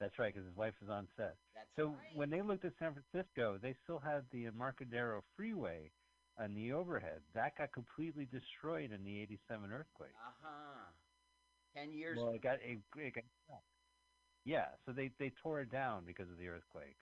That's 0.00 0.18
right, 0.18 0.32
because 0.32 0.46
his 0.46 0.56
wife 0.56 0.74
was 0.80 0.90
on 0.90 1.08
set. 1.16 1.36
That's 1.54 1.68
So 1.76 1.88
right. 1.88 2.16
when 2.16 2.30
they 2.30 2.42
looked 2.42 2.64
at 2.64 2.72
San 2.78 2.94
Francisco, 2.94 3.58
they 3.58 3.74
still 3.84 3.98
had 3.98 4.24
the 4.30 4.46
Embarcadero 4.46 5.22
Freeway 5.36 5.90
on 6.38 6.54
the 6.54 6.72
overhead. 6.72 7.22
That 7.34 7.56
got 7.56 7.72
completely 7.72 8.26
destroyed 8.26 8.92
in 8.92 9.04
the 9.04 9.20
'87 9.20 9.72
earthquake. 9.72 10.10
Uh 10.14 10.32
huh. 10.42 10.92
Ten 11.74 11.92
years. 11.92 12.18
Well, 12.18 12.30
it 12.30 12.42
got 12.42 12.58
it, 12.62 12.78
it 12.96 13.14
got 13.14 13.24
yeah. 14.44 14.66
So 14.86 14.92
they 14.92 15.10
they 15.18 15.30
tore 15.30 15.60
it 15.60 15.70
down 15.70 16.04
because 16.04 16.30
of 16.30 16.38
the 16.38 16.48
earthquake, 16.48 16.96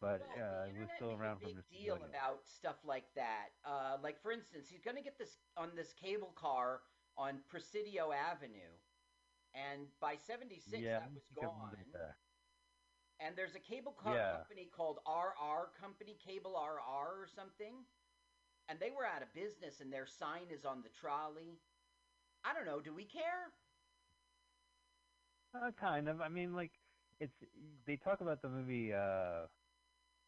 but 0.00 0.20
Well, 0.20 0.38
uh, 0.42 0.64
it 0.68 0.78
was 0.80 0.88
still 0.96 1.12
around 1.12 1.36
a 1.36 1.40
for 1.40 1.46
big 1.46 1.56
Mr. 1.56 1.62
deal 1.70 1.94
about 2.02 2.46
stuff 2.46 2.84
like 2.84 3.14
that. 3.14 3.50
Uh, 3.64 3.98
like 4.02 4.20
for 4.20 4.32
instance, 4.32 4.68
he's 4.68 4.80
going 4.80 4.96
to 4.96 5.02
get 5.02 5.18
this 5.18 5.38
on 5.56 5.74
this 5.74 5.92
cable 5.92 6.32
car 6.32 6.82
on 7.16 7.40
Presidio 7.48 8.12
Avenue, 8.12 8.78
and 9.54 9.88
by 10.00 10.16
'76 10.16 10.92
yeah, 10.92 10.98
that 10.98 11.12
was 11.14 11.24
think 11.24 11.42
I 11.42 11.46
remember 11.46 11.76
gone. 11.84 12.14
And 13.20 13.36
there's 13.36 13.54
a 13.54 13.60
cable 13.60 13.92
car 13.92 14.18
Yeah. 14.18 14.28
company 14.28 14.66
called 14.66 14.98
RR 15.06 15.70
Company, 15.80 16.14
Cable 16.14 16.56
RR 16.56 17.22
or 17.22 17.26
something, 17.26 17.84
and 18.68 18.78
they 18.80 18.90
were 18.90 19.06
out 19.06 19.22
of 19.22 19.32
business, 19.32 19.80
and 19.80 19.92
their 19.92 20.06
sign 20.06 20.50
is 20.50 20.64
on 20.64 20.82
the 20.82 20.88
trolley. 20.88 21.60
I 22.44 22.52
don't 22.52 22.66
know. 22.66 22.80
Do 22.80 22.92
we 22.94 23.04
care? 23.04 23.52
Uh, 25.54 25.70
kind 25.78 26.08
of. 26.08 26.20
I 26.20 26.28
mean, 26.28 26.54
like 26.54 26.72
it's 27.20 27.34
they 27.86 27.96
talk 27.96 28.20
about 28.20 28.42
the 28.42 28.48
movie 28.48 28.92
uh, 28.92 29.46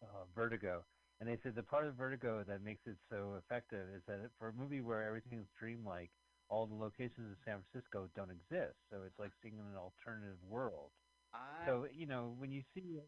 uh, 0.02 0.24
Vertigo, 0.34 0.84
and 1.20 1.28
they 1.28 1.36
said 1.36 1.55
the 1.55 1.62
part 1.62 1.86
of 1.86 1.94
Vertigo 1.96 2.44
that 2.44 2.62
makes 2.62 2.86
it 2.86 2.96
so 3.10 3.34
effective 3.38 3.88
is 3.94 4.02
that 4.06 4.30
for 4.38 4.48
a 4.48 4.52
movie 4.52 4.80
where 4.80 5.02
everything's 5.06 5.48
dreamlike, 5.59 6.10
all 6.49 6.66
the 6.66 6.75
locations 6.75 7.27
in 7.31 7.37
San 7.45 7.59
Francisco 7.65 8.09
don't 8.15 8.31
exist. 8.31 8.77
So 8.91 9.03
it's 9.07 9.19
like 9.19 9.33
seeing 9.43 9.55
an 9.59 9.77
alternative 9.77 10.39
world. 10.49 10.91
I, 11.33 11.66
So 11.66 11.87
you 11.93 12.07
know 12.07 12.35
when 12.39 12.51
you 12.53 12.62
see, 12.75 13.01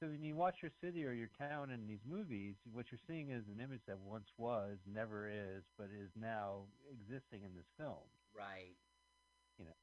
so 0.00 0.08
when 0.08 0.22
you 0.22 0.36
watch 0.36 0.56
your 0.62 0.70
city 0.80 1.04
or 1.04 1.12
your 1.12 1.30
town 1.38 1.70
in 1.70 1.86
these 1.86 2.04
movies, 2.08 2.54
what 2.72 2.86
you're 2.90 3.02
seeing 3.06 3.30
is 3.30 3.44
an 3.48 3.60
image 3.62 3.82
that 3.86 3.98
once 3.98 4.28
was, 4.38 4.78
never 4.86 5.28
is, 5.28 5.64
but 5.76 5.88
is 5.92 6.10
now 6.16 6.66
existing 6.90 7.42
in 7.44 7.54
this 7.54 7.68
film. 7.76 8.04
right. 8.36 8.76
You 9.58 9.66
know, 9.66 9.76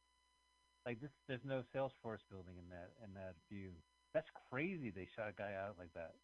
like 0.85 1.01
this, 1.01 1.11
there's 1.27 1.45
no 1.45 1.61
Salesforce 1.75 2.25
building 2.31 2.57
in 2.57 2.69
that 2.69 2.93
in 3.03 3.13
that 3.13 3.35
view. 3.51 3.71
That's 4.13 4.29
crazy. 4.49 4.89
They 4.89 5.07
shot 5.15 5.29
a 5.29 5.33
guy 5.37 5.53
out 5.53 5.75
like 5.77 5.93
that. 5.93 6.15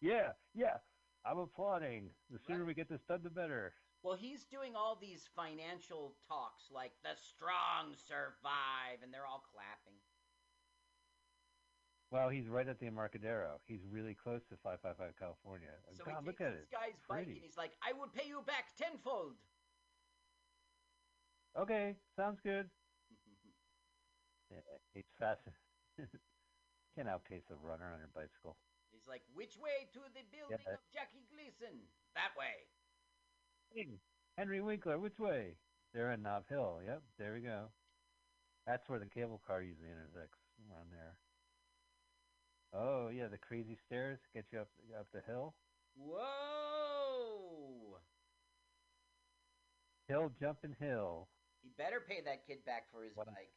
Yeah, 0.00 0.32
yeah. 0.54 0.76
I'm 1.24 1.38
applauding. 1.38 2.10
The 2.30 2.38
sooner 2.46 2.64
we 2.66 2.74
get 2.74 2.88
this 2.90 3.00
done, 3.08 3.20
the 3.22 3.30
better. 3.30 3.72
Well, 4.04 4.20
he's 4.20 4.44
doing 4.44 4.76
all 4.76 4.98
these 5.00 5.24
financial 5.34 6.12
talks 6.28 6.68
like 6.68 6.92
the 7.02 7.16
strong 7.16 7.96
survive, 7.96 9.00
and 9.02 9.08
they're 9.08 9.24
all 9.24 9.40
clapping. 9.48 9.96
Well, 12.12 12.28
he's 12.28 12.46
right 12.46 12.68
at 12.68 12.78
the 12.78 12.86
Embarcadero. 12.86 13.58
He's 13.66 13.80
really 13.90 14.12
close 14.14 14.44
to 14.52 14.60
555 14.62 15.16
California. 15.18 15.72
So 15.96 16.04
God, 16.04 16.20
he 16.20 16.26
look 16.28 16.36
takes 16.38 16.46
at 16.46 16.52
this 16.52 16.68
it. 16.68 16.76
guy's 16.76 17.00
bike 17.08 17.26
and 17.26 17.40
he's 17.42 17.56
like, 17.56 17.72
I 17.82 17.90
will 17.96 18.06
pay 18.12 18.28
you 18.28 18.44
back 18.46 18.70
tenfold. 18.78 19.34
Okay, 21.58 21.96
sounds 22.14 22.38
good. 22.44 22.68
Yeah, 24.52 24.60
It's 24.94 25.10
fascinating. 25.18 25.58
Can't 26.94 27.08
outpace 27.08 27.48
a 27.50 27.56
runner 27.58 27.90
on 27.90 27.98
your 27.98 28.12
bicycle. 28.14 28.54
he's 28.92 29.08
like, 29.08 29.24
which 29.34 29.56
way 29.58 29.88
to 29.96 30.00
the 30.14 30.22
building 30.30 30.54
Yeah. 30.62 30.78
of 30.78 30.78
Jackie 30.94 31.26
Gleason? 31.32 31.74
That 32.14 32.30
way. 32.38 32.68
Henry 34.36 34.60
Winkler, 34.60 34.98
which 34.98 35.18
way? 35.18 35.56
They're 35.92 36.12
in 36.12 36.22
Nob 36.22 36.44
Hill. 36.48 36.80
Yep, 36.84 37.02
there 37.18 37.34
we 37.34 37.40
go. 37.40 37.66
That's 38.66 38.88
where 38.88 38.98
the 38.98 39.06
cable 39.06 39.40
car 39.46 39.62
usually 39.62 39.90
intersects 39.90 40.38
around 40.70 40.90
there. 40.90 41.16
Oh 42.72 43.08
yeah, 43.08 43.28
the 43.28 43.38
crazy 43.38 43.76
stairs 43.86 44.18
get 44.34 44.46
you 44.52 44.60
up 44.60 44.68
up 44.98 45.06
the 45.12 45.20
hill. 45.26 45.54
Whoa! 45.96 46.18
Hill 50.08 50.32
jumping 50.40 50.74
hill. 50.80 51.28
He 51.62 51.70
better 51.78 52.00
pay 52.06 52.20
that 52.24 52.46
kid 52.46 52.64
back 52.66 52.86
for 52.92 53.04
his 53.04 53.12
bike. 53.14 53.52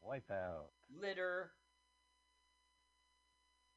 Wipe 0.00 0.30
out. 0.30 0.70
Litter. 1.00 1.52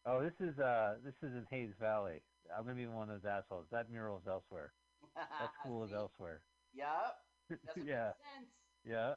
Oh, 0.06 0.24
this 0.24 0.40
is 0.40 0.58
uh 0.60 0.96
this 1.04 1.16
is 1.22 1.36
in 1.36 1.46
Hayes 1.52 1.74
Valley. 1.80 2.22
I'm 2.56 2.64
gonna 2.64 2.76
be 2.76 2.88
one 2.88 3.10
of 3.10 3.22
those 3.22 3.30
assholes. 3.30 3.66
That 3.72 3.90
mural 3.90 4.18
is 4.18 4.28
elsewhere. 4.28 4.74
That's 5.16 5.58
cool 5.64 5.84
as 5.84 5.90
See? 5.90 5.96
elsewhere. 5.96 6.42
Yep. 6.74 7.16
Yeah, 7.86 8.14
sense. 8.34 8.50
yeah. 8.84 9.14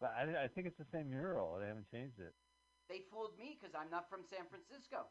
But 0.00 0.12
I 0.16 0.44
I 0.44 0.48
think 0.48 0.66
it's 0.66 0.78
the 0.78 0.86
same 0.92 1.10
mural. 1.10 1.58
They 1.58 1.66
haven't 1.66 1.90
changed 1.90 2.18
it. 2.18 2.32
They 2.88 3.00
fooled 3.10 3.38
me 3.38 3.58
because 3.60 3.74
I'm 3.74 3.90
not 3.90 4.08
from 4.08 4.24
San 4.24 4.48
Francisco. 4.48 5.08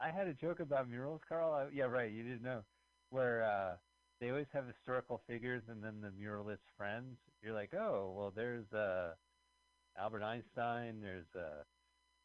I 0.00 0.10
had 0.10 0.28
a 0.28 0.34
joke 0.34 0.60
about 0.60 0.88
murals, 0.88 1.20
Carl. 1.28 1.52
I, 1.52 1.68
yeah, 1.74 1.84
right. 1.84 2.10
You 2.10 2.22
didn't 2.22 2.42
know 2.42 2.64
where 3.10 3.42
uh, 3.44 3.76
they 4.20 4.30
always 4.30 4.46
have 4.52 4.66
historical 4.66 5.18
figures 5.26 5.62
and 5.68 5.82
then 5.84 6.00
the 6.00 6.10
muralist 6.10 6.64
friends. 6.76 7.18
You're 7.42 7.54
like, 7.54 7.74
oh, 7.74 8.14
well, 8.16 8.30
there's 8.30 8.72
uh, 8.72 9.14
Albert 9.96 10.22
Einstein. 10.22 11.00
There's 11.02 11.26
uh, 11.34 11.64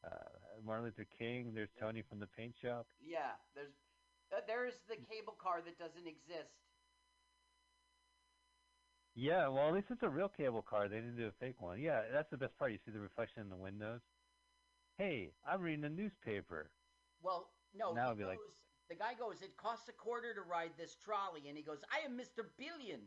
uh, 0.03 0.29
Martin 0.63 0.85
Luther 0.85 1.05
King. 1.17 1.51
There's 1.53 1.69
Tony 1.79 2.03
from 2.07 2.19
the 2.19 2.27
paint 2.27 2.53
shop. 2.61 2.87
Yeah, 3.01 3.33
there's 3.55 3.73
uh, 4.31 4.41
there's 4.47 4.73
the 4.87 4.95
cable 4.95 5.35
car 5.41 5.61
that 5.65 5.77
doesn't 5.79 6.07
exist. 6.07 6.53
Yeah, 9.15 9.47
well, 9.47 9.69
at 9.69 9.73
least 9.73 9.87
it's 9.91 10.03
a 10.03 10.09
real 10.09 10.27
cable 10.27 10.61
car. 10.61 10.89
They 10.89 10.97
didn't 10.97 11.15
do 11.15 11.27
a 11.27 11.31
fake 11.39 11.61
one. 11.61 11.79
Yeah, 11.79 12.01
that's 12.11 12.29
the 12.31 12.37
best 12.37 12.57
part. 12.59 12.71
You 12.71 12.77
see 12.85 12.91
the 12.91 12.99
reflection 12.99 13.41
in 13.41 13.49
the 13.49 13.55
windows. 13.55 14.01
Hey, 14.97 15.31
I'm 15.47 15.61
reading 15.61 15.85
a 15.85 15.89
newspaper. 15.89 16.69
Well, 17.21 17.49
no, 17.73 17.93
Now 17.93 18.09
he 18.09 18.15
be 18.17 18.25
like- 18.25 18.39
the 18.89 18.95
guy 18.95 19.13
goes, 19.13 19.41
it 19.41 19.55
costs 19.57 19.89
a 19.89 19.93
quarter 19.93 20.33
to 20.35 20.41
ride 20.41 20.71
this 20.77 20.95
trolley, 20.95 21.47
and 21.47 21.57
he 21.57 21.63
goes, 21.63 21.79
I 21.91 22.05
am 22.05 22.17
Mr. 22.17 22.45
Billion, 22.57 23.01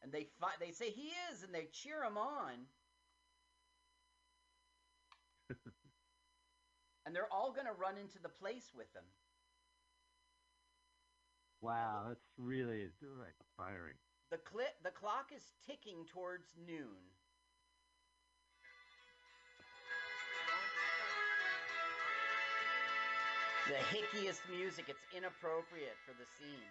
and 0.00 0.12
they 0.12 0.24
fi- 0.38 0.56
they 0.60 0.70
say 0.70 0.90
he 0.90 1.12
is, 1.32 1.42
and 1.42 1.52
they 1.52 1.66
cheer 1.72 2.04
him 2.04 2.16
on, 2.16 2.66
and 7.08 7.16
they're 7.16 7.32
all 7.32 7.50
gonna 7.50 7.72
run 7.72 7.96
into 7.96 8.18
the 8.18 8.28
place 8.28 8.68
with 8.76 8.92
them. 8.92 9.04
Wow, 11.62 12.04
that's 12.08 12.20
really 12.36 12.90
like 13.18 13.32
firing. 13.56 13.94
The 14.28 14.36
cli- 14.36 14.76
the 14.82 14.90
clock 14.90 15.32
is 15.32 15.54
ticking 15.64 16.04
towards 16.04 16.54
noon. 16.66 17.00
The 23.68 23.80
hickiest 23.88 24.46
music. 24.50 24.84
It's 24.90 25.00
inappropriate 25.16 25.96
for 26.04 26.12
the 26.12 26.26
scene. 26.36 26.68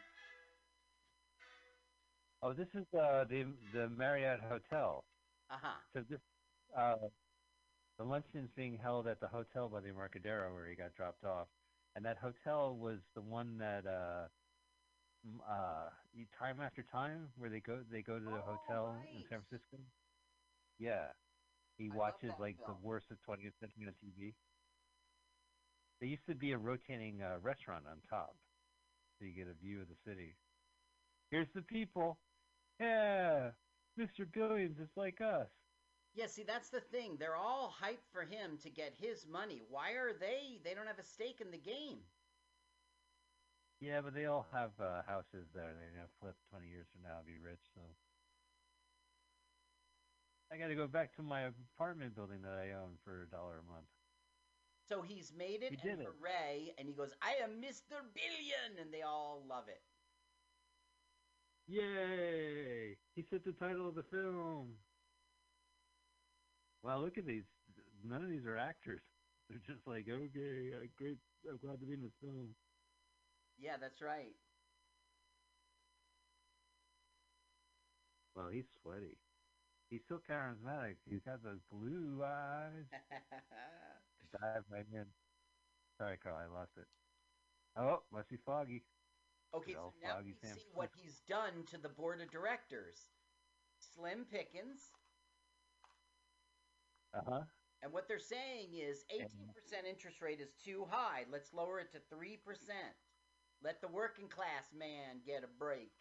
Oh, 2.44 2.54
this 2.54 2.68
is 2.76 2.86
uh, 2.94 3.26
the 3.26 3.48
the 3.74 3.90
Marriott 3.90 4.40
Hotel. 4.42 5.04
Uh 5.50 5.58
huh. 5.60 5.80
So 5.96 6.04
this 6.08 6.20
uh, 6.78 6.96
the 7.98 8.04
luncheon's 8.04 8.52
being 8.56 8.78
held 8.78 9.08
at 9.08 9.20
the 9.20 9.28
hotel 9.28 9.70
by 9.70 9.82
the 9.82 9.90
Embarcadero 9.90 10.54
where 10.54 10.68
he 10.68 10.76
got 10.76 10.94
dropped 10.96 11.24
off, 11.24 11.48
and 11.96 12.06
that 12.06 12.18
hotel 12.18 12.76
was 12.76 13.00
the 13.16 13.22
one 13.22 13.58
that 13.58 13.86
uh, 13.86 14.28
m- 15.26 15.42
uh, 15.48 15.90
you- 16.14 16.28
time 16.38 16.60
after 16.62 16.84
time 16.84 17.30
where 17.38 17.50
they 17.50 17.60
go 17.60 17.84
they 17.92 18.02
go 18.02 18.20
to 18.20 18.26
the 18.26 18.32
Oh, 18.32 18.58
hotel 18.58 18.96
in 19.16 19.24
San. 19.30 19.40
Francisco. 19.42 19.78
Yeah, 20.80 21.08
he 21.78 21.90
I 21.90 21.94
love 21.94 22.00
watches 22.00 22.30
that 22.30 22.40
like 22.40 22.58
film. 22.58 22.78
the 22.82 22.88
worst 22.88 23.12
of 23.12 23.22
20th 23.22 23.54
century 23.60 23.88
on 23.88 23.94
TV. 24.04 24.34
There 26.00 26.10
used 26.10 26.26
to 26.28 26.36
be 26.36 26.52
a 26.52 26.58
rotating 26.58 27.22
uh, 27.22 27.40
restaurant 27.42 27.86
on 27.88 28.02
top, 28.10 28.36
so 29.20 29.26
you 29.26 29.34
get 29.34 29.48
a 29.48 29.54
view 29.54 29.82
of 29.82 29.88
the 29.90 29.96
city. 30.06 30.36
Here's 31.32 31.48
the 31.54 31.62
people. 31.62 32.20
Yeah, 32.80 33.52
Mr. 33.98 34.26
Billions 34.26 34.80
is 34.80 34.90
like 34.96 35.22
us. 35.22 35.50
Yeah, 36.14 36.28
see, 36.28 36.44
that's 36.44 36.70
the 36.70 36.82
thing. 36.82 37.18
They're 37.18 37.36
all 37.36 37.72
hyped 37.82 38.08
for 38.12 38.24
him 38.26 38.58
to 38.60 38.70
get 38.70 38.94
his 38.96 39.26
money. 39.26 39.62
Why 39.70 39.92
are 39.94 40.14
they? 40.14 40.60
They 40.64 40.74
don't 40.74 40.88
have 40.88 41.00
a 41.00 41.04
stake 41.04 41.40
in 41.42 41.52
the 41.52 41.58
game. 41.58 42.00
Yeah, 43.80 44.02
but 44.02 44.14
they 44.14 44.26
all 44.26 44.48
have 44.52 44.72
uh, 44.80 45.04
houses 45.04 45.48
there. 45.54 45.74
They're 45.74 45.92
gonna 45.94 46.08
flip 46.20 46.36
20 46.50 46.68
years 46.68 46.88
from 46.92 47.04
now 47.04 47.18
and 47.20 47.26
be 47.28 47.38
rich. 47.38 47.62
So 47.76 47.82
I 50.52 50.58
got 50.58 50.68
to 50.68 50.76
go 50.76 50.88
back 50.88 51.14
to 51.16 51.22
my 51.24 51.42
apartment 51.42 52.16
building 52.16 52.42
that 52.42 52.58
I 52.58 52.72
own 52.72 52.98
for 53.04 53.24
a 53.24 53.28
dollar 53.30 53.60
a 53.60 53.64
month. 53.72 53.88
So 54.88 55.02
he's 55.02 55.34
made 55.34 55.64
it, 55.64 55.72
He 55.72 55.76
did 55.76 56.00
and 56.00 56.02
it. 56.02 56.08
hooray! 56.08 56.74
And 56.78 56.88
he 56.88 56.94
goes, 56.96 57.14
"I 57.22 57.36
am 57.44 57.62
Mr. 57.62 58.02
Billion," 58.14 58.80
and 58.80 58.94
they 58.94 59.02
all 59.02 59.44
love 59.46 59.68
it. 59.68 59.82
Yay! 61.68 62.98
He 63.16 63.22
said 63.22 63.44
the 63.44 63.52
title 63.52 63.88
of 63.88 63.96
the 63.96 64.04
film. 64.04 64.80
Wow, 66.84 67.00
look 67.00 67.18
at 67.18 67.26
these. 67.26 67.44
None 68.04 68.24
of 68.24 68.30
these 68.30 68.46
are 68.46 68.58
actors. 68.58 69.02
They're 69.50 69.60
just 69.66 69.88
like, 69.88 70.06
okay, 70.10 70.72
uh, 70.76 70.86
great. 70.98 71.18
I'm 71.50 71.58
glad 71.58 71.80
to 71.80 71.86
be 71.86 71.94
in 71.94 72.02
this 72.02 72.12
film. 72.22 72.50
Yeah, 73.58 73.78
that's 73.80 74.02
right. 74.02 74.36
Well, 78.36 78.50
he's 78.52 78.68
sweaty. 78.82 79.18
He's 79.90 80.04
so 80.08 80.20
charismatic. 80.30 80.98
He's 81.10 81.22
got 81.26 81.44
those 81.44 81.64
blue 81.72 82.22
eyes. 82.24 82.86
Dive 84.42 84.64
right 84.70 84.86
in. 84.94 85.06
Sorry, 85.98 86.18
Carl, 86.22 86.38
I 86.38 86.54
lost 86.54 86.72
it. 86.78 86.86
Oh, 87.78 88.04
must 88.12 88.30
be 88.30 88.38
foggy. 88.46 88.84
okay, 89.56 89.74
Good 89.74 89.76
so 89.76 89.94
now 90.04 90.18
we 90.24 90.34
see 90.44 90.54
what 90.74 90.90
he's 91.02 91.22
done 91.28 91.64
to 91.72 91.78
the 91.82 91.90
board 91.90 92.22
of 92.22 92.30
directors. 92.30 93.10
Slim 93.80 94.26
Pickens, 94.30 94.92
Uh 97.14 97.22
huh. 97.28 97.42
and 97.82 97.94
what 97.94 98.08
they're 98.08 98.20
saying 98.20 98.74
is 98.74 99.06
18% 99.12 99.24
interest 99.90 100.22
rate 100.22 100.42
is 100.42 100.54
too 100.64 100.86
high. 100.90 101.24
Let's 101.32 101.54
lower 101.54 101.80
it 101.80 101.92
to 101.94 102.00
3%. 102.14 102.38
Let 103.64 103.82
the 103.82 103.88
working 103.88 104.28
class 104.28 104.70
man 104.78 105.22
get 105.26 105.44
a 105.44 105.48
break. 105.60 105.92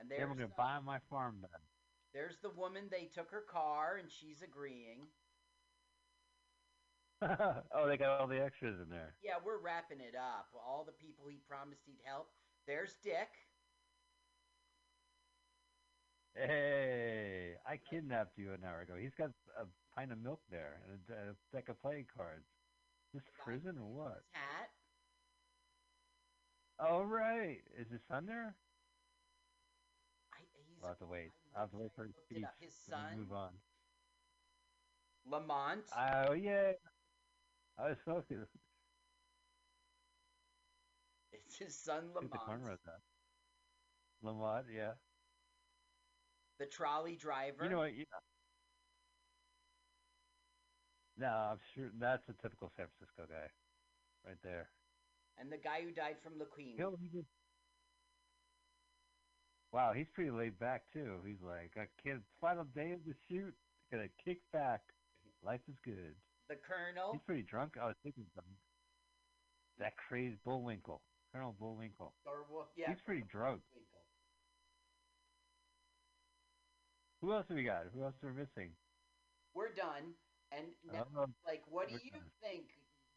And 0.00 0.10
there's 0.10 0.28
we're 0.28 0.34
gonna 0.34 0.48
buy 0.56 0.78
my 0.84 0.98
farm 1.10 1.36
then. 1.40 1.60
There's 2.12 2.38
the 2.42 2.50
woman. 2.50 2.88
They 2.90 3.08
took 3.14 3.30
her 3.30 3.44
car, 3.48 3.96
and 4.00 4.10
she's 4.10 4.42
agreeing. 4.42 5.06
oh, 7.22 7.86
they 7.86 7.96
got 7.96 8.20
all 8.20 8.26
the 8.26 8.42
extras 8.42 8.80
in 8.82 8.90
there. 8.90 9.14
Yeah, 9.22 9.38
we're 9.44 9.58
wrapping 9.62 10.00
it 10.00 10.16
up. 10.18 10.48
All 10.54 10.84
the 10.84 10.92
people 10.92 11.26
he 11.30 11.38
promised 11.48 11.82
he'd 11.86 12.02
help. 12.04 12.28
There's 12.66 12.96
Dick. 13.02 13.30
Hey, 16.34 17.52
I 17.66 17.76
kidnapped 17.90 18.38
you 18.38 18.52
an 18.52 18.64
hour 18.64 18.80
ago. 18.80 18.94
He's 18.98 19.14
got 19.18 19.30
a 19.60 19.66
pint 19.94 20.12
of 20.12 20.18
milk 20.18 20.40
there 20.50 20.80
and 20.88 20.98
a, 21.10 21.30
a 21.30 21.34
deck 21.54 21.68
of 21.68 21.80
playing 21.82 22.06
cards. 22.16 22.46
This 23.12 23.22
prison 23.44 23.76
or 23.78 23.92
what? 23.92 24.22
Cat. 24.32 24.70
Oh 26.80 27.02
right, 27.02 27.58
is 27.78 27.86
his 27.92 28.00
son 28.08 28.24
there? 28.26 28.54
I, 30.32 30.38
he's, 30.56 30.82
I'll 30.82 30.88
have 30.88 30.98
to 30.98 31.06
wait. 31.06 31.28
I'll 31.54 31.62
have 31.62 31.70
to 31.70 31.76
wait 31.76 31.90
for 31.94 32.04
his 32.04 32.14
speech. 32.16 32.44
His 32.58 32.74
son, 32.88 33.18
Move 33.18 33.32
on. 33.32 33.50
Lamont. 35.30 35.84
Oh 35.94 36.32
yeah. 36.32 36.72
I 37.78 37.88
was 37.88 37.98
good. 38.28 38.46
it's 41.32 41.58
his 41.58 41.76
son, 41.76 42.04
Lamont. 42.14 42.32
Lamont, 44.22 44.66
yeah. 44.74 44.92
The 46.62 46.68
trolley 46.70 47.16
driver. 47.16 47.64
You 47.64 47.70
know 47.70 47.78
what? 47.78 47.92
You 47.92 48.04
no, 51.18 51.26
I'm 51.26 51.58
sure 51.74 51.90
that's 51.98 52.22
a 52.28 52.34
typical 52.40 52.70
San 52.76 52.86
Francisco 52.86 53.26
guy, 53.26 53.50
right 54.24 54.38
there. 54.44 54.70
and 55.38 55.50
the 55.50 55.58
guy 55.58 55.82
who 55.82 55.90
died 55.90 56.16
from 56.22 56.34
leukemia. 56.38 56.76
He'll- 56.76 56.94
he 57.02 57.08
just- 57.08 57.26
Wow, 59.72 59.92
he's 59.92 60.06
pretty 60.10 60.30
laid 60.30 60.56
back 60.58 60.88
too. 60.92 61.20
He's 61.26 61.40
like, 61.42 61.74
a 61.76 61.88
kid, 62.00 62.22
final 62.40 62.64
day 62.64 62.92
of 62.92 63.04
the 63.04 63.14
shoot, 63.28 63.56
gonna 63.90 64.08
kick 64.24 64.38
back. 64.52 64.82
Life 65.42 65.62
is 65.68 65.78
good. 65.80 66.14
The 66.48 66.56
colonel. 66.56 67.10
He's 67.12 67.22
pretty 67.22 67.42
drunk. 67.42 67.76
I 67.76 67.86
was 67.86 67.96
thinking 68.04 68.26
something. 68.36 68.56
That 69.78 69.96
crazy 69.96 70.36
Bullwinkle, 70.44 71.02
Colonel 71.32 71.54
Bullwinkle. 71.54 72.14
Or, 72.24 72.44
well, 72.44 72.68
yeah, 72.76 72.90
He's 72.90 73.00
pretty 73.00 73.22
drunk. 73.22 73.62
Winkle. 73.74 73.91
Who 77.22 77.32
else 77.32 77.46
have 77.48 77.56
we 77.56 77.62
got? 77.62 77.86
Who 77.94 78.02
else 78.02 78.14
are 78.22 78.32
we 78.32 78.40
missing? 78.40 78.74
We're 79.54 79.72
done. 79.72 80.14
And 80.50 80.66
now, 80.82 81.06
Um, 81.16 81.34
like, 81.46 81.62
what 81.70 81.88
do 81.88 81.94
you 81.94 82.20
think, 82.42 82.66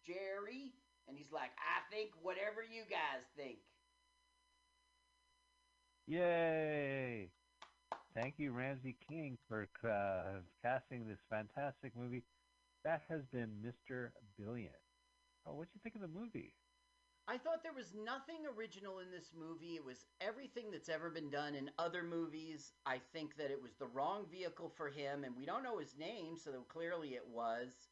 Jerry? 0.06 0.72
And 1.08 1.18
he's 1.18 1.32
like, 1.32 1.52
I 1.58 1.82
think 1.90 2.12
whatever 2.22 2.62
you 2.64 2.86
guys 2.86 3.26
think. 3.36 3.60
Yay! 6.08 7.32
Thank 8.14 8.38
you, 8.38 8.52
Ramsey 8.54 8.96
King, 9.10 9.38
for 9.50 9.68
uh, 9.84 10.42
casting 10.62 11.08
this 11.08 11.20
fantastic 11.30 11.96
movie. 11.96 12.24
That 12.84 13.02
has 13.10 13.26
been 13.34 13.50
Mr. 13.66 14.12
Billion. 14.38 14.72
Oh, 15.46 15.56
what'd 15.56 15.74
you 15.74 15.82
think 15.82 15.96
of 15.96 16.02
the 16.02 16.08
movie? 16.08 16.54
I 17.28 17.38
thought 17.40 17.64
there 17.64 17.74
was 17.74 17.94
nothing 17.94 18.46
original 18.46 19.00
in 19.00 19.10
this 19.10 19.34
movie. 19.34 19.76
It 19.76 19.84
was 19.84 20.06
everything 20.22 20.70
that's 20.72 20.90
ever 20.90 21.10
been 21.10 21.30
done 21.32 21.56
in 21.56 21.72
other 21.80 22.04
movies. 22.04 22.74
I 22.86 23.00
think 23.00 23.36
that 23.38 23.50
it 23.52 23.62
was 23.62 23.76
the 23.76 23.88
wrong 23.88 24.28
vehicle 24.30 24.70
for 24.70 24.90
him, 24.90 25.24
and 25.24 25.36
we 25.36 25.46
don't 25.46 25.64
know 25.64 25.80
his 25.80 25.98
name, 25.98 26.38
so 26.38 26.62
clearly 26.70 27.16
it 27.16 27.28
was. 27.28 27.90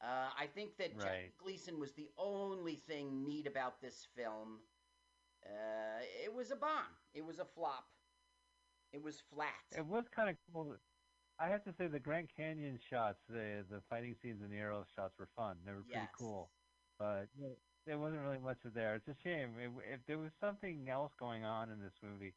Uh, 0.00 0.30
I 0.38 0.46
think 0.46 0.76
that 0.78 0.98
Jackie 0.98 1.08
Right. 1.08 1.36
Gleason 1.38 1.80
was 1.80 1.92
the 1.94 2.08
only 2.16 2.76
thing 2.76 3.24
neat 3.24 3.46
about 3.48 3.80
this 3.80 4.06
film. 4.16 4.60
Uh, 5.44 6.02
it 6.24 6.32
was 6.32 6.50
a 6.52 6.56
bomb. 6.56 6.94
It 7.14 7.24
was 7.24 7.38
a 7.40 7.44
flop. 7.44 7.84
It 8.92 9.02
was 9.02 9.20
flat. 9.20 9.54
It 9.76 9.86
was 9.86 10.08
kind 10.08 10.30
of 10.30 10.36
cool. 10.52 10.76
I 11.38 11.48
have 11.48 11.64
to 11.64 11.72
say 11.72 11.86
the 11.88 12.00
Grand 12.00 12.28
Canyon 12.34 12.78
shots, 12.78 13.20
the 13.28 13.64
the 13.68 13.80
fighting 13.88 14.14
scenes 14.14 14.42
and 14.42 14.52
the 14.52 14.56
aerial 14.56 14.84
shots 14.94 15.18
were 15.18 15.28
fun. 15.36 15.58
They 15.64 15.72
were 15.72 15.84
pretty 15.90 16.08
cool, 16.16 16.50
but 16.98 17.28
yeah, 17.38 17.54
there 17.86 17.98
wasn't 17.98 18.22
really 18.22 18.38
much 18.38 18.58
of 18.64 18.74
there. 18.74 18.94
It's 18.96 19.08
a 19.08 19.16
shame. 19.22 19.50
If, 19.58 19.70
if 19.94 20.00
there 20.06 20.18
was 20.18 20.30
something 20.40 20.88
else 20.90 21.12
going 21.18 21.44
on 21.44 21.70
in 21.70 21.80
this 21.80 21.94
movie, 22.02 22.34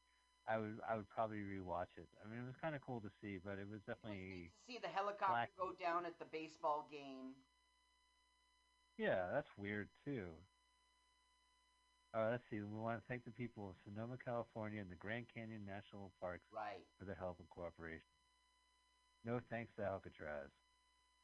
I 0.48 0.58
would 0.58 0.80
I 0.90 0.96
would 0.96 1.10
probably 1.10 1.38
rewatch 1.44 1.94
it. 1.98 2.08
I 2.24 2.28
mean, 2.30 2.40
it 2.42 2.46
was 2.48 2.56
kind 2.62 2.76
of 2.76 2.82
cool 2.82 3.02
to 3.02 3.10
see, 3.22 3.38
but 3.44 3.60
it 3.60 3.68
was 3.70 3.82
It 3.86 3.92
was 3.92 3.98
definitely 3.98 4.24
neat 4.26 4.52
to 4.56 4.62
see 4.74 4.80
the 4.82 4.88
helicopter 4.88 5.28
black- 5.50 5.58
go 5.58 5.72
down 5.78 6.06
at 6.06 6.18
the 6.20 6.26
baseball 6.26 6.88
game. 6.92 7.36
yeah, 8.98 9.28
that's 9.34 9.50
weird 9.58 9.90
too. 10.06 10.28
Uh, 12.14 12.28
let's 12.32 12.44
see. 12.50 12.60
We 12.60 12.78
want 12.78 13.00
to 13.00 13.04
thank 13.08 13.24
the 13.24 13.32
people 13.32 13.70
of 13.70 13.76
Sonoma, 13.88 14.18
California, 14.20 14.82
and 14.82 14.92
the 14.92 15.00
Grand 15.00 15.28
Canyon 15.34 15.64
National 15.66 16.12
Parks 16.20 16.44
Right. 16.52 16.84
for 17.00 17.06
their 17.06 17.16
help 17.16 17.40
and 17.40 17.48
cooperation. 17.50 18.12
No 19.24 19.40
thanks 19.50 19.72
to 19.78 19.84
Alcatraz. 19.86 20.52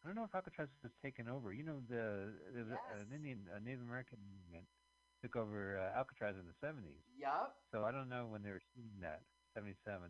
I 0.03 0.07
don't 0.07 0.15
know 0.15 0.23
if 0.23 0.33
Alcatraz 0.33 0.69
was 0.83 0.91
taken 1.03 1.27
over. 1.27 1.51
You 1.53 1.63
know, 1.63 1.79
the, 1.89 2.31
the 2.53 2.63
Yes. 2.69 2.79
an 3.01 3.13
Indian, 3.13 3.39
a 3.55 3.59
Native 3.59 3.81
American 3.81 4.19
movement 4.29 4.65
took 5.21 5.35
over 5.35 5.77
uh, 5.81 5.97
Alcatraz 5.97 6.35
in 6.37 6.45
the 6.45 6.55
'70s. 6.65 7.01
Yup. 7.19 7.57
So 7.73 7.83
I 7.83 7.91
don't 7.91 8.07
know 8.09 8.27
when 8.29 8.43
they 8.43 8.51
were 8.51 8.61
shooting 8.73 9.01
that. 9.01 9.21
'77. 9.55 10.09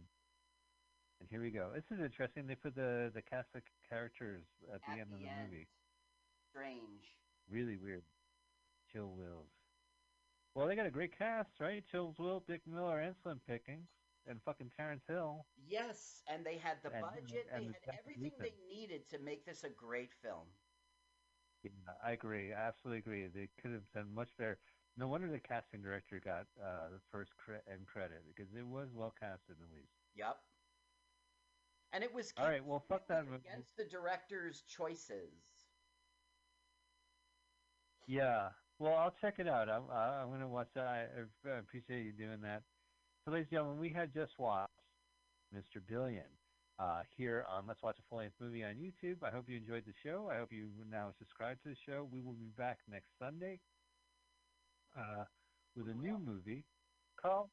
And 1.20 1.30
here 1.32 1.42
we 1.42 1.50
go. 1.50 1.72
This 1.74 1.88
is 1.90 2.04
interesting. 2.04 2.46
They 2.48 2.56
put 2.56 2.76
the 2.76 3.10
the 3.16 3.22
cast 3.24 3.48
of 3.56 3.62
characters 3.90 4.44
at 4.74 4.82
the 4.86 5.00
end 5.02 5.10
of 5.14 5.20
the 5.20 5.26
movie. 5.50 5.68
Strange. 6.52 7.04
Really 7.50 7.78
weird. 7.78 8.04
Chill 8.92 9.10
Wills. 9.10 9.50
Well, 10.54 10.68
they 10.68 10.76
got 10.76 10.86
a 10.86 10.92
great 10.92 11.18
cast, 11.18 11.50
right? 11.60 11.84
Chill 11.92 12.14
Will, 12.20 12.44
Dick 12.48 12.62
Miller, 12.68 13.00
and 13.00 13.16
Slim 13.24 13.40
Pickens, 13.48 13.88
and 14.28 14.42
fucking 14.44 14.72
Terence 14.76 15.04
Hill. 15.08 15.46
Yes, 15.56 16.24
and 16.28 16.46
they 16.46 16.58
had 16.58 16.82
the 16.84 16.92
And- 16.92 17.02
budget. 17.02 17.48
and 17.52 17.74
they 17.74 17.80
the 17.86 17.92
had 17.92 18.00
everything 18.00 18.32
they 18.40 18.54
needed 18.68 19.08
to 19.10 19.20
make 19.20 19.46
this 19.46 19.64
a 19.64 19.70
great 19.70 20.14
film. 20.14 20.48
Yeah, 21.64 21.72
I 22.04 22.12
agree. 22.12 22.54
I 22.54 22.68
absolutely 22.68 23.00
agree. 23.00 23.28
They 23.28 23.48
could 23.62 23.72
have 23.72 23.90
done 23.92 24.14
much 24.14 24.36
better. 24.38 24.60
No 24.96 25.08
wonder 25.08 25.30
the 25.30 25.40
casting 25.40 25.82
director 25.82 26.20
got 26.20 26.48
uh, 26.62 26.90
the 26.90 27.00
first 27.12 27.36
cre- 27.38 27.56
end 27.68 27.86
credit 27.88 28.26
because 28.28 28.54
it 28.56 28.66
was 28.66 28.90
well 28.94 29.12
casted 29.20 29.56
at 29.62 29.70
least. 29.76 29.92
Yep. 30.16 30.38
And 31.94 32.04
it 32.04 32.14
was 32.14 32.34
All 32.38 32.48
right, 32.48 32.64
well, 32.66 32.80
fuck 32.80 33.08
that 33.08 33.26
movie. 33.26 33.38
against 33.48 33.76
the 33.78 33.86
director's 33.86 34.62
choices. 34.64 35.68
Yeah. 38.08 38.50
Well, 38.80 38.96
I'll 38.96 39.12
check 39.12 39.40
it 39.40 39.48
out. 39.48 39.70
I'm 39.70 39.90
I'm 39.90 40.30
gonna 40.30 40.48
watch 40.48 40.70
that. 40.76 40.86
I, 40.86 41.50
I 41.50 41.58
appreciate 41.58 42.06
you 42.06 42.12
doing 42.14 42.42
that. 42.42 42.64
So, 43.28 43.34
ladies 43.34 43.48
and 43.52 43.58
gentlemen, 43.58 43.82
we 43.82 43.90
had 43.90 44.14
just 44.14 44.40
watched 44.40 44.72
Mr. 45.54 45.82
Billion 45.86 46.32
uh, 46.80 47.02
here 47.18 47.44
on 47.52 47.66
Let's 47.68 47.84
Watch 47.84 47.98
a 48.00 48.02
Full 48.10 48.20
Length 48.20 48.36
Movie 48.40 48.64
on 48.64 48.76
YouTube. 48.76 49.18
I 49.22 49.32
hope 49.32 49.50
you 49.50 49.58
enjoyed 49.58 49.84
the 49.86 49.92
show. 50.02 50.32
I 50.32 50.38
hope 50.38 50.54
you 50.54 50.68
now 50.90 51.12
subscribe 51.20 51.58
to 51.64 51.70
the 51.70 51.76
show. 51.86 52.08
We 52.10 52.22
will 52.22 52.40
be 52.40 52.54
back 52.58 52.78
next 52.90 53.10
Sunday 53.20 53.60
uh, 54.98 55.26
with 55.76 55.90
a 55.90 55.94
new 55.94 56.18
movie. 56.26 56.64
Carl, 57.22 57.50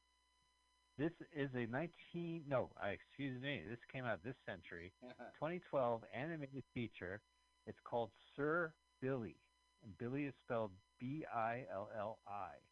this 0.97 1.11
is 1.35 1.49
a 1.53 1.65
19 1.69 2.43
no, 2.47 2.69
I 2.81 2.91
excuse 2.91 3.41
me. 3.41 3.61
This 3.69 3.79
came 3.91 4.05
out 4.05 4.23
this 4.23 4.39
century. 4.45 4.93
2012 5.43 6.03
animated 6.15 6.63
feature. 6.73 7.19
It's 7.67 7.81
called 7.83 8.11
Sir 8.37 8.71
Billi. 9.01 9.35
And 9.83 9.97
Billi 9.97 10.23
is 10.23 10.33
spelled 10.45 10.71
B 11.01 11.25
I 11.35 11.65
L 11.69 11.89
L 11.99 12.19
I. 12.25 12.63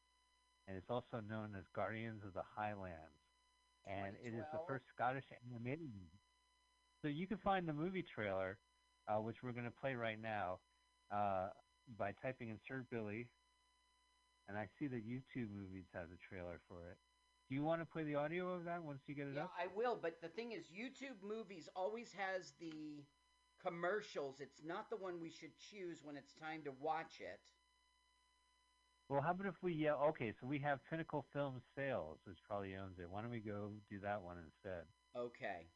And 0.68 0.78
it's 0.78 0.90
also 0.90 1.20
known 1.28 1.56
as 1.58 1.66
Guardians 1.76 2.24
of 2.24 2.34
the 2.34 2.44
Highlands. 2.56 3.20
And 3.86 4.16
it 4.24 4.34
is 4.34 4.46
the 4.54 4.60
first 4.68 4.86
Scottish 4.96 5.26
animated 5.52 5.90
movie. 5.94 6.22
So 7.02 7.10
you 7.10 7.28
can 7.28 7.38
find 7.38 7.68
the 7.68 7.74
movie 7.74 8.04
trailer, 8.04 8.58
uh, 9.08 9.20
which 9.20 9.44
we're 9.44 9.52
going 9.52 9.66
to 9.66 9.72
play 9.72 9.96
right 9.96 10.20
now, 10.22 10.60
uh, 11.12 11.50
by 11.98 12.14
typing 12.22 12.50
in 12.50 12.58
Sir 12.66 12.86
Billi. 12.90 13.28
And 14.48 14.58
I 14.58 14.68
see 14.80 14.88
that 14.88 15.06
YouTube 15.06 15.52
Movies 15.52 15.86
has 15.94 16.08
a 16.12 16.18
trailer 16.30 16.62
for 16.68 16.90
it. 16.92 16.98
Do 17.50 17.56
you 17.56 17.64
want 17.64 17.82
to 17.82 17.86
play 17.86 18.04
the 18.04 18.16
audio 18.16 18.54
of 18.54 18.64
that 18.66 18.84
once 18.84 19.02
you 19.08 19.16
get 19.16 19.28
it 19.28 19.36
Yeah, 19.36 19.44
up? 19.44 19.52
I 19.60 19.68
will, 19.76 20.00
but 20.02 20.22
the 20.22 20.30
thing 20.30 20.54
is, 20.54 20.64
YouTube 20.68 21.22
Movies 21.22 21.68
always 21.76 22.14
has 22.14 22.54
the 22.60 23.04
commercials. 23.62 24.40
It's 24.40 24.64
not 24.64 24.90
the 24.90 24.98
one 24.98 25.20
we 25.20 25.30
should 25.30 25.52
choose 25.58 26.04
when 26.04 26.16
it's 26.16 26.34
time 26.34 26.64
to 26.64 26.72
watch 26.80 27.20
it. 27.20 27.40
Well, 29.10 29.22
how 29.22 29.32
about 29.32 29.48
if 29.48 29.56
we 29.62 29.74
yell? 29.74 30.00
Okay, 30.10 30.34
so 30.40 30.48
we 30.48 30.60
have 30.60 30.80
Pinnacle 30.90 31.26
Film 31.34 31.62
Sales, 31.76 32.20
which 32.26 32.38
probably 32.48 32.76
owns 32.76 33.00
it. 33.00 33.10
Why 33.10 33.22
don't 33.22 33.32
we 33.32 33.40
go 33.40 33.72
do 33.90 34.00
that 34.00 34.22
one 34.22 34.38
instead? 34.38 34.84
Okay. 35.16 35.68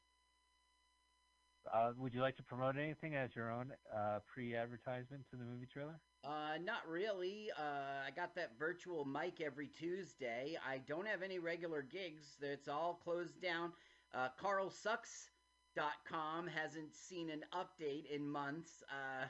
Uh, 1.74 1.92
would 1.98 2.14
you 2.14 2.22
like 2.22 2.38
to 2.38 2.44
promote 2.44 2.78
anything 2.78 3.16
as 3.16 3.36
your 3.36 3.52
own 3.52 3.74
uh, 3.94 4.20
pre-advertisement 4.34 5.26
to 5.30 5.36
the 5.36 5.44
movie 5.44 5.66
trailer? 5.66 6.00
Uh, 6.24 6.58
not 6.64 6.88
really. 6.88 7.52
Uh, 7.58 8.06
I 8.08 8.12
got 8.16 8.34
that 8.36 8.58
virtual 8.58 9.04
mic 9.04 9.42
every 9.42 9.68
Tuesday. 9.68 10.58
I 10.66 10.78
don't 10.80 11.06
have 11.08 11.22
any 11.22 11.40
regular 11.40 11.82
gigs. 11.82 12.38
It's 12.42 12.70
all 12.70 13.02
closed 13.04 13.42
down. 13.42 13.74
Uh, 14.14 14.30
CarlSucks.com 14.42 16.48
hasn't 16.48 16.96
seen 16.96 17.30
an 17.30 17.44
update 17.54 18.06
in 18.10 18.26
months. 18.28 18.82
Uh, 18.90 19.26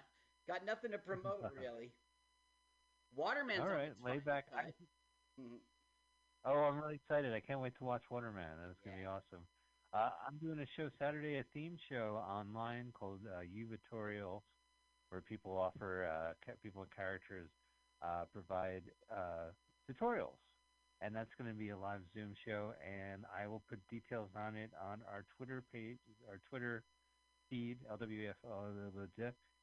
got 0.47 0.63
nothing 0.65 0.91
to 0.91 0.99
promote 0.99 1.43
really. 1.59 1.91
Waterman's 3.17 3.61
All 3.61 3.67
right, 3.67 3.93
lay 4.01 4.19
back. 4.19 4.45
Mhm. 5.39 5.59
Oh, 6.45 6.63
I'm 6.63 6.77
really 6.79 6.95
excited! 6.95 7.31
I 7.33 7.41
can't 7.41 7.59
wait 7.59 7.73
to 7.77 7.83
watch 7.83 8.01
Waterman. 8.09 8.57
That's 8.57 8.79
gonna 8.83 8.97
be 8.97 9.05
awesome. 9.05 9.45
Uh, 9.93 10.09
I'm 10.25 10.37
doing 10.39 10.57
a 10.59 10.65
show 10.75 10.89
Saturday, 10.97 11.37
a 11.37 11.43
theme 11.53 11.77
show 11.89 12.15
online 12.17 12.91
called 12.91 13.19
uh, 13.27 13.41
Uvatorials, 13.41 14.41
where 15.09 15.21
people 15.21 15.55
offer 15.55 16.05
uh, 16.05 16.33
ca- 16.43 16.57
people 16.63 16.87
characters 16.95 17.49
uh, 18.01 18.25
provide 18.33 18.83
uh, 19.11 19.51
tutorials, 19.87 20.37
and 21.01 21.15
that's 21.15 21.29
going 21.37 21.51
to 21.51 21.57
be 21.57 21.69
a 21.69 21.77
live 21.77 22.01
Zoom 22.15 22.33
show. 22.45 22.73
And 22.83 23.25
I 23.27 23.45
will 23.45 23.61
put 23.69 23.79
details 23.87 24.29
on 24.35 24.55
it 24.55 24.71
on 24.81 25.03
our 25.03 25.23
Twitter 25.37 25.63
page, 25.71 25.99
our 26.27 26.39
Twitter 26.49 26.83
feed, 27.49 27.77
LWF, 27.91 28.33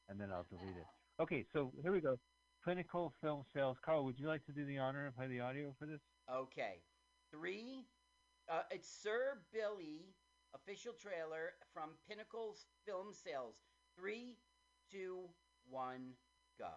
and 0.07 0.21
then 0.21 0.31
I'll 0.31 0.45
delete 0.49 0.77
it. 0.77 0.87
Okay, 1.19 1.45
so 1.51 1.71
here 1.81 1.91
we 1.91 1.99
go. 1.99 2.17
Pinnacle 2.65 3.13
Film 3.21 3.43
Sales. 3.53 3.77
Carl, 3.85 4.03
would 4.05 4.19
you 4.19 4.27
like 4.27 4.43
to 4.45 4.51
do 4.51 4.65
the 4.65 4.79
honor 4.79 5.05
and 5.05 5.15
play 5.15 5.27
the 5.27 5.39
audio 5.39 5.73
for 5.77 5.85
this? 5.85 6.01
Okay. 6.33 6.81
Three. 7.31 7.85
Uh, 8.49 8.61
it's 8.71 8.89
Sir 8.89 9.39
Billi 9.53 10.15
official 10.55 10.93
trailer 10.93 11.53
from 11.73 11.91
Pinnacle 12.09 12.55
Film 12.85 13.13
Sales. 13.13 13.61
Three, 13.97 14.37
two, 14.91 15.29
one, 15.69 16.13
go. 16.57 16.71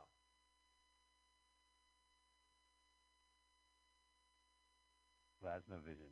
Glasno 5.43 5.79
Vision. 5.87 6.11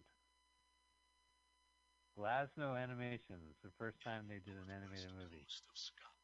Glasno 2.16 2.81
Animations. 2.81 3.59
The 3.62 3.74
first 3.78 4.01
time 4.01 4.24
they 4.28 4.40
did 4.40 4.57
an 4.57 4.73
animated 4.73 5.12
movie. 5.19 5.44
Coast 5.44 5.66
of 5.69 5.77
Scotland. 5.77 6.16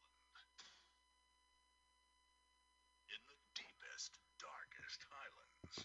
In 3.13 3.21
the 3.29 3.37
deepest, 3.53 4.17
darkest 4.41 5.05
highlands, 5.11 5.85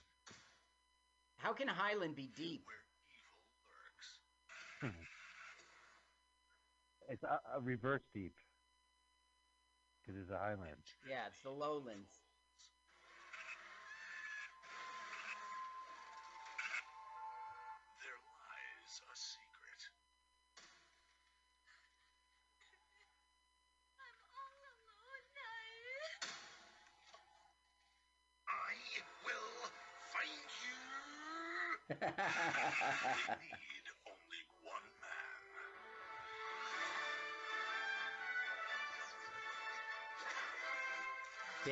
How 1.38 1.54
can 1.54 1.68
Highland 1.68 2.16
be 2.16 2.30
deep? 2.36 2.66
where 2.66 2.84
evil 3.10 4.92
lurks. 4.92 4.98
It's 7.10 7.24
a, 7.24 7.40
a 7.56 7.62
reverse 7.62 8.02
deep. 8.14 8.34
Because 10.02 10.20
it's 10.22 10.30
a 10.30 10.38
highland. 10.38 10.84
Yeah, 11.10 11.28
it's 11.28 11.40
the 11.42 11.50
lowlands. 11.52 12.12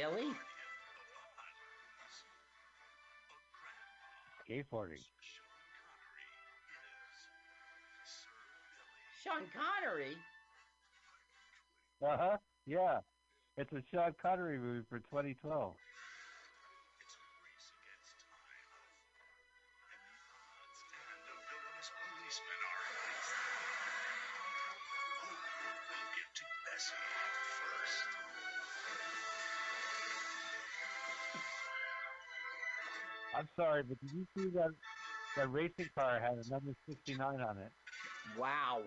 Billy? 0.06 0.22
Guardian 0.22 0.36
of. 0.38 1.98
A 3.26 4.54
grandpa. 4.54 4.70
Skateboarding. 4.70 5.02
Connery 5.02 5.34
is 9.02 9.18
Sean 9.24 9.44
Connery? 9.50 10.16
Uh 12.04 12.18
huh. 12.18 12.38
Yeah. 12.68 13.00
It's 13.58 13.74
a 13.74 13.82
Sean 13.92 14.14
Connery 14.22 14.60
movie 14.60 14.86
for 14.90 15.00
2012. 15.00 15.74
I'm 33.38 33.48
sorry, 33.56 33.84
but 33.84 34.00
did 34.00 34.12
you 34.14 34.26
see 34.38 34.50
that 34.56 34.70
that 35.36 35.52
racing 35.52 35.90
car 35.98 36.20
had 36.20 36.34
a 36.34 36.50
number 36.50 36.72
69 36.88 37.20
on 37.42 37.58
it? 37.58 37.72
Wow. 38.40 38.82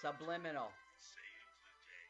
Subliminal. 0.00 0.68
saved 1.00 1.50
the 1.64 1.74
day. 1.90 2.06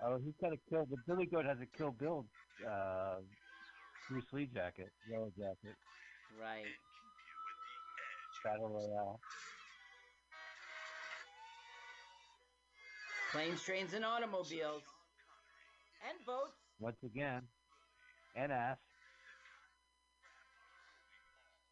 Without 0.00 0.12
Oh, 0.12 0.18
he's 0.24 0.34
got 0.40 0.52
a 0.52 0.58
kill. 0.68 0.86
The 0.90 0.96
Billy 1.06 1.26
Goat 1.26 1.46
has 1.46 1.58
a 1.60 1.66
Kill 1.76 1.92
Bill 1.92 2.26
uh, 2.68 3.16
Bruce 4.10 4.24
Lee 4.32 4.46
jacket, 4.52 4.90
yellow 5.10 5.30
jacket, 5.38 5.76
Right. 6.38 6.58
and 6.58 6.66
keep 6.66 7.08
you 7.16 7.24
at 7.40 7.96
the 7.96 8.04
edge. 8.04 8.42
Battle 8.44 8.68
Royale. 8.68 9.20
Planes, 13.32 13.62
trains, 13.62 13.94
and 13.94 14.04
automobiles. 14.04 14.82
And 16.08 16.18
boats. 16.26 16.58
Once 16.80 16.98
again, 17.04 17.42
and 18.34 18.52
ass. 18.52 18.78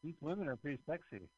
These 0.02 0.16
women 0.20 0.48
are 0.48 0.56
pretty 0.56 0.78
sexy. 0.86 1.28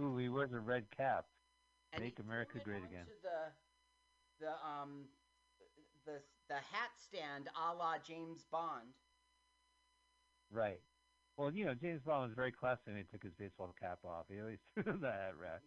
Ooh, 0.00 0.16
he 0.16 0.28
wears 0.28 0.52
a 0.52 0.60
red 0.60 0.84
cap. 0.96 1.26
And 1.92 2.02
Make 2.02 2.18
America 2.18 2.58
great 2.64 2.82
again. 2.88 3.04
The, 3.22 4.46
the 4.46 4.52
um, 4.66 5.04
the 6.06 6.22
the 6.48 6.54
hat 6.54 6.90
stand, 6.96 7.48
a 7.54 7.74
la 7.74 7.98
James 7.98 8.46
Bond. 8.50 8.88
Right. 10.50 10.80
Well, 11.36 11.52
you 11.52 11.64
know, 11.64 11.74
James 11.74 12.00
Bond 12.04 12.28
was 12.28 12.34
very 12.34 12.52
classy 12.52 12.82
when 12.86 12.96
he 12.96 13.04
took 13.04 13.22
his 13.22 13.32
baseball 13.38 13.74
cap 13.80 13.98
off. 14.04 14.26
He 14.28 14.40
always 14.40 14.58
threw 14.74 14.98
the 14.98 15.12
hat 15.12 15.34
rack. 15.40 15.60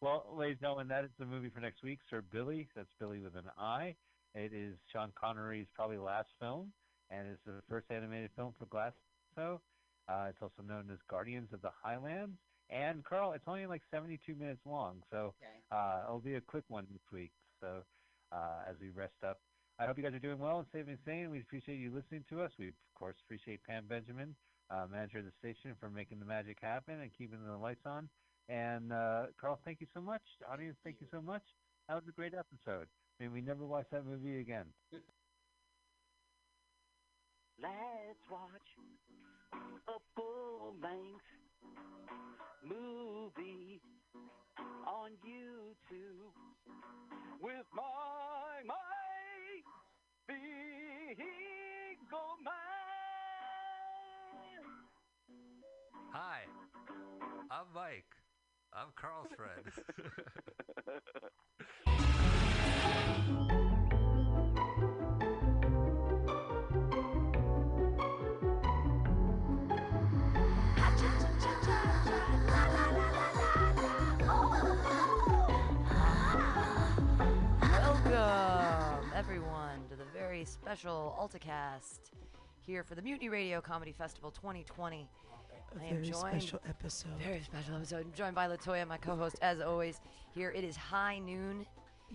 Well, 0.00 0.26
ladies 0.36 0.54
and 0.60 0.60
gentlemen, 0.60 0.88
that 0.88 1.04
is 1.04 1.10
the 1.18 1.26
movie 1.26 1.50
for 1.50 1.60
next 1.60 1.82
week, 1.82 1.98
Sir 2.08 2.22
Billi. 2.22 2.68
That's 2.76 2.88
Billy 3.00 3.18
with 3.18 3.34
an 3.34 3.50
I. 3.58 3.96
It 4.34 4.52
is 4.52 4.76
Sean 4.92 5.10
Connery's 5.18 5.66
probably 5.74 5.98
last 5.98 6.28
film, 6.38 6.72
and 7.10 7.26
it's 7.26 7.40
the 7.44 7.60
first 7.68 7.86
animated 7.90 8.30
film 8.36 8.54
for 8.58 8.66
Glasso. 8.66 9.60
Uh, 10.08 10.26
it's 10.28 10.38
also 10.40 10.62
known 10.62 10.88
as 10.92 10.98
Guardians 11.10 11.48
of 11.52 11.62
the 11.62 11.70
Highlands. 11.82 12.38
And 12.70 13.04
Carl, 13.04 13.32
it's 13.32 13.44
only 13.48 13.66
like 13.66 13.82
72 13.90 14.34
minutes 14.36 14.60
long, 14.64 15.02
so 15.10 15.34
Okay. 15.42 15.58
uh, 15.72 16.02
it'll 16.04 16.20
be 16.20 16.34
a 16.36 16.40
quick 16.40 16.64
one 16.68 16.86
this 16.92 17.02
week. 17.10 17.32
So 17.60 17.82
uh, 18.30 18.60
as 18.68 18.76
we 18.80 18.90
rest 18.90 19.16
up, 19.26 19.40
I 19.80 19.86
hope 19.86 19.96
you 19.96 20.04
guys 20.04 20.14
are 20.14 20.18
doing 20.20 20.38
well 20.38 20.58
and 20.58 20.66
safe 20.72 20.86
and 20.86 20.98
sane. 21.04 21.30
We 21.30 21.40
appreciate 21.40 21.76
you 21.78 21.90
listening 21.90 22.24
to 22.30 22.42
us. 22.42 22.52
We 22.58 22.68
of 22.68 22.74
course 22.94 23.16
appreciate 23.24 23.64
Pam 23.64 23.86
Benjamin, 23.88 24.36
uh, 24.70 24.86
manager 24.90 25.18
of 25.18 25.24
the 25.24 25.32
station, 25.38 25.74
for 25.80 25.88
making 25.90 26.18
the 26.20 26.26
magic 26.26 26.58
happen 26.60 27.00
and 27.00 27.10
keeping 27.16 27.42
the 27.44 27.56
lights 27.56 27.86
on. 27.86 28.08
And 28.48 28.92
uh, 28.92 29.26
Carl, 29.40 29.58
thank 29.64 29.80
you 29.80 29.86
so 29.92 30.00
much. 30.00 30.22
Audience, 30.50 30.76
thank 30.82 30.96
you 31.00 31.06
so 31.10 31.20
much. 31.20 31.42
That 31.88 31.94
was 31.94 32.04
a 32.08 32.12
great 32.12 32.32
episode. 32.34 32.86
May 33.20 33.28
we 33.28 33.40
never 33.40 33.66
watch 33.66 33.86
that 33.92 34.06
movie 34.06 34.40
again. 34.40 34.66
Let's 37.60 38.22
watch 38.30 38.68
a 39.88 39.98
full 40.14 40.74
length 40.80 41.24
movie 42.62 43.80
on 44.86 45.10
YouTube 45.26 46.32
with 47.42 47.66
my 47.74 48.62
my 48.64 48.74
Eagle 50.30 52.36
Man. 52.44 52.54
Hi, 56.12 56.42
I'm 57.50 57.66
Mike. 57.74 58.17
I'm 58.80 58.92
Carl's 58.94 59.26
friend. 59.36 59.64
Welcome, 77.72 79.10
everyone, 79.16 79.88
to 79.88 79.96
the 79.96 80.04
very 80.14 80.44
special 80.44 81.16
AltaCast 81.20 82.12
here 82.64 82.84
for 82.84 82.94
the 82.94 83.02
Mutiny 83.02 83.28
Radio 83.28 83.60
Comedy 83.60 83.90
Festival 83.90 84.30
2020. 84.30 85.08
A 85.76 85.80
I 85.80 85.84
am 85.84 85.94
very 85.96 86.06
joined. 86.06 86.42
special 86.42 86.60
episode. 86.68 87.10
Very 87.22 87.42
special 87.42 87.76
episode. 87.76 88.06
I'm 88.06 88.12
joined 88.12 88.34
by 88.34 88.46
Latoya, 88.48 88.86
my 88.86 88.96
co-host, 88.96 89.36
as 89.42 89.60
always. 89.60 90.00
Here 90.34 90.50
it 90.50 90.64
is 90.64 90.76
high 90.76 91.18
noon. 91.18 91.66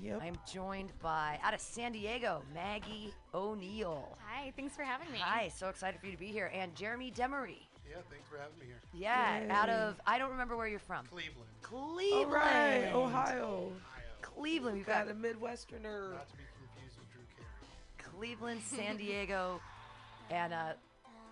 Yep. 0.02 0.22
I'm 0.24 0.36
joined 0.52 0.90
by 1.02 1.40
out 1.44 1.54
of 1.54 1.60
San 1.60 1.92
Diego, 1.92 2.42
Maggie 2.54 3.14
O'Neill. 3.34 4.18
Hi, 4.28 4.52
thanks 4.56 4.76
for 4.76 4.82
having 4.84 5.12
me. 5.12 5.20
Hi, 5.20 5.50
so 5.56 5.70
excited 5.70 6.00
for 6.00 6.08
you 6.08 6.14
to 6.14 6.18
be 6.18 6.28
here, 6.28 6.52
and 6.54 6.74
Jeremy 6.76 7.12
Demery. 7.12 7.58
Yeah, 7.88 7.98
thanks 8.10 8.28
for 8.28 8.38
having 8.40 8.58
me 8.60 8.66
here. 8.66 8.80
Yeah, 8.92 9.44
out 9.52 9.70
of 9.70 10.02
I 10.08 10.18
don't 10.18 10.32
remember 10.32 10.58
where 10.58 10.68
you're 10.68 10.80
from. 10.80 11.06
Cleveland. 11.06 11.48
Cleveland. 11.62 12.26
All 12.26 12.32
right, 12.32 12.92
Ohio. 12.92 13.72
Cleveland. 14.24 14.78
We've 14.78 14.86
Got 14.88 15.06
got 15.06 15.12
a 15.12 15.16
Midwesterner. 15.16 16.14
Not 16.14 16.28
to 16.30 16.38
be 16.38 16.44
confused 16.58 16.98
with 16.98 17.12
Drew 17.14 17.22
Carey. 17.38 18.18
Cleveland, 18.18 18.62
San 18.66 18.98
Diego, 18.98 19.62
and 20.32 20.54
uh, 20.54 20.74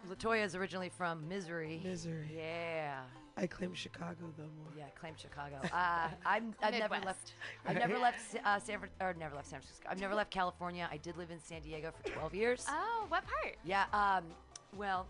Latoya 0.09 0.43
is 0.43 0.55
originally 0.55 0.89
from 0.89 1.27
Missouri. 1.27 1.81
Missouri. 1.83 2.29
Yeah. 2.35 3.01
I 3.37 3.47
claim 3.47 3.73
Chicago 3.73 4.33
though 4.37 4.43
more. 4.43 4.71
Yeah, 4.77 4.85
claim 4.99 5.13
Chicago. 5.17 5.57
Uh, 5.73 6.09
I'm, 6.25 6.53
I've 6.61 6.73
never 6.79 6.97
left. 7.05 7.33
I've 7.65 7.77
never 7.77 7.97
left 7.97 8.19
uh, 8.43 8.59
San 8.59 8.79
Fran- 8.79 8.91
or 8.99 9.13
never 9.17 9.35
left 9.35 9.47
San 9.47 9.59
Francisco. 9.59 9.87
I've 9.89 9.99
never 9.99 10.13
left 10.15 10.31
California. 10.31 10.87
I 10.91 10.97
did 10.97 11.17
live 11.17 11.31
in 11.31 11.39
San 11.39 11.61
Diego 11.61 11.91
for 11.91 12.11
12 12.11 12.35
years. 12.35 12.65
Oh, 12.69 13.05
what 13.07 13.23
part? 13.25 13.55
Yeah. 13.63 13.85
Um. 13.93 14.25
Well, 14.77 15.05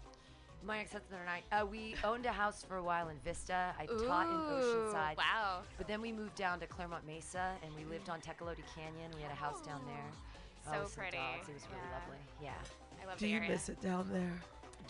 my 0.64 0.80
ex-husband 0.80 1.20
and 1.20 1.30
I, 1.30 1.62
uh, 1.62 1.66
we 1.66 1.96
owned 2.04 2.26
a 2.26 2.32
house 2.32 2.64
for 2.68 2.78
a 2.78 2.84
while 2.84 3.10
in 3.10 3.18
Vista. 3.26 3.74
I 3.80 3.86
taught 3.86 4.28
in 4.28 4.36
Ooh, 4.36 4.62
Oceanside. 4.92 5.18
Wow. 5.18 5.62
But 5.78 5.88
then 5.88 6.02
we 6.02 6.12
moved 6.12 6.36
down 6.36 6.60
to 6.60 6.68
Clairemont 6.68 7.06
Mesa, 7.06 7.54
and 7.64 7.72
we 7.76 7.84
lived 7.86 8.10
on 8.10 8.20
Tecolote 8.22 8.58
Canyon. 8.76 9.12
We 9.16 9.22
had 9.22 9.32
a 9.32 9.36
house 9.36 9.62
down 9.62 9.82
there. 9.88 10.74
So 10.74 10.84
oh, 10.84 10.88
pretty. 10.96 11.18
Dogs. 11.18 11.50
It 11.50 11.54
was 11.56 11.64
really 11.72 11.82
Yeah. 11.90 11.98
lovely. 12.00 12.18
Yeah. 12.44 13.04
I 13.04 13.08
love 13.08 13.18
Do 13.18 13.26
the 13.26 13.32
you 13.32 13.38
area. 13.38 13.50
miss 13.50 13.70
it 13.70 13.82
down 13.82 14.08
there? 14.12 14.34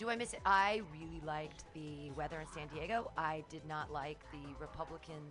Do 0.01 0.09
I 0.09 0.15
miss 0.15 0.33
it? 0.33 0.39
I 0.47 0.81
really 0.91 1.21
liked 1.23 1.63
the 1.75 2.09
weather 2.15 2.39
in 2.39 2.47
San 2.47 2.67
Diego. 2.73 3.11
I 3.19 3.43
did 3.49 3.63
not 3.67 3.91
like 3.93 4.17
the 4.31 4.39
Republican 4.59 5.21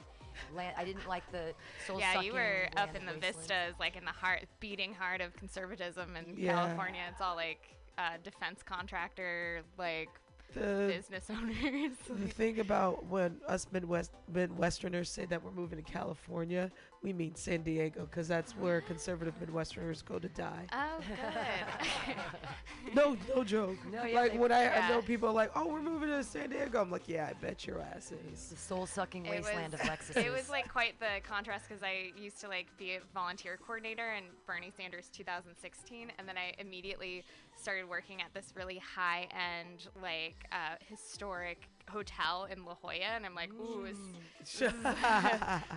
land. 0.55 0.75
I 0.79 0.85
didn't 0.85 1.09
like 1.09 1.29
the 1.33 1.53
soul 1.89 1.99
Yeah, 1.99 2.21
you 2.21 2.35
were 2.35 2.69
up 2.77 2.95
in 2.95 3.05
the 3.05 3.11
wasteland. 3.15 3.21
vistas, 3.37 3.75
like 3.81 3.97
in 3.97 4.05
the 4.05 4.13
heart, 4.13 4.45
beating 4.61 4.95
heart 4.95 5.21
of 5.21 5.35
conservatism 5.35 6.15
in 6.15 6.37
Yeah. 6.39 6.53
California. 6.55 7.01
It's 7.11 7.21
all 7.21 7.35
like 7.35 7.75
uh, 7.99 8.19
defense 8.23 8.63
contractor, 8.63 9.63
like 9.77 10.09
The 10.55 10.87
business 10.95 11.25
owners. 11.31 11.97
the 12.09 12.29
thing 12.29 12.61
about 12.61 13.05
when 13.07 13.39
us 13.49 13.67
Midwest 13.73 14.13
Midwesterners 14.33 15.09
say 15.09 15.25
that 15.27 15.43
we're 15.43 15.51
moving 15.51 15.83
to 15.83 15.91
California, 15.93 16.71
we 17.03 17.13
mean 17.15 17.35
San 17.35 17.63
Diego 17.63 18.07
because 18.11 18.29
that's 18.29 18.53
where 18.57 18.83
conservative 18.83 19.35
Midwesterners 19.41 20.05
go 20.05 20.19
to 20.19 20.29
die. 20.29 20.67
oh, 20.73 20.99
good. 21.09 22.15
No, 22.95 23.17
no 23.37 23.45
joke. 23.45 23.77
No, 23.93 24.05
yeah, 24.05 24.21
like 24.21 24.39
when 24.39 24.51
I, 24.51 24.69
I 24.69 24.89
know 24.89 25.01
people 25.03 25.33
like, 25.33 25.51
oh, 25.55 25.69
we're 25.69 25.83
moving 25.83 26.09
to 26.09 26.25
San 26.25 26.51
Diego. 26.51 26.81
I'm 26.81 26.91
like, 26.91 27.09
yeah, 27.09 27.29
I 27.31 27.35
bet 27.35 27.67
your 27.67 27.81
ass 27.81 28.13
is. 28.33 28.49
The 28.49 28.57
soul-sucking 28.57 29.27
It 29.27 29.31
wasteland 29.31 29.73
was- 29.73 29.81
of 29.81 29.87
Lexus. 29.87 30.17
It 30.27 30.33
was 30.33 30.49
like 30.49 30.69
quite 30.71 30.99
the 30.99 31.21
contrast 31.27 31.69
because 31.69 31.83
I 31.83 32.11
used 32.17 32.41
to 32.41 32.49
like 32.49 32.67
be 32.79 32.93
a 32.95 33.01
volunteer 33.15 33.59
coordinator 33.65 34.13
in 34.15 34.25
Bernie 34.47 34.73
Sanders 34.77 35.09
2016, 35.13 36.11
and 36.19 36.27
then 36.29 36.37
I 36.37 36.55
immediately 36.59 37.23
started 37.57 37.89
working 37.89 38.21
at 38.23 38.33
this 38.35 38.55
really 38.57 38.79
high 38.79 39.29
end, 39.31 39.89
like 40.03 40.37
uh, 40.53 40.77
historic 40.89 41.69
hotel 41.91 42.47
in 42.51 42.65
La 42.65 42.75
Jolla, 42.75 42.95
and 43.15 43.27
I'm 43.27 43.35
like, 43.35 43.51
ooh, 43.53 43.85
it's, 43.85 44.61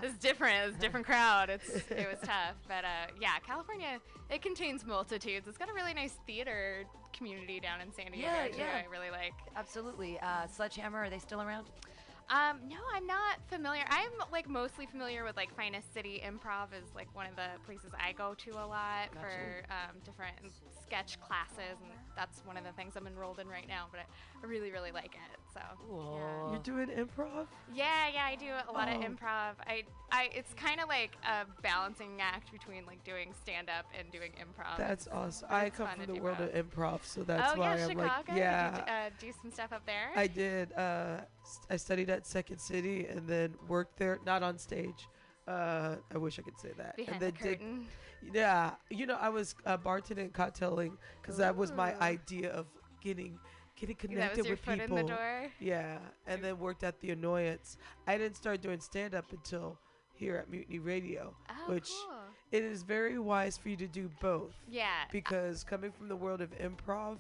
it's 0.04 0.18
different. 0.20 0.70
It's 0.70 0.78
a 0.78 0.80
different 0.80 1.06
crowd. 1.06 1.50
It's 1.50 1.70
it 1.92 2.08
was 2.10 2.20
tough, 2.22 2.56
but 2.68 2.84
uh, 2.86 3.12
yeah, 3.20 3.40
California 3.46 4.00
it 4.30 4.42
contains 4.42 4.86
multitudes. 4.86 5.48
It's 5.48 5.58
got 5.58 5.70
a 5.70 5.74
really 5.74 5.94
nice 5.94 6.16
theater 6.26 6.84
community 7.12 7.60
down 7.60 7.82
in 7.82 7.92
San 7.94 8.12
Diego 8.12 8.28
Yeah, 8.28 8.48
too. 8.48 8.58
yeah. 8.60 8.82
I 8.84 8.90
really 8.90 9.10
like. 9.12 9.34
Absolutely. 9.56 10.20
Uh, 10.20 10.48
Sledgehammer, 10.48 11.00
are 11.04 11.10
they 11.10 11.20
still 11.20 11.42
around? 11.42 11.68
Um, 12.30 12.60
no, 12.70 12.78
I'm 12.96 13.06
not 13.06 13.38
familiar. 13.50 13.84
I'm 13.90 14.10
like 14.32 14.48
mostly 14.50 14.86
familiar 14.86 15.24
with 15.26 15.36
like 15.36 15.54
Finest 15.56 15.94
City 15.94 16.22
Improv 16.26 16.68
is 16.74 16.88
like 16.96 17.14
one 17.14 17.28
of 17.28 17.36
the 17.36 17.48
places 17.66 17.92
I 18.02 18.14
go 18.14 18.34
to 18.34 18.52
a 18.52 18.66
lot 18.66 19.14
Gotcha. 19.14 19.28
for 19.28 19.64
um, 19.70 19.98
different 20.06 20.36
sketch 20.82 21.20
classes, 21.20 21.78
and 21.82 21.92
that's 22.16 22.42
one 22.46 22.58
of 22.58 22.64
the 22.64 22.72
things 22.74 22.94
I'm 22.96 23.08
enrolled 23.08 23.40
in 23.40 23.48
right 23.48 23.68
now. 23.68 23.88
But 23.92 24.02
I, 24.02 24.46
really, 24.46 24.72
really 24.72 24.92
like 24.92 25.16
it. 25.16 25.40
So 25.54 25.60
Whoa. 25.90 26.50
You're 26.52 26.60
doing 26.62 26.88
improv? 26.90 27.48
yeah, 27.74 28.08
yeah, 28.14 28.26
I 28.26 28.36
do 28.36 28.48
a 28.68 28.72
lot 28.72 28.88
Oh. 28.90 28.96
of 28.96 29.02
improv. 29.02 29.54
I, 29.66 29.84
I, 30.12 30.30
it's 30.34 30.54
kind 30.54 30.80
of 30.82 30.88
like 30.90 31.18
a 31.24 31.46
balancing 31.62 32.20
act 32.22 32.52
between 32.52 32.86
like 32.86 33.04
doing 33.04 33.34
stand 33.42 33.70
up 33.70 33.86
and 33.98 34.12
doing 34.12 34.32
improv. 34.34 34.78
That's 34.78 35.08
awesome. 35.12 35.48
I 35.52 35.70
come 35.70 35.88
from 35.88 36.14
the 36.14 36.22
world 36.22 36.38
both. 36.40 36.54
of 36.54 36.70
improv, 36.70 37.00
so 37.04 37.24
that's 37.24 37.54
oh 37.56 37.60
why 37.60 37.76
yeah, 37.76 37.84
I'm 37.84 37.90
Chicago. 37.90 38.02
like, 38.08 38.26
Did 38.28 38.38
yeah. 38.38 38.76
you 38.78 38.82
uh, 38.94 39.10
do 39.20 39.34
some 39.42 39.52
stuff 39.52 39.72
up 39.74 39.86
there? 39.86 40.10
I 40.16 40.28
did. 40.28 40.74
Uh, 40.74 41.22
I 41.70 41.76
studied 41.78 42.10
at 42.10 42.26
Second 42.28 42.60
City 42.60 43.06
and 43.08 43.28
then 43.28 43.54
worked 43.68 43.98
there, 43.98 44.20
not 44.26 44.44
on 44.44 44.58
stage. 44.58 45.08
Uh, 45.48 45.96
I 46.14 46.18
wish 46.18 46.40
I 46.40 46.42
could 46.42 46.58
say 46.60 46.72
that. 46.78 46.96
Behind 46.96 47.22
and 47.22 47.22
the 47.22 47.26
then 47.42 47.52
did, 47.52 47.60
curtain. 47.60 47.86
Yeah, 48.34 48.72
you 48.90 49.06
know, 49.06 49.18
I 49.20 49.30
was 49.30 49.56
uh, 49.66 49.78
bartending 49.78 50.20
and 50.20 50.34
cocktailing 50.34 50.98
because 51.22 51.38
that 51.38 51.56
was 51.56 51.72
my 51.72 51.96
idea 52.00 52.52
of 52.52 52.68
getting 53.02 53.40
getting 53.76 53.96
that 53.96 54.08
connected 54.10 54.38
was 54.40 54.46
your 54.48 54.54
with 54.56 54.60
foot 54.66 54.80
people. 54.80 54.98
in 54.98 55.06
the 55.08 55.12
door. 55.14 55.52
Yeah, 55.60 55.98
and 56.28 56.44
then 56.44 56.60
worked 56.60 56.84
at 56.84 57.00
the 57.02 57.12
Annoyance. 57.12 57.78
I 58.08 58.18
didn't 58.18 58.36
start 58.36 58.62
doing 58.62 58.80
stand 58.80 59.16
up 59.16 59.32
until 59.32 59.78
here 60.14 60.36
at 60.38 60.50
Mutiny 60.50 60.80
Radio, 60.80 61.36
Oh, 61.50 61.74
which 61.74 61.90
cool. 62.08 62.18
it 62.52 62.64
is 62.64 62.84
very 62.84 63.18
wise 63.18 63.58
for 63.58 63.70
you 63.70 63.76
to 63.78 63.88
do 63.88 64.10
both 64.22 64.54
Yeah. 64.70 64.86
because 65.12 65.64
coming 65.64 65.92
from 65.92 66.08
the 66.08 66.16
world 66.16 66.40
of 66.40 66.52
improv, 66.60 67.18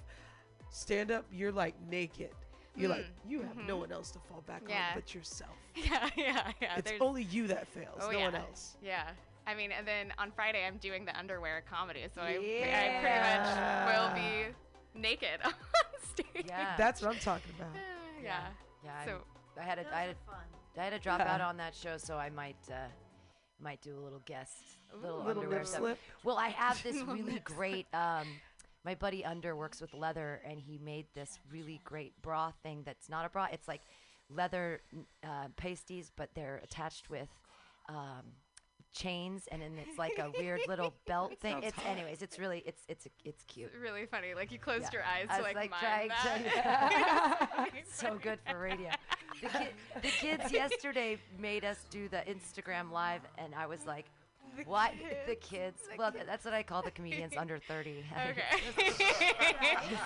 stand 0.69 1.09
up, 1.11 1.25
you're 1.31 1.51
like 1.51 1.73
naked. 1.89 2.29
You're 2.75 2.89
like 2.89 3.05
Mm, 3.05 3.29
you 3.31 3.41
have 3.41 3.57
no 3.57 3.77
mhm. 3.77 3.81
one 3.81 3.91
else 3.91 4.11
to 4.11 4.19
fall 4.19 4.41
back 4.47 4.61
Yeah. 4.67 4.89
on 4.89 4.95
but 4.95 5.13
yourself. 5.13 5.51
Yeah, 5.75 6.09
yeah, 6.15 6.51
yeah. 6.61 6.75
it's 6.77 6.89
there's- 6.89 7.01
only 7.01 7.23
you 7.23 7.47
that 7.47 7.67
fails, 7.67 7.99
oh, 8.01 8.11
no 8.11 8.17
yeah. 8.17 8.25
one 8.25 8.35
else. 8.35 8.77
Yeah. 8.81 9.09
I 9.45 9.55
mean, 9.55 9.71
and 9.71 9.87
then 9.87 10.13
on 10.17 10.31
Friday 10.31 10.65
I'm 10.65 10.77
doing 10.77 11.05
the 11.05 11.17
underwear 11.17 11.63
comedy, 11.69 12.03
so 12.13 12.21
I, 12.21 12.29
I 12.29 12.35
pretty 13.01 13.19
much 13.19 13.93
will 13.93 14.15
be 14.15 14.99
naked 14.99 15.39
on 15.45 15.53
stage. 16.13 16.45
Yeah. 16.47 16.75
That's 16.77 17.01
what 17.01 17.13
I'm 17.13 17.19
talking 17.19 17.51
about. 17.57 17.71
yeah. 18.23 18.39
Yeah. 18.83 18.91
I'm- 18.99 19.07
So 19.07 19.61
I 19.61 19.63
had 19.63 19.79
a, 19.79 19.95
I 19.95 20.01
had 20.01 20.09
a, 20.11 20.79
I 20.79 20.83
had 20.85 20.89
to 20.93 20.99
drop 20.99 21.19
Yeah. 21.19 21.33
out 21.35 21.41
on 21.41 21.57
that 21.57 21.75
show, 21.75 21.97
so 21.97 22.17
I 22.17 22.29
might, 22.29 22.55
uh, 22.71 22.75
might 23.61 23.81
do 23.81 23.97
a 23.97 24.01
little 24.01 24.21
guest, 24.25 24.57
little, 25.01 25.17
Little 25.19 25.41
underwear 25.41 25.59
nip 25.59 25.67
stuff. 25.67 25.79
slip. 25.81 25.99
Well, 26.23 26.37
I 26.37 26.47
have 26.49 26.81
this 26.83 27.01
really 27.07 27.39
great 27.43 27.85
um, 27.93 28.27
my 28.85 28.95
buddy 28.95 29.23
Under 29.23 29.55
works 29.55 29.79
with 29.79 29.93
leather, 29.93 30.41
and 30.45 30.59
he 30.59 30.77
made 30.77 31.05
this 31.13 31.39
really 31.51 31.79
great 31.85 32.19
bra 32.21 32.51
thing. 32.63 32.81
That's 32.85 33.07
not 33.09 33.25
a 33.25 33.29
bra. 33.29 33.47
It's 33.51 33.67
like 33.67 33.81
leather 34.29 34.81
uh, 35.23 35.47
pasties, 35.55 36.11
but 36.15 36.29
they're 36.35 36.59
attached 36.63 37.09
with. 37.09 37.29
Um, 37.87 38.23
chains 38.93 39.47
and 39.51 39.61
then 39.61 39.71
it's 39.77 39.97
like 39.97 40.17
a 40.19 40.31
weird 40.39 40.61
little 40.67 40.93
belt 41.07 41.33
thing 41.39 41.53
sounds 41.53 41.65
it's 41.67 41.77
hot. 41.77 41.87
anyways 41.97 42.21
it's 42.21 42.37
really 42.39 42.63
it's 42.65 42.83
it's 42.87 43.07
it's 43.25 43.43
cute 43.45 43.71
really 43.81 44.05
funny. 44.05 44.33
Like 44.35 44.51
you 44.51 44.59
closed 44.59 44.83
Yeah. 44.93 44.99
your 44.99 45.03
eyes 45.03 45.27
I 45.29 45.37
to 45.37 45.43
was 45.43 45.53
like, 45.55 45.71
mime 45.71 46.09
that. 46.09 47.69
to- 47.73 47.83
so 47.91 48.17
good 48.21 48.39
for 48.49 48.59
radio. 48.59 48.89
The, 49.41 49.49
kid, 49.49 49.67
the 50.01 50.07
kids 50.07 50.51
yesterday 50.51 51.17
made 51.39 51.65
us 51.65 51.85
do 51.89 52.07
the 52.07 52.23
Instagram 52.29 52.91
live, 52.91 53.21
and 53.37 53.53
I 53.55 53.65
was 53.65 53.85
like, 53.85 54.05
The 54.57 54.63
"What? 54.63 54.91
The 55.27 55.35
kids? 55.35 55.49
kids? 55.49 55.81
The 55.91 55.97
well, 55.97 56.11
kids. 56.11 56.25
that's 56.27 56.45
what 56.45 56.53
I 56.53 56.63
call 56.63 56.81
the 56.81 56.91
comedians 56.91 57.33
under 57.37 57.59
30. 57.59 58.03
Okay. 58.29 58.91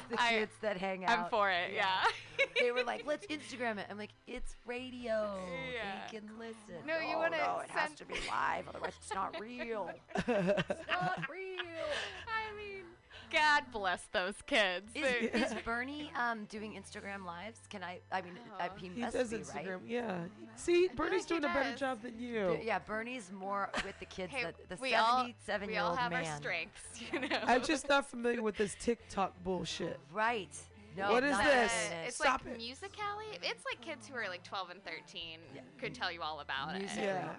The 0.10 0.22
I- 0.22 0.30
kids 0.30 0.52
that 0.62 0.78
hang 0.78 1.06
out. 1.06 1.20
I'm 1.20 1.30
for 1.30 1.50
it, 1.50 1.72
yeah. 1.74 2.04
they 2.62 2.72
were 2.72 2.84
like, 2.84 3.06
"Let's 3.06 3.26
Instagram 3.28 3.78
it." 3.78 3.86
I'm 3.90 3.98
like, 3.98 4.14
"It's 4.28 4.56
radio. 4.66 5.40
Yeah. 5.74 6.08
They 6.12 6.20
can 6.20 6.30
listen." 6.40 6.86
No, 6.86 6.96
you 6.98 7.16
"Oh, 7.16 7.20
wanna 7.20 7.38
No, 7.38 7.60
it 7.64 7.70
has 7.70 7.94
to 7.96 8.06
be 8.06 8.16
live, 8.30 8.68
otherwise 8.70 8.94
it's 9.00 9.14
not 9.14 9.36
real. 9.40 9.90
it's 10.16 10.28
not 10.28 11.26
real. 11.30 11.88
I 12.28 12.56
mean, 12.56 12.84
God 13.32 13.64
bless 13.72 14.04
those 14.14 14.36
kids. 14.46 14.90
Is, 14.96 15.02
They- 15.04 15.40
is 15.40 15.54
Bernie 15.66 16.12
um, 16.18 16.46
doing 16.46 16.74
Instagram 16.82 17.26
lives? 17.26 17.60
Can 17.70 17.84
I? 17.84 18.00
I 18.12 18.22
mean, 18.22 18.34
I, 18.60 18.70
he, 18.78 18.88
He 18.90 19.02
must 19.02 19.16
does 19.18 19.30
be, 19.30 19.38
Instagram. 19.38 19.66
right? 19.74 19.82
Yeah. 19.88 20.18
See, 20.56 20.90
Bernie's 20.96 21.24
he 21.26 21.30
doing 21.30 21.44
a 21.44 21.48
better 21.54 21.76
job 21.76 22.02
than 22.02 22.18
you. 22.20 22.58
B- 22.60 22.66
Yeah, 22.68 22.80
Bernie's 22.80 23.32
more 23.32 23.70
with 23.86 24.00
the 24.00 24.06
kids. 24.06 24.32
Hey, 24.34 24.44
the 24.68 24.76
the 24.76 24.82
we 24.82 24.96
all- 24.96 25.24
77 25.46 25.68
we 25.68 25.74
year 25.74 25.82
all 25.84 25.96
have 25.96 26.12
man. 26.12 26.26
our 26.26 26.38
strengths, 26.38 26.82
you 27.12 27.20
know. 27.20 27.40
I'm 27.44 27.64
just 27.64 27.88
not 27.90 28.10
familiar 28.10 28.42
with 28.42 28.56
this 28.58 28.76
TikTok 28.80 29.34
bullshit. 29.44 30.00
Right. 30.14 30.50
No. 30.98 31.12
What 31.12 31.24
is 31.24 31.38
this? 31.38 31.46
doing 31.46 32.02
it. 32.02 32.08
It's 32.08 32.16
Stop 32.16 32.44
like 32.44 32.56
it. 32.56 32.58
Musically. 32.58 33.38
It's 33.44 33.64
like 33.66 33.80
kids 33.82 34.08
who 34.08 34.16
are 34.16 34.28
like 34.30 34.44
12 34.44 34.72
and 34.72 34.84
13 34.84 35.38
could 35.80 35.94
tell 35.94 36.12
you 36.12 36.22
all 36.24 36.40
about 36.40 36.74
Music- 36.76 36.98
it. 36.98 37.04
Yeah. 37.04 37.30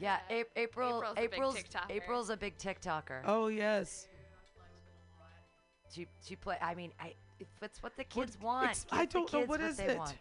Yeah, 0.00 0.18
A- 0.30 0.44
April. 0.56 0.98
April's 0.98 1.12
a 1.16 1.20
big 1.20 1.32
April's 1.34 1.54
TikToker. 1.56 1.90
April's 1.90 2.30
a 2.30 2.36
big 2.36 2.58
TikToker. 2.58 3.20
Oh 3.24 3.46
yes. 3.46 4.08
She 5.92 6.06
she 6.24 6.36
play. 6.36 6.56
I 6.60 6.74
mean, 6.74 6.92
I 7.00 7.14
if 7.38 7.48
it's 7.60 7.82
what 7.82 7.96
the 7.96 8.04
What- 8.14 8.26
kids 8.26 8.40
want. 8.40 8.70
ex- 8.70 8.86
I 8.90 9.04
don't 9.04 9.30
know 9.32 9.40
kids 9.40 9.48
what 9.48 9.60
is 9.60 9.76
they 9.76 9.86
it. 9.88 9.98
want. 9.98 10.16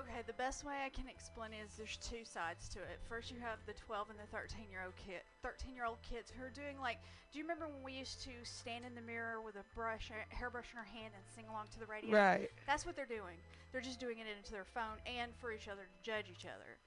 Okay, 0.00 0.22
the 0.26 0.32
best 0.34 0.64
way 0.64 0.74
I 0.84 0.88
can 0.88 1.08
explain 1.08 1.52
it 1.52 1.62
is 1.64 1.76
there's 1.78 1.96
two 1.98 2.24
sides 2.24 2.68
to 2.70 2.80
it. 2.80 2.98
First, 3.08 3.30
you 3.30 3.38
have 3.40 3.58
the 3.64 3.72
12 3.74 4.10
and 4.10 4.18
the 4.18 4.26
13 4.26 4.66
year 4.70 4.82
old 4.84 4.96
kid, 4.96 5.22
13 5.42 5.72
year 5.74 5.84
old 5.86 6.02
kids 6.02 6.32
who 6.36 6.44
are 6.44 6.50
doing 6.50 6.78
like. 6.80 6.98
Do 7.32 7.38
you 7.38 7.44
remember 7.44 7.66
when 7.66 7.82
we 7.82 7.92
used 7.98 8.22
to 8.24 8.30
stand 8.44 8.84
in 8.84 8.94
the 8.94 9.00
mirror 9.02 9.40
with 9.40 9.56
a 9.56 9.64
brush, 9.74 10.10
a 10.10 10.34
hairbrush 10.34 10.66
in 10.72 10.78
our 10.78 10.84
hand, 10.84 11.14
and 11.14 11.22
sing 11.34 11.44
along 11.48 11.66
to 11.74 11.78
the 11.80 11.86
radio? 11.86 12.14
Right. 12.14 12.50
That's 12.66 12.86
what 12.86 12.94
they're 12.94 13.06
doing. 13.10 13.38
They're 13.72 13.80
just 13.80 13.98
doing 13.98 14.18
it 14.18 14.26
into 14.36 14.52
their 14.52 14.64
phone 14.66 14.98
and 15.06 15.32
for 15.40 15.50
each 15.52 15.66
other 15.66 15.82
to 15.82 15.96
judge 16.02 16.26
each 16.30 16.46
other. 16.46 16.78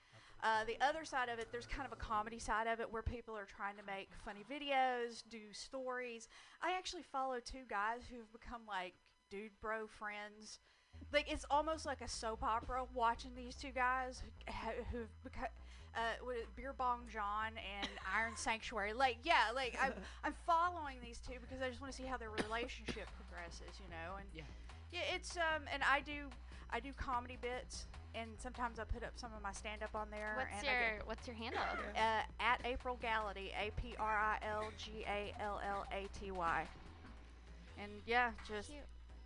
Uh, 0.43 0.63
the 0.65 0.77
other 0.85 1.03
side 1.03 1.29
of 1.29 1.39
it, 1.39 1.47
there's 1.51 1.65
kind 1.65 1.85
of 1.85 1.91
a 1.91 1.95
comedy 2.01 2.37
side 2.39 2.67
of 2.67 2.79
it 2.79 2.91
where 2.91 3.01
people 3.01 3.35
are 3.35 3.45
trying 3.45 3.75
to 3.75 3.83
make 3.83 4.09
funny 4.23 4.43
videos, 4.49 5.23
do 5.29 5.39
stories. 5.51 6.27
I 6.61 6.73
actually 6.77 7.03
follow 7.11 7.37
two 7.43 7.63
guys 7.67 8.01
who've 8.09 8.31
become 8.31 8.61
like 8.67 8.93
dude 9.31 9.51
bro 9.61 9.87
friends. 9.87 10.59
Like 11.11 11.31
it's 11.31 11.45
almost 11.49 11.85
like 11.85 12.01
a 12.01 12.07
soap 12.07 12.43
opera 12.43 12.83
watching 12.93 13.31
these 13.35 13.55
two 13.55 13.71
guys 13.71 14.21
who- 14.23 14.51
ha- 14.53 14.83
who've 14.91 15.23
become. 15.23 15.47
Uh, 15.95 15.99
what 16.23 16.35
is 16.35 16.43
it, 16.43 16.55
Beer 16.55 16.73
Bong 16.73 17.01
John 17.11 17.53
and 17.81 17.89
Iron 18.15 18.33
Sanctuary. 18.35 18.93
Like, 18.93 19.17
yeah, 19.23 19.49
like 19.55 19.75
I'm, 19.81 19.93
I'm 20.23 20.33
following 20.45 20.97
these 21.03 21.17
two 21.27 21.33
because 21.41 21.59
I 21.63 21.69
just 21.69 21.81
want 21.81 21.91
to 21.91 21.97
see 21.97 22.05
how 22.07 22.17
their 22.17 22.29
relationship 22.29 23.07
progresses, 23.17 23.73
you 23.81 23.89
know. 23.89 24.17
And 24.19 24.27
Yeah. 24.35 24.43
yeah, 24.91 25.15
it's 25.15 25.35
um, 25.37 25.63
and 25.73 25.81
I 25.81 26.01
do, 26.01 26.29
I 26.71 26.79
do 26.79 26.91
comedy 26.93 27.37
bits, 27.41 27.85
and 28.15 28.29
sometimes 28.37 28.79
I 28.79 28.83
put 28.83 29.03
up 29.03 29.11
some 29.15 29.31
of 29.35 29.41
my 29.41 29.51
stand 29.53 29.83
up 29.83 29.95
on 29.95 30.07
there. 30.11 30.33
What's 30.37 30.51
and 30.57 30.63
your 30.65 30.97
get- 30.97 31.07
What's 31.07 31.27
your 31.27 31.35
handle? 31.35 31.61
uh, 31.95 31.99
at 32.39 32.61
April 32.65 32.97
Gallaty, 33.01 33.51
A 33.59 33.71
P 33.81 33.95
R 33.99 34.17
I 34.17 34.37
L 34.47 34.69
G 34.77 35.05
A 35.07 35.33
L 35.41 35.61
L 35.67 35.85
A 35.91 36.07
T 36.19 36.31
Y. 36.31 36.65
And 37.81 37.91
yeah, 38.05 38.31
just 38.47 38.69
Cute. 38.69 38.81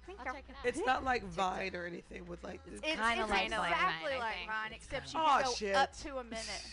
think 0.06 0.20
I'll 0.20 0.28
I'm- 0.28 0.36
check 0.36 0.46
it 0.50 0.56
out. 0.60 0.66
It's 0.66 0.86
not 0.86 1.04
like 1.04 1.24
Vine 1.24 1.76
or 1.76 1.86
anything 1.86 2.28
with 2.28 2.44
like. 2.44 2.62
It's 2.68 2.76
It's, 2.84 2.86
kinda 3.00 3.26
like 3.26 3.30
Vine, 3.30 3.44
exactly 3.46 4.14
I 4.14 4.20
like 4.20 4.36
think. 4.36 4.50
Vine, 4.52 4.72
except 4.74 5.14
you 5.14 5.20
Aw, 5.20 5.38
can 5.38 5.46
go 5.46 5.54
shit. 5.54 5.76
up 5.76 5.96
to 5.98 6.18
a 6.18 6.24
minute. 6.36 6.66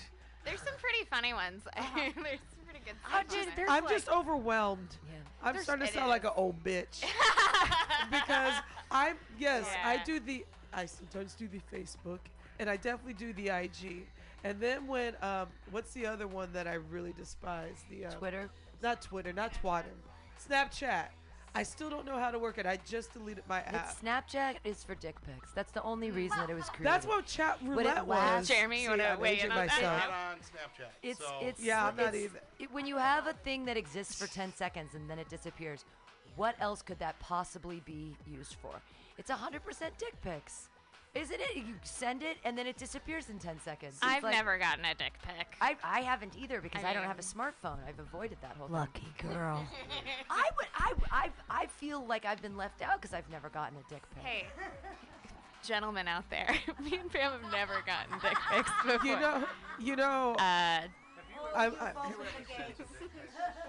There's 0.44 0.60
some 0.60 0.74
pretty 0.80 1.04
funny 1.10 1.34
ones. 1.34 1.62
Uh-huh. 1.76 1.94
There's 2.14 2.14
some 2.40 2.64
pretty 2.64 2.80
good 2.84 2.94
Oh, 3.06 3.08
stuff. 3.08 3.20
on 3.20 3.26
dude, 3.44 3.56
there. 3.56 3.66
I'm 3.68 3.84
like, 3.84 3.92
just 3.92 4.08
overwhelmed. 4.08 4.96
Yeah. 5.08 5.16
I'm 5.42 5.52
There's- 5.54 5.64
starting 5.64 5.86
to 5.86 5.92
it 5.92 5.94
sound 5.94 6.08
like 6.08 6.24
an 6.24 6.30
old 6.36 6.62
bitch 6.64 7.02
because 8.10 8.54
I'm 8.90 9.16
yes, 9.38 9.66
I 9.84 9.98
do 10.04 10.18
the 10.20 10.44
I 10.72 10.86
sometimes 10.86 11.34
do 11.34 11.48
the 11.48 11.60
Facebook 11.74 12.20
and 12.58 12.68
I 12.68 12.76
definitely 12.76 13.14
do 13.14 13.32
the 13.32 13.48
IG. 13.48 14.06
And 14.44 14.60
then 14.60 14.86
when 14.86 15.14
um 15.22 15.48
what's 15.70 15.92
the 15.92 16.06
other 16.06 16.26
one 16.26 16.52
that 16.52 16.66
I 16.66 16.74
really 16.74 17.12
despise? 17.16 17.84
The 17.90 18.06
um, 18.06 18.12
Twitter. 18.12 18.50
not 18.82 19.02
Twitter, 19.02 19.32
not 19.32 19.54
Twitter. 19.54 19.88
Snapchat. 20.48 21.06
I 21.54 21.62
still 21.62 21.88
don't 21.88 22.04
know 22.04 22.18
how 22.18 22.30
to 22.30 22.38
work 22.38 22.58
it. 22.58 22.66
I 22.66 22.78
just 22.86 23.14
deleted 23.14 23.42
my 23.48 23.60
app. 23.62 23.90
It's 23.90 24.00
Snapchat 24.00 24.56
is 24.64 24.84
for 24.84 24.94
dick 24.94 25.16
pics. 25.26 25.50
That's 25.52 25.72
the 25.72 25.82
only 25.82 26.10
reason 26.10 26.38
that 26.38 26.50
it 26.50 26.54
was 26.54 26.68
created. 26.68 26.86
That's 26.92 27.06
what 27.06 27.24
chat 27.26 27.60
Would 27.62 27.70
it 27.72 27.88
roulette 27.88 28.06
last? 28.06 28.38
was. 28.40 28.48
Jeremy, 28.48 28.76
you 28.76 28.82
See, 28.84 28.88
wanna 28.90 29.16
weigh 29.18 29.40
in 29.40 29.50
on 29.50 29.56
that? 29.56 29.72
I'm 29.72 29.82
myself. 29.82 30.02
not 30.02 30.10
on 30.10 30.36
Snapchat. 30.36 30.90
It's 31.02 31.18
so 31.18 31.38
it's 31.40 31.60
Yeah, 31.60 31.86
I'm 31.86 31.96
not 31.96 32.08
it's- 32.14 32.24
either. 32.24 32.40
it- 32.60 32.70
when 32.70 32.86
you 32.86 32.98
have 32.98 33.26
a 33.26 33.32
thing 33.32 33.64
that 33.64 33.76
exists 33.78 34.14
for 34.14 34.26
10 34.32 34.54
seconds 34.54 34.94
and 34.94 35.08
then 35.10 35.18
it 35.18 35.28
disappears, 35.30 35.84
what 36.36 36.54
else 36.60 36.82
could 36.82 36.98
that 37.00 37.18
possibly 37.18 37.80
be 37.80 38.14
used 38.26 38.54
for? 38.62 38.80
It's 39.18 39.30
100% 39.30 39.60
dick 39.98 40.14
pics. 40.22 40.68
Isn't 41.14 41.40
it? 41.40 41.56
You 41.56 41.74
send 41.82 42.22
it 42.22 42.36
and 42.44 42.56
then 42.56 42.66
it 42.66 42.76
disappears 42.76 43.28
in 43.30 43.38
10 43.38 43.58
seconds. 43.64 43.94
It's 43.96 44.04
I've 44.04 44.22
like- 44.22 44.34
never 44.34 44.58
gotten 44.58 44.84
a 44.84 44.94
dick 44.94 45.14
pic. 45.22 45.56
I, 45.60 45.76
I 45.82 46.00
haven't 46.00 46.36
either 46.36 46.60
because 46.60 46.84
I 46.84 46.90
I, 46.90 46.92
don't 46.94 47.04
have 47.04 47.18
a 47.18 47.22
smartphone. 47.22 47.78
I've 47.88 47.98
avoided 47.98 48.38
that 48.42 48.56
whole 48.56 48.68
Lucky 48.68 49.00
thing. 49.18 49.30
girl. 49.32 49.66
I 50.30 50.50
would 50.56 50.66
I 50.76 50.92
I 51.10 51.30
I 51.50 51.66
feel 51.66 52.06
like 52.06 52.24
I've 52.24 52.42
been 52.42 52.56
left 52.56 52.82
out 52.82 53.00
because 53.00 53.14
I've 53.14 53.28
never 53.30 53.48
gotten 53.48 53.78
a 53.78 53.92
dick 53.92 54.02
pic. 54.14 54.22
Hey, 54.24 54.46
gentlemen 55.66 56.06
out 56.06 56.28
there, 56.30 56.54
me 56.84 56.96
and 56.98 57.10
Pam 57.10 57.32
have 57.32 57.50
never 57.52 57.82
gotten 57.86 58.18
dick 58.20 58.36
pics 58.52 58.70
before. 58.84 59.06
You 59.06 59.18
know, 59.18 59.44
you 59.80 59.96
know. 59.96 60.34
uh, 60.34 60.82
I'm, 61.56 61.72
I, 61.80 61.92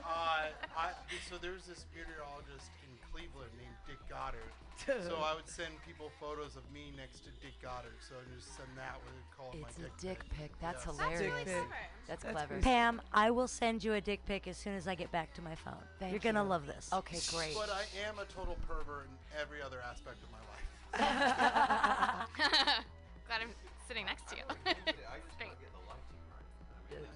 Uh, 0.03 0.49
I, 0.77 0.91
so 1.29 1.37
there's 1.41 1.65
this 1.65 1.85
meteorologist 1.95 2.69
in 2.83 2.89
Cleveland 3.11 3.51
named 3.57 3.75
Dick 3.87 3.97
Goddard. 4.09 4.51
So 4.85 5.17
I 5.23 5.35
would 5.35 5.47
send 5.47 5.73
people 5.85 6.11
photos 6.19 6.55
of 6.55 6.63
me 6.73 6.91
next 6.97 7.19
to 7.25 7.29
Dick 7.41 7.53
Goddard. 7.61 7.97
So 7.99 8.15
I 8.15 8.23
just 8.35 8.55
send 8.55 8.69
that 8.77 8.95
with 9.03 9.13
a 9.13 9.35
call 9.35 9.51
it 9.53 9.65
It's 9.67 9.77
my 9.79 9.85
a 9.85 9.89
dick, 10.01 10.19
dick 10.23 10.37
pic. 10.37 10.51
That's 10.61 10.85
Yes. 10.85 10.95
hilarious. 10.97 11.45
Dick 11.45 11.45
pic. 11.45 11.63
That's, 12.07 12.23
That's 12.23 12.33
clever. 12.35 12.59
Pam, 12.61 13.01
I 13.13 13.31
will 13.31 13.47
send 13.47 13.83
you 13.83 13.93
a 13.93 14.01
dick 14.01 14.25
pic 14.25 14.47
as 14.47 14.57
soon 14.57 14.73
as 14.75 14.87
I 14.87 14.95
get 14.95 15.11
back 15.11 15.33
to 15.35 15.41
my 15.41 15.55
phone. 15.55 15.83
Thank 15.99 16.11
You're 16.11 16.19
gonna 16.19 16.43
love 16.43 16.65
this. 16.67 16.89
Okay, 16.93 17.19
great. 17.35 17.53
But 17.55 17.69
I 17.69 17.83
am 18.07 18.17
a 18.19 18.25
total 18.25 18.57
pervert 18.67 19.07
in 19.07 19.39
every 19.41 19.61
other 19.61 19.77
aspect 19.89 20.17
of 20.23 20.29
my 20.31 20.39
life. 20.49 20.65
glad 23.27 23.41
I'm 23.41 23.49
sitting 23.87 24.05
next 24.05 24.27
to 24.29 24.35
you. 24.37 24.43
Great. 24.63 24.77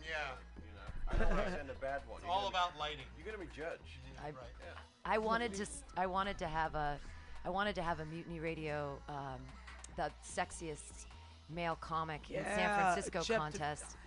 Yeah. 0.08 0.18
I 1.12 1.18
don't 1.18 1.30
want 1.32 1.46
to 1.46 1.52
send 1.52 1.70
a 1.70 1.74
bad 1.76 2.02
one. 2.08 2.18
It's 2.20 2.26
You're 2.26 2.32
all 2.32 2.42
gonna 2.50 2.52
be- 2.52 2.56
about 2.58 2.80
lighting. 2.80 3.06
You're 3.18 3.26
gonna 3.26 3.44
be 3.44 3.52
judged. 3.56 4.00
I- 4.20 4.26
right. 4.28 4.36
I 5.06 5.18
wanted 5.18 5.54
to. 5.56 5.64
s- 5.64 5.84
I 5.98 6.06
wanted 6.06 6.38
to 6.40 6.48
have 6.48 6.76
a. 6.76 6.98
I 7.46 7.50
wanted 7.50 7.76
to 7.76 7.82
have 7.82 8.00
a 8.00 8.06
mutiny 8.06 8.40
radio, 8.40 8.98
um, 9.10 9.40
the 9.98 10.10
sexiest 10.26 11.06
male 11.50 11.78
comic 11.80 12.30
in 12.30 12.44
San 12.44 12.58
Yeah, 12.60 12.94
Francisco 12.94 13.24
contest. 13.36 13.98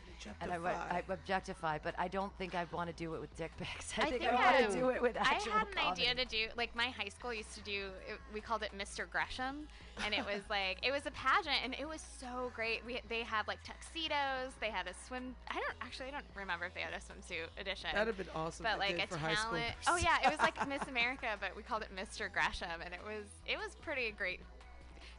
And 0.41 0.51
I, 0.53 0.59
wa- 0.59 0.71
objectify. 0.71 0.97
I 0.97 1.13
objectify, 1.15 1.79
but 1.83 1.95
I 1.99 2.09
don't 2.09 2.33
think 2.39 2.55
I 2.55 2.67
want 2.73 2.89
to 2.89 2.97
do 2.97 3.15
it 3.15 3.21
with 3.21 3.35
dick 3.37 3.53
pics. 3.59 3.93
I, 3.99 4.03
I 4.03 4.11
think, 4.11 4.23
think 4.23 4.33
I 4.33 4.35
want 4.61 4.73
to 4.73 4.79
do 4.79 4.89
it 4.91 5.03
with 5.03 5.17
actual 5.17 5.53
I 5.53 5.59
had 5.59 5.69
an 5.69 5.75
comedy. 5.75 6.03
idea 6.03 6.15
to 6.15 6.25
do 6.25 6.47
like 6.57 6.75
my 6.75 6.87
high 6.87 7.09
school 7.09 7.33
used 7.33 7.55
to 7.55 7.61
do. 7.61 7.91
It, 8.09 8.19
we 8.33 8.41
called 8.41 8.63
it 8.63 8.71
Mr. 8.77 9.09
Gresham, 9.09 9.69
and 10.05 10.15
it 10.15 10.25
was 10.25 10.43
like 10.51 10.79
it 10.85 10.93
was 10.93 11.07
a 11.07 11.11
pageant, 11.11 11.57
and 11.65 11.75
it 11.79 11.87
was 11.89 12.03
so 12.21 12.51
great. 12.55 12.85
We 12.85 13.01
they 13.09 13.23
had 13.23 13.47
like 13.49 13.59
tuxedos. 13.65 14.53
They 14.61 14.71
had 14.71 14.87
a 14.87 14.95
swim. 15.07 15.35
I 15.49 15.55
don't 15.55 15.75
actually 15.81 16.09
I 16.09 16.13
don't 16.13 16.25
remember 16.35 16.67
if 16.67 16.75
they 16.75 16.81
had 16.81 16.93
a 16.93 16.99
swimsuit 16.99 17.49
edition. 17.61 17.91
That'd 17.93 18.09
have 18.09 18.17
been 18.19 18.35
awesome. 18.35 18.65
but 18.65 18.79
like 18.79 19.03
a 19.03 19.07
for 19.07 19.19
high 19.19 19.35
talent. 19.35 19.65
Oh 19.87 19.97
yeah, 19.97 20.17
it 20.25 20.31
was 20.31 20.41
like 20.41 20.57
Miss 20.69 20.83
America, 20.89 21.29
but 21.41 21.57
we 21.57 21.63
called 21.63 21.83
it 21.83 21.91
Mr. 21.95 22.33
Gresham, 22.33 22.81
and 22.85 22.93
it 22.95 23.01
was 23.05 23.27
it 23.47 23.57
was 23.59 23.75
pretty 23.81 24.11
great. 24.11 24.41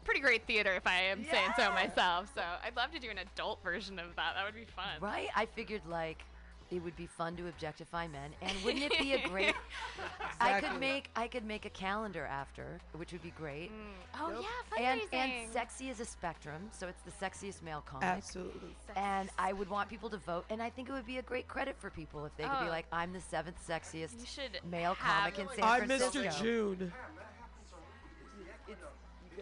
Pretty 0.07 0.21
great 0.21 0.47
theater, 0.47 0.71
if 0.71 0.87
I 0.87 1.01
am 1.01 1.25
saying 1.29 1.51
so 1.57 1.69
myself. 1.73 2.31
So 2.33 2.41
I'd 2.63 2.77
love 2.77 2.91
to 2.91 2.99
do 2.99 3.09
an 3.09 3.17
adult 3.17 3.61
version 3.61 3.99
of 3.99 4.15
that. 4.15 4.35
That 4.35 4.45
would 4.45 4.55
be 4.55 4.63
fun. 4.73 4.85
Right? 5.01 5.27
I 5.35 5.45
figured 5.47 5.81
like 5.85 6.23
it 6.71 6.81
would 6.81 6.95
be 6.95 7.07
fun 7.07 7.35
to 7.35 7.47
objectify 7.49 8.07
men, 8.07 8.31
and 8.41 8.53
wouldn't 8.63 8.85
it 8.85 8.97
be 8.97 9.13
a 9.13 9.27
great? 9.27 9.53
I 10.39 10.61
could 10.61 10.79
make 10.79 11.09
I 11.17 11.27
could 11.27 11.43
make 11.43 11.65
a 11.65 11.69
calendar 11.69 12.25
after, 12.25 12.79
which 12.93 13.11
would 13.11 13.21
be 13.21 13.31
great. 13.37 13.69
Mm. 13.69 13.75
Oh 14.21 14.45
yeah, 14.77 14.85
And 14.85 15.01
fundraising. 15.01 15.13
and 15.13 15.51
sexy 15.51 15.89
is 15.89 15.99
a 15.99 16.05
spectrum, 16.05 16.69
so 16.71 16.87
it's 16.87 17.01
the 17.01 17.11
sexiest 17.25 17.61
male 17.61 17.83
comic. 17.85 18.05
Absolutely. 18.07 18.77
And 18.95 19.29
I 19.37 19.51
would 19.51 19.69
want 19.69 19.89
people 19.89 20.09
to 20.11 20.17
vote, 20.17 20.45
and 20.49 20.61
I 20.61 20.69
think 20.69 20.87
it 20.87 20.93
would 20.93 21.05
be 21.05 21.17
a 21.17 21.21
great 21.21 21.49
credit 21.49 21.75
for 21.77 21.89
people 21.89 22.25
if 22.25 22.35
they 22.37 22.45
could 22.45 22.59
be 22.61 22.67
Oh. 22.67 22.69
like, 22.69 22.85
"I'm 22.93 23.11
the 23.11 23.21
seventh 23.21 23.57
sexiest 23.67 24.17
You 24.21 24.25
should 24.25 24.59
male 24.71 24.95
comic 24.95 25.37
in 25.37 25.49
San 25.49 25.63
I'm 25.65 25.85
Francisco." 25.85 26.23
Mr. 26.23 26.41
June. 26.41 26.93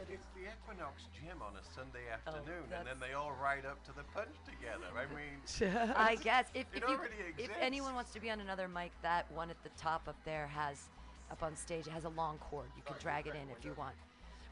It's 0.10 0.28
the 0.35 0.35
Equinox 0.66 1.04
Gym 1.14 1.42
on 1.42 1.54
a 1.56 1.64
Sunday 1.76 2.06
oh, 2.10 2.14
afternoon, 2.14 2.64
and 2.78 2.88
then 2.88 2.96
they 3.00 3.14
all 3.14 3.34
ride 3.42 3.66
up 3.66 3.84
to 3.86 3.92
the 3.92 4.04
punch 4.14 4.34
together. 4.46 4.86
I 4.98 5.06
mean, 5.14 5.94
I 5.96 6.16
guess 6.16 6.46
if, 6.54 6.66
It 6.74 6.82
if, 6.84 6.90
you, 6.90 6.96
already 6.96 7.14
if 7.38 7.52
anyone 7.62 7.94
wants 7.94 8.12
to 8.14 8.20
be 8.20 8.32
on 8.32 8.40
another 8.40 8.68
mic, 8.68 8.92
that 9.04 9.32
one 9.32 9.50
at 9.50 9.62
the 9.64 9.70
top 9.78 10.08
up 10.08 10.16
there 10.26 10.48
has, 10.48 10.86
up 11.32 11.44
on 11.44 11.56
stage, 11.56 11.86
it 11.88 11.92
has 11.94 12.06
a 12.06 12.10
long 12.10 12.38
cord. 12.40 12.66
You 12.76 12.82
can 12.84 12.96
drag 13.00 13.28
it 13.28 13.36
in 13.36 13.50
if 13.58 13.64
you 13.64 13.74
want. 13.78 13.94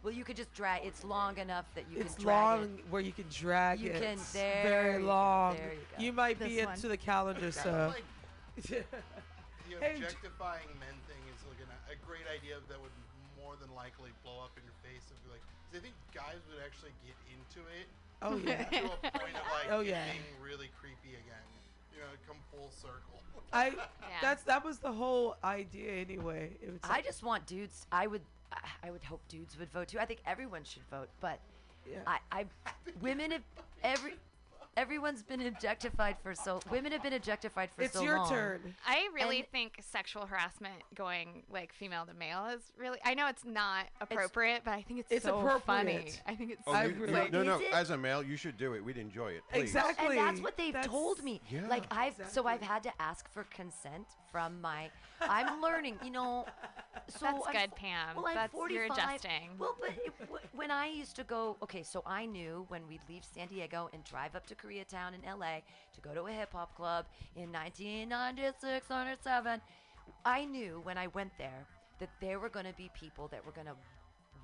Well, 0.03 0.13
you 0.13 0.23
could 0.23 0.35
just 0.35 0.53
drag. 0.53 0.85
It's 0.85 1.03
long 1.03 1.37
enough 1.37 1.65
that 1.75 1.85
you 1.89 2.01
It's 2.01 2.15
can 2.15 2.23
drag 2.25 2.59
long 2.59 2.63
it. 2.77 2.85
where 2.91 3.01
you 3.01 3.11
can 3.13 3.25
drag 3.31 3.79
You 3.79 3.91
it. 3.91 4.01
can- 4.01 4.13
It's 4.19 4.33
there 4.33 4.63
very 4.63 4.93
you 4.95 4.99
go, 4.99 5.05
long. 5.07 5.55
there 5.55 5.73
you 5.97 6.11
go. 6.11 6.15
might 6.15 6.39
be 6.39 6.63
one. 6.63 6.73
into 6.75 6.89
the 6.89 6.97
calendar, 6.97 7.49
That's 7.49 7.63
so. 7.63 7.93
like 7.93 8.03
the 8.67 8.83
Hey, 9.79 9.95
objectifying 9.95 10.67
men 10.79 10.93
thing 11.09 11.23
is 11.33 11.41
like 11.49 11.57
an, 11.63 11.71
a 11.89 11.95
great 12.05 12.27
idea 12.29 12.59
that 12.67 12.79
would 12.79 12.91
more 13.39 13.55
than 13.59 13.73
likely 13.73 14.11
blow 14.23 14.43
up 14.43 14.51
in 14.57 14.63
your 14.63 14.75
face 14.83 15.07
if 15.09 15.17
you're 15.23 15.33
like. 15.33 15.41
'Cause 15.73 15.79
I 15.79 15.83
think 15.83 15.95
guys 16.13 16.37
would 16.53 16.63
actually 16.63 16.91
get 17.05 17.15
into 17.33 17.67
it. 17.73 17.87
Oh, 18.21 18.37
yeah. 18.37 18.63
To 18.63 18.85
a 18.85 19.11
point 19.19 19.35
of 19.35 19.51
like 19.51 19.67
Oh, 19.71 19.79
yeah. 19.81 20.05
being 20.05 20.21
really 20.41 20.69
creepy 20.79 21.15
again. 21.17 21.43
You 21.93 21.99
know, 22.01 22.07
come 22.27 22.37
full 22.51 22.69
circle. 22.71 23.21
I 23.51 23.73
that's 24.21 24.43
that 24.43 24.63
was 24.63 24.77
the 24.79 24.91
whole 24.91 25.35
idea 25.43 25.91
anyway. 25.93 26.51
It 26.61 26.71
was 26.71 26.79
I 26.83 27.01
just 27.01 27.23
want 27.23 27.45
dudes. 27.47 27.87
I 27.91 28.07
would. 28.07 28.21
I- 28.51 28.59
I 28.83 28.91
would 28.91 29.03
hope 29.03 29.21
dudes 29.29 29.57
would 29.57 29.71
vote 29.71 29.87
too. 29.87 29.97
I 29.99 30.05
think 30.05 30.19
everyone 30.27 30.63
should 30.63 30.83
vote, 30.91 31.09
but 31.21 31.39
I, 32.05 32.19
I, 32.31 32.45
women 33.01 33.31
have 33.31 33.41
every. 33.83 34.13
Everyone's 34.75 35.21
been 35.21 35.41
objectified 35.45 36.17
for 36.23 36.33
so. 36.33 36.59
Women 36.71 36.91
have 36.93 37.03
been 37.03 37.13
objectified 37.13 37.69
for 37.75 37.81
so 37.81 37.85
It's 37.85 37.93
so 37.93 38.01
your 38.03 38.17
long. 38.17 38.29
turn. 38.29 38.75
I 38.87 39.07
really 39.13 39.39
And- 39.41 39.47
think 39.49 39.73
sexual 39.81 40.25
harassment 40.25 40.73
going 40.95 41.43
like 41.51 41.73
female 41.73 42.05
to 42.07 42.13
male 42.15 42.47
is 42.47 42.61
really. 42.77 42.99
I 43.05 43.13
know 43.13 43.27
it's 43.27 43.45
not 43.45 43.85
appropriate, 44.01 44.61
but 44.65 44.71
I 44.73 44.81
think 44.81 45.01
it's, 45.01 45.11
It's 45.11 45.25
so 45.25 45.59
funny. 45.59 46.11
I 46.25 46.35
think 46.35 46.51
it's 46.51 46.63
Oh, 46.65 46.73
so 46.73 46.81
you, 46.81 46.95
you- 46.95 47.07
like, 47.07 47.31
no, 47.31 47.43
no. 47.43 47.55
Is 47.57 47.61
it? 47.61 47.73
As 47.73 47.89
a 47.91 47.97
male, 47.97 48.23
you 48.23 48.35
should 48.35 48.57
do 48.57 48.73
it. 48.73 48.83
We'd 48.83 48.97
enjoy 48.97 49.33
it. 49.33 49.43
Please. 49.51 49.61
Exactly. 49.61 50.17
And 50.17 50.27
that's 50.27 50.41
what 50.41 50.57
they've 50.57 50.73
That's- 50.73 50.89
told 50.91 51.23
me. 51.23 51.39
Yeah. 51.49 51.67
Like 51.67 51.83
I've 51.91 52.15
so 52.29 52.47
I've 52.47 52.61
had 52.61 52.81
to 52.83 52.91
ask 53.01 53.29
for 53.31 53.43
consent 53.45 54.07
from 54.33 54.59
my. 54.59 54.89
I'm 55.21 55.61
learning, 55.61 55.97
you 56.03 56.11
know. 56.11 56.45
So 57.09 57.25
That's 57.25 57.47
I'm 57.47 57.53
good, 57.53 57.75
Pam. 57.75 58.15
Well, 58.15 58.27
I'm 58.27 58.35
That's- 58.35 58.51
45. 58.51 58.71
you're 58.75 58.85
adjusting. 58.85 59.49
Well, 59.59 59.75
but 59.79 59.89
it, 59.89 60.17
w- 60.21 60.39
when 60.55 60.71
I 60.71 60.87
used 60.87 61.17
to 61.17 61.23
go, 61.25 61.57
okay, 61.61 61.83
so 61.83 62.01
I 62.05 62.25
knew 62.25 62.65
when 62.69 62.87
we'd 62.87 63.01
leave 63.09 63.23
San 63.25 63.47
Diego 63.47 63.89
and 63.93 64.03
drive 64.05 64.35
up 64.37 64.45
to 64.47 64.55
Koreatown 64.55 65.09
in 65.13 65.19
LA 65.39 65.57
to 65.95 66.01
go 66.01 66.13
to 66.13 66.21
a 66.27 66.31
hip 66.31 66.53
hop 66.53 66.73
club 66.75 67.05
in 67.35 67.51
1996 67.51 68.85
or 68.89 69.05
7, 69.21 69.59
I 70.23 70.45
knew 70.45 70.79
when 70.83 70.97
I 70.97 71.07
went 71.07 71.31
there 71.37 71.65
that 71.99 72.09
there 72.21 72.39
were 72.39 72.49
going 72.49 72.67
to 72.67 72.73
be 72.73 72.89
people 72.93 73.27
that 73.29 73.45
were 73.45 73.51
going 73.51 73.67
to 73.67 73.75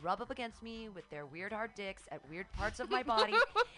rub 0.01 0.21
up 0.21 0.31
against 0.31 0.61
me 0.63 0.89
with 0.89 1.09
their 1.09 1.25
weird 1.25 1.51
hard 1.53 1.73
dicks 1.75 2.03
at 2.11 2.21
weird 2.29 2.51
parts 2.53 2.79
of 2.79 2.89
my 2.89 3.03
body. 3.03 3.33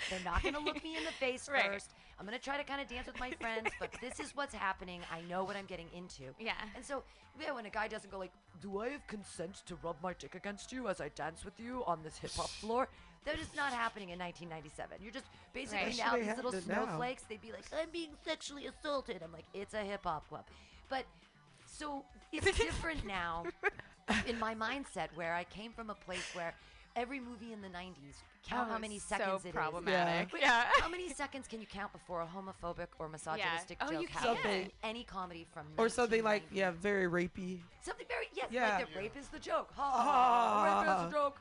They're 0.10 0.20
not 0.24 0.42
going 0.44 0.56
to 0.56 0.62
look 0.62 0.84
me 0.84 0.98
in 0.98 1.04
the 1.04 1.12
face 1.12 1.50
Right. 1.52 1.66
first. 1.66 1.92
I'm 2.20 2.26
going 2.26 2.38
to 2.38 2.44
try 2.44 2.58
to 2.58 2.64
kind 2.64 2.82
of 2.82 2.88
dance 2.88 3.08
with 3.08 3.20
my 3.20 3.32
friends, 3.42 3.70
but 3.80 3.90
this 4.02 4.20
is 4.20 4.36
what's 4.36 4.54
happening. 4.54 5.02
I 5.12 5.22
know 5.30 5.44
what 5.44 5.56
I'm 5.56 5.66
getting 5.66 5.88
into. 5.96 6.24
Yeah. 6.40 6.54
And 6.76 6.86
so, 6.86 7.04
yeah, 7.40 7.52
when 7.52 7.66
a 7.66 7.70
guy 7.70 7.88
doesn't 7.88 8.12
go 8.12 8.20
like, 8.20 8.32
"Do 8.62 8.80
I 8.82 8.90
have 8.90 9.06
consent 9.08 9.64
to 9.66 9.76
rub 9.84 9.96
my 10.04 10.14
dick 10.14 10.36
against 10.36 10.72
you 10.72 10.88
as 10.88 11.02
I 11.02 11.10
dance 11.10 11.44
with 11.44 11.60
you 11.60 11.84
on 11.86 12.00
this 12.04 12.18
hip 12.18 12.32
hop 12.32 12.50
floor?" 12.50 12.88
That 13.26 13.38
is 13.40 13.48
not 13.56 13.72
happening 13.72 14.10
in 14.10 14.18
1997. 14.20 14.98
You're 15.02 15.12
just 15.14 15.28
basically 15.54 15.86
Right. 15.86 15.98
now 15.98 16.16
these 16.16 16.36
little 16.36 16.54
it 16.54 16.68
now. 16.68 16.86
snowflakes. 16.86 17.24
They'd 17.30 17.42
be 17.42 17.52
like, 17.52 17.66
"I'm 17.80 17.90
being 17.92 18.12
sexually 18.26 18.68
assaulted." 18.68 19.22
I'm 19.24 19.32
like, 19.32 19.46
"It's 19.54 19.74
a 19.74 19.84
hip 19.84 20.02
hop 20.04 20.28
club," 20.28 20.46
but 20.90 21.06
so 21.66 22.04
it's 22.32 22.46
different 22.58 23.06
now 23.06 23.46
in 24.28 24.40
my 24.40 24.56
mindset 24.56 25.08
where 25.16 25.34
I 25.34 25.44
came 25.46 25.72
from 25.72 25.90
a 25.90 25.96
place 25.96 26.24
where 26.34 26.54
every 26.96 27.20
movie 27.20 27.54
in 27.54 27.62
the 27.62 27.68
90s 27.70 28.16
count 28.48 28.68
Oh, 28.70 28.74
how 28.74 28.80
many 28.80 28.96
it's 28.96 29.06
so 29.06 29.18
seconds 29.18 29.46
it 29.46 29.50
is. 29.50 29.54
problematic. 29.54 30.34
Wait, 30.34 30.42
Yeah. 30.42 30.66
How 30.80 30.90
many 30.90 31.10
seconds 31.14 31.48
can 31.48 31.62
you 31.62 31.68
count 31.68 31.94
before 31.94 32.22
a 32.22 32.26
homophobic 32.28 32.88
or 33.00 33.08
misogynistic 33.08 33.78
yeah. 33.80 33.88
Oh, 33.88 33.92
joke 33.92 34.02
you 34.02 34.08
happens 34.08 34.40
can. 34.42 34.52
in 34.52 34.72
any 34.84 35.04
comedy 35.04 35.46
from 35.54 35.68
or 35.78 35.90
something 35.90 36.24
like 36.24 36.44
yeah, 36.52 36.72
very 36.72 37.06
rapey. 37.08 37.60
Something 37.82 38.08
very 38.10 38.28
yes, 38.34 38.48
Yeah. 38.52 38.78
like 38.78 38.94
that 38.94 39.00
rape 39.00 39.16
is 39.18 39.28
the 39.30 39.40
joke. 39.40 39.70
Ha 39.76 39.84
ha. 39.92 40.04
ha, 40.04 40.64
ah. 40.66 40.84
Rape 40.84 41.08
is 41.08 41.12
the 41.12 41.18
joke. 41.18 41.38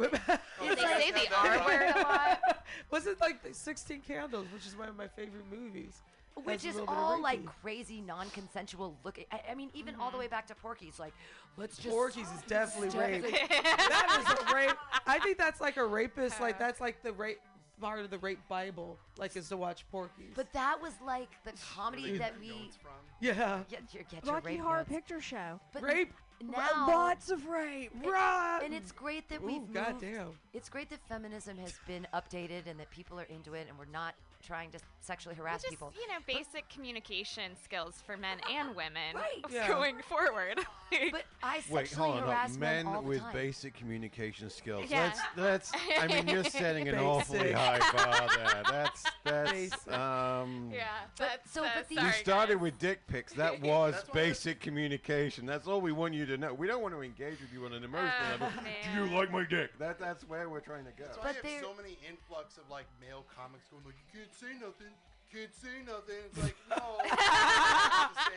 Did 0.00 0.78
they 0.78 0.82
say 0.82 1.10
the 1.10 1.28
That's 1.30 1.60
R 1.60 1.66
word 1.66 1.92
a 1.94 1.98
lot? 2.00 2.40
Was 2.90 3.06
it 3.06 3.20
like 3.20 3.42
the 3.42 3.52
Sixteen 3.54 4.00
Candles, 4.00 4.46
which 4.52 4.66
is 4.66 4.76
one 4.76 4.88
of 4.88 4.96
my 4.96 5.08
favorite 5.08 5.44
movies? 5.50 6.00
Which 6.44 6.64
is 6.64 6.76
little 6.76 6.86
bit 6.86 6.92
of 6.92 6.98
all 6.98 7.22
like 7.22 7.44
crazy, 7.62 8.00
non-consensual 8.00 8.96
looking. 9.04 9.24
I, 9.30 9.40
I 9.50 9.54
mean, 9.54 9.70
even 9.74 9.94
all 9.96 10.06
the 10.06 10.12
mm-hmm. 10.12 10.20
way 10.20 10.28
back 10.28 10.46
to 10.46 10.54
Porky's. 10.54 10.98
Like, 10.98 11.12
let's 11.56 11.76
just. 11.76 11.88
Porky's 11.88 12.28
is 12.28 12.42
definitely 12.46 12.90
step 12.90 13.08
rape. 13.08 13.24
it- 13.24 13.48
that 13.50 14.24
is 14.24 14.50
a 14.50 14.54
rape. 14.54 14.76
I 15.06 15.18
think 15.18 15.38
that's 15.38 15.60
like 15.60 15.76
a 15.76 15.84
rapist. 15.84 16.40
Like 16.40 16.58
that's 16.58 16.80
like 16.80 17.02
the 17.02 17.12
rape 17.12 17.40
part 17.80 18.00
of 18.00 18.10
the 18.10 18.18
rape 18.18 18.40
Bible. 18.48 18.98
Like 19.18 19.36
is 19.36 19.48
to 19.48 19.56
watch 19.56 19.84
Porky's. 19.90 20.32
But 20.34 20.52
that 20.52 20.80
was 20.80 20.92
like 21.04 21.28
the 21.44 21.52
comedy 21.74 22.18
that 22.18 22.38
we. 22.40 22.48
Notes 22.48 22.78
yeah, 23.20 23.60
Get 23.68 23.82
your, 23.92 24.02
get 24.04 24.24
your 24.24 24.34
Rocky 24.34 24.48
rape 24.48 24.60
Horror 24.60 24.78
notes. 24.78 24.90
Picture 24.90 25.20
Show. 25.20 25.60
But 25.72 25.82
rape. 25.82 26.12
now, 26.42 26.86
Lots 26.88 27.30
of 27.30 27.46
rape. 27.46 27.92
Right. 28.04 28.60
and 28.64 28.72
it's 28.72 28.92
great 28.92 29.28
that 29.28 29.42
Ooh, 29.42 29.46
we've 29.46 29.60
moved. 29.60 29.74
goddamn. 29.74 30.30
It's 30.54 30.68
great 30.68 30.88
that 30.90 31.00
feminism 31.08 31.58
has 31.58 31.74
been 31.86 32.06
updated 32.14 32.66
and 32.66 32.80
that 32.80 32.90
people 32.90 33.20
are 33.20 33.24
into 33.24 33.54
it, 33.54 33.66
and 33.68 33.78
we're 33.78 33.84
not 33.92 34.14
trying 34.42 34.70
to 34.72 34.78
sexually 35.00 35.34
harass 35.34 35.62
Just 35.62 35.70
people. 35.70 35.92
you 35.98 36.06
know, 36.08 36.18
basic 36.26 36.68
communication 36.68 37.52
skills 37.62 38.02
for 38.06 38.16
men 38.16 38.38
and 38.50 38.68
women 38.76 39.14
Right. 39.14 39.44
Yeah. 39.50 39.68
going 39.68 39.96
forward. 40.08 40.60
But 41.12 41.22
I 41.40 41.62
Wait, 41.70 41.86
sexually 41.86 42.10
hold 42.10 42.22
on. 42.24 42.28
harass 42.28 42.54
no. 42.54 42.58
men, 42.58 42.84
Men 42.84 42.94
all 42.96 43.02
the 43.02 43.08
with 43.08 43.20
time. 43.20 43.32
basic 43.32 43.74
communication 43.74 44.50
skills. 44.50 44.86
Yeah. 44.90 45.12
That's 45.36 45.70
that's. 45.70 45.72
I 46.00 46.08
mean, 46.08 46.26
you're 46.26 46.42
setting 46.62 46.88
an 46.88 46.98
awfully 46.98 47.52
high 47.52 47.78
bar 47.78 48.28
there. 48.36 48.62
That's 48.68 49.04
that's. 49.24 49.50
Basic. 49.52 49.92
Um, 49.92 50.70
yeah, 50.74 50.86
But- 51.16 51.28
that's 51.28 51.52
so, 51.52 51.62
uh, 51.64 51.68
but 51.76 51.88
the- 51.88 51.94
sorry, 51.94 52.06
We 52.08 52.12
started 52.14 52.54
guys. 52.54 52.62
with 52.62 52.78
dick 52.80 53.06
pics. 53.06 53.32
That 53.34 53.60
was 53.62 53.94
basic 54.12 54.58
communication. 54.58 55.46
That's 55.46 55.68
all 55.68 55.80
we 55.80 55.92
want 55.92 56.12
you 56.14 56.26
to 56.26 56.36
know. 56.36 56.54
We 56.54 56.66
don't 56.66 56.82
want 56.82 56.94
to 56.94 57.02
engage 57.02 57.40
with 57.40 57.52
you 57.52 57.64
on 57.66 57.72
an 57.72 57.84
emotional 57.84 58.10
Oh, 58.40 58.44
level. 58.44 58.48
Do 58.92 59.00
you 59.00 59.16
like 59.16 59.30
my 59.30 59.44
dick? 59.44 59.78
That 59.78 60.00
that's 60.00 60.24
where 60.28 60.48
we're 60.48 60.58
trying 60.58 60.86
to 60.86 60.90
go. 60.92 61.04
That's 61.04 61.18
why 61.18 61.32
But 61.34 61.44
I 61.44 61.48
have 61.52 61.62
so 61.62 61.74
many 61.80 61.98
influx 62.08 62.56
of 62.58 62.68
like 62.68 62.86
male 63.00 63.24
comics 63.36 63.68
going 63.70 63.84
like, 63.86 63.94
you 64.12 64.22
can't 64.30 64.34
say 64.38 64.54
nothing, 64.66 64.92
can't 65.32 65.54
say 65.54 65.82
nothing. 65.86 66.22
It's 66.26 66.42
like, 66.42 66.56
no. 66.68 66.98
you 67.04 67.10
have 67.10 68.14
to 68.14 68.30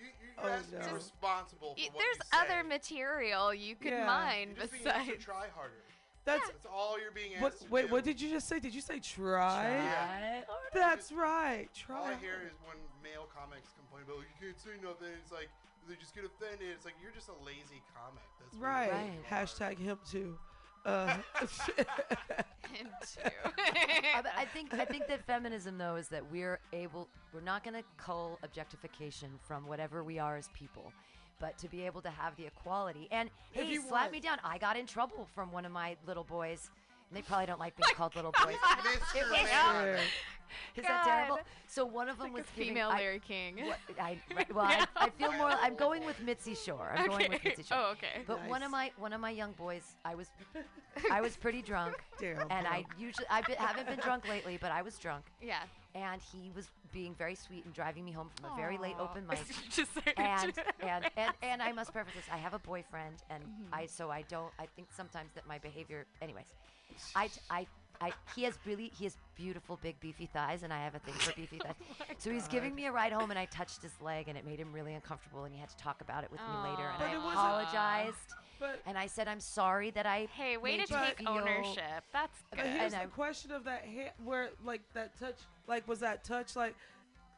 you, 0.00 0.06
you 0.06 0.12
Oh, 0.42 0.48
have 0.48 0.70
to 0.70 0.88
be 0.88 0.94
responsible 0.94 1.74
for 1.74 1.80
Y- 1.80 1.88
what 1.92 1.98
There's 2.02 2.16
you 2.16 2.22
say. 2.32 2.38
other 2.54 2.64
material 2.68 3.54
you 3.54 3.76
could 3.76 3.92
Yeah. 3.92 4.06
mine 4.06 4.54
You're 4.56 4.66
just 4.66 4.72
being 4.72 4.84
to 5.06 5.16
try 5.22 5.46
harder. 5.54 5.74
That's 6.24 6.46
That's 6.48 6.66
all 6.66 7.00
you're 7.00 7.10
being 7.10 7.34
asked 7.34 7.42
what. 7.42 7.60
to 7.60 7.70
Wait, 7.70 7.86
do. 7.88 7.92
what 7.92 8.04
did 8.04 8.20
you 8.20 8.30
just 8.30 8.46
say? 8.48 8.60
Did 8.60 8.74
you 8.74 8.80
say 8.80 9.00
try? 9.00 9.68
Yeah. 9.70 10.40
That's 10.72 11.10
right. 11.10 11.68
Try. 11.74 11.98
All 11.98 12.04
I 12.06 12.14
hear 12.14 12.38
is 12.46 12.54
when 12.66 12.76
male 13.02 13.26
comics 13.34 13.70
complain 13.74 14.04
about, 14.06 14.22
you 14.22 14.34
can't 14.40 14.58
say 14.60 14.70
nothing. 14.82 15.10
It's 15.22 15.32
like 15.32 15.48
they 15.88 15.96
just 15.96 16.14
get 16.14 16.24
offended. 16.24 16.68
It's 16.74 16.84
like 16.84 16.94
you're 17.02 17.10
just 17.10 17.28
a 17.28 17.34
lazy 17.44 17.82
comic. 17.94 18.22
That's 18.38 18.54
Right. 18.56 18.92
Right. 18.92 19.18
Hashtag 19.28 19.78
him 19.78 19.98
too. 20.08 20.38
Uh, 20.84 21.16
And 22.78 22.88
two. 23.02 23.20
I, 24.14 24.22
I 24.38 24.44
think 24.46 24.72
I 24.74 24.84
think 24.86 25.06
that 25.08 25.24
feminism 25.26 25.76
though 25.76 25.96
is 25.96 26.08
that 26.08 26.22
we're 26.32 26.58
able 26.72 27.06
we're 27.34 27.42
not 27.42 27.62
going 27.62 27.74
to 27.74 27.82
cull 27.98 28.38
objectification 28.42 29.28
from 29.46 29.66
whatever 29.66 30.02
we 30.02 30.18
are 30.18 30.36
as 30.36 30.48
people, 30.54 30.90
but 31.38 31.58
to 31.58 31.68
be 31.68 31.84
able 31.84 32.00
to 32.00 32.08
have 32.10 32.34
the 32.36 32.46
equality 32.46 33.08
and 33.10 33.28
If 33.54 33.64
hey, 33.66 33.72
you 33.72 33.82
slap 33.82 34.02
want- 34.04 34.12
me 34.12 34.20
down. 34.20 34.38
I 34.42 34.56
got 34.58 34.76
in 34.78 34.86
trouble 34.86 35.28
from 35.34 35.52
one 35.52 35.64
of 35.66 35.72
my 35.72 35.96
little 36.06 36.24
boys. 36.24 36.70
And 37.10 37.18
they 37.18 37.22
probably 37.22 37.44
don't 37.44 37.60
like 37.60 37.76
being 37.76 37.92
called 37.94 38.16
little 38.16 38.32
boys. 38.44 38.54
Mr. 38.56 39.16
It 39.20 39.24
was- 39.24 39.32
Man. 39.32 39.46
yeah. 39.46 40.00
Is 40.76 40.84
that 40.84 41.04
terrible? 41.04 41.38
So 41.66 41.84
one 41.84 42.08
of 42.08 42.18
them 42.18 42.26
like 42.32 42.34
was 42.34 42.44
a 42.54 42.58
giving, 42.58 42.74
female 42.74 42.90
I, 42.90 42.98
Larry 42.98 43.20
King. 43.20 43.56
what- 43.66 43.78
I, 44.00 44.18
right, 44.36 44.54
well, 44.54 44.64
I, 44.66 44.86
I 44.96 45.10
feel 45.10 45.32
more. 45.32 45.50
I'm 45.50 45.74
going 45.86 46.04
with 46.04 46.20
Mitzi 46.20 46.54
Shore. 46.54 46.92
I'm 46.96 47.06
going 47.08 47.30
with 47.30 47.40
Okay. 47.40 47.48
Mitzi 47.50 47.62
Shore. 47.64 47.78
Oh, 47.80 47.90
okay. 47.92 48.22
But 48.26 48.46
one 48.48 48.62
of 48.62 48.70
my 48.70 48.90
one 48.96 49.12
of 49.12 49.20
my 49.20 49.30
young 49.30 49.52
boys, 49.52 49.96
I 50.04 50.14
was 50.14 50.28
I 51.10 51.20
was 51.20 51.36
pretty 51.36 51.62
drunk, 51.62 51.96
Damn. 52.20 52.40
and 52.50 52.66
I 52.66 52.84
usually 52.98 53.26
I 53.30 53.40
be, 53.42 53.54
haven't 53.54 53.86
been 53.86 53.98
drunk 53.98 54.28
lately, 54.28 54.58
but 54.60 54.70
I 54.72 54.82
was 54.82 54.98
drunk, 54.98 55.24
Yeah. 55.40 55.62
and 55.94 56.20
he 56.20 56.50
was 56.54 56.68
being 56.92 57.14
very 57.14 57.34
sweet 57.34 57.64
and 57.64 57.72
driving 57.72 58.04
me 58.04 58.12
home 58.12 58.28
from 58.36 58.52
a 58.52 58.56
very 58.56 58.76
late 58.76 58.96
open 58.98 59.26
mic. 59.26 59.40
Just 59.70 59.94
so 59.94 60.00
and, 60.18 60.52
and 60.80 61.06
and 61.16 61.32
and 61.42 61.62
I 61.62 61.72
must 61.72 61.92
preface 61.92 62.12
this: 62.14 62.24
I 62.32 62.36
have 62.36 62.52
a 62.54 62.58
boyfriend, 62.58 63.16
and 63.30 63.42
Mm-hmm. 63.42 63.74
I 63.74 63.86
so 63.86 64.10
I 64.10 64.22
don't. 64.28 64.52
I 64.58 64.66
think 64.76 64.88
sometimes 64.94 65.30
that 65.34 65.46
my 65.48 65.58
behavior, 65.58 66.04
anyways, 66.20 66.44
I 67.16 67.28
t- 67.28 67.40
I 67.50 67.66
I 68.02 68.12
he 68.34 68.42
has 68.44 68.58
really 68.66 68.90
he 68.98 69.04
has 69.04 69.16
beautiful 69.36 69.78
big 69.82 69.98
beefy 70.00 70.26
thighs, 70.26 70.62
and 70.62 70.72
I 70.72 70.82
have 70.82 70.94
a 70.94 70.98
thing 70.98 71.14
for 71.14 71.32
beefy 71.34 71.58
oh 71.64 71.66
thighs. 71.68 71.74
Oh 71.80 71.94
my 72.08 72.14
so 72.18 72.30
he's 72.30 72.48
giving 72.48 72.74
me 72.74 72.86
a 72.86 72.92
ride 72.92 73.12
home, 73.12 73.30
and 73.30 73.38
I 73.38 73.44
touched 73.46 73.82
his 73.82 73.92
leg, 74.00 74.28
and 74.28 74.36
it 74.36 74.44
made 74.44 74.58
him 74.58 74.72
really 74.72 74.94
uncomfortable, 74.94 75.44
and 75.44 75.54
he 75.54 75.60
had 75.60 75.68
to 75.70 75.76
talk 75.76 76.00
about 76.00 76.24
it 76.24 76.30
with 76.30 76.40
me 76.40 76.70
later, 76.70 76.82
and 76.88 76.98
But 76.98 77.08
I 77.08 77.12
it 77.14 77.18
wasn't- 77.18 77.36
uh, 77.36 77.40
apologized. 77.40 78.34
But 78.60 78.80
and 78.86 78.96
I 78.96 79.06
said 79.06 79.26
I'm 79.28 79.40
sorry 79.40 79.90
that 79.90 80.06
I 80.06 80.28
Hey, 80.36 80.56
way 80.56 80.76
made 80.78 80.86
to 80.86 80.94
you 80.94 81.00
take 81.06 81.18
feel- 81.18 81.28
ownership. 81.28 82.04
That's 82.12 82.42
But 82.50 82.60
here's 82.60 82.92
And 82.92 82.92
the 82.92 83.02
I- 83.02 83.06
question 83.06 83.50
of 83.52 83.64
that 83.64 83.84
hand, 83.84 84.10
where 84.22 84.50
like 84.64 84.82
that 84.94 85.18
touch, 85.18 85.38
like 85.66 85.86
was 85.88 85.98
that 86.00 86.22
touch 86.22 86.54
like, 86.54 86.74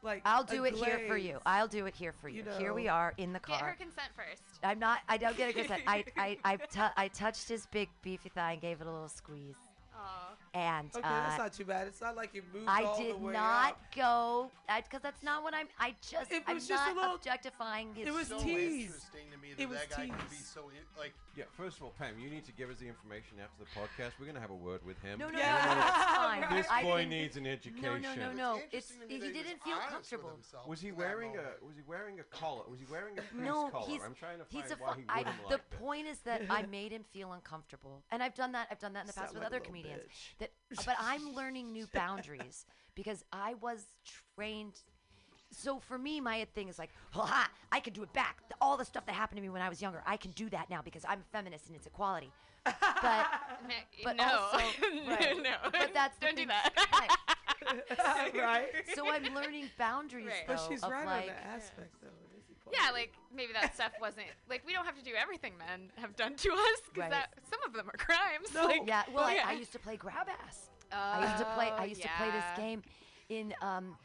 like 0.03 0.21
I'll 0.23 0.43
do 0.43 0.65
it 0.65 0.75
here 0.75 0.99
for 1.07 1.17
you. 1.17 1.39
I'll 1.47 1.67
do 1.67 1.87
it 1.87 1.95
here 1.95 2.11
for 2.13 2.29
you. 2.29 2.43
You 2.43 2.51
here 2.59 2.73
we 2.75 2.87
are 2.87 3.13
in 3.17 3.33
the 3.33 3.39
car. 3.39 3.57
Get 3.57 3.65
her 3.69 3.73
consent 3.75 4.09
first. 4.15 4.43
I'm 4.63 4.77
not. 4.77 4.99
I 5.09 5.17
don't 5.17 5.35
get 5.35 5.49
a 5.49 5.53
consent. 5.53 5.81
I 5.87 6.05
I 6.15 6.37
I, 6.95 7.07
touched 7.07 7.49
his 7.49 7.65
big 7.67 7.89
beefy 8.03 8.29
thigh 8.29 8.51
and 8.51 8.61
gave 8.61 8.81
it 8.81 8.85
a 8.87 8.91
little 8.91 9.09
squeeze. 9.09 9.55
Aw. 9.95 10.35
And 10.55 10.89
Okay, 10.95 11.05
uh, 11.05 11.11
that's 11.27 11.37
not 11.37 11.51
too 11.51 11.65
bad. 11.65 11.85
It's 11.87 11.99
not 11.99 12.15
like 12.15 12.33
you 12.33 12.41
moved 12.53 12.65
I 12.69 12.83
all 12.83 12.97
did 12.97 13.15
the 13.15 13.17
way 13.19 13.33
not 13.33 13.71
out. 13.71 13.77
go 13.93 14.49
because 14.77 15.01
that's 15.01 15.21
not 15.21 15.43
what 15.43 15.53
I'm. 15.53 15.67
I 15.77 15.93
just 16.01 16.31
It 16.31 16.43
I'm 16.47 16.55
was 16.55 16.65
just 16.65 16.89
a 16.89 16.93
little- 16.95 17.15
objectifying 17.15 17.93
his. 17.93 18.07
it 18.07 18.13
was 18.13 18.27
so 18.29 18.39
teased. 18.39 18.85
interesting 18.85 19.31
to 19.33 19.37
me 19.37 19.49
It 19.51 19.57
that 19.57 19.67
was 19.69 19.79
that 19.79 19.89
guy 19.89 20.07
can 20.07 20.15
be 20.29 20.37
so 20.37 20.71
like. 20.97 21.13
Yeah, 21.35 21.43
first 21.57 21.75
of 21.75 21.83
all, 21.83 21.93
Pam, 21.99 22.17
you 22.17 22.29
need 22.29 22.45
to 22.45 22.53
give 22.53 22.69
us 22.69 22.77
the 22.77 22.87
information 22.87 23.35
after 23.43 23.59
the 23.59 23.69
podcast. 23.77 24.13
We're 24.17 24.25
going 24.25 24.35
to 24.35 24.41
have 24.41 24.51
a 24.51 24.55
word 24.55 24.79
with 24.85 24.97
him. 25.01 25.19
No, 25.19 25.27
no, 25.29 25.37
Yeah. 25.37 26.39
no, 26.39 26.39
no, 26.39 26.55
it's. 26.57 26.69
This 26.69 26.81
boy 26.83 26.99
think- 26.99 27.09
needs 27.09 27.35
an 27.35 27.45
education. 27.47 28.01
No, 28.01 28.15
no, 28.15 28.15
no, 28.15 28.31
no. 28.31 28.59
It's 28.71 28.93
he 29.09 29.19
didn't 29.19 29.61
feel 29.61 29.75
comfortable. 29.89 30.39
Was 30.65 30.79
he 30.79 30.93
wearing 30.93 31.35
a 31.35 31.65
Was 31.65 31.75
he 31.75 31.81
wearing 31.85 32.21
a 32.21 32.23
collar? 32.23 32.63
Was 32.69 32.79
he 32.79 32.85
wearing 32.89 33.19
a 33.19 33.21
police 33.23 33.45
No, 33.45 33.67
collar? 33.67 33.87
he's 33.87 34.01
I'm 34.01 34.15
trying 34.15 34.37
to 34.39 34.45
he's 34.47 34.61
find 34.61 34.71
a 34.71 34.75
why 34.83 34.93
fu- 34.93 34.99
he 35.01 35.05
I- 35.09 35.17
wouldn't 35.17 35.35
the 35.49 35.49
like 35.55 35.69
that. 35.69 35.77
point 35.79 36.07
is 36.07 36.19
that 36.19 36.43
I 36.49 36.61
made 36.67 36.93
him 36.93 37.03
feel 37.11 37.33
uncomfortable, 37.33 38.01
and 38.11 38.23
I've 38.23 38.35
done 38.35 38.53
that. 38.53 38.69
I've 38.71 38.79
done 38.79 38.93
that 38.93 39.01
in 39.01 39.07
the 39.07 39.13
past 39.19 39.33
with 39.33 39.43
other 39.43 39.59
comedians. 39.59 40.03
Bitch. 40.71 40.77
That, 40.77 40.85
but 40.85 40.95
I'm 40.99 41.33
learning 41.33 41.71
new 41.71 41.87
boundaries 41.93 42.65
because 42.95 43.23
I 43.31 43.55
was 43.55 43.85
trained. 44.35 44.73
So 45.51 45.79
for 45.79 45.97
me, 45.97 46.19
my 46.19 46.45
thing 46.55 46.67
is 46.67 46.77
like, 46.79 46.89
ha! 47.11 47.49
I 47.71 47.79
can 47.79 47.93
do 47.93 48.03
it 48.03 48.11
back. 48.13 48.37
All 48.59 48.77
the 48.77 48.85
stuff 48.85 49.05
that 49.05 49.13
happened 49.13 49.37
to 49.37 49.41
me 49.41 49.49
when 49.49 49.61
I 49.61 49.69
was 49.69 49.81
younger, 49.81 50.01
I 50.05 50.17
can 50.17 50.31
do 50.31 50.49
that 50.49 50.69
now 50.69 50.81
because 50.81 51.05
I'm 51.07 51.19
a 51.19 51.31
feminist 51.31 51.67
and 51.67 51.75
it's 51.75 51.87
equality. 51.87 52.31
But 52.65 52.75
but 54.03 54.15
no. 54.17 54.23
also 54.23 54.57
No, 54.57 55.07
right. 55.15 55.37
no. 55.41 55.55
But 55.71 55.91
that's 55.93 56.17
the 56.17 56.25
Don't 56.25 56.35
do 56.35 56.45
that. 56.47 56.71
right. 56.93 58.33
right. 58.35 58.67
So 58.95 59.09
I'm 59.11 59.33
learning 59.33 59.69
boundaries 59.77 60.27
Right. 60.27 60.43
But 60.47 60.59
she's 60.67 60.83
of 60.83 60.91
right 60.91 61.05
like, 61.05 61.21
on 61.21 61.27
that 61.27 61.45
aspect, 61.55 61.93
though. 62.01 62.09
It 62.67 62.69
is 62.71 62.77
important. 62.77 62.83
Yeah, 62.83 62.91
like 62.91 63.13
maybe 63.35 63.53
that 63.53 63.73
stuff 63.75 63.91
wasn't 64.01 64.27
like 64.49 64.63
we 64.65 64.73
don't 64.73 64.85
have 64.85 64.97
to 64.97 65.03
do 65.03 65.11
everything 65.19 65.53
men 65.57 65.91
have 65.97 66.15
done 66.15 66.35
to 66.35 66.51
us 66.51 66.81
because 66.93 67.11
Right. 67.11 67.25
some 67.49 67.59
of 67.65 67.73
them 67.73 67.87
are 67.89 67.97
crimes. 67.97 68.53
No. 68.53 68.65
Like, 68.65 68.81
Yeah, 68.87 69.03
well, 69.13 69.31
yeah. 69.33 69.43
I, 69.45 69.51
I 69.51 69.53
used 69.53 69.71
to 69.73 69.79
play 69.79 69.95
grab 69.97 70.27
ass. 70.45 70.69
I 70.91 71.23
used 71.25 71.37
to 71.39 71.45
play. 71.55 71.69
I 71.71 71.81
Oh, 71.81 71.85
used 71.85 72.01
to 72.01 72.09
play 72.17 72.29
this 72.31 72.45
game 72.57 72.81
in. 73.29 73.53
Um, 73.61 73.97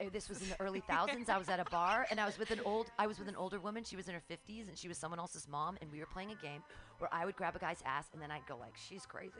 i- 0.00 0.08
this 0.10 0.28
was 0.28 0.42
in 0.42 0.48
the 0.50 0.60
early 0.60 0.80
thousands. 0.80 1.28
I 1.28 1.38
was 1.38 1.48
at 1.48 1.58
a 1.58 1.64
bar 1.70 2.06
and 2.10 2.20
I 2.20 2.26
was 2.26 2.38
with 2.38 2.50
an 2.50 2.60
old. 2.64 2.90
I 2.98 3.06
was 3.06 3.18
with 3.18 3.28
an 3.28 3.36
older 3.36 3.58
woman. 3.58 3.82
She 3.84 3.96
was 3.96 4.06
in 4.08 4.14
her 4.14 4.20
fifties 4.20 4.68
and 4.68 4.76
she 4.76 4.86
was 4.88 4.98
someone 4.98 5.18
else's 5.18 5.48
mom. 5.48 5.78
And 5.80 5.90
we 5.90 5.98
were 6.00 6.06
playing 6.06 6.30
a 6.30 6.34
game 6.36 6.62
where 6.98 7.12
I 7.12 7.24
would 7.24 7.36
grab 7.36 7.54
a 7.56 7.58
guy's 7.58 7.82
ass 7.86 8.06
and 8.12 8.20
then 8.22 8.30
I'd 8.30 8.46
go 8.46 8.56
like, 8.58 8.74
"She's 8.76 9.06
crazy," 9.06 9.32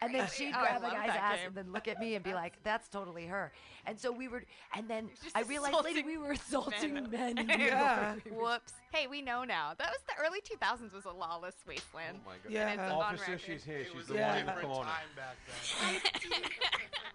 and 0.00 0.14
then 0.14 0.28
she'd 0.34 0.52
Oh, 0.56 0.60
grab 0.60 0.82
a 0.82 0.90
guy's 0.90 1.10
ass 1.10 1.36
game. 1.38 1.46
and 1.48 1.54
then 1.56 1.72
look 1.72 1.88
at 1.88 1.98
me 2.00 2.14
and 2.14 2.24
be 2.24 2.34
like, 2.42 2.54
"That's 2.62 2.88
totally 2.88 3.26
her." 3.26 3.52
And 3.86 3.98
so 3.98 4.10
we 4.12 4.28
were. 4.28 4.44
And 4.76 4.88
then 4.88 5.10
I 5.34 5.42
realized 5.42 5.82
later 5.84 6.02
we 6.06 6.16
were 6.18 6.32
assaulting 6.32 6.94
men. 6.94 7.10
men. 7.10 7.48
Yeah. 7.58 8.14
Whoops. 8.30 8.72
Hey, 8.92 9.06
we 9.08 9.22
know 9.22 9.42
now. 9.44 9.72
That 9.76 9.88
was 9.90 10.00
the 10.06 10.14
early 10.24 10.40
2000s 10.40 10.92
was 10.92 11.04
a 11.04 11.10
lawless 11.10 11.56
wasteland. 11.66 12.18
Oh 12.24 12.28
my 12.30 12.34
God. 12.42 12.52
Yeah. 12.52 12.68
And 12.68 12.80
it's 12.80 12.92
Officer, 12.92 13.38
she's 13.38 13.64
here. 13.64 13.78
It 13.78 13.88
She's 13.92 14.06
the 14.06 14.14
a 14.18 14.28
one 14.28 14.38
in 14.38 14.46
the 14.46 14.52
different 14.52 14.72
corner. 14.72 14.90
time 14.90 15.08
back 15.16 15.36
then. 15.48 16.42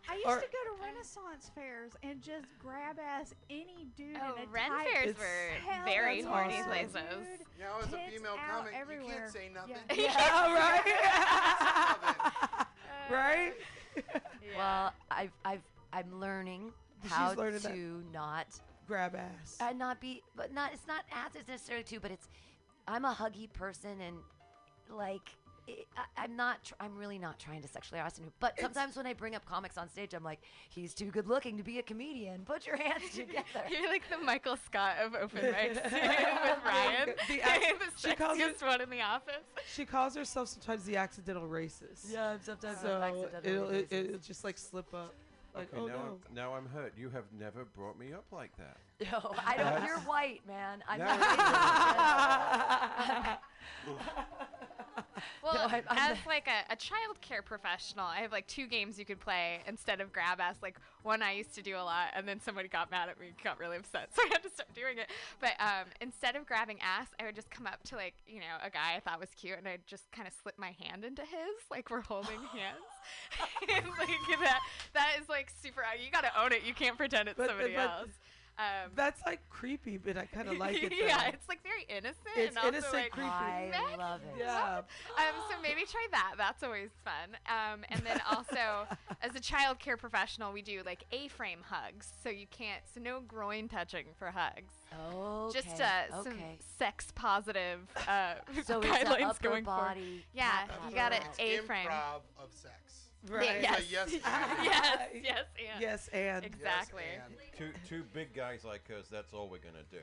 I 0.09 0.15
used 0.15 0.27
Or- 0.27 0.35
to 0.41 0.47
go 0.47 0.75
to 0.75 0.83
Renaissance 0.83 1.51
fairs 1.55 1.91
and 2.03 2.21
just 2.21 2.47
grab 2.59 2.97
ass 2.99 3.33
any 3.49 3.87
dude 3.95 4.17
Oh, 4.21 4.35
in 4.35 4.43
a 4.43 4.47
Ren 4.51 4.69
tight 4.69 4.87
fairs 4.91 5.15
were 5.17 5.85
very 5.85 6.21
horny 6.21 6.55
awesome. 6.55 6.65
places. 6.67 6.93
dude. 7.37 7.47
Now, 7.59 7.77
as 7.81 7.93
a 7.93 7.97
female 8.11 8.31
out 8.49 8.65
comic, 8.65 8.73
you 9.01 9.07
can't 9.07 9.31
say 9.31 9.49
nothing. 9.53 9.75
Yeah. 9.88 9.88
Yeah, 9.95 10.13
right. 10.53 10.83
right. 13.11 13.53
Well, 14.55 14.93
I've 15.09 15.31
I've 15.43 15.63
I'm 15.91 16.19
learning 16.19 16.71
She's 17.03 17.11
how 17.11 17.33
learning 17.33 17.61
to 17.61 17.67
that. 17.69 18.13
not 18.13 18.45
Grab 18.87 19.15
ass. 19.15 19.57
and 19.61 19.79
not 19.79 19.99
be 19.99 20.21
but 20.35 20.53
not 20.53 20.71
it's 20.73 20.85
not 20.87 21.01
ass 21.11 21.31
it's 21.35 21.47
necessarily 21.47 21.83
too 21.83 21.99
but 21.99 22.11
it's 22.11 22.27
i'm 22.87 23.05
a 23.05 23.13
huggy 23.13 23.51
person 23.53 23.99
and 24.01 24.17
like 24.95 25.29
it, 25.69 25.87
I, 25.97 26.23
i'm 26.23 26.35
not 26.35 26.63
tr- 26.63 26.73
i'm 26.79 26.95
really 26.97 27.17
not 27.19 27.39
trying 27.39 27.61
to 27.61 27.67
sexually 27.67 27.99
harass 27.99 28.17
anyone 28.17 28.33
but 28.39 28.59
sometimes 28.59 28.95
when 28.97 29.05
i 29.05 29.13
bring 29.13 29.35
up 29.35 29.45
comics 29.45 29.77
on 29.77 29.89
stage 29.89 30.13
i'm 30.13 30.23
like 30.23 30.39
he's 30.69 30.93
too 30.93 31.05
good 31.11 31.27
looking 31.27 31.57
to 31.57 31.63
be 31.63 31.79
a 31.79 31.83
comedian 31.83 32.41
put 32.45 32.65
your 32.65 32.77
hands 32.77 33.09
together 33.15 33.43
You're 33.69 33.87
like 33.89 34.03
the 34.09 34.17
Michael 34.17 34.57
Scott 34.57 34.95
of 35.03 35.13
open 35.15 35.41
mics 35.53 35.75
with 35.83 36.59
Ryan. 36.65 37.09
The 37.27 37.33
ac- 37.41 37.73
the 37.79 38.09
she 38.09 38.15
calls 38.15 38.37
sexiest 38.37 38.61
one 38.65 38.81
in 38.81 38.89
the 38.89 39.01
office. 39.01 39.33
She 39.73 39.85
calls 39.85 40.15
herself 40.15 40.47
sometimes 40.49 40.83
the 40.85 40.97
accidental 40.97 41.47
racist. 41.47 42.11
yeah 42.11 42.31
i'm 42.31 42.41
sometimes 42.41 42.79
So 42.81 42.87
accidentally 43.01 43.51
it'll, 43.53 43.69
it, 43.69 43.89
racist. 43.89 44.05
it'll 44.05 44.19
just 44.19 44.43
like 44.43 44.57
slip 44.57 44.93
up. 44.93 45.13
Like, 45.55 45.73
Okay, 45.73 45.81
oh 45.81 45.87
now, 45.87 45.93
no. 45.93 45.99
I'm, 46.29 46.35
now 46.35 46.53
I'm 46.53 46.67
hurt. 46.67 46.93
You 46.97 47.09
have 47.09 47.23
never 47.39 47.65
brought 47.65 47.97
me 47.99 48.13
up 48.13 48.25
like 48.31 48.51
that. 48.57 48.77
no 49.11 49.33
i 49.45 49.55
don't 49.57 49.65
That's- 49.65 49.87
you're 49.87 49.97
white 49.99 50.41
man 50.47 50.83
i'm 50.87 50.99
No, 50.99 51.05
not 51.05 51.19
racist. 53.89 53.99
Well, 55.43 55.53
No, 55.53 55.79
as 55.89 56.17
like 56.27 56.47
a, 56.47 56.73
a 56.73 56.75
child 56.75 57.19
care 57.21 57.41
professional, 57.41 58.05
I 58.05 58.17
have 58.17 58.31
like 58.31 58.45
two 58.47 58.67
games 58.67 58.99
you 58.99 59.05
could 59.05 59.19
play 59.19 59.59
instead 59.67 60.01
of 60.01 60.11
grab 60.11 60.39
ass. 60.39 60.55
Like 60.61 60.77
one 61.03 61.21
I 61.23 61.31
used 61.33 61.55
to 61.55 61.61
do 61.61 61.75
a 61.77 61.81
lot, 61.83 62.07
and 62.15 62.27
then 62.27 62.39
somebody 62.41 62.67
got 62.67 62.91
mad 62.91 63.07
at 63.09 63.19
me, 63.19 63.27
got 63.43 63.59
really 63.59 63.77
upset, 63.77 64.09
so 64.13 64.21
I 64.23 64.27
had 64.33 64.43
to 64.43 64.49
start 64.49 64.73
doing 64.73 64.97
it. 64.97 65.09
But 65.39 65.51
um, 65.59 65.85
instead 66.01 66.35
of 66.35 66.45
grabbing 66.45 66.77
ass, 66.81 67.07
I 67.19 67.25
would 67.25 67.35
just 67.35 67.49
come 67.49 67.65
up 67.67 67.81
to 67.85 67.95
like 67.95 68.15
you 68.27 68.39
know 68.39 68.57
a 68.63 68.69
guy 68.69 68.95
I 68.95 68.99
thought 68.99 69.19
was 69.19 69.29
cute, 69.39 69.57
and 69.57 69.67
I'd 69.67 69.85
just 69.87 70.11
kind 70.11 70.27
of 70.27 70.33
slip 70.43 70.57
my 70.59 70.75
hand 70.83 71.05
into 71.05 71.21
his, 71.21 71.55
like 71.71 71.89
we're 71.89 72.01
holding 72.01 72.39
hands. 72.51 73.73
and 73.73 73.85
like 73.97 74.39
that, 74.41 74.59
that 74.93 75.09
is 75.21 75.29
like 75.29 75.51
super. 75.61 75.81
You 76.03 76.11
gotta 76.11 76.31
own 76.41 76.51
it. 76.51 76.63
You 76.65 76.73
can't 76.73 76.97
pretend 76.97 77.29
it's 77.29 77.37
But- 77.37 77.47
somebody 77.47 77.73
but- 77.75 77.81
else. 77.89 78.09
Um, 78.59 78.91
That's 78.93 79.21
like 79.25 79.39
creepy, 79.49 79.97
but 79.97 80.17
I 80.17 80.25
kind 80.25 80.49
of 80.49 80.57
like 80.57 80.83
it. 80.83 80.91
yeah, 80.99 81.29
it's 81.29 81.47
like 81.47 81.63
very 81.63 81.85
innocent. 81.87 82.17
It's 82.35 82.49
and 82.49 82.57
also, 82.57 82.67
innocent, 82.67 82.93
like, 82.93 83.11
creepy. 83.11 83.29
i 83.29 83.69
Next. 83.71 83.97
love 83.97 84.21
it 84.21 84.35
Yeah. 84.37 84.77
um, 84.77 85.33
so 85.49 85.55
maybe 85.61 85.83
try 85.89 86.05
that. 86.11 86.33
That's 86.37 86.61
always 86.61 86.89
fun. 87.05 87.37
Um, 87.47 87.85
and 87.89 88.01
then 88.05 88.19
also, 88.29 88.85
as 89.21 89.33
a 89.33 89.39
child 89.39 89.79
care 89.79 89.95
professional, 89.95 90.51
we 90.51 90.61
do 90.61 90.81
like 90.85 91.05
A-frame 91.13 91.59
hugs. 91.69 92.11
So 92.21 92.29
you 92.29 92.47
can't, 92.51 92.81
so 92.93 92.99
no 92.99 93.21
groin 93.21 93.69
touching 93.69 94.07
for 94.17 94.27
hugs. 94.31 94.73
okay 94.93 95.59
Just 95.61 95.81
uh, 95.81 96.23
some 96.23 96.33
okay 96.33 96.57
sex 96.77 97.07
positive 97.15 97.79
uh, 98.07 98.33
so 98.65 98.81
it's 98.81 98.87
guidelines 98.89 99.19
a 99.19 99.25
upper 99.27 99.43
going 99.49 99.63
forward. 99.65 99.81
body 99.81 100.25
Yeah, 100.33 100.65
you 100.89 100.95
got 100.95 101.13
it. 101.13 101.23
A-frame. 101.39 101.87
Improv 101.87 102.21
of 102.37 102.51
sex. 102.51 103.08
Right. 103.29 103.61
Yes. 103.61 103.79
It's 103.81 103.91
yes, 103.91 104.09
yes, 104.63 104.97
and. 105.13 105.23
yes, 105.23 105.45
and. 105.59 105.81
Yes, 105.81 106.07
and 106.13 106.45
Exactly. 106.45 107.03
Yes, 107.11 107.29
Two 107.57 107.69
two 107.87 108.03
big 108.13 108.33
guys 108.33 108.63
like 108.63 108.89
us. 108.97 109.07
That's 109.11 109.33
all 109.33 109.49
we're 109.49 109.57
gonna 109.57 109.83
do. 109.91 109.97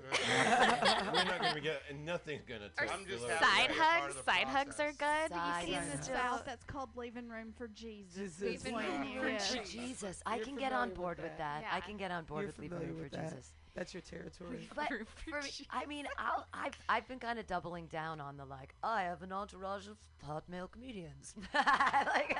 we're 1.12 1.24
not 1.24 1.40
gonna 1.40 1.60
get. 1.60 1.80
Nothing's 2.05 2.44
gonna 2.44 2.66
Or 2.78 2.86
touch. 2.86 2.94
I'm 2.94 3.06
just 3.06 3.26
the 3.26 3.32
happy 3.34 3.44
Side 3.47 3.68
to 3.68 3.72
be 3.74 3.78
a 3.78 3.82
hugs. 3.82 4.16
of 4.16 4.24
the 4.26 4.30
Side 4.30 4.47
hugs 4.48 4.80
are 4.80 4.93
good. 4.93 5.30
Side 5.30 5.62
you 5.68 5.74
In 5.74 5.78
can 5.80 5.84
the 5.86 5.90
hugs. 5.93 6.05
still. 6.05 6.16
South, 6.16 6.43
that's 6.44 6.64
called 6.64 6.90
leaving 6.97 7.28
room 7.28 7.55
for 7.56 7.68
Jesus. 7.68 8.14
Jesus. 8.36 8.43
Leaving 8.43 8.74
When 8.74 8.84
room 9.01 9.22
for 9.22 9.28
yeah. 9.28 9.38
Jesus. 9.38 9.72
Jesus, 9.72 10.22
I 10.26 10.38
can 10.40 10.56
get 10.56 10.72
on 10.72 10.90
board 10.93 11.16
with 11.16 11.24
with 11.24 11.38
that. 11.38 11.62
that. 11.62 11.72
I 11.72 11.80
can 11.80 11.97
get 11.97 12.10
on 12.10 12.24
board 12.24 12.47
with 12.47 12.59
leaving 12.59 12.78
room 12.78 13.09
for. 13.10 13.16
Jesus. 13.16 13.52
That's 13.74 13.93
your 13.94 14.01
territory. 14.02 14.68
But 14.74 14.88
for 14.88 15.05
for 15.30 15.43
me, 15.43 15.51
I 15.70 15.84
mean, 15.86 16.06
I'll, 16.18 16.47
I've 16.52 16.78
I've 16.88 17.09
been 17.09 17.18
kind 17.18 17.38
of 17.38 17.47
doubling 17.47 17.86
down 17.86 18.20
on 18.20 18.36
the 18.36 18.44
like. 18.44 18.74
I 18.82 19.02
have 19.02 19.22
an 19.22 19.32
entourage 19.32 19.86
of 19.86 19.97
hot 20.24 20.44
male 20.48 20.66
comedians. 20.68 21.34
like, 21.55 22.36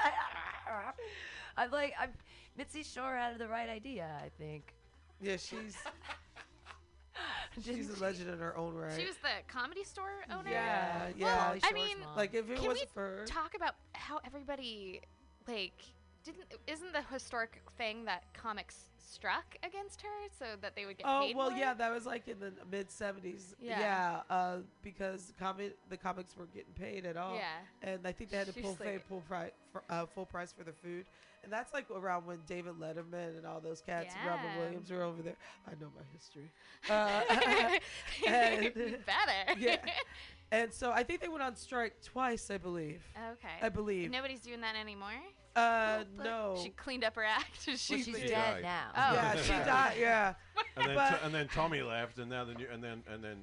I'm 1.56 1.70
like, 1.70 1.94
I'm 1.98 2.10
Mitzi 2.56 2.82
Shore 2.82 3.16
had 3.16 3.38
the 3.38 3.48
right 3.48 3.68
idea. 3.68 4.09
I 4.22 4.28
think. 4.38 4.74
Yeah, 5.20 5.36
she's 5.36 5.76
she's 7.64 7.88
a 7.90 8.02
legend 8.02 8.30
in 8.30 8.38
her 8.38 8.56
own 8.56 8.74
right. 8.74 8.93
She 8.98 9.06
was 9.06 9.16
the 9.16 9.28
comedy 9.48 9.84
store 9.84 10.24
owner. 10.30 10.51
Yeah, 10.51 11.09
yeah. 11.16 11.55
Pauly 11.55 11.60
I 11.64 11.72
mean, 11.72 12.01
mom. 12.01 12.16
like 12.16 12.34
if 12.34 12.51
it 12.51 12.59
Can 12.59 12.66
wasn't 12.66 12.88
we 12.88 12.93
for 12.94 13.24
talk 13.26 13.55
about 13.55 13.74
how 13.93 14.20
everybody 14.26 15.01
like 15.48 15.80
didn't 16.26 16.44
isn't 16.66 16.92
the 16.92 17.02
historic 17.12 17.62
thing 17.78 18.04
that 18.04 18.24
comics 18.34 18.88
struck 18.98 19.56
against 19.62 20.02
her 20.02 20.08
so 20.38 20.44
that 20.60 20.74
they 20.76 20.84
would 20.84 20.98
get 20.98 21.06
Oh 21.08 21.26
well, 21.34 21.50
more? 21.50 21.58
yeah, 21.58 21.72
that 21.74 21.92
was 21.92 22.04
like 22.06 22.26
in 22.28 22.38
the 22.40 22.52
mid 22.70 22.88
'70s. 22.90 23.54
Yeah. 23.60 23.80
Yeah, 23.80 24.20
uh, 24.28 24.56
because 24.82 25.32
comic 25.38 25.76
the 25.88 25.96
comics 25.96 26.36
weren't 26.36 26.52
getting 26.52 26.72
paid 26.74 27.06
at 27.06 27.16
all. 27.16 27.34
Yeah. 27.36 27.44
and 27.88 28.06
I 28.06 28.12
think 28.12 28.30
they 28.30 28.36
had 28.38 28.46
to 28.48 28.52
She's 28.52 28.62
pull 28.62 28.72
like- 28.72 28.80
pay 28.82 28.98
full 28.98 29.22
price 29.22 29.52
for, 29.72 29.82
uh, 29.88 30.06
full 30.06 30.26
price 30.26 30.52
for 30.52 30.64
the 30.64 30.72
food, 30.72 31.06
and 31.44 31.52
that's 31.52 31.72
like 31.72 31.86
around 31.90 32.26
when 32.26 32.38
David 32.46 32.74
Letterman 32.80 33.38
and 33.38 33.46
all 33.46 33.60
those 33.60 33.80
cats, 33.80 34.14
and 34.18 34.28
Robin 34.28 34.58
Williams 34.58 34.90
were 34.90 35.02
over 35.02 35.22
there. 35.22 35.36
I 35.66 35.70
know 35.80 35.90
my 35.96 36.02
history. 36.12 36.50
Uh, 36.90 37.22
and- 38.26 38.74
better. 39.06 39.58
yeah, 39.58 39.76
and 40.52 40.72
so 40.72 40.90
I 40.92 41.02
think 41.02 41.20
they 41.20 41.28
went 41.28 41.42
on 41.42 41.56
strike 41.56 41.94
twice, 42.02 42.50
I 42.50 42.58
believe. 42.58 43.02
Okay. 43.32 43.54
I 43.62 43.68
believe. 43.68 44.10
Nobody's 44.10 44.40
doing 44.40 44.60
that 44.60 44.76
anymore. 44.76 45.10
Uh, 45.56 46.04
no. 46.22 46.58
She 46.62 46.68
cleaned 46.70 47.02
up 47.04 47.14
her 47.16 47.24
act. 47.24 47.44
Well, 47.66 47.76
She's, 47.76 48.04
she's 48.04 48.04
She 48.18 48.28
dead 48.28 48.30
died. 48.30 48.62
now. 48.62 48.84
Oh. 48.94 49.14
Yeah, 49.14 49.36
she 49.42 49.48
died. 49.52 49.94
Yeah. 49.98 50.34
And 50.76 50.88
then, 50.88 50.94
But- 50.94 51.18
to- 51.18 51.24
and 51.26 51.34
then 51.34 51.48
Tommy 51.48 51.82
left, 51.82 52.18
and 52.18 52.28
now 52.30 52.44
the 52.44 52.54
new, 52.54 52.66
and 52.72 52.82
then 52.84 53.02
and 53.12 53.24
then 53.24 53.38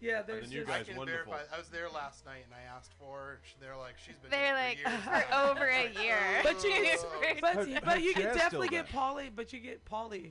Yeah, 0.00 0.22
there's 0.22 0.44
the 0.48 0.54
new 0.54 0.60
just- 0.62 0.72
I 0.72 0.78
guy's 0.78 0.88
can 0.88 0.96
wonderful. 0.96 1.32
verify. 1.32 1.54
I 1.54 1.58
was 1.58 1.68
there 1.68 1.88
last 1.88 2.26
night 2.26 2.42
and 2.44 2.52
I 2.54 2.76
asked 2.76 2.92
for 2.98 3.16
her. 3.18 3.40
Sh- 3.44 3.52
They're 3.60 3.76
like, 3.76 3.94
she's 3.98 4.16
been. 4.16 4.30
They're 4.30 4.54
dead 4.54 4.76
like 4.84 5.02
for, 5.02 5.10
years 5.10 5.24
over 5.32 5.66
a 5.68 5.88
year. 6.04 6.18
But 6.42 6.62
you 6.64 6.70
get, 6.82 7.00
Her- 7.00 7.34
but, 7.40 7.54
Her- 7.54 7.80
but 7.84 7.92
her 7.94 7.98
you 7.98 8.12
can 8.12 8.22
chair's 8.24 8.36
definitely 8.36 8.68
still 8.68 8.82
get 8.82 8.92
Pauly. 8.92 9.30
But 9.34 9.52
you 9.52 9.60
get 9.60 9.84
Pauly, 9.84 10.24
her- 10.24 10.30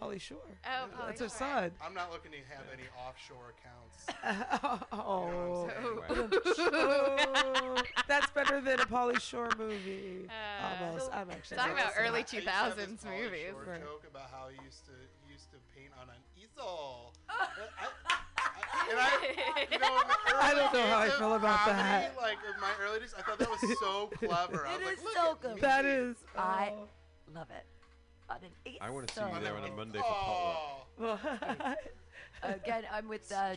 Pauly 0.00 0.20
Shore. 0.20 0.38
Oh, 0.64 0.86
that's 1.06 1.20
Pauly 1.20 1.24
her 1.24 1.28
son. 1.28 1.70
I'm 1.84 1.94
not 1.94 2.10
looking 2.10 2.30
to 2.32 2.38
have 2.48 2.64
any 2.72 2.84
offshore 3.06 3.52
accounts. 3.58 4.86
oh. 4.92 5.70
Anyway. 6.08 6.28
Oh, 6.64 7.76
that's 8.08 8.30
better 8.30 8.60
than 8.60 8.80
a 8.80 8.84
Pauly 8.84 9.20
Shore 9.20 9.50
movie. 9.58 10.26
Uh, 10.28 10.84
Almost. 10.84 11.10
I'm 11.12 11.30
actually 11.30 11.58
Talking 11.58 11.72
about 11.72 11.94
jealous. 11.94 12.08
early 12.08 12.14
I 12.14 12.18
used 12.18 12.30
to 12.30 12.50
have 12.50 12.76
this 12.76 12.86
2000s 12.86 13.04
movies. 13.04 13.40
Shore 13.50 13.64
Right. 13.66 13.80
joke 13.82 14.04
about 14.10 14.30
how 14.30 14.48
he 14.48 14.64
used 14.64 14.84
to 14.86 14.92
he 15.26 15.32
used 15.32 15.50
to 15.50 15.58
paint 15.76 15.92
on 16.00 16.08
an 16.08 16.22
easel. 16.36 17.12
I, 17.28 17.46
I, 17.78 17.88
and 18.90 18.98
I, 18.98 19.66
you 19.70 19.78
know, 19.78 20.00
I 20.40 20.54
don't 20.54 20.72
know 20.72 20.86
how 20.86 20.98
I 20.98 21.10
feel 21.10 21.34
about 21.34 21.58
comedy, 21.58 21.78
that. 21.82 22.16
Like 22.16 22.38
in 22.54 22.60
my 22.60 22.70
early 22.82 23.00
days, 23.00 23.14
I 23.16 23.22
thought 23.22 23.38
that 23.38 23.50
was 23.50 23.60
so 23.78 24.10
clever. 24.18 24.66
I 24.66 24.74
It 24.76 24.80
was 24.80 24.98
is 24.98 25.04
Look 25.04 25.12
so 25.14 25.32
at 25.32 25.40
good. 25.42 25.54
me. 25.56 25.60
That 25.60 25.84
is. 25.84 26.16
I 26.36 26.72
oh. 26.74 26.88
love 27.34 27.48
it. 27.50 27.64
On 28.30 28.36
an 28.44 28.74
I 28.80 28.90
want 28.90 29.08
to 29.08 29.14
see 29.14 29.20
you 29.20 29.40
there 29.42 29.56
on 29.56 29.64
a 29.64 29.72
Monday 29.72 29.98
for 29.98 30.04
potluck. 30.98 31.76
Again, 32.42 32.84
I'm 32.92 33.08
with. 33.08 33.30
Uh, 33.32 33.56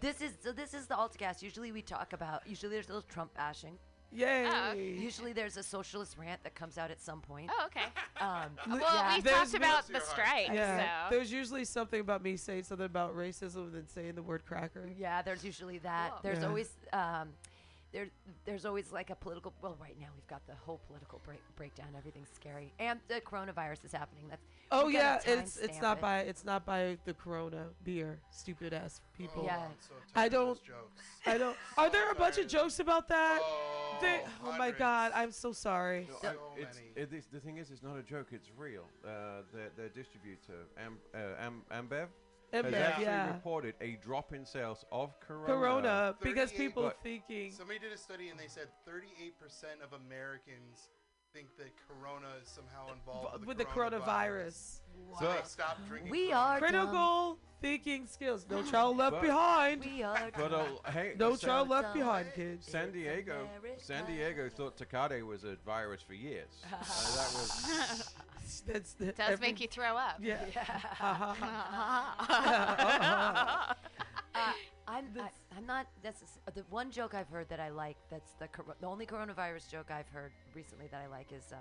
this 0.00 0.20
is 0.20 0.32
so. 0.42 0.50
This 0.52 0.72
is 0.74 0.86
the 0.86 0.94
AltaCast. 0.94 1.42
Usually 1.42 1.72
we 1.72 1.82
talk 1.82 2.12
about. 2.12 2.46
Usually 2.46 2.72
there's 2.72 2.88
a 2.88 2.94
little 2.94 3.08
Trump 3.08 3.34
bashing. 3.34 3.78
Yay. 4.12 4.46
Oh. 4.48 4.72
Usually 4.74 5.32
there's 5.32 5.56
a 5.56 5.62
socialist 5.62 6.16
rant 6.16 6.40
that 6.44 6.54
comes 6.54 6.78
out 6.78 6.90
at 6.92 7.00
some 7.02 7.20
point. 7.20 7.50
Oh, 7.52 7.66
okay. 7.66 7.86
Um, 8.20 8.50
Well, 8.68 8.78
yeah, 8.80 9.16
we 9.16 9.22
there's 9.22 9.36
talked 9.36 9.52
me- 9.54 9.58
about 9.58 9.86
the 9.88 10.00
strike, 10.00 10.48
Yeah, 10.52 11.08
so. 11.10 11.16
there's 11.16 11.32
usually 11.32 11.64
something 11.64 12.00
about 12.00 12.22
me 12.22 12.36
saying 12.36 12.62
something 12.62 12.86
about 12.86 13.16
racism 13.16 13.56
and 13.66 13.74
then 13.74 13.88
saying 13.88 14.14
the 14.14 14.22
word 14.22 14.44
cracker. 14.46 14.88
Yeah, 14.96 15.20
there's 15.22 15.44
usually 15.44 15.78
that. 15.78 16.10
Cool. 16.12 16.20
There's 16.22 16.38
Yeah. 16.42 16.46
always 16.46 16.70
um, 16.92 17.30
there. 17.94 18.08
There's 18.44 18.66
always 18.66 18.92
like 18.92 19.08
a 19.08 19.14
political. 19.14 19.54
Well, 19.62 19.76
right 19.80 19.96
now 19.98 20.08
we've 20.14 20.26
got 20.26 20.46
the 20.46 20.54
whole 20.66 20.80
political 20.86 21.20
break, 21.24 21.40
breakdown. 21.56 21.86
Everything's 21.96 22.28
scary, 22.34 22.74
and 22.78 23.00
the 23.08 23.20
coronavirus 23.22 23.86
is 23.86 23.92
happening. 23.92 24.24
That's 24.28 24.42
Oh 24.70 24.88
yeah, 24.88 25.18
it's 25.24 25.56
it's 25.56 25.80
not 25.80 25.98
it. 25.98 26.00
by 26.02 26.18
it's 26.20 26.44
not 26.44 26.66
by 26.66 26.98
the 27.06 27.14
Corona 27.14 27.68
beer. 27.84 28.18
Stupid 28.30 28.74
ass 28.74 29.00
people. 29.16 29.42
oh, 29.42 29.46
Yeah. 29.46 29.58
I'm 29.58 29.70
so 29.80 29.94
I 30.14 30.28
tired 30.28 30.34
of 30.34 30.46
those 30.48 30.58
don't- 30.58 30.66
Jokes. 30.66 31.02
I 31.26 31.38
don't. 31.38 31.56
Are 31.78 31.88
there 31.90 32.10
a 32.10 32.14
bunch 32.14 32.36
of 32.38 32.48
jokes 32.48 32.80
about 32.80 33.08
that? 33.08 33.38
Oh, 33.42 33.98
They- 34.02 34.24
oh 34.44 34.58
my 34.58 34.72
god, 34.72 35.12
I'm 35.14 35.30
so 35.30 35.52
sorry. 35.52 36.08
No, 36.10 36.16
So 36.20 36.28
I- 36.28 36.60
it's, 36.60 36.76
many. 36.78 36.88
it 36.96 37.12
is, 37.14 37.26
the 37.32 37.38
thing 37.40 37.58
is, 37.58 37.70
it's 37.70 37.82
not 37.82 37.96
a 37.96 38.02
joke. 38.02 38.28
It's 38.32 38.50
real. 38.58 38.84
Uh, 39.06 39.42
their, 39.54 39.70
their 39.76 39.88
distributor, 39.88 40.66
Am, 40.76 40.98
uh, 41.14 41.18
Am, 41.46 41.62
Ambev, 41.70 42.08
has 42.54 42.64
Ambev, 42.64 42.80
actually 42.80 43.04
yeah. 43.04 43.26
reported 43.34 43.74
a 43.80 43.96
drop 44.02 44.32
in 44.32 44.44
sales 44.46 44.84
of 44.92 45.18
Corona. 45.20 45.46
Corona, 45.46 46.14
because 46.22 46.52
people 46.52 46.84
But- 46.84 47.02
thinking. 47.02 47.52
Somebody 47.52 47.78
did 47.78 47.92
a 47.92 47.98
study 47.98 48.28
and 48.28 48.38
they 48.38 48.48
said 48.48 48.68
38% 48.88 49.82
of 49.82 49.92
Americans 49.92 50.88
think 51.32 51.48
that 51.58 51.72
Corona 51.88 52.28
is 52.40 52.48
somehow 52.48 52.92
involved 52.92 53.44
with 53.44 53.58
the 53.58 53.64
coronavirus. 53.64 54.80
So 55.18 55.26
they 55.26 55.26
But- 55.26 55.46
stopped 55.48 55.86
drinking. 55.88 56.10
We 56.12 56.28
Corona. 56.28 56.40
are 56.40 56.60
dumb. 56.60 56.70
Critical 56.70 57.38
thinking 57.60 58.06
skills. 58.06 58.46
No 58.48 58.62
child 58.70 58.96
left 58.98 59.14
But- 59.16 59.22
behind. 59.22 59.84
We 59.84 60.02
are. 60.04 60.30
But 60.36 60.50
dumb. 60.52 60.78
uh, 60.84 60.90
hey, 60.92 61.14
No 61.18 61.34
San, 61.34 61.48
child 61.48 61.68
left 61.70 61.92
behind, 61.92 62.32
kids. 62.34 62.66
San 62.70 62.92
Diego, 62.92 63.48
San 63.78 64.06
Diego 64.06 64.48
thought 64.48 64.76
Tecate 64.76 65.26
was 65.26 65.42
a 65.42 65.56
virus 65.66 66.02
for 66.02 66.14
years. 66.14 66.50
uh, 66.66 66.76
that 66.76 66.86
was 67.34 67.83
That's 68.60 68.92
the, 68.94 69.06
Does 69.12 69.30
every- 69.30 69.48
make 69.48 69.60
you 69.60 69.68
throw 69.68 69.96
up. 69.96 70.18
Yeah. 70.22 70.38
Uh, 74.36 74.52
I'm 74.88 75.04
I, 75.20 75.28
I'm 75.56 75.64
not. 75.64 75.86
That's 76.02 76.20
s- 76.22 76.38
the 76.54 76.64
one 76.68 76.90
joke 76.90 77.14
I've 77.14 77.28
heard 77.28 77.48
that 77.50 77.60
I 77.60 77.68
like. 77.68 77.96
That's 78.10 78.32
the 78.40 78.48
cor- 78.48 78.74
the 78.80 78.86
only 78.88 79.06
coronavirus 79.06 79.70
joke 79.70 79.92
I've 79.92 80.08
heard 80.08 80.32
recently 80.56 80.88
that 80.90 81.00
I 81.00 81.06
like 81.06 81.32
is 81.32 81.52
um 81.52 81.60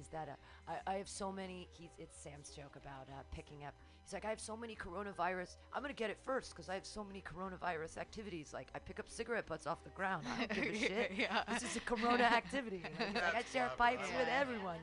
is 0.00 0.08
that 0.08 0.28
uh, 0.30 0.72
I, 0.86 0.94
I 0.94 0.96
have 0.96 1.08
so 1.08 1.30
many. 1.30 1.68
He's 1.72 1.90
it's 1.98 2.16
Sam's 2.18 2.48
joke 2.50 2.76
about 2.76 3.06
uh, 3.10 3.22
picking 3.32 3.64
up. 3.66 3.74
He's 4.02 4.14
like 4.14 4.24
I 4.24 4.30
have 4.30 4.40
so 4.40 4.56
many 4.56 4.74
coronavirus. 4.74 5.56
I'm 5.74 5.82
gonna 5.82 5.92
get 5.92 6.08
it 6.08 6.16
first 6.24 6.54
because 6.54 6.70
I 6.70 6.74
have 6.74 6.86
so 6.86 7.04
many 7.04 7.22
coronavirus 7.22 7.98
activities. 7.98 8.52
Like 8.54 8.68
I 8.74 8.78
pick 8.78 8.98
up 8.98 9.06
cigarette 9.10 9.46
butts 9.46 9.66
off 9.66 9.84
the 9.84 9.90
ground. 9.90 10.24
I 10.40 10.46
don't 10.46 10.62
give 10.64 10.74
a 10.74 10.78
shit. 10.78 11.12
Yeah. 11.16 11.42
This 11.52 11.64
is 11.64 11.76
a 11.76 11.80
corona 11.80 12.24
activity. 12.24 12.82
He's 12.98 13.14
like 13.14 13.34
I 13.34 13.42
share 13.52 13.70
clever. 13.76 13.96
pipes 13.98 14.08
I 14.12 14.18
with 14.18 14.28
like 14.28 14.40
everyone. 14.40 14.78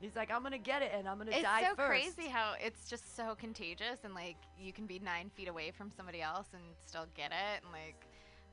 He's 0.00 0.16
like 0.16 0.30
I'm 0.30 0.42
gonna 0.42 0.58
get 0.58 0.82
it 0.82 0.92
and 0.96 1.08
I'm 1.08 1.18
gonna 1.18 1.32
It's 1.32 1.42
die 1.42 1.62
so 1.62 1.74
first. 1.74 1.88
crazy 2.16 2.28
how 2.28 2.54
it's 2.64 2.88
just 2.88 3.14
so 3.16 3.34
contagious 3.38 3.98
and 4.04 4.14
like 4.14 4.36
you 4.58 4.72
can 4.72 4.86
be 4.86 4.98
nine 4.98 5.30
feet 5.36 5.48
away 5.48 5.70
from 5.70 5.90
somebody 5.96 6.22
else 6.22 6.46
and 6.54 6.62
still 6.86 7.06
get 7.16 7.30
it 7.32 7.62
and 7.62 7.72
like 7.72 7.96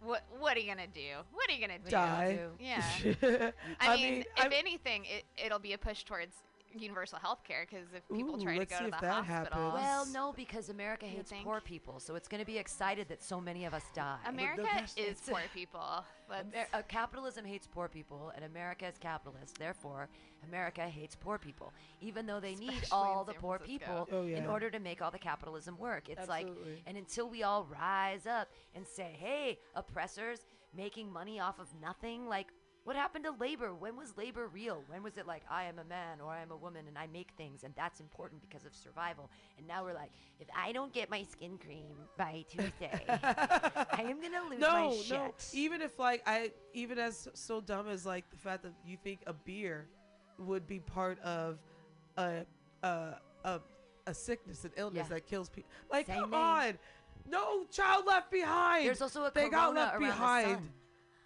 what 0.01 0.23
what 0.39 0.55
are 0.55 0.59
you 0.59 0.67
gonna 0.67 0.87
do? 0.87 1.23
What 1.33 1.49
are 1.49 1.53
you 1.53 1.61
gonna 1.61 1.79
do? 1.79 1.89
Die. 1.89 2.39
Yeah. 2.59 2.83
I, 3.79 3.93
I, 3.93 3.95
mean, 3.95 4.11
mean, 4.11 4.21
if 4.21 4.27
I'm- 4.43 4.51
anything, 4.53 5.05
it 5.05 5.23
it'll 5.43 5.57
be 5.59 5.73
a 5.73 5.77
push 5.77 6.03
towards 6.03 6.35
universal 6.79 7.19
health 7.19 7.43
care 7.43 7.65
because 7.69 7.87
if 7.93 8.07
people 8.15 8.35
Ooh, 8.35 8.43
try 8.43 8.53
to 8.53 8.59
let's 8.59 8.71
go 8.71 8.77
see 8.77 8.89
to 8.89 8.95
if 8.95 9.01
the 9.01 9.05
that 9.07 9.25
hospital, 9.25 9.71
happens. 9.71 9.83
Well, 9.83 10.05
no, 10.07 10.33
because 10.33 10.69
America 10.69 11.05
You 11.05 11.17
hates 11.17 11.29
think? 11.29 11.43
poor 11.45 11.61
people, 11.61 11.99
so 11.99 12.15
it's 12.15 12.27
going 12.27 12.39
to 12.41 12.45
be 12.45 12.57
excited 12.57 13.07
that 13.09 13.21
so 13.23 13.39
many 13.41 13.65
of 13.65 13.73
us 13.73 13.83
die. 13.93 14.17
America 14.27 14.61
that's- 14.63 14.95
is 14.97 15.19
poor 15.27 15.41
people. 15.53 15.81
Amer- 16.29 16.67
uh, 16.73 16.81
capitalism 16.89 17.45
hates 17.45 17.67
poor 17.67 17.87
people, 17.87 18.33
and 18.35 18.43
America 18.43 18.85
is 18.85 18.97
capitalist. 18.97 19.57
Therefore, 19.57 20.09
America 20.45 20.81
hates 20.81 21.15
poor 21.15 21.37
people, 21.37 21.71
even 22.01 22.25
though 22.25 22.41
they 22.41 22.55
need 22.55 22.83
all 22.91 23.23
the 23.23 23.33
poor 23.33 23.59
people 23.59 24.07
Oh, 24.11 24.23
in 24.25 24.45
order 24.45 24.69
to 24.69 24.79
make 24.79 25.01
all 25.01 25.09
the 25.11 25.17
capitalism 25.19 25.77
work. 25.77 26.09
It's 26.09 26.27
like, 26.27 26.47
and 26.85 26.97
until 26.97 27.29
we 27.29 27.43
all 27.43 27.63
rise 27.71 28.25
up 28.27 28.49
and 28.75 28.85
say, 28.85 29.15
"Hey, 29.17 29.57
oppressors 29.73 30.39
making 30.75 31.11
money 31.11 31.39
off 31.39 31.59
of 31.59 31.67
nothing," 31.81 32.27
like. 32.27 32.47
What 32.87 32.95
happened 32.95 33.25
to 33.25 33.31
labor? 33.37 33.73
When 33.75 33.97
was 33.97 34.15
labor 34.15 34.47
real? 34.47 34.81
When 34.87 35.03
was 35.03 35.17
it 35.17 35.27
like 35.27 35.43
I 35.51 35.65
am 35.65 35.77
a 35.77 35.83
man 35.83 36.21
or 36.21 36.31
I 36.31 36.41
am 36.41 36.51
a 36.51 36.55
woman 36.55 36.87
and 36.87 36.97
I 36.97 37.05
make 37.07 37.31
things 37.35 37.65
and 37.65 37.73
that's 37.75 37.99
important 37.99 38.39
because 38.39 38.63
of 38.63 38.73
survival? 38.73 39.29
And 39.57 39.67
now 39.67 39.83
we're 39.83 39.93
like, 39.93 40.09
if 40.39 40.47
I 40.55 40.71
don't 40.71 40.93
get 40.93 41.09
my 41.09 41.23
skin 41.23 41.57
cream 41.57 41.97
by 42.17 42.45
Tuesday, 42.47 43.03
I 43.09 44.03
am 44.05 44.21
gonna 44.21 44.49
lose 44.49 44.59
no, 44.61 44.71
my 44.71 44.85
no. 44.85 45.01
shit. 45.03 45.49
Even 45.51 45.81
if 45.81 45.99
like 45.99 46.23
I, 46.25 46.51
even 46.73 46.97
as 46.97 47.27
so 47.33 47.59
dumb 47.59 47.89
as 47.89 48.05
like 48.05 48.23
the 48.29 48.37
fact 48.37 48.63
that 48.63 48.71
you 48.85 48.95
think 49.03 49.19
a 49.27 49.33
beer 49.33 49.89
would 50.39 50.65
be 50.65 50.79
part 50.79 51.19
of 51.23 51.57
a 52.15 52.45
a 52.83 53.15
a, 53.43 53.59
a 54.05 54.13
sickness, 54.13 54.63
an 54.63 54.71
illness 54.77 55.07
Yeah. 55.09 55.15
that 55.15 55.25
kills 55.27 55.49
people. 55.49 55.69
Like, 55.91 56.05
Same 56.05 56.21
come 56.21 56.29
thing. 56.31 56.39
on, 56.39 56.77
no 57.29 57.65
child 57.65 58.05
left 58.07 58.31
behind. 58.31 58.87
There's 58.87 59.01
also 59.01 59.25
a 59.25 59.31
they 59.33 59.49
got 59.49 59.73
corona 59.73 59.79
left 59.81 59.93
around 59.95 60.01
the 60.03 60.07
behind. 60.07 60.47
sun. 60.47 60.69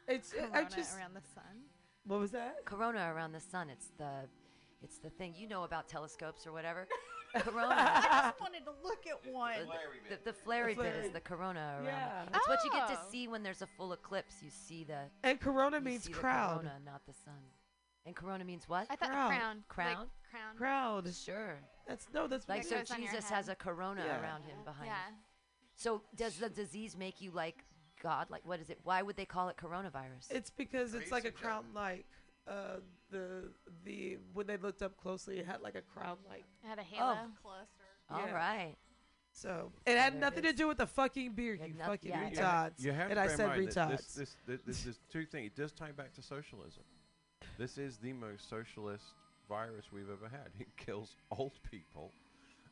It's 0.08 0.32
corona 0.34 0.52
I 0.54 0.64
just 0.64 0.98
around 0.98 1.14
the 1.16 1.22
sun. 1.34 1.44
what 2.06 2.20
was 2.20 2.32
that? 2.32 2.66
Corona 2.66 3.12
around 3.14 3.32
the 3.34 3.40
sun. 3.40 3.70
It's 3.70 3.92
the, 3.98 4.10
it's 4.84 4.98
the 4.98 5.10
thing 5.10 5.34
you 5.38 5.48
know 5.48 5.64
about 5.64 5.88
telescopes 5.88 6.46
or 6.48 6.52
whatever. 6.52 6.88
Corona. 7.38 7.76
I 7.78 8.24
just 8.30 8.42
wanted 8.42 8.66
to 8.66 8.72
look 8.84 9.06
at 9.08 9.32
one. 9.34 9.54
the, 10.10 10.16
the, 10.18 10.22
the 10.26 10.34
flary 10.34 10.76
bit 10.76 10.92
flary. 10.92 11.06
is 11.06 11.12
the 11.14 11.22
corona 11.22 11.76
around. 11.78 11.86
Yeah. 11.86 12.24
It's 12.38 12.48
what 12.48 12.60
you 12.66 12.72
get 12.72 12.88
to 12.90 12.96
Oh. 13.02 13.08
see 13.10 13.30
when 13.30 13.42
there's 13.42 13.62
a 13.62 13.68
full 13.78 13.94
eclipse. 13.94 14.36
You 14.44 14.50
see 14.50 14.84
the. 14.84 14.98
And 15.24 15.40
Corona 15.40 15.78
you 15.78 15.84
means 15.84 16.04
see 16.04 16.12
the 16.12 16.20
crowd. 16.20 16.62
corona, 16.64 16.80
not 16.86 17.06
the 17.08 17.14
sun. 17.14 17.40
And 18.06 18.14
corona 18.18 18.44
means 18.44 18.68
what? 18.68 18.86
I 18.90 18.98
thought 18.98 19.10
Crown. 19.12 19.30
crown. 19.30 19.64
Crown? 19.70 19.88
Like 20.00 20.08
crown. 20.30 20.58
Crowd. 20.58 21.14
Sure. 21.16 21.56
That's 21.88 22.08
no. 22.14 22.28
That's 22.28 22.50
Like 22.50 22.64
so, 22.66 22.78
goes 22.80 22.92
on 22.92 23.02
your 23.02 23.12
Jesus 23.12 23.30
has 23.30 23.48
a 23.48 23.56
corona 23.56 24.04
Yeah. 24.06 24.22
around 24.22 24.44
him 24.44 24.58
behind. 24.66 24.88
Yeah. 24.88 25.08
him. 25.08 25.16
So 25.76 26.02
does 26.18 26.36
the 26.36 26.50
disease 26.50 26.98
make 26.98 27.22
you 27.22 27.32
like 27.32 27.64
God? 28.02 28.28
Like 28.30 28.46
what 28.46 28.60
is 28.60 28.70
it? 28.70 28.80
Why 28.84 29.02
would 29.02 29.16
they 29.16 29.26
call 29.26 29.50
it 29.50 29.58
coronavirus? 29.58 30.32
It's 30.32 30.50
because 30.50 30.94
it's 30.94 31.12
like 31.12 31.26
a 31.26 31.32
Crazy 31.32 31.44
crown 31.44 31.66
like. 31.74 32.06
Uh, 32.48 32.80
the 33.12 33.52
the 33.86 34.18
when 34.34 34.48
they 34.48 34.58
looked 34.58 34.82
up 34.82 34.98
closely, 34.98 35.38
it 35.38 35.46
had 35.46 35.62
like 35.62 35.76
a 35.76 35.82
crown 35.82 36.18
like. 36.28 36.44
It 36.64 36.68
had 36.68 36.80
a 36.80 36.84
halo. 36.84 37.16
Cluster. 37.44 37.68
All 38.10 38.26
yeah. 38.26 38.34
right. 38.34 38.76
So 39.32 39.72
it 39.86 39.98
had 39.98 40.14
there 40.14 40.18
it 40.18 40.22
nothing 40.22 40.44
to 40.44 40.54
do 40.54 40.68
with 40.68 40.78
the 40.78 40.88
fucking 40.88 41.34
beer, 41.34 41.56
Had 41.56 41.70
you 41.70 41.76
noth- 41.76 41.88
fucking 41.88 42.10
yeah, 42.10 42.30
retards. 42.30 42.84
You 42.84 42.92
have 42.92 43.12
and 43.12 43.20
I 43.20 43.28
said 43.28 43.48
mind 43.48 43.68
retards. 43.68 43.90
this, 43.90 44.14
this, 44.14 44.36
this, 44.46 44.60
this 44.66 44.86
is 44.86 45.00
two 45.12 45.26
things. 45.26 45.48
It 45.48 45.56
does 45.56 45.72
tie 45.72 45.92
back 45.92 46.14
to 46.16 46.22
socialism. 46.22 46.84
This 47.58 47.78
is 47.78 47.98
the 47.98 48.14
most 48.14 48.50
socialist 48.50 49.06
virus 49.48 49.86
we've 49.92 50.10
ever 50.10 50.30
had. 50.30 50.50
It 50.60 50.68
kills 50.78 51.16
old 51.32 51.60
people, 51.70 52.12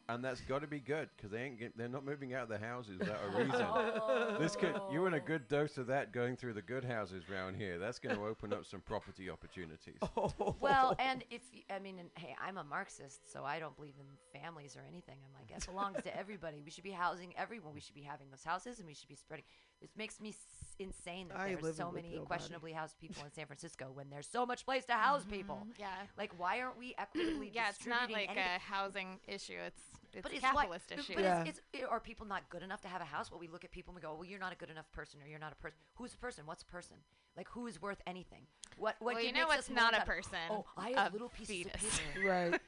and 0.09 0.23
that's 0.25 0.41
got 0.41 0.61
to 0.61 0.67
be 0.67 0.79
good 0.79 1.07
because 1.15 1.31
they 1.31 1.41
ain't 1.43 1.59
get, 1.59 1.77
they're 1.77 1.87
not 1.87 2.03
moving 2.03 2.33
out 2.33 2.43
of 2.43 2.49
their 2.49 2.57
houses 2.59 2.97
without 2.99 3.19
a 3.25 3.37
reason. 3.43 4.39
This 4.41 4.55
could 4.55 4.75
you 4.91 5.05
and 5.05 5.15
a 5.15 5.19
good 5.19 5.47
dose 5.47 5.77
of 5.77 5.87
that 5.87 6.11
going 6.11 6.35
through 6.35 6.53
the 6.53 6.61
good 6.61 6.83
houses 6.83 7.23
round 7.29 7.55
here. 7.55 7.77
That's 7.77 7.99
going 7.99 8.15
to 8.15 8.23
open 8.25 8.51
up 8.51 8.65
some 8.65 8.81
property 8.81 9.29
opportunities. 9.29 9.95
Well, 10.59 10.95
and 10.99 11.23
if 11.29 11.41
I 11.73 11.79
mean, 11.79 11.99
and, 11.99 12.09
hey, 12.15 12.35
I'm 12.45 12.57
a 12.57 12.63
Marxist, 12.63 13.31
so 13.31 13.43
I 13.43 13.59
don't 13.59 13.75
believe 13.75 13.93
in 13.99 14.39
families 14.41 14.75
or 14.75 14.81
anything. 14.89 15.15
I'm 15.25 15.33
like, 15.39 15.55
it 15.55 15.65
belongs 15.65 16.01
to 16.03 16.17
everybody. 16.17 16.61
We 16.63 16.71
should 16.71 16.83
be 16.83 16.91
housing 16.91 17.33
everyone. 17.37 17.73
We 17.73 17.79
should 17.79 17.95
be 17.95 18.01
having 18.01 18.27
those 18.29 18.43
houses, 18.43 18.79
and 18.79 18.87
we 18.87 18.93
should 18.93 19.07
be 19.09 19.15
spreading. 19.15 19.45
This 19.81 19.91
makes 19.97 20.19
me. 20.19 20.29
S- 20.29 20.35
insane 20.81 21.27
that 21.27 21.37
I 21.37 21.55
there's 21.61 21.75
so 21.75 21.91
many 21.91 22.07
Whitfield, 22.07 22.27
questionably 22.27 22.71
housed 22.71 22.97
people 23.01 23.21
in 23.25 23.31
San 23.33 23.45
Francisco 23.47 23.87
when 23.93 24.09
there's 24.09 24.27
so 24.27 24.45
much 24.45 24.63
place 24.65 24.85
to 24.85 24.93
house 24.93 25.25
people. 25.29 25.67
Mhm. 25.67 25.73
Yeah. 25.77 25.87
Like, 26.17 26.31
why 26.39 26.61
aren't 26.61 26.77
we 26.77 26.95
equitably 26.97 27.51
Yeah, 27.53 27.67
it's 27.69 27.85
not 27.85 28.09
like 28.09 28.29
anything? 28.29 28.37
a 28.37 28.59
housing 28.59 29.19
issue. 29.27 29.57
It's 29.67 29.81
it's 30.13 30.23
but 30.23 30.31
a 30.31 30.35
it's 30.35 30.43
why- 30.43 30.49
capitalist 30.51 30.85
but- 30.89 30.99
issue. 30.99 31.13
But 31.15 31.23
it's, 31.47 31.61
it's, 31.73 31.83
are 31.89 31.99
people 31.99 32.25
not 32.25 32.49
good 32.49 32.63
enough 32.63 32.81
to 32.81 32.87
have 32.87 33.01
a 33.01 33.05
house? 33.05 33.29
Well, 33.31 33.39
we 33.39 33.47
look 33.47 33.63
at 33.63 33.71
people 33.71 33.91
and 33.91 33.95
we 33.95 34.01
go, 34.07 34.13
well, 34.15 34.25
you're 34.25 34.39
not 34.39 34.53
a 34.53 34.55
good 34.55 34.69
enough 34.69 34.91
person, 34.91 35.21
or 35.23 35.27
you're 35.27 35.39
not 35.39 35.51
a 35.51 35.55
person. 35.55 35.77
Who's 35.95 36.13
a 36.13 36.17
person? 36.17 36.45
What's 36.45 36.63
a 36.63 36.65
person? 36.67 36.97
Like, 37.37 37.47
who 37.49 37.67
is 37.67 37.81
worth 37.81 38.01
anything? 38.07 38.41
What? 38.77 38.95
What? 38.99 39.15
Well, 39.15 39.23
you 39.23 39.31
know 39.31 39.41
makes 39.47 39.55
what's 39.55 39.69
not 39.69 39.97
a 39.97 40.01
person? 40.05 40.39
Oh, 40.49 40.65
I 40.77 40.89
have 40.91 41.11
A 41.11 41.13
little 41.13 41.29
pieces 41.29 41.65
of 41.65 41.71
fetus. 41.73 41.99
paper. 42.13 42.27
Right. 42.29 42.61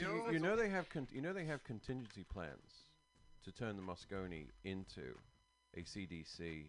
you, 0.28 0.32
you 0.34 0.38
know 0.38 0.56
they 0.56 0.68
have 0.68 0.88
con- 0.88 1.08
you 1.12 1.20
know 1.22 1.32
they 1.32 1.44
have 1.44 1.62
contingency 1.64 2.24
plans 2.32 2.72
to 3.44 3.52
turn 3.52 3.76
the 3.76 3.82
Moscone 3.82 4.46
into 4.64 5.16
a 5.76 5.80
CDC 5.82 6.66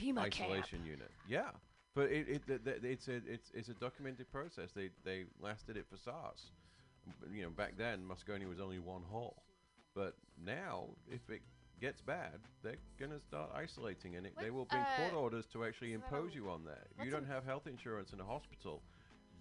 FEMA 0.00 0.30
camp. 0.30 0.50
isolation 0.50 0.84
unit. 0.86 1.10
Yeah, 1.28 1.50
but 1.94 2.10
it, 2.10 2.28
it 2.28 2.46
th- 2.46 2.64
th- 2.64 2.78
it's 2.82 3.08
a 3.08 3.16
it's 3.26 3.50
it's 3.52 3.68
a 3.68 3.74
documented 3.74 4.30
process. 4.30 4.70
They 4.72 4.90
they 5.04 5.24
last 5.40 5.66
did 5.66 5.76
it 5.76 5.86
for 5.90 5.96
SARS. 5.96 6.52
You 7.32 7.42
know, 7.44 7.50
back 7.50 7.76
then 7.76 8.00
Moscone 8.08 8.46
was 8.48 8.60
only 8.60 8.78
one 8.78 9.02
hall, 9.10 9.42
but 9.98 10.14
now 10.46 10.84
if 11.10 11.28
it 11.28 11.42
gets 11.80 12.00
bad, 12.00 12.38
they're 12.62 12.78
gonna 13.00 13.18
start 13.18 13.50
isolating, 13.52 14.14
and 14.14 14.26
it, 14.26 14.34
they 14.40 14.50
will 14.50 14.64
bring 14.64 14.84
court 14.96 15.12
uh, 15.12 15.18
orders 15.18 15.46
to 15.52 15.64
actually 15.64 15.92
impose 15.92 16.34
you 16.34 16.48
on 16.48 16.64
that. 16.64 16.86
If 16.96 17.04
you 17.04 17.10
don't 17.10 17.26
have 17.26 17.44
health 17.44 17.66
insurance 17.66 18.12
in 18.12 18.20
a 18.20 18.24
hospital, 18.24 18.82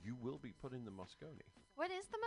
you 0.04 0.16
will 0.20 0.40
be 0.42 0.54
put 0.60 0.74
in 0.74 0.84
the 0.84 0.92
Moscone. 0.92 1.46
What 1.76 1.92
is 1.92 2.06
the 2.10 2.18